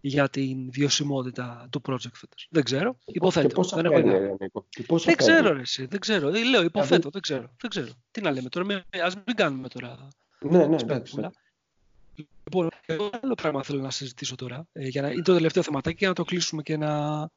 για 0.01 0.29
την 0.29 0.71
βιωσιμότητα 0.71 1.67
του 1.71 1.81
project 1.85 2.13
φέτος. 2.13 2.47
Δεν 2.49 2.63
ξέρω. 2.63 2.97
Υποθέτω. 3.05 3.63
δεν, 3.63 3.85
έχω 3.85 4.65
δεν 4.97 5.15
ξέρω 5.15 5.53
ρε 5.53 5.61
εσύ. 5.61 5.85
Δεν 5.85 5.99
ξέρω. 5.99 6.27
Ε, 6.27 6.43
λέω 6.43 6.63
υποθέτω. 6.63 7.09
Δεν 7.09 7.21
ξέρω. 7.21 7.53
δεν 7.61 7.69
ξέρω. 7.69 7.89
Τι 8.11 8.21
να 8.21 8.31
λέμε 8.31 8.49
τώρα. 8.49 8.83
Ας 9.03 9.15
μην 9.25 9.35
κάνουμε 9.35 9.67
τώρα. 9.67 10.07
Ναι, 10.43 10.65
ναι, 10.65 10.75
εντάξει. 10.75 11.29
Λοιπόν, 12.43 12.69
εγώ 12.85 13.09
άλλο 13.21 13.33
πράγμα 13.33 13.63
θέλω 13.63 13.81
να 13.81 13.91
συζητήσω 13.91 14.35
τώρα. 14.35 14.67
Ε, 14.73 14.87
για 14.87 15.01
να, 15.01 15.09
είναι 15.09 15.21
το 15.21 15.33
τελευταίο 15.33 15.63
θεματάκι 15.63 15.97
για 15.99 16.07
να 16.07 16.13
το 16.13 16.23
κλείσουμε 16.23 16.61
και 16.61 16.77
να 16.77 17.29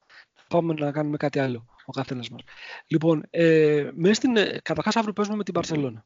πάμε 0.49 0.75
να 0.75 0.93
κάνουμε 0.93 1.17
κάτι 1.17 1.39
άλλο 1.39 1.67
ο 1.85 1.93
καθένας 1.93 2.29
μας. 2.29 2.43
Λοιπόν, 2.87 3.23
ε, 3.31 3.91
μέσα 3.95 4.15
στην, 4.15 4.37
ε, 4.37 4.59
καταρχάς 4.63 4.97
αύριο 4.97 5.13
παίζουμε 5.13 5.37
με 5.37 5.45
την 5.45 5.55
Παρσελώνα. 5.55 6.05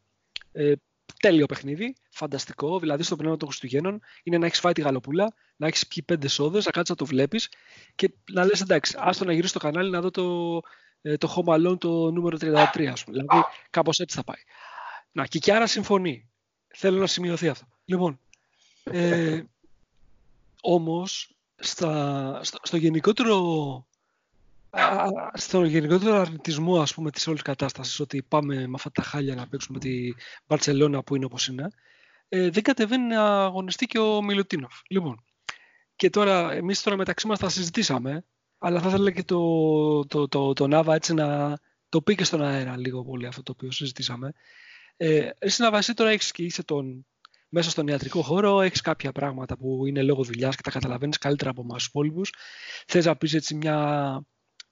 Ε, 0.53 0.73
τέλειο 1.21 1.47
παιχνίδι, 1.47 1.95
φανταστικό, 2.11 2.79
δηλαδή 2.79 3.03
στο 3.03 3.17
πνεύμα 3.17 3.37
των 3.37 3.49
Χριστουγέννων 3.49 4.01
είναι 4.23 4.39
να 4.39 4.47
έχεις 4.47 4.61
φάει 4.61 4.73
τη 4.73 4.81
γαλοπούλα, 4.81 5.35
να 5.57 5.67
έχεις 5.67 5.87
πιει 5.87 6.03
πέντε 6.03 6.29
σόδες, 6.29 6.65
να 6.65 6.71
κάτσεις 6.71 6.91
να 6.91 6.97
το 6.97 7.05
βλέπεις 7.05 7.49
και 7.95 8.15
να 8.33 8.45
λες 8.45 8.61
εντάξει, 8.61 8.97
άστο 8.99 9.25
να 9.25 9.33
γυρίσω 9.33 9.49
στο 9.49 9.59
κανάλι 9.59 9.91
να 9.91 10.01
δω 10.01 10.11
το, 10.11 10.61
ε, 11.03 11.17
το 11.17 11.35
Home 11.37 11.55
Alone 11.55 11.79
το 11.79 12.11
νούμερο 12.11 12.37
33, 12.37 12.87
ας 12.87 13.05
πούμε. 13.05 13.19
Δηλαδή 13.19 13.45
κάπως 13.71 13.99
έτσι 13.99 14.17
θα 14.17 14.25
πάει. 14.25 14.43
Να, 15.13 15.27
και 15.27 15.39
Κιάρα 15.39 15.67
συμφωνεί. 15.67 16.30
Θέλω 16.75 16.99
να 16.99 17.07
σημειωθεί 17.07 17.49
αυτό. 17.49 17.67
Λοιπόν, 17.85 18.21
ε, 18.85 19.43
όμως 20.61 21.35
στα, 21.57 22.41
στο, 22.43 22.59
στο 22.63 22.77
γενικότερο 22.77 23.85
στο 25.35 25.65
γενικότερο 25.65 26.17
αρνητισμό 26.17 26.81
ας 26.81 26.95
πούμε 26.95 27.11
της 27.11 27.27
όλης 27.27 27.43
κατάστασης 27.43 28.01
ότι 28.01 28.23
πάμε 28.23 28.55
με 28.67 28.75
αυτά 28.75 28.91
τα 28.91 29.03
χάλια 29.03 29.35
να 29.35 29.49
παίξουμε 29.49 29.79
τη 29.79 30.13
Μπαρτσελώνα 30.47 31.03
που 31.03 31.17
είναι 31.17 31.25
όπως 31.25 31.49
είναι 31.49 31.71
ε, 32.29 32.51
δεν 32.51 32.63
κατεβαίνει 32.63 33.07
να 33.07 33.45
αγωνιστεί 33.45 33.87
και 33.87 33.99
ο 33.99 34.23
Μιλουτίνοφ. 34.23 34.81
Λοιπόν, 34.89 35.25
και 35.97 36.11
τώρα 36.11 36.53
εμείς 36.53 36.83
τώρα 36.83 36.97
μεταξύ 36.97 37.27
μας 37.27 37.39
θα 37.39 37.49
συζητήσαμε 37.49 38.25
αλλά 38.59 38.81
θα 38.81 38.89
ήθελα 38.89 39.11
και 39.11 39.23
το, 39.23 40.07
το, 40.07 40.29
το, 40.29 40.53
το, 40.53 40.67
Νάβα 40.67 40.95
έτσι 40.95 41.15
να 41.15 41.59
το 41.89 42.03
πει 42.03 42.15
και 42.15 42.25
στον 42.25 42.43
αέρα 42.43 42.77
λίγο 42.77 43.05
πολύ 43.05 43.27
αυτό 43.27 43.43
το 43.43 43.53
οποίο 43.53 43.71
συζητήσαμε. 43.71 44.33
Ε, 45.03 45.31
εσύ 45.39 45.63
να 45.63 45.71
βασί 45.71 45.95
τώρα 45.95 46.11
έχεις 46.11 46.31
και 46.31 46.43
είσαι 46.43 46.63
τον, 46.63 47.07
μέσα 47.49 47.71
στον 47.71 47.87
ιατρικό 47.87 48.23
χώρο, 48.23 48.61
έχεις 48.61 48.81
κάποια 48.81 49.13
πράγματα 49.13 49.57
που 49.57 49.87
είναι 49.87 50.03
λόγω 50.03 50.25
δουλειάς 50.25 50.57
και 50.57 50.63
τα 50.63 50.71
καταλαβαίνεις 50.71 51.19
καλύτερα 51.19 51.51
από 51.51 51.61
εμάς 51.61 51.77
τους 51.77 51.87
υπόλοιπους. 51.87 52.33
Θες 52.87 53.05
να 53.05 53.17
πεις 53.17 53.35
έτσι 53.35 53.55
μια 53.55 54.23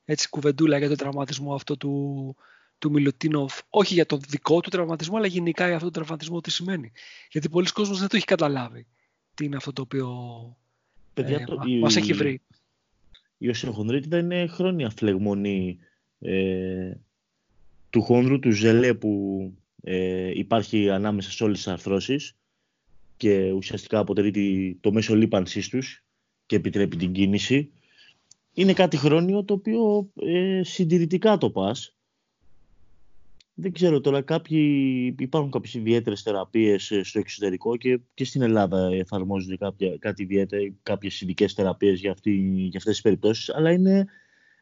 έτσι, 0.05 0.29
κουβεντούλα 0.29 0.79
για 0.79 0.89
τον 0.89 0.97
τραυματισμό 0.97 1.55
αυτό 1.55 1.77
του, 1.77 2.37
του 2.79 2.91
Μιλουτίνοφ, 2.91 3.61
όχι 3.69 3.95
για 3.95 4.07
τον 4.07 4.21
δικό 4.29 4.61
του 4.61 4.71
τραυματισμό, 4.71 5.17
αλλά 5.17 5.27
γενικά 5.27 5.67
για 5.67 5.75
αυτόν 5.75 5.93
τον 5.93 6.03
τραυματισμό 6.03 6.41
τι 6.41 6.51
σημαίνει. 6.51 6.93
Γιατί 7.31 7.49
πολλοί 7.49 7.73
κόσμος 7.73 7.99
δεν 7.99 8.09
το 8.09 8.17
έχει 8.17 8.25
καταλάβει 8.25 8.87
τι 9.35 9.45
είναι 9.45 9.57
αυτό 9.57 9.73
το 9.73 9.83
οποίο 9.83 10.09
Παιδιά, 11.15 11.39
ε, 11.41 11.45
το, 11.45 11.57
μας 11.81 11.97
η, 11.97 11.99
έχει 11.99 12.13
βρει. 12.13 12.41
Η 13.39 13.49
οσιοχονδρίτιδα 13.49 14.19
είναι 14.19 14.47
χρόνια 14.47 14.91
φλεγμονή 14.91 15.79
ε, 16.21 16.93
του 17.91 18.03
χόνδρου, 18.03 18.39
του 18.39 18.51
ζελέ 18.51 18.95
που 18.95 19.53
ε, 19.91 20.31
υπάρχει 20.35 20.91
ανάμεσα 20.91 21.31
σε 21.31 21.45
όλες 21.45 21.57
τις 21.57 21.69
αρθρώσεις 21.69 22.37
και 23.17 23.53
ουσιαστικά 23.53 23.99
αποτελεί 23.99 24.79
το 24.81 24.93
μέσο 24.93 25.17
λίπανσής 25.17 25.69
τους 25.69 26.05
και 26.47 26.57
επιτρέπει 26.57 26.97
την 26.97 27.13
κίνηση 27.13 27.73
είναι 28.53 28.73
κάτι 28.73 28.97
χρόνιο 28.97 29.45
το 29.45 29.55
οποίο 29.55 30.11
ε, 30.15 30.61
συντηρητικά 30.65 31.39
το 31.39 31.51
πας. 31.51 31.97
Δεν 33.55 33.73
ξέρω 33.73 34.01
τώρα, 34.01 34.23
κάποιοι, 34.23 35.15
υπάρχουν 35.19 35.51
κάποιες 35.51 35.75
ιδιαίτερες 35.75 36.23
θεραπείες 36.23 36.91
ε, 36.91 37.03
στο 37.03 37.19
εξωτερικό 37.19 37.77
και, 37.77 38.01
και 38.15 38.25
στην 38.25 38.43
Ελλάδα 38.43 38.91
εφαρμόζονται 38.93 39.57
κάποια, 39.57 39.97
κάτι 39.99 40.23
ιδιαίτερο, 40.23 40.63
κάποιες 40.83 41.21
ειδικές 41.21 41.53
θεραπείες 41.53 42.01
για, 42.01 42.11
αυτή, 42.11 42.31
για 42.71 42.79
αυτές 42.79 42.93
τις 42.93 43.01
περιπτώσεις, 43.01 43.55
αλλά 43.55 43.73
είναι, 43.73 44.07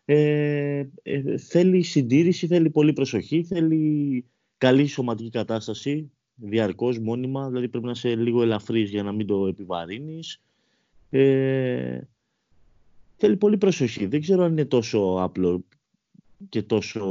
ε, 0.04 0.84
ε, 1.02 1.38
θέλει 1.38 1.82
συντήρηση, 1.82 2.46
θέλει 2.46 2.70
πολύ 2.70 2.92
προσοχή, 2.92 3.44
θέλει 3.44 4.24
καλή 4.58 4.86
σωματική 4.86 5.30
κατάσταση, 5.30 6.10
διαρκώς, 6.34 6.98
μόνιμα, 6.98 7.48
δηλαδή 7.48 7.68
πρέπει 7.68 7.84
να 7.84 7.90
είσαι 7.90 8.14
λίγο 8.14 8.42
ελαφρύς 8.42 8.90
για 8.90 9.02
να 9.02 9.12
μην 9.12 9.26
το 9.26 9.46
επιβαρύνεις. 9.46 10.42
Ε, 11.10 12.00
θέλει 13.16 13.36
πολύ 13.36 13.58
προσοχή. 13.58 14.06
Δεν 14.06 14.20
ξέρω 14.20 14.42
αν 14.42 14.50
είναι 14.52 14.64
τόσο 14.64 15.16
απλό 15.20 15.64
και 16.48 16.62
τόσο 16.62 17.04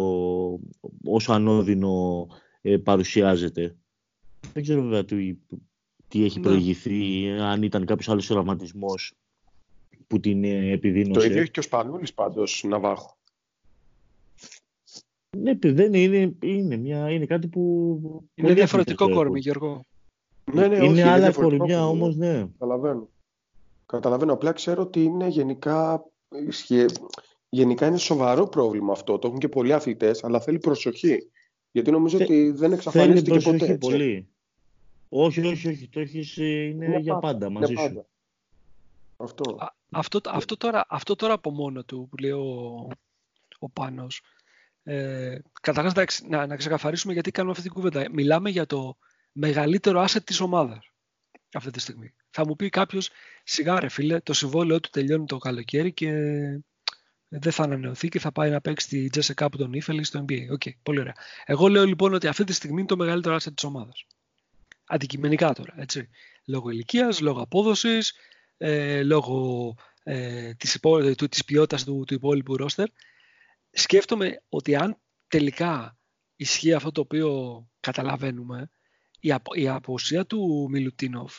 όσο 1.04 1.34
ανώδυνο 1.34 2.28
ε, 2.62 2.78
παρουσιάζεται. 2.78 3.76
Δεν 4.54 4.64
ξέρω 4.64 4.82
βέβαια 4.82 5.06
τι, 5.06 5.36
τι 6.08 6.24
έχει 6.24 6.40
ναι. 6.40 6.46
προηγηθεί, 6.46 7.30
αν 7.30 7.64
ήταν 7.64 7.86
κάποιος 7.86 8.10
άλλος 8.10 8.28
τραυματισμός 8.28 9.14
που 10.08 10.20
την 10.20 10.44
ε, 10.44 10.72
επιδίνωσε. 10.72 11.20
Το 11.20 11.26
ίδιο 11.26 11.42
έχει 11.42 11.52
και 11.52 11.60
ο 11.60 11.64
Σπανούλης 11.64 12.14
πάντως, 12.14 12.64
Ναβάχο. 12.68 13.18
Ναι, 15.42 15.58
δεν 15.62 15.94
είναι, 15.94 16.36
είναι, 16.42 16.78
μια, 16.78 17.10
είναι 17.12 17.26
κάτι 17.26 17.48
που... 17.48 18.00
Είναι 18.36 18.54
διαφορετικό 18.54 19.10
κόρμι, 19.10 19.40
Γιώργο. 19.40 19.86
Ναι, 20.54 20.68
ναι, 20.68 20.76
είναι 20.76 20.88
όχι, 20.88 21.02
άλλα 21.02 21.32
κορμιά 21.32 21.88
όμως, 21.88 22.16
ναι. 22.16 22.48
Καταλαβαίνω. 22.60 23.10
Καταλαβαίνω. 23.86 24.34
Απλά 24.34 24.52
ξέρω 24.52 24.82
ότι 24.82 25.04
είναι 25.04 25.28
γενικά, 25.28 26.06
γενικά 27.50 27.88
είναι 27.88 27.98
σοβαρό 27.98 28.48
πρόβλημα 28.48 28.92
αυτό. 28.92 29.18
Το 29.18 29.28
έχουν 29.28 29.40
και 29.40 29.50
πολλοί 29.50 29.74
αθλητές, 29.74 30.24
αλλά 30.24 30.40
θέλει 30.40 30.58
προσοχή. 30.58 31.30
Γιατί 31.72 31.92
νομίζω 31.92 32.18
ότι 32.18 32.52
δεν 32.52 32.72
εξαφανίστηκε 32.72 33.40
ποτέ. 33.40 33.66
Έτσι. 33.66 33.78
Πολύ. 33.78 34.28
Όχι, 35.10 35.48
όχι, 35.48 35.68
όχι. 35.68 35.90
Το 35.90 36.00
έχεις, 36.00 36.38
ε, 36.38 36.64
είναι, 36.64 37.00
για 37.00 37.16
πάντα, 37.18 37.50
μαζί 37.50 37.74
για 37.74 37.82
πάντα. 37.82 38.02
σου. 38.02 38.08
Αυτό. 39.18 39.58
αυτό, 39.92 40.20
αυτό, 40.26 40.58
τώρα, 40.58 40.86
αυτό 40.90 41.16
τώρα 41.16 41.34
από 41.34 41.52
μόνο 41.52 41.84
του 41.84 42.08
που 42.10 42.18
λέει 42.18 42.32
ο, 42.32 42.88
ο 43.60 43.70
Πάνος. 43.70 44.22
Ε, 44.88 45.38
Καταρχάς 45.62 46.22
να, 46.28 46.48
να 46.48 46.56
ξεκαθαρίσουμε 46.56 47.14
γιατί 47.14 47.32
κάνουμε 47.32 47.52
αυτή 47.52 47.64
την 47.64 47.74
κουβέντα. 47.74 48.06
Μιλάμε 48.12 48.50
για 48.50 48.66
το 48.66 48.98
μεγαλύτερο 49.32 50.04
asset 50.04 50.24
της 50.24 50.40
ομάδας 50.40 50.92
αυτή 51.54 51.72
τη 51.72 51.80
στιγμή. 51.80 52.14
Θα 52.30 52.48
μου 52.48 52.56
πει 52.56 52.70
κάποιος, 52.70 53.10
σιγά 53.44 53.80
ρε 53.80 53.90
φίλε, 53.90 54.20
το 54.20 54.34
συμβόλαιο 54.34 54.80
του 54.80 54.90
τελειώνει 54.90 55.26
το 55.26 55.38
καλοκαίρι 55.38 55.94
και 55.94 56.12
δεν 57.28 57.52
θα 57.52 57.64
ανανεωθεί 57.64 58.10
και 58.10 58.20
θα 58.20 58.32
πάει 58.32 58.50
να 58.50 58.62
παίξει 58.62 58.88
τη 58.88 59.08
Jessica 59.14 59.48
που 59.52 59.58
τον 59.58 59.74
ήθελε 59.74 60.04
στο 60.04 60.26
NBA. 60.28 60.48
OK, 60.52 60.62
okay, 60.66 60.72
πολύ 60.84 61.00
ωραία. 61.00 61.16
Εγώ 61.46 61.68
λέω 61.68 61.86
λοιπόν 61.86 62.14
ότι 62.14 62.28
αυτή 62.28 62.44
τη 62.44 62.54
στιγμή 62.54 62.80
είναι 62.80 62.88
το 62.88 62.98
μεγαλύτερο 62.98 63.36
asset 63.36 63.54
της 63.54 63.64
ομάδας. 63.64 64.06
Αντικειμενικά 64.86 65.54
τώρα, 65.54 65.74
έτσι. 65.78 66.10
Λόγω 66.46 66.70
ηλικίας, 66.70 67.20
λόγω 67.20 67.42
απόδοσης, 67.42 68.14
ε, 68.58 69.04
λόγω 69.04 69.76
ε, 70.04 70.54
της, 70.54 70.76
υπό, 70.76 71.16
του, 71.16 71.28
της 71.28 71.46
ποιότητας 71.46 71.84
του, 71.84 72.04
του 72.08 72.14
υπόλοιπου 72.14 72.56
ρόστερ. 72.56 72.88
Σκέφτομαι 73.78 74.44
ότι 74.50 74.76
αν 74.76 75.02
τελικά 75.28 75.98
ισχύει 76.36 76.74
αυτό 76.74 76.92
το 76.92 77.02
οποίο 77.02 77.68
καταλαβαίνουμε, 77.80 78.70
η, 79.20 79.32
απο, 79.32 79.56
η 79.56 79.68
αποσία 79.68 80.26
του 80.26 80.68
Μιλουτίνοφ 80.70 81.36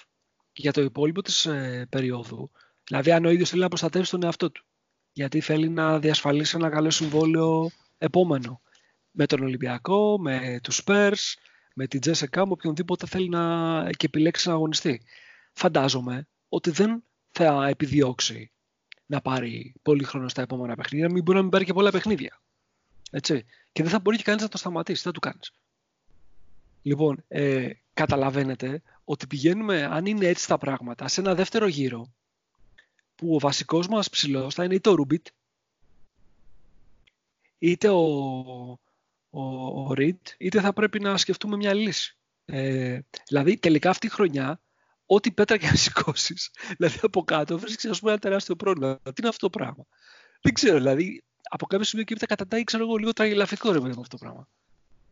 για 0.53 0.73
το 0.73 0.81
υπόλοιπο 0.81 1.23
της 1.23 1.47
ε, 1.47 1.87
περίοδου, 1.91 2.51
δηλαδή 2.85 3.13
αν 3.13 3.25
ο 3.25 3.31
ίδιος 3.31 3.51
θέλει 3.51 3.63
να 3.63 3.69
προστατεύσει 3.69 4.11
τον 4.11 4.23
εαυτό 4.23 4.51
του, 4.51 4.65
γιατί 5.13 5.41
θέλει 5.41 5.69
να 5.69 5.99
διασφαλίσει 5.99 6.57
ένα 6.57 6.71
καλό 6.71 6.91
συμβόλαιο 6.91 7.71
επόμενο 7.99 8.63
με 9.11 9.27
τον 9.27 9.43
Ολυμπιακό, 9.43 10.19
με 10.19 10.61
τους 10.63 10.83
Spurs, 10.85 11.35
με 11.75 11.87
την 11.87 12.01
Τζέσεκα, 12.01 12.47
με 12.47 12.53
οποιονδήποτε 12.53 13.07
θέλει 13.07 13.29
να 13.29 13.91
και 13.91 14.07
επιλέξει 14.07 14.49
να 14.49 14.55
αγωνιστεί. 14.55 15.03
Φαντάζομαι 15.53 16.29
ότι 16.49 16.71
δεν 16.71 17.05
θα 17.31 17.67
επιδιώξει 17.67 18.51
να 19.07 19.21
πάρει 19.21 19.75
πολύ 19.83 20.05
χρόνο 20.05 20.29
στα 20.29 20.43
επόμενα 20.43 20.75
παιχνίδια, 20.75 21.11
μην 21.11 21.23
μπορεί 21.23 21.37
να 21.37 21.43
μην 21.43 21.51
πάρει 21.51 21.65
και 21.65 21.73
πολλά 21.73 21.91
παιχνίδια. 21.91 22.41
Έτσι. 23.11 23.45
Και 23.73 23.83
δεν 23.83 23.91
θα 23.91 23.99
μπορεί 23.99 24.17
και 24.17 24.23
κανείς 24.23 24.43
να 24.43 24.49
το 24.49 24.59
σταματήσει. 24.59 25.03
Τι 25.03 25.07
θα 25.07 25.13
του 25.13 25.21
κάνεις. 25.21 25.53
Λοιπόν, 26.83 27.25
ε, 27.29 27.71
καταλαβαίνετε 27.95 28.83
ότι 29.05 29.27
πηγαίνουμε, 29.27 29.85
αν 29.85 30.07
είναι 30.07 30.27
έτσι 30.27 30.47
τα 30.47 30.59
πράγματα, 30.59 31.09
σε 31.09 31.21
ένα 31.21 31.35
δεύτερο 31.35 31.67
γύρο 31.67 32.13
που 33.15 33.35
ο 33.35 33.39
βασικός 33.39 33.89
μας 33.89 34.11
ψηλός 34.11 34.55
θα 34.55 34.65
είναι 34.65 34.75
είτε 34.75 34.89
ο 34.89 34.95
Ρούμπιτ, 34.95 35.27
είτε 37.59 37.89
ο, 37.89 38.03
ο, 39.31 39.41
ο 39.87 39.93
Ριτ, 39.93 40.29
είτε 40.39 40.61
θα 40.61 40.73
πρέπει 40.73 41.01
να 41.01 41.17
σκεφτούμε 41.17 41.57
μια 41.57 41.75
λύση. 41.75 42.17
Ε, 42.45 43.01
δηλαδή, 43.29 43.59
τελικά 43.59 43.91
αυτή 43.91 44.07
η 44.07 44.11
χρονιά, 44.11 44.61
ό,τι 45.07 45.33
πέτρα 45.33 45.57
και 45.57 45.67
να 45.67 45.75
σηκώσεις, 45.75 46.51
δηλαδή 46.77 46.99
από 47.03 47.25
κάτω, 47.25 47.59
βρίσκεις 47.59 48.01
ένα 48.03 48.19
τεράστιο 48.19 48.57
πρόβλημα. 48.57 48.97
Τι 49.03 49.13
είναι 49.19 49.29
αυτό 49.29 49.49
το 49.51 49.59
πράγμα; 49.59 49.87
Δεν 50.41 50.53
ξέρω, 50.53 50.77
δηλαδή, 50.77 51.25
από 51.49 51.67
κάποιο 51.67 51.85
σημείο 51.85 52.05
και 52.05 52.13
έπειτα 52.13 52.27
καταντάει, 52.27 52.65
ξέρω 52.65 52.83
εγώ, 52.83 52.97
λίγο 52.97 53.13
τραγελαφικό 53.13 53.73
ρε 53.73 53.81
με 53.81 53.89
αυτό 53.89 54.03
το 54.09 54.17
πράγμα. 54.17 54.49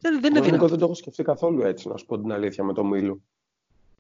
Δεν, 0.01 0.21
δεν 0.21 0.35
είναι 0.35 0.57
Εγώ 0.57 0.69
δεν 0.69 0.79
το 0.79 0.85
έχω 0.85 0.95
σκεφτεί 0.95 1.23
καθόλου 1.23 1.63
έτσι, 1.63 1.89
να 1.89 1.97
σου 1.97 2.07
πω 2.07 2.21
την 2.21 2.33
αλήθεια, 2.33 2.65
με 2.65 2.73
το 2.73 2.85
Μίλου. 2.85 3.23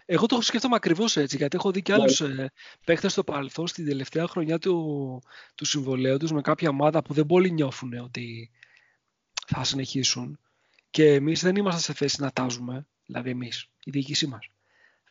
Εγώ 0.06 0.26
το 0.26 0.34
έχω 0.34 0.44
σκεφτόμαι 0.44 0.74
ακριβώς 0.76 1.16
έτσι, 1.16 1.36
γιατί 1.36 1.56
έχω 1.56 1.70
δει 1.70 1.82
και 1.82 1.92
άλλους 1.92 2.22
yeah. 2.22 2.28
Ναι. 2.34 2.46
παίχτες 2.84 3.12
στο 3.12 3.24
παρελθόν 3.24 3.66
στην 3.66 3.86
τελευταία 3.86 4.26
χρονιά 4.26 4.58
του, 4.58 5.22
του 5.54 5.64
συμβολέου 5.64 6.16
τους 6.16 6.32
με 6.32 6.40
κάποια 6.40 6.68
ομάδα 6.68 7.02
που 7.02 7.14
δεν 7.14 7.26
πολύ 7.26 7.50
νιώθουν 7.50 7.98
ότι 7.98 8.50
θα 9.46 9.64
συνεχίσουν. 9.64 10.38
Και 10.90 11.12
εμείς 11.12 11.40
δεν 11.40 11.56
είμαστε 11.56 11.80
σε 11.80 11.92
θέση 11.92 12.20
να 12.20 12.30
τάζουμε, 12.30 12.86
δηλαδή 13.06 13.30
εμείς, 13.30 13.68
η 13.84 13.90
διοίκησή 13.90 14.26
μας. 14.26 14.48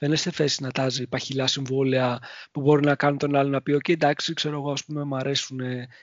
Δεν 0.03 0.11
είναι 0.11 0.21
σε 0.21 0.31
θέση 0.31 0.63
να 0.63 0.71
τάζει 0.71 1.07
παχυλά 1.07 1.47
συμβόλαια 1.47 2.19
που 2.51 2.61
μπορεί 2.61 2.85
να 2.85 2.95
κάνουν 2.95 3.17
τον 3.17 3.35
άλλο 3.35 3.49
να 3.49 3.61
πει: 3.61 3.73
OK, 3.73 3.89
εντάξει, 3.89 4.33
ξέρω 4.33 4.55
εγώ, 4.55 4.71
ας 4.71 4.85
πούμε, 4.85 5.03
μου 5.03 5.15
αρέσουν 5.15 5.59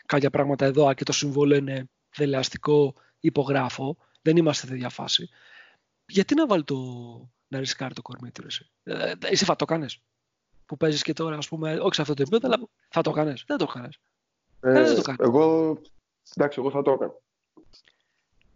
κάποια 0.06 0.30
πράγματα 0.30 0.64
εδώ 0.64 0.94
και 0.94 1.04
το 1.04 1.12
συμβόλαιο 1.12 1.58
είναι 1.58 1.88
δελεαστικό, 2.16 2.94
υπογράφω. 3.20 3.96
Δεν 4.22 4.36
είμαστε 4.36 4.66
σε 4.66 4.72
τέτοια 4.72 4.88
φάση. 4.88 5.28
Γιατί 6.06 6.34
να 6.34 6.46
βάλει 6.46 6.64
το, 6.64 6.76
να 7.48 7.58
ρισκάρει 7.58 7.94
το 7.94 8.02
κορμί 8.02 8.30
του. 8.30 8.42
Εσύ, 8.46 8.70
ε, 8.82 9.12
εσύ 9.20 9.44
θα 9.44 9.56
το 9.56 9.64
κάνεις. 9.64 10.02
Που 10.66 10.76
παίζεις 10.76 11.02
και 11.02 11.12
τώρα, 11.12 11.36
ας 11.36 11.48
πούμε, 11.48 11.78
όχι 11.80 11.94
σε 11.94 12.00
αυτό 12.02 12.14
το 12.14 12.22
επίπεδο, 12.22 12.46
αλλά 12.46 12.68
θα 12.88 13.00
το 13.00 13.10
κάνεις. 13.10 13.44
Δεν 13.46 13.56
το 13.56 13.66
κάνεις. 13.66 13.98
Ε, 14.60 14.72
δεν 14.72 14.94
το 14.94 15.02
κάνεις. 15.02 15.20
Εγώ, 15.20 15.76
εντάξει, 16.34 16.60
εγώ 16.60 16.70
θα 16.70 16.82
το 16.82 16.90
έκανα. 16.90 17.14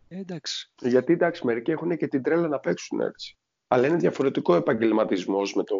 Ε, 0.09 0.19
εντάξει. 0.19 0.73
Γιατί 0.81 1.13
εντάξει, 1.13 1.47
μερικοί 1.47 1.71
έχουν 1.71 1.97
και 1.97 2.09
την 2.09 2.23
τρέλα 2.23 2.49
να 2.49 2.59
παίξουν 2.59 3.01
έτσι. 3.01 3.39
Αλλά 3.69 3.87
είναι 3.87 3.97
διαφορετικό 3.97 4.55
επαγγελματισμός 4.55 5.55
με 5.55 5.65
το. 5.65 5.77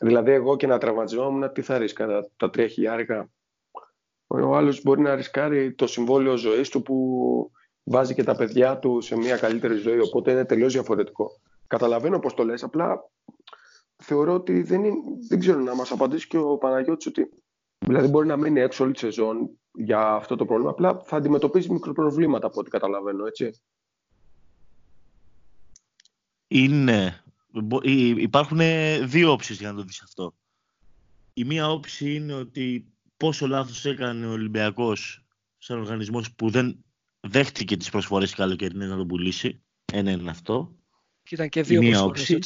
Δηλαδή, 0.00 0.30
εγώ 0.30 0.56
και 0.56 0.66
να 0.66 0.78
τραυματιζόμουν, 0.78 1.52
τι 1.52 1.62
θα 1.62 1.78
ρίσκαρα 1.78 2.30
τα 2.36 2.50
τρία 2.50 2.66
χιλιάρικα. 2.66 3.30
Ο 4.26 4.56
άλλος 4.56 4.82
μπορεί 4.82 5.00
να 5.00 5.14
ρισκάρει 5.14 5.74
το 5.74 5.86
συμβόλαιο 5.86 6.36
ζωής 6.36 6.68
του 6.68 6.82
που 6.82 6.96
βάζει 7.82 8.14
και 8.14 8.22
τα 8.22 8.36
παιδιά 8.36 8.78
του 8.78 9.00
σε 9.00 9.16
μια 9.16 9.36
καλύτερη 9.36 9.74
ζωή. 9.74 10.00
Οπότε 10.00 10.30
είναι 10.30 10.44
τελείως 10.44 10.72
διαφορετικό. 10.72 11.30
Καταλαβαίνω 11.66 12.18
πώς 12.18 12.34
το 12.34 12.44
λες, 12.44 12.62
απλά 12.62 13.10
θεωρώ 13.96 14.34
ότι 14.34 14.62
δεν, 14.62 14.84
είναι, 14.84 14.96
δεν 15.28 15.38
ξέρω 15.38 15.58
να 15.58 15.74
μας 15.74 15.90
απαντήσει 15.92 16.26
και 16.26 16.38
ο 16.38 16.56
Παναγιώτης 16.56 17.06
ότι 17.06 17.28
δηλαδή 17.86 18.08
μπορεί 18.08 18.26
να 18.26 18.36
μείνει 18.36 18.60
έξω 18.60 18.84
όλη 18.84 18.92
τη 18.92 18.98
σεζόν 18.98 19.50
για 19.72 20.00
αυτό 20.00 20.36
το 20.36 20.44
πρόβλημα, 20.44 20.70
απλά 20.70 21.02
θα 21.04 21.16
αντιμετωπίζει 21.16 21.72
μικροπροβλήματα 21.72 22.46
από 22.46 22.60
ό,τι 22.60 22.70
καταλαβαίνω, 22.70 23.26
έτσι. 23.26 23.62
Είναι. 26.48 27.24
Υπάρχουν 28.16 28.58
δύο 29.02 29.32
όψεις 29.32 29.58
για 29.58 29.70
να 29.70 29.76
το 29.76 29.82
δεις 29.82 30.02
αυτό. 30.02 30.34
Η 31.34 31.44
μία 31.44 31.70
όψη 31.70 32.14
είναι 32.14 32.32
ότι 32.32 32.86
πόσο 33.16 33.46
λάθος 33.46 33.84
έκανε 33.84 34.26
ο 34.26 34.30
Ολυμπιακός 34.30 35.24
σαν 35.58 35.78
οργανισμός 35.78 36.32
που 36.32 36.50
δεν 36.50 36.84
δέχτηκε 37.20 37.76
τις 37.76 37.90
προσφορές 37.90 38.34
καλοκαιρινές 38.34 38.88
να 38.88 38.96
τον 38.96 39.06
πουλήσει. 39.06 39.60
Ένα 39.92 40.10
είναι 40.10 40.30
αυτό. 40.30 40.76
Και 41.22 41.34
ήταν 41.34 41.48
και 41.48 41.62
δύο 41.62 41.82
μία 41.82 42.02
όψη. 42.02 42.38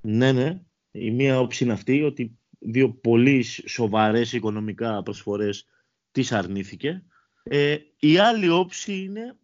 Ναι, 0.00 0.32
ναι. 0.32 0.60
Η 0.90 1.10
μία 1.10 1.40
όψη 1.40 1.64
είναι 1.64 1.72
αυτή 1.72 2.02
ότι 2.02 2.38
δύο 2.58 2.90
πολύ 2.90 3.42
σοβαρές 3.66 4.32
οικονομικά 4.32 5.02
προσφορές 5.02 5.66
τις 6.10 6.32
αρνήθηκε. 6.32 7.02
Ε, 7.42 7.76
η 7.98 8.18
άλλη 8.18 8.48
όψη 8.48 9.02
είναι 9.02 9.36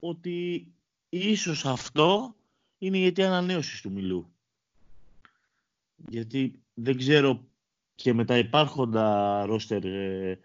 ότι 0.00 0.66
ίσως 1.08 1.64
αυτό 1.64 2.34
είναι 2.80 2.98
η 2.98 3.04
αιτία 3.04 3.26
ανανέωσης 3.26 3.80
του 3.80 3.92
Μιλού. 3.92 4.32
Γιατί 6.08 6.62
δεν 6.74 6.96
ξέρω 6.96 7.44
και 7.94 8.12
με 8.12 8.24
τα 8.24 8.38
υπάρχοντα 8.38 9.44
ρόστερ 9.46 9.84
ε, 9.84 10.38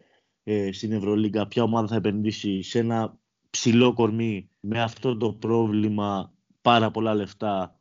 ε, 0.44 0.72
στην 0.72 0.92
Ευρωλίγκα 0.92 1.48
ποια 1.48 1.64
ομάδα 1.64 1.88
θα 1.88 1.96
επενδύσει 1.96 2.62
σε 2.62 2.80
ένα 2.80 3.18
ψηλό 3.50 3.94
κορμί 3.94 4.50
με 4.60 4.82
αυτό 4.82 5.18
το 5.18 5.34
πρόβλημα 5.34 6.34
πάρα 6.62 6.92
πολλά 6.92 7.14
λεφτά 7.14 7.80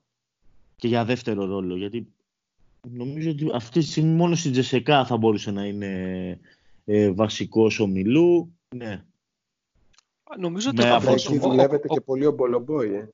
και 0.76 0.89
για 0.89 1.05
δεύτερο 1.05 1.44
ρόλο. 1.44 1.76
Γιατί 1.76 2.12
νομίζω 2.90 3.31
ότι 3.31 3.51
αυτή 3.55 3.81
τη 3.81 3.86
στιγμή 3.86 4.14
μόνο 4.14 4.35
στην 4.35 4.52
Τζεσεκά 4.52 5.05
θα 5.05 5.16
μπορούσε 5.16 5.51
να 5.51 5.64
είναι 5.64 6.40
ε, 6.85 7.10
βασικός 7.10 7.81
ομιλού. 7.81 8.55
Ναι. 8.76 9.05
Νομίζω 10.39 10.70
ότι 10.70 10.82
ο 10.82 10.94
Κουφός... 10.94 11.26
Εκεί 11.26 11.39
δουλεύεται 11.39 11.89
και 11.89 12.01
πολύ 12.01 12.26
ο 12.26 12.32
Μπολομπόη. 12.32 12.94
Ε. 12.94 13.09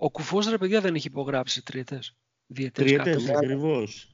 Ο 0.00 0.10
Κουφός 0.10 0.48
ρε 0.48 0.58
παιδιά 0.58 0.80
δεν 0.80 0.94
έχει 0.94 1.06
υπογράψει 1.06 1.62
τριετές. 1.62 2.16
Τριετές 2.72 3.28
ακριβώς. 3.28 4.12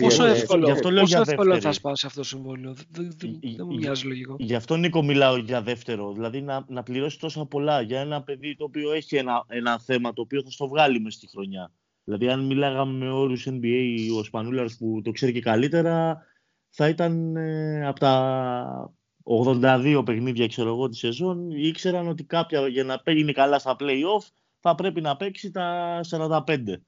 Πόσο 0.00 0.24
εύκολο, 0.24 0.64
γι 0.64 0.70
αυτό 0.70 0.90
λέω 0.90 1.02
πόσο 1.02 1.20
εύκολο 1.20 1.60
θα 1.60 1.72
σπάσει 1.72 2.06
αυτό 2.06 2.20
το 2.20 2.26
συμβόλαιο; 2.26 2.74
Δεν, 2.90 3.12
δεν, 3.16 3.38
δεν 3.56 3.66
μου 3.68 3.74
μοιάζει 3.74 4.06
λογικό. 4.06 4.36
Γι' 4.38 4.54
αυτό 4.54 4.76
Νίκο 4.76 5.02
μιλάω 5.02 5.36
για 5.36 5.62
δεύτερο. 5.62 6.12
Δηλαδή 6.12 6.40
να, 6.40 6.64
να 6.68 6.82
πληρώσει 6.82 7.18
τόσα 7.18 7.46
πολλά 7.46 7.80
για 7.80 8.00
ένα 8.00 8.22
παιδί 8.22 8.56
το 8.56 8.64
οποίο 8.64 8.92
έχει 8.92 9.16
ένα, 9.16 9.44
ένα 9.48 9.78
θέμα 9.78 10.12
το 10.12 10.20
οποίο 10.22 10.42
θα 10.42 10.50
στο 10.50 10.68
βγάλει 10.68 11.00
μες 11.00 11.14
στη 11.14 11.28
χρονιά. 11.28 11.72
Δηλαδή 12.04 12.28
αν 12.28 12.46
μιλάγαμε 12.46 13.04
με 13.04 13.10
όρους 13.12 13.46
NBA 13.50 14.08
ο 14.18 14.22
Σπανούλαρς 14.22 14.76
που 14.76 15.00
το 15.04 15.10
ξέρει 15.10 15.32
και 15.32 15.40
καλύτερα 15.40 16.22
θα 16.68 16.88
ήταν 16.88 17.36
ε, 17.36 17.86
από 17.86 18.00
τα 18.00 18.94
82 19.24 20.02
παιχνίδια 20.04 20.46
ξέρω 20.46 20.68
εγώ 20.68 20.88
τη 20.88 20.96
σεζόν 20.96 21.50
ήξεραν 21.50 22.08
ότι 22.08 22.24
κάποια 22.24 22.68
για 22.68 22.84
να 22.84 23.02
είναι 23.04 23.32
καλά 23.32 23.58
στα 23.58 23.76
play-off 23.78 24.41
θα 24.62 24.74
πρέπει 24.74 25.00
να 25.00 25.16
παίξει 25.16 25.50
τα 25.50 26.00
45. 26.10 26.80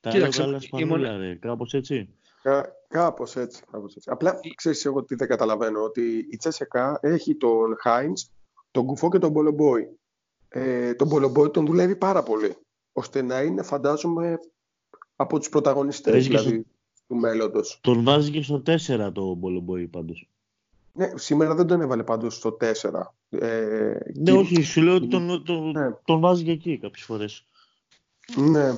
Τα 0.00 0.10
Κοίταξε, 0.10 0.58
σπανούλα, 0.58 1.16
ρε, 1.16 1.34
κάπως 1.34 1.74
έτσι. 1.74 2.08
Κά, 2.42 2.72
κάπως 2.88 3.36
έτσι, 3.36 3.62
κάπως 3.70 3.96
έτσι. 3.96 4.10
Απλά 4.10 4.40
ξέρεις 4.54 4.84
εγώ 4.84 5.04
τι 5.04 5.14
δεν 5.14 5.28
καταλαβαίνω, 5.28 5.82
ότι 5.82 6.28
η 6.30 6.36
Τσέσεκα 6.36 6.98
έχει 7.02 7.34
τον 7.34 7.76
Χάινς, 7.80 8.30
τον 8.70 8.86
Κουφό 8.86 9.08
και 9.08 9.18
τον 9.18 9.30
Μπολομπόη. 9.30 9.98
Ε, 10.48 10.94
τον 10.94 11.06
Μπολομπόη 11.06 11.50
τον 11.50 11.66
δουλεύει 11.66 11.96
πάρα 11.96 12.22
πολύ, 12.22 12.56
ώστε 12.92 13.22
να 13.22 13.42
είναι 13.42 13.62
φαντάζομαι 13.62 14.38
από 15.16 15.38
τους 15.38 15.48
πρωταγωνιστές 15.48 16.26
δηλαδή, 16.26 16.66
του 17.06 17.16
μέλλοντος. 17.16 17.78
Τον 17.82 18.04
βάζει 18.04 18.30
και 18.30 18.42
στο 18.42 18.62
4 18.66 19.12
το 19.12 19.34
Μπολομπόη 19.34 19.86
πάντως. 19.86 20.28
Ναι, 20.92 21.12
σήμερα 21.14 21.54
δεν 21.54 21.66
τον 21.66 21.80
έβαλε 21.80 22.02
πάντως 22.02 22.34
στο 22.34 22.56
4. 22.60 23.14
Ε, 23.40 23.98
ναι, 24.14 24.22
και... 24.22 24.32
όχι, 24.32 24.62
σου 24.62 24.82
λέω 24.82 24.94
ότι 24.94 25.08
τον, 25.08 25.44
τον, 25.44 25.70
ναι. 25.70 25.90
τον 26.04 26.20
βάζεις 26.20 26.44
και 26.44 26.50
εκεί 26.50 26.78
κάποιες 26.78 27.04
φορές. 27.04 27.44
Ναι, 28.36 28.72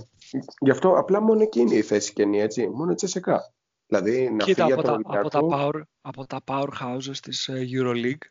Γι' 0.60 0.70
αυτό 0.70 0.98
απλά 0.98 1.20
μόνο 1.20 1.42
εκεί 1.42 1.60
είναι 1.60 1.74
η 1.74 1.82
θέση 1.82 2.12
καινή, 2.12 2.40
έτσι. 2.40 2.68
Μόνο 2.68 2.90
η 2.90 2.94
Τσεσεκά. 2.94 3.52
Δηλαδή, 3.86 4.30
να 4.30 4.44
Κοίτα, 4.44 4.64
από, 4.64 4.82
τα, 4.82 5.00
από, 5.04 5.28
τα 5.28 5.40
power, 5.50 5.80
από 6.00 6.26
τα 6.26 6.40
powerhouses 6.46 7.16
της 7.22 7.48
ε, 7.48 7.68
EuroLeague, 7.72 8.26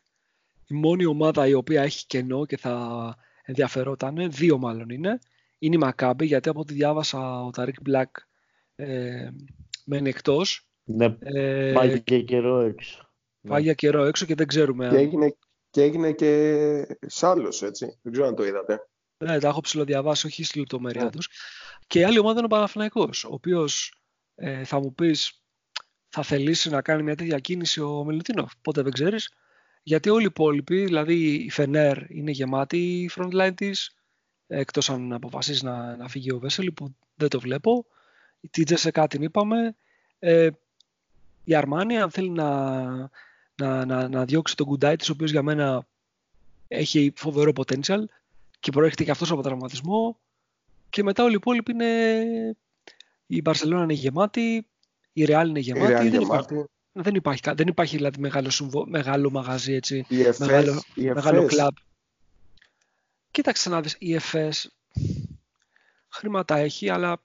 η 0.66 0.74
μόνη 0.74 1.04
ομάδα 1.04 1.46
η 1.46 1.54
οποία 1.54 1.82
έχει 1.82 2.06
κενό 2.06 2.46
και 2.46 2.56
θα 2.56 3.16
ενδιαφερόταν, 3.42 4.30
δύο 4.30 4.58
μάλλον 4.58 4.88
είναι, 4.88 5.18
είναι 5.58 5.76
η 5.76 5.78
Maccabi, 5.82 6.22
γιατί 6.22 6.48
από 6.48 6.60
ό,τι 6.60 6.74
διάβασα 6.74 7.44
ο 7.44 7.50
Ταρίκ 7.50 7.80
Μπλακ 7.80 8.16
ε, 8.76 9.28
μένει 9.84 10.08
εκτός. 10.08 10.68
Ναι, 10.84 11.16
ε, 11.18 11.72
πάει 11.74 12.00
και 12.00 12.22
καιρό 12.22 12.60
έξω. 12.60 13.10
Πάει 13.48 13.62
για 13.62 13.74
καιρό 13.74 14.04
έξω 14.04 14.26
και 14.26 14.34
δεν 14.34 14.46
ξέρουμε. 14.46 14.88
Και 14.88 14.96
έγινε 14.96 15.36
και, 15.76 15.82
έγινε 15.82 16.12
και 16.12 16.98
σάλος, 17.06 17.62
έτσι. 17.62 17.98
Δεν 18.02 18.12
ξέρω 18.12 18.26
αν 18.26 18.34
το 18.34 18.44
είδατε. 18.44 18.88
Ναι, 19.18 19.38
τα 19.38 19.48
έχω 19.48 19.60
ψηλοδιαβάσει, 19.60 20.26
όχι 20.26 20.44
στη 20.44 20.58
λεπτομέρειά 20.58 21.02
yeah. 21.02 21.04
Ναι. 21.04 21.10
τους. 21.10 21.28
Και 21.86 21.98
η 21.98 22.04
άλλη 22.04 22.18
ομάδα 22.18 22.36
είναι 22.36 22.46
ο 22.46 22.48
Παναθηναϊκός, 22.48 23.24
ο 23.24 23.28
οποίος 23.30 24.00
Ε, 24.34 24.64
θα 24.64 24.80
μου 24.80 24.94
πεις, 24.94 25.42
θα 26.08 26.22
θελήσει 26.22 26.70
να 26.70 26.82
κάνει 26.82 27.02
μια 27.02 27.16
τέτοια 27.16 27.38
κίνηση 27.38 27.80
ο 27.80 28.04
Μιλουτίνοφ. 28.04 28.52
Πότε 28.62 28.82
δεν 28.82 28.92
ξέρεις. 28.92 29.32
Γιατί 29.82 30.10
όλοι 30.10 30.22
οι 30.22 30.26
υπόλοιποι, 30.30 30.84
δηλαδή 30.84 31.34
η 31.34 31.50
Φενέρ 31.50 32.10
είναι 32.10 32.30
γεμάτη 32.30 33.02
η 33.02 33.10
frontline 33.16 33.52
της, 33.54 33.96
εκτός 34.46 34.90
αν 34.90 35.12
αποφασίσεις 35.12 35.62
να, 35.62 35.96
να 35.96 36.08
φύγει 36.08 36.32
ο 36.32 36.38
Βέσελη 36.38 36.72
που 36.72 36.94
δεν 37.14 37.28
το 37.28 37.40
βλέπω. 37.40 37.86
Η 38.40 38.48
Τίτζε 38.48 38.76
σε 38.76 38.90
κάτι 38.90 39.18
είπαμε. 39.24 39.76
Ε, 40.18 40.48
η 41.44 41.54
Αρμάνια 41.54 42.02
αν 42.02 42.10
θέλει 42.10 42.30
να, 42.30 43.10
να, 43.56 43.84
να, 43.84 44.08
να 44.08 44.24
διώξει 44.24 44.56
τον 44.56 44.66
Κουντάι 44.66 44.94
ο 44.94 45.12
οποίος 45.12 45.30
για 45.30 45.42
μένα 45.42 45.86
έχει 46.68 47.12
φοβερό 47.16 47.52
potential 47.54 48.04
και 48.60 48.70
προέρχεται 48.70 49.04
και 49.04 49.10
αυτός 49.10 49.30
από 49.30 49.42
τραυματισμό. 49.42 50.18
Και 50.90 51.02
μετά 51.02 51.22
όλοι 51.22 51.32
οι 51.32 51.36
υπόλοιποι 51.40 51.72
είναι... 51.72 52.56
Η 53.26 53.40
Μπαρσελόνα 53.40 53.82
είναι 53.82 53.92
γεμάτη, 53.92 54.66
η 55.12 55.24
Ρεάλ 55.24 55.48
είναι 55.48 55.58
γεμάτη. 55.58 55.92
δεν, 55.92 56.12
γεμάτη. 56.12 56.24
Υπάρχει, 56.24 56.68
δεν, 56.92 57.14
υπάρχει, 57.14 57.40
δεν 57.54 57.66
υπάρχει 57.66 57.96
δηλαδή 57.96 58.20
μεγάλο, 58.20 58.50
συμβο, 58.50 58.86
μεγάλο 58.86 59.30
μαγαζί, 59.30 59.72
έτσι, 59.72 60.04
η 60.08 60.16
FS, 60.24 60.36
μεγάλο, 60.38 60.82
η 60.94 61.04
μεγάλο 61.04 61.46
κλαμπ. 61.46 61.74
Κοίταξε 63.30 63.68
να 63.68 63.80
δεις, 63.80 63.96
η 63.98 64.14
ΕΦΕΣ 64.14 64.76
χρήματα 66.08 66.56
έχει, 66.56 66.90
αλλά 66.90 67.22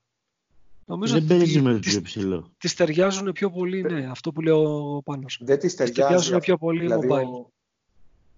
νομίζω 0.91 1.13
δεν 1.13 1.27
παίζεις 1.27 1.61
με 1.61 1.73
το 1.73 1.79
πιο 1.79 2.01
ψηλό. 2.01 2.51
Τις 2.57 2.73
ταιριάζουν 2.73 3.31
πιο 3.31 3.51
πολύ, 3.51 3.81
ναι, 3.81 4.09
αυτό 4.11 4.31
που 4.31 4.41
λέω 4.41 4.95
ο 4.95 5.01
Πάνος. 5.01 5.41
Δεν 5.43 5.59
τις 5.59 5.75
ταιριάζουν 5.75 6.39
πιο 6.39 6.57
πολύ 6.57 6.79
δηλαδή 6.79 7.07
mobile. 7.11 7.43
Ο, 7.43 7.51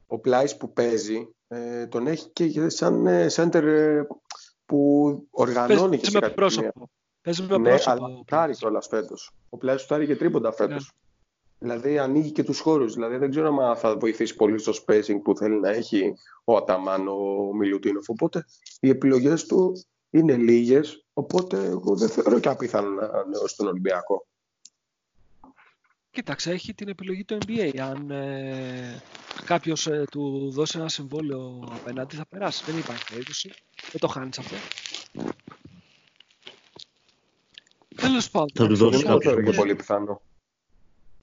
ο 0.08 0.20
Πλάις 0.20 0.58
που 0.58 0.74
παίζει, 0.74 1.28
ε, 1.48 1.88
τον 1.88 2.08
έχει 2.08 2.30
και 2.30 2.70
σαν 2.70 3.08
center 3.36 3.64
ε, 3.64 4.02
που 4.66 5.28
οργανώνει 5.32 5.98
παίζει 5.98 6.12
και 6.12 6.20
με 6.22 6.30
πρόσωπο. 6.30 6.90
Παίζει 7.22 7.42
με 7.42 7.58
ναι, 7.58 7.70
πρόσωπο. 7.70 7.92
αλλά 7.92 8.24
τάρει 8.26 8.54
κιόλας 8.54 8.88
φέτος. 8.88 9.32
Ο 9.50 9.58
Πλάις 9.58 9.78
τους 9.78 9.88
τάρει 9.88 10.06
και 10.06 10.16
τρίποντα 10.16 10.52
φέτος. 10.52 10.92
Ναι. 11.58 11.74
Δηλαδή 11.74 11.98
ανοίγει 11.98 12.32
και 12.32 12.44
τους 12.44 12.60
χώρους. 12.60 12.94
Δηλαδή 12.94 13.18
δεν 13.18 13.30
ξέρω 13.30 13.58
αν 13.58 13.76
θα 13.76 13.98
βοηθήσει 13.98 14.36
πολύ 14.36 14.60
στο 14.60 14.72
spacing 14.86 15.22
που 15.24 15.38
θέλει 15.38 15.60
να 15.60 15.70
έχει 15.70 16.14
ο 16.44 16.56
Αταμάν, 16.56 17.08
ο 17.08 17.54
Μιλουτίνοφ. 17.54 18.10
Οπότε 18.10 18.46
οι 18.80 18.90
επιλογές 18.90 19.46
του 19.46 19.86
είναι 20.10 20.36
λίγες. 20.36 21.03
Οπότε 21.14 21.66
εγώ 21.66 21.96
δεν 21.96 22.10
θεωρώ 22.10 22.40
και 22.40 22.50
απίθανο 22.50 22.90
να 22.90 23.06
ανανεώσει 23.06 23.56
τον 23.56 23.68
Ολυμπιακό. 23.68 24.28
Κοίταξε, 26.12 26.52
έχει 26.52 26.74
την 26.74 26.88
επιλογή 26.88 27.24
του 27.24 27.38
NBA. 27.46 27.78
Αν 27.78 28.12
ε, 28.12 29.02
κάποιος 29.46 29.88
ε, 29.88 30.04
του 30.12 30.52
δώσει 30.52 30.78
ένα 30.78 30.90
συμβόλαιο 30.90 31.70
απέναντι, 31.72 32.16
θα 32.16 32.26
περάσει. 32.26 32.64
Δεν 32.66 32.78
υπάρχει 32.78 33.04
περίπτωση. 33.10 33.54
Δεν 33.92 34.00
το 34.00 34.08
χάνεις 34.08 34.40
αυτό. 34.40 34.56
Τέλος 37.96 38.30
πάντων. 38.30 38.50
Θα 38.54 38.68
του 38.68 38.76
δώσεις 38.76 39.04
κάποιο. 39.04 39.40
Είναι 39.40 39.54
πολύ 39.54 39.76
πιθανό. 39.76 40.22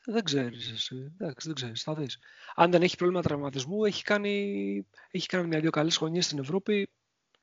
Δεν 0.05 0.25
ξέρεις 0.25 0.71
εσύ. 0.71 1.13
Εντάξει, 1.19 1.47
δεν 1.47 1.57
ξέρεις. 1.57 1.83
Θα 1.83 1.95
δεις. 1.95 2.19
Αν 2.55 2.71
δεν 2.71 2.83
έχει 2.83 2.97
πρόβλημα 2.97 3.23
τραυματισμού, 3.23 3.85
έχει 3.85 4.03
κάνει, 4.03 4.87
έχει 5.11 5.27
κάνει 5.27 5.47
μια-δυο 5.47 5.71
καλές 5.71 5.97
χρονιές 5.97 6.25
στην 6.25 6.39
Ευρώπη. 6.39 6.89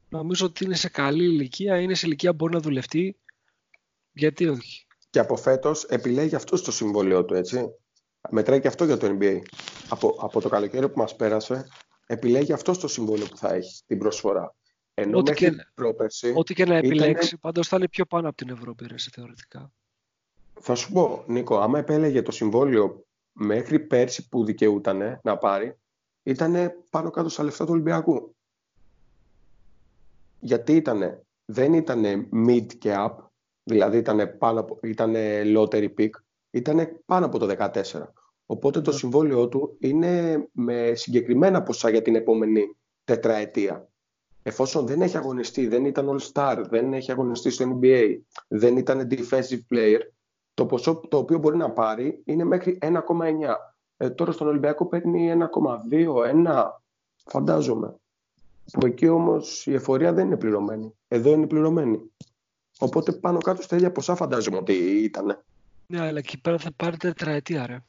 Νομίζω 0.10 0.46
ότι 0.46 0.66
είναι 0.66 0.76
σε 0.76 0.90
καλή 0.90 1.24
ηλικία. 1.24 1.80
Είναι 1.80 1.94
σε 1.94 2.06
ηλικία 2.06 2.30
που 2.30 2.36
μπορεί 2.36 2.54
να 2.54 2.60
δουλευτεί. 2.60 3.18
Γιατί 4.12 4.48
όχι; 4.48 4.86
Και 5.10 5.20
από 5.20 5.36
φέτος 5.36 5.84
επιλέγει 5.84 6.36
αυτό 6.36 6.62
το 6.62 6.72
συμβόλαιο 6.72 7.26
του, 7.26 7.34
έτσι. 7.34 7.70
Μετράει 8.30 8.60
και 8.60 8.68
αυτό 8.68 8.86
για 8.86 8.98
το 8.98 9.18
NBA. 9.20 9.42
Από, 9.90 10.16
από 10.20 10.42
το 10.42 10.50
καλοκαίρι 10.50 10.90
που 10.90 11.00
μας 11.00 11.16
πέρασε, 11.16 11.68
επιλέγει 12.08 12.54
αυτό 12.54 12.78
το 12.78 12.88
συμβόλαιο 12.88 13.28
που 13.28 13.38
θα 13.38 13.54
έχει 13.54 13.82
την 13.86 13.98
προσφορά. 13.98 14.56
Ενώ 14.94 15.18
ό,τι, 15.18 15.34
και, 15.34 15.52
πρόπερση, 15.74 16.34
ό,τι 16.36 16.54
και 16.54 16.66
να 16.66 16.76
επιλέξει, 16.76 17.28
ήταν... 17.28 17.40
πάντως 17.42 17.68
θα 17.68 17.76
είναι 17.76 17.88
πιο 17.88 18.06
πάνω 18.06 18.28
από 18.28 18.38
την 18.38 18.50
Ευρώπη, 18.50 18.88
ρε, 18.88 18.96
θεωρητικά. 19.12 19.72
Θα 20.60 20.76
σου 20.76 20.92
πω, 20.92 21.24
Νίκο, 21.28 21.60
άμα 21.60 21.80
επέλεγε 21.80 22.22
το 22.22 22.32
συμβόλαιο 22.32 23.06
μέχρι 23.32 23.80
πέρσι 23.80 24.28
που 24.28 24.46
δικαιούταν 24.46 25.20
να 25.24 25.38
πάρει, 25.38 25.78
ήταν 26.24 26.74
πάνω 26.90 27.10
κάτω 27.10 27.30
στα 27.30 27.44
λεφτά 27.44 27.66
του 27.66 27.72
Ολυμπιακού. 27.74 28.36
Γιατί 30.40 30.76
ήτανε, 30.76 31.26
δεν 31.46 31.74
ήταν 31.74 32.30
mid 32.48 32.66
και 32.78 32.96
up, 32.98 33.16
δηλαδή 33.64 33.98
ήταν, 33.98 34.38
πάνω, 34.38 34.66
ήτανε 34.82 35.42
lottery 35.46 35.90
pick, 35.98 36.10
ήταν 36.52 37.02
πάνω 37.06 37.26
από 37.26 37.38
το 37.38 37.56
14. 37.58 37.82
Οπότε 38.46 38.82
το 38.82 38.92
ναι. 38.92 38.98
συμβόλαιό 38.98 39.48
του 39.48 39.78
είναι 39.80 40.44
με 40.52 40.92
συγκεκριμένα 40.96 41.64
ποσά 41.64 41.90
για 41.90 42.02
την 42.02 42.16
επόμενη 42.16 42.78
τετραετία 43.04 43.90
εφόσον 44.48 44.86
δεν 44.86 45.02
έχει 45.02 45.18
αγωνιστεί, 45.18 45.68
δεν 45.68 45.86
ήταν 45.86 46.18
all-star, 46.18 46.64
δεν 46.70 46.94
έχει 46.94 47.12
αγωνιστεί 47.12 47.50
στο 47.50 47.80
NBA, 47.82 48.18
δεν 48.48 48.78
ήταν 48.78 49.08
defensive 49.12 49.74
player, 49.74 50.00
το 50.54 50.66
ποσό 50.66 51.00
το 51.10 51.18
οποίο 51.18 51.38
μπορεί 51.38 51.58
να 51.58 51.72
πάρει 51.72 52.22
είναι 52.26 52.44
μέχρι 52.44 52.78
1,9. 52.82 52.92
Ε, 53.98 54.10
τώρα 54.10 54.32
στον 54.32 54.48
Ολυμπιακό 54.48 54.86
παίρνει 54.86 55.34
1,2, 55.92 56.46
1, 56.46 56.70
φαντάζομαι. 57.26 57.96
Που 58.72 58.86
εκεί 58.86 59.08
όμως 59.08 59.66
η 59.66 59.74
εφορία 59.74 60.14
δεν 60.14 60.26
είναι 60.26 60.38
πληρωμένη. 60.38 60.94
Εδώ 61.08 61.32
είναι 61.32 61.48
πληρωμένη. 61.48 62.12
Οπότε 62.80 63.12
πάνω 63.12 63.38
κάτω 63.38 63.62
στα 63.62 63.76
ίδια 63.76 63.92
ποσά 63.92 64.16
φαντάζομαι 64.16 64.58
ότι 64.58 64.74
ήταν. 65.04 65.44
Ναι, 65.88 66.00
αλλά 66.00 66.18
εκεί 66.18 66.42
πέρα 66.42 66.58
θα 66.58 66.72
πάρει 66.76 66.98
τετραετία, 66.98 67.66
ρε. 67.66 67.84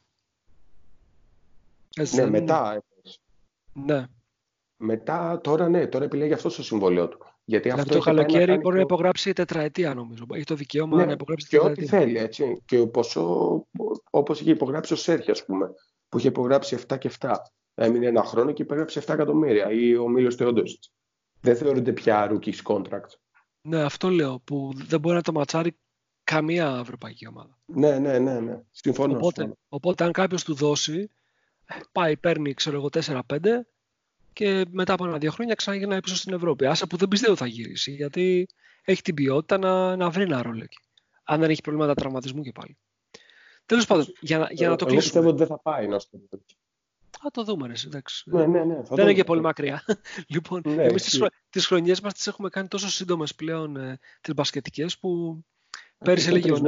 ναι, 2.13 2.31
μετά. 2.31 2.83
Ναι. 3.73 4.07
Μετά, 4.77 5.41
τώρα 5.43 5.69
ναι, 5.69 5.87
τώρα 5.87 6.05
επιλέγει 6.05 6.33
αυτό 6.33 6.49
το 6.49 6.63
συμβόλαιο 6.63 7.09
του. 7.09 7.19
Γιατί 7.45 7.71
αυτό 7.71 7.95
το 7.95 8.01
καλοκαίρι 8.01 8.57
μπορεί 8.57 8.77
να 8.77 8.83
υπογράψει 8.83 9.33
τετραετία, 9.33 9.95
νομίζω. 9.95 10.25
Έχει 10.33 10.45
το 10.45 10.55
δικαίωμα 10.55 10.97
ναι, 10.97 11.05
να 11.05 11.13
υπογράψει 11.13 11.49
τετραετία. 11.49 11.75
Και 11.75 11.95
ό,τι 11.97 12.05
θέλει, 12.05 12.19
έτσι. 12.19 12.63
Και 12.65 12.87
ποσό, 12.87 13.67
όπως 14.11 14.41
είχε 14.41 14.51
υπογράψει 14.51 14.93
ο 14.93 14.97
Σέρχη, 14.97 15.31
ας 15.31 15.45
πούμε, 15.45 15.71
που 16.09 16.19
είχε 16.19 16.29
υπογράψει 16.29 16.79
7 16.89 16.99
και 16.99 17.11
7. 17.19 17.35
Έμεινε 17.81 18.07
ένα 18.07 18.23
χρόνο 18.23 18.53
και 18.53 18.63
υπογράψει 18.63 19.01
7 19.07 19.15
εκατομμύρια. 19.15 19.71
Ή 19.71 19.97
ο 19.97 20.09
Μίλος 20.09 20.35
Θεόντοσιτ. 20.35 20.83
Δεν 21.41 21.57
θεωρείται 21.57 21.93
πια 21.93 22.31
rookies 22.31 22.63
contract. 22.63 23.11
Ναι, 23.61 23.83
αυτό 23.83 24.09
λέω. 24.09 24.39
Που 24.39 24.73
δεν 24.75 25.01
μπορεί 25.01 25.17
να 25.17 25.23
το 25.23 25.33
ματσάρει 25.33 25.77
καμία 26.25 26.79
ευρωπαϊκή 26.81 27.27
ομάδα. 27.27 27.59
Ναι, 27.65 27.99
ναι, 27.99 28.19
ναι. 28.19 28.41
ναι. 28.41 28.61
Συμφωνώ. 28.71 29.17
Οπότε, 29.17 29.53
οπότε 29.69 30.05
αν 30.05 30.13
κάποιος 30.13 30.45
του 30.45 30.55
δώσει, 30.55 31.11
πάει, 31.93 32.17
παίρνει, 32.17 32.55
ξέρω 32.55 32.77
εγώ, 32.77 32.89
4-5 32.93 33.21
και 34.33 34.65
μετά 34.71 34.93
από 34.93 35.07
ένα-δύο 35.07 35.31
χρόνια 35.31 35.55
ξαναγυρνάει 35.55 36.01
πίσω 36.01 36.17
στην 36.17 36.33
Ευρώπη. 36.33 36.67
Άσα 36.67 36.87
που 36.87 36.97
δεν 36.97 37.09
πιστεύω 37.09 37.37
θα 37.37 37.47
γυρίσει, 37.47 37.91
γιατί 37.91 38.47
έχει 38.85 39.03
την 39.03 39.15
ποιότητα 39.15 39.59
να, 39.59 39.97
να 39.97 40.11
βρει 40.11 40.23
ένα 40.23 40.43
ρόλο 40.43 40.63
εκεί. 40.63 40.79
Αν 41.25 41.41
δεν 41.41 41.51
έχει 41.51 41.61
προβλήματα 41.61 41.95
τραυματισμού 41.95 42.43
και 42.43 42.53
πάλι. 42.53 42.77
Τέλος 43.67 43.87
πάντων, 43.87 44.07
για, 44.21 44.49
για 44.51 44.69
να 44.69 44.77
το 44.77 44.87
κλείσουμε. 44.87 44.91
Εγώ 44.91 45.01
πιστεύω 45.01 45.29
ότι 45.29 45.39
δεν 45.39 45.47
θα 45.47 45.59
πάει 45.59 45.89
να 45.89 45.99
στο 45.99 46.19
Θα 47.21 47.31
το 47.31 47.45
δούμε, 47.45 47.67
ρε, 47.67 47.73
εντάξει. 47.87 48.31
Ναι, 48.31 48.47
ναι, 48.47 48.65
ναι, 48.65 48.81
δεν 48.89 49.05
είναι 49.05 49.15
και 49.15 49.25
πολύ 49.25 49.41
μακριά. 49.41 49.85
λοιπόν, 50.35 50.63
ναι, 50.65 50.83
εμείς 50.83 51.03
τις, 51.03 51.23
τις 51.51 51.67
χρονιές 51.67 52.01
μας 52.01 52.15
τις 52.15 52.27
έχουμε 52.27 52.49
κάνει 52.49 52.69
τόσο 52.69 52.89
σύντομες 52.89 53.35
πλέον 53.35 53.77
ε, 53.77 53.99
τις 54.21 54.35
μπασκετικές 54.35 54.99
που 54.99 55.41
πέρυσι 55.99 56.29
έλεγε 56.29 56.53
ο 56.53 56.59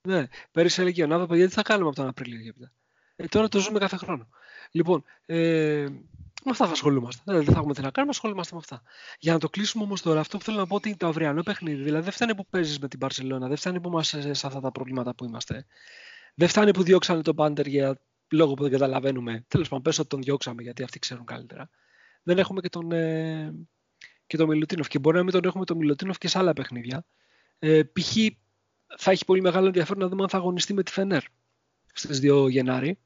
Ναι, 0.00 0.26
πέρυσι 0.50 0.80
έλεγε 0.80 1.04
ο 1.04 1.06
Νάβα, 1.06 1.26
παιδιά, 1.26 1.46
τι 1.46 1.52
θα 1.52 1.62
κάνουμε 1.62 1.88
από 1.88 1.96
τον 1.96 2.06
Απρίλιο. 2.06 2.54
Ε, 3.16 3.26
τώρα 3.26 3.48
το 3.48 3.58
ζούμε 3.58 3.78
κάθε 3.78 3.96
χρόνο. 3.96 4.28
Λοιπόν, 4.70 5.04
ε, 5.26 5.86
με 6.44 6.50
αυτά 6.50 6.66
θα 6.66 6.72
ασχολούμαστε. 6.72 7.22
Δεν 7.24 7.44
θα 7.44 7.58
έχουμε 7.58 7.74
τι 7.74 7.80
να 7.80 7.90
κάνουμε, 7.90 8.12
ασχολούμαστε 8.12 8.54
με 8.54 8.60
αυτά. 8.60 8.82
Για 9.18 9.32
να 9.32 9.38
το 9.38 9.48
κλείσουμε 9.48 9.84
όμως 9.84 10.02
τώρα, 10.02 10.20
αυτό 10.20 10.38
που 10.38 10.44
θέλω 10.44 10.56
να 10.56 10.66
πω 10.66 10.74
ότι 10.74 10.96
το 10.96 11.06
αυριανό 11.06 11.42
παιχνίδι, 11.42 11.82
δηλαδή 11.82 12.02
δεν 12.02 12.12
φτάνει 12.12 12.34
που 12.34 12.46
παίζεις 12.50 12.78
με 12.78 12.88
την 12.88 12.98
Παρσελώνα, 12.98 13.48
δεν 13.48 13.56
φτάνει 13.56 13.80
που 13.80 13.88
είμαστε 13.88 14.34
σε 14.34 14.46
αυτά 14.46 14.60
τα 14.60 14.72
προβλήματα 14.72 15.14
που 15.14 15.24
είμαστε. 15.24 15.66
Δεν 16.34 16.48
φτάνει 16.48 16.70
που 16.70 16.82
διώξανε 16.82 17.22
τον 17.22 17.34
Πάντερ 17.34 17.66
για 17.66 18.00
λόγο 18.30 18.54
που 18.54 18.62
δεν 18.62 18.72
καταλαβαίνουμε. 18.72 19.44
Τέλος 19.48 19.68
πάντων, 19.68 19.82
πες 19.82 19.98
ότι 19.98 20.08
τον 20.08 20.22
διώξαμε 20.22 20.62
γιατί 20.62 20.82
αυτοί 20.82 20.98
ξέρουν 20.98 21.24
καλύτερα. 21.24 21.70
Δεν 22.22 22.38
έχουμε 22.38 22.60
και 22.60 22.68
τον, 22.68 22.92
ε, 22.92 23.54
και 24.26 24.36
τον 24.36 24.48
Μιλουτίνοφ. 24.48 24.88
Και 24.88 24.98
μπορεί 24.98 25.16
να 25.16 25.22
μην 25.22 25.32
τον 25.32 25.44
έχουμε 25.44 25.64
τον 25.64 25.76
Μιλουτίνοφ 25.76 26.18
και 26.18 26.28
σε 26.28 26.38
άλλα 26.38 26.52
παιχνίδια. 26.52 27.04
Ε, 27.58 27.82
π.χ. 27.82 28.16
θα 28.98 29.10
έχει 29.10 29.24
πολύ 29.24 29.40
μεγάλο 29.40 29.66
ενδιαφέρον 29.66 30.02
να 30.02 30.08
δούμε 30.08 30.22
αν 30.22 30.28
θα 30.28 30.36
αγωνιστεί 30.36 30.74
με 30.74 30.82
τη 30.82 30.92
Φενέρ 30.92 31.22
στις 31.92 32.20
2 32.22 32.50
Γενάρη 32.50 32.98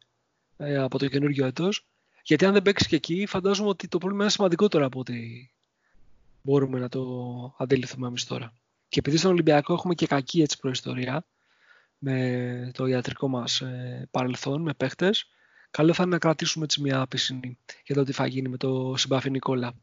ε, 0.57 0.77
από 0.77 0.99
το 0.99 1.09
καινούργιο 1.09 1.47
έτος. 1.47 1.87
Γιατί 2.23 2.45
αν 2.45 2.53
δεν 2.53 2.63
παίξει 2.63 2.89
και 2.89 2.97
εκεί, 2.97 3.27
φαντάζομαι 3.27 3.69
ότι 3.69 3.89
το 3.89 3.99
πρόβλημα 3.99 4.23
είναι 4.23 4.33
σημαντικότερο 4.33 4.87
από 4.87 4.99
ότι 4.99 5.51
μπορούμε 6.43 6.79
να 6.79 6.89
το 6.89 7.03
αντιληφθούμε 7.59 8.07
εμείς 8.07 8.25
τώρα. 8.25 8.53
Και 8.89 8.99
επειδή 8.99 9.17
στον 9.17 9.31
Ολυμπιακό 9.31 9.73
έχουμε 9.73 9.95
και 9.95 10.07
κακή 10.07 10.43
έτσι 10.43 10.59
προϊστορία 10.59 11.27
με 12.05 12.71
το 12.75 12.87
ιατρικό 12.87 13.29
μας 13.29 13.61
ε, 13.61 14.09
παρελθόν, 14.11 14.63
με 14.63 14.75
παίχτες, 14.75 15.27
καλό 15.71 15.93
θα 15.93 16.03
είναι 16.03 16.13
να 16.13 16.19
κρατήσουμε 16.19 16.65
έτσι 16.65 16.81
μια 16.81 17.07
πισινή 17.07 17.59
για 17.85 17.95
το 17.95 18.05
τι 18.05 18.13
θα 18.13 18.27
γίνει 18.27 18.49
με 18.49 18.57
το 18.57 18.95
συμπάφι 18.97 19.31
Νικόλα. 19.31 19.75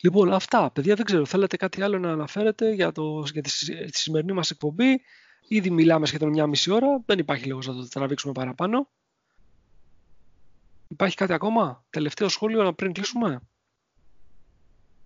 Λοιπόν, 0.00 0.32
αυτά. 0.32 0.70
Παιδιά, 0.70 0.94
δεν 0.94 1.04
ξέρω. 1.04 1.24
Θέλετε 1.24 1.56
κάτι 1.56 1.82
άλλο 1.82 1.98
να 1.98 2.12
αναφέρετε 2.12 2.72
για, 2.72 2.92
το, 2.92 3.24
για 3.32 3.42
τη, 3.42 3.50
τη 3.90 3.98
σημερινή 3.98 4.32
μας 4.32 4.50
εκπομπή; 4.50 5.00
Ήδη 5.48 5.70
μιλάμε 5.70 6.06
σχεδόν 6.06 6.28
μια 6.28 6.46
μισή 6.46 6.70
ώρα. 6.70 7.02
Δεν 7.06 7.18
υπάρχει 7.18 7.46
λόγος 7.46 7.66
να 7.66 7.74
το 7.74 7.88
τραβήξουμε 7.88 8.32
παραπάνω. 8.32 8.88
Υπάρχει 10.88 11.16
κάτι 11.16 11.32
ακόμα, 11.32 11.84
τελευταίο 11.90 12.28
σχόλιο 12.28 12.62
να 12.62 12.74
πριν 12.74 12.92
κλείσουμε; 12.92 13.40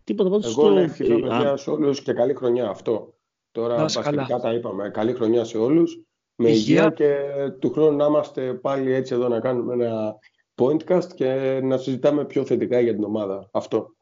Τίποτα 0.05 0.31
πάντως 0.31 0.57
Εγώ 0.57 0.71
να 0.71 0.81
ευχηθώ 0.81 1.21
παιδιά 1.21 1.57
σε 1.57 1.71
όλους 1.71 2.03
και 2.03 2.13
καλή 2.13 2.35
χρονιά 2.35 2.69
αυτό. 2.69 3.16
Τώρα 3.57 3.77
βασικά 3.77 4.41
τα 4.41 4.53
είπαμε. 4.53 4.89
Καλή 4.89 5.13
χρονιά 5.13 5.45
σε 5.45 5.59
όλους. 5.59 6.01
Με 6.37 6.51
υγεία. 6.51 6.91
και 6.91 7.17
του 7.59 7.71
χρόνου 7.73 7.97
να 7.97 8.07
είμαστε 8.07 8.55
πάλι 8.55 8.93
έτσι 8.93 9.15
εδώ 9.15 9.29
να 9.29 9.41
κάνουμε 9.41 9.75
ένα 9.75 10.19
pointcast 10.55 11.07
και 11.15 11.61
να 11.63 11.77
συζητάμε 11.77 12.25
πιο 12.25 12.45
θετικά 12.45 12.81
για 12.81 12.95
την 12.95 13.05
ομάδα. 13.05 13.49
Αυτό. 13.53 13.95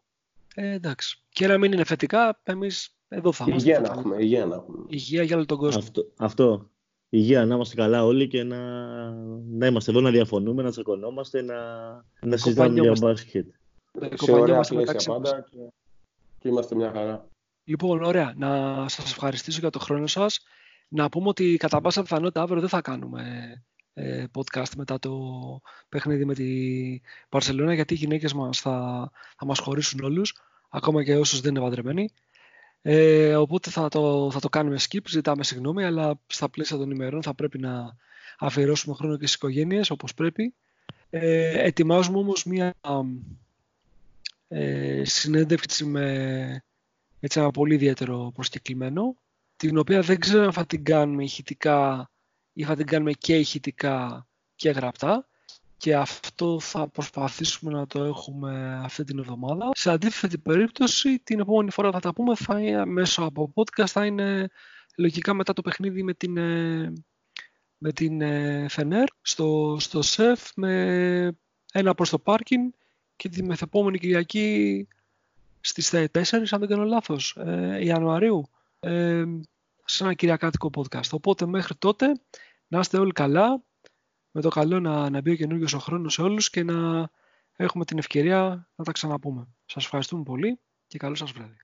Ε, 0.55 0.73
εντάξει. 0.73 1.23
Και 1.29 1.47
να 1.47 1.59
μην 1.59 1.73
είναι 1.73 1.85
θετικά, 1.85 2.41
εμείς 2.43 2.97
εδώ 3.09 3.33
θα 3.33 3.45
είμαστε. 3.49 3.69
Υγεία 3.69 3.81
να 3.81 3.93
έχουμε. 3.93 4.17
Υγεία, 4.19 4.47
να 4.47 4.55
έχουμε. 4.55 4.85
υγεία 4.89 5.23
για 5.23 5.37
όλο 5.37 5.45
τον 5.45 5.59
κόσμο. 5.59 5.81
Αυτό. 5.81 6.07
αυτό. 6.17 6.71
Υγεία, 7.09 7.45
να 7.45 7.55
είμαστε 7.55 7.75
καλά 7.75 8.05
όλοι 8.05 8.29
και 8.29 8.43
να, 8.43 8.59
να 9.51 9.67
είμαστε 9.67 9.91
εδώ, 9.91 10.01
να 10.01 10.11
διαφωνούμε, 10.11 10.63
να 10.63 10.71
τσακωνόμαστε, 10.71 11.43
να, 11.43 11.57
να 12.21 12.37
συζητάμε 12.37 12.81
για 12.81 12.93
μπάσκετ. 13.01 13.47
Σε 14.15 14.33
ωραία 14.33 14.61
πλαίσια 14.61 15.13
πάντα 15.13 15.47
και, 15.51 15.59
και 16.39 16.49
είμαστε 16.49 16.75
μια 16.75 16.91
χαρά. 16.91 17.29
Λοιπόν, 17.65 18.03
ωραία. 18.03 18.33
Να 18.37 18.49
σας 18.89 19.11
ευχαριστήσω 19.11 19.61
για 19.61 19.71
το 19.71 19.79
χρόνο 19.79 20.07
σας. 20.07 20.41
Να 20.89 21.09
πούμε 21.09 21.29
ότι 21.29 21.57
κατά 21.57 21.81
πάσα 21.81 22.03
πιθανότητα 22.03 22.43
αύριο 22.43 22.61
δεν 22.61 22.69
θα 22.69 22.81
κάνουμε 22.81 23.53
ε, 23.95 24.25
podcast 24.35 24.75
μετά 24.77 24.99
το 24.99 25.13
παιχνίδι 25.89 26.25
με 26.25 26.35
τη 26.35 27.01
Παρσελόνα 27.29 27.75
γιατί 27.75 27.95
οι 27.95 27.97
γυναίκες 27.97 28.33
μας 28.33 28.61
θα, 28.61 29.11
θα 29.37 29.47
μας 29.47 29.59
χωρίσουν 29.59 30.01
όλους 30.05 30.35
ακόμα 30.69 31.05
και 31.05 31.17
όσους 31.17 31.41
δεν 31.41 31.55
είναι 31.55 31.65
παντρεμένοι. 31.65 32.11
Ε, 32.83 33.37
οπότε 33.37 33.71
θα 33.71 33.89
το, 33.89 34.31
θα 34.31 34.41
το 34.41 34.49
κάνουμε 34.49 34.77
skip, 34.89 35.09
ζητάμε 35.09 35.45
συγγνώμη, 35.45 35.85
αλλά 35.85 36.21
στα 36.27 36.49
πλαίσια 36.49 36.77
των 36.77 36.91
ημερών 36.91 37.23
θα 37.23 37.35
πρέπει 37.35 37.59
να 37.59 37.97
αφιερώσουμε 38.39 38.95
χρόνο 38.95 39.17
και 39.17 39.27
στις 39.27 39.35
οικογένειες 39.35 39.91
όπως 39.91 40.15
πρέπει. 40.15 40.55
Ε, 41.11 41.65
ετοιμάζουμε 41.67 42.19
όμως 42.19 42.45
μία 42.45 42.75
ε, 44.49 45.03
συνέντευξη 45.05 45.85
με 45.85 46.65
έτσι, 47.25 47.39
ένα 47.39 47.51
πολύ 47.51 47.75
ιδιαίτερο 47.75 48.31
προσκεκλημένο, 48.35 49.17
την 49.57 49.79
οποία 49.79 50.01
δεν 50.01 50.19
ξέρω 50.19 50.45
αν 50.45 50.53
θα 50.53 50.67
την 50.67 50.85
κάνουμε 50.85 51.25
ηχητικά 51.25 52.11
ή 52.53 52.65
θα 52.65 52.77
την 52.77 52.87
κάνουμε 52.87 53.13
και 53.13 53.39
ηχητικά 53.39 54.27
και 54.55 54.71
γραπτά 54.71 55.29
και 55.77 55.97
αυτό 55.97 56.61
θα 56.61 56.89
προσπαθήσουμε 56.89 57.73
να 57.73 57.87
το 57.87 58.05
έχουμε 58.05 58.81
αυτή 58.85 59.05
την 59.05 59.19
εβδομάδα. 59.19 59.71
Σε 59.73 59.91
αντίθετη 59.91 60.39
περίπτωση, 60.39 61.19
την 61.19 61.41
επόμενη 61.41 61.71
φορά 61.71 61.91
θα 61.91 62.01
τα 62.01 62.13
πούμε 62.13 62.37
θα 62.37 62.61
είναι, 62.61 62.87
μέσω 62.87 63.23
από 63.23 63.53
podcast, 63.55 63.87
θα 63.87 64.07
είναι 64.07 64.49
λογικά 64.97 65.35
μετά 65.35 65.53
το 65.53 65.63
παιχνίδι 65.63 66.03
με 66.03 66.15
την, 66.15 66.37
ε, 66.37 66.93
με 67.79 67.93
την 67.93 68.21
ε, 68.21 68.67
Φενέρ 68.69 69.07
στο, 69.21 69.77
στο 69.81 70.03
ΣΕΦ 70.03 70.51
με 70.57 71.39
ένα 71.73 71.95
προς 71.95 72.11
το 72.11 72.19
πάρκινγκ 72.19 72.71
και 73.17 73.29
τη 73.29 73.43
μεθεπόμενη 73.43 73.99
Κυριακή 73.99 74.89
στις 75.67 75.91
4, 75.91 76.53
αν 76.53 76.61
δεν 76.61 76.69
κάνω 76.69 76.85
λάθος, 76.85 77.37
ε, 77.37 77.79
Ιανουαρίου, 77.85 78.51
ε, 78.81 79.25
σε 79.85 80.05
ένα 80.05 80.15
κυριακάτικο 80.15 80.71
podcast. 80.75 81.11
Οπότε 81.11 81.47
μέχρι 81.47 81.75
τότε 81.75 82.21
να 82.67 82.79
είστε 82.79 82.99
όλοι 82.99 83.13
καλά, 83.13 83.65
με 84.31 84.41
το 84.41 84.49
καλό 84.49 84.81
να, 84.81 85.11
να 85.11 85.21
μπει 85.21 85.31
ο 85.31 85.35
καινούργιος 85.35 85.73
ο 85.73 85.79
χρόνος 85.79 86.13
σε 86.13 86.23
όλους 86.23 86.51
και 86.51 86.63
να 86.63 87.11
έχουμε 87.57 87.85
την 87.85 87.99
ευκαιρία 87.99 88.69
να 88.75 88.85
τα 88.85 88.93
ξαναπούμε. 88.93 89.49
Σας 89.67 89.85
ευχαριστούμε 89.85 90.23
πολύ 90.23 90.61
και 90.87 90.99
καλό 90.99 91.15
σας 91.15 91.33
βράδυ. 91.33 91.64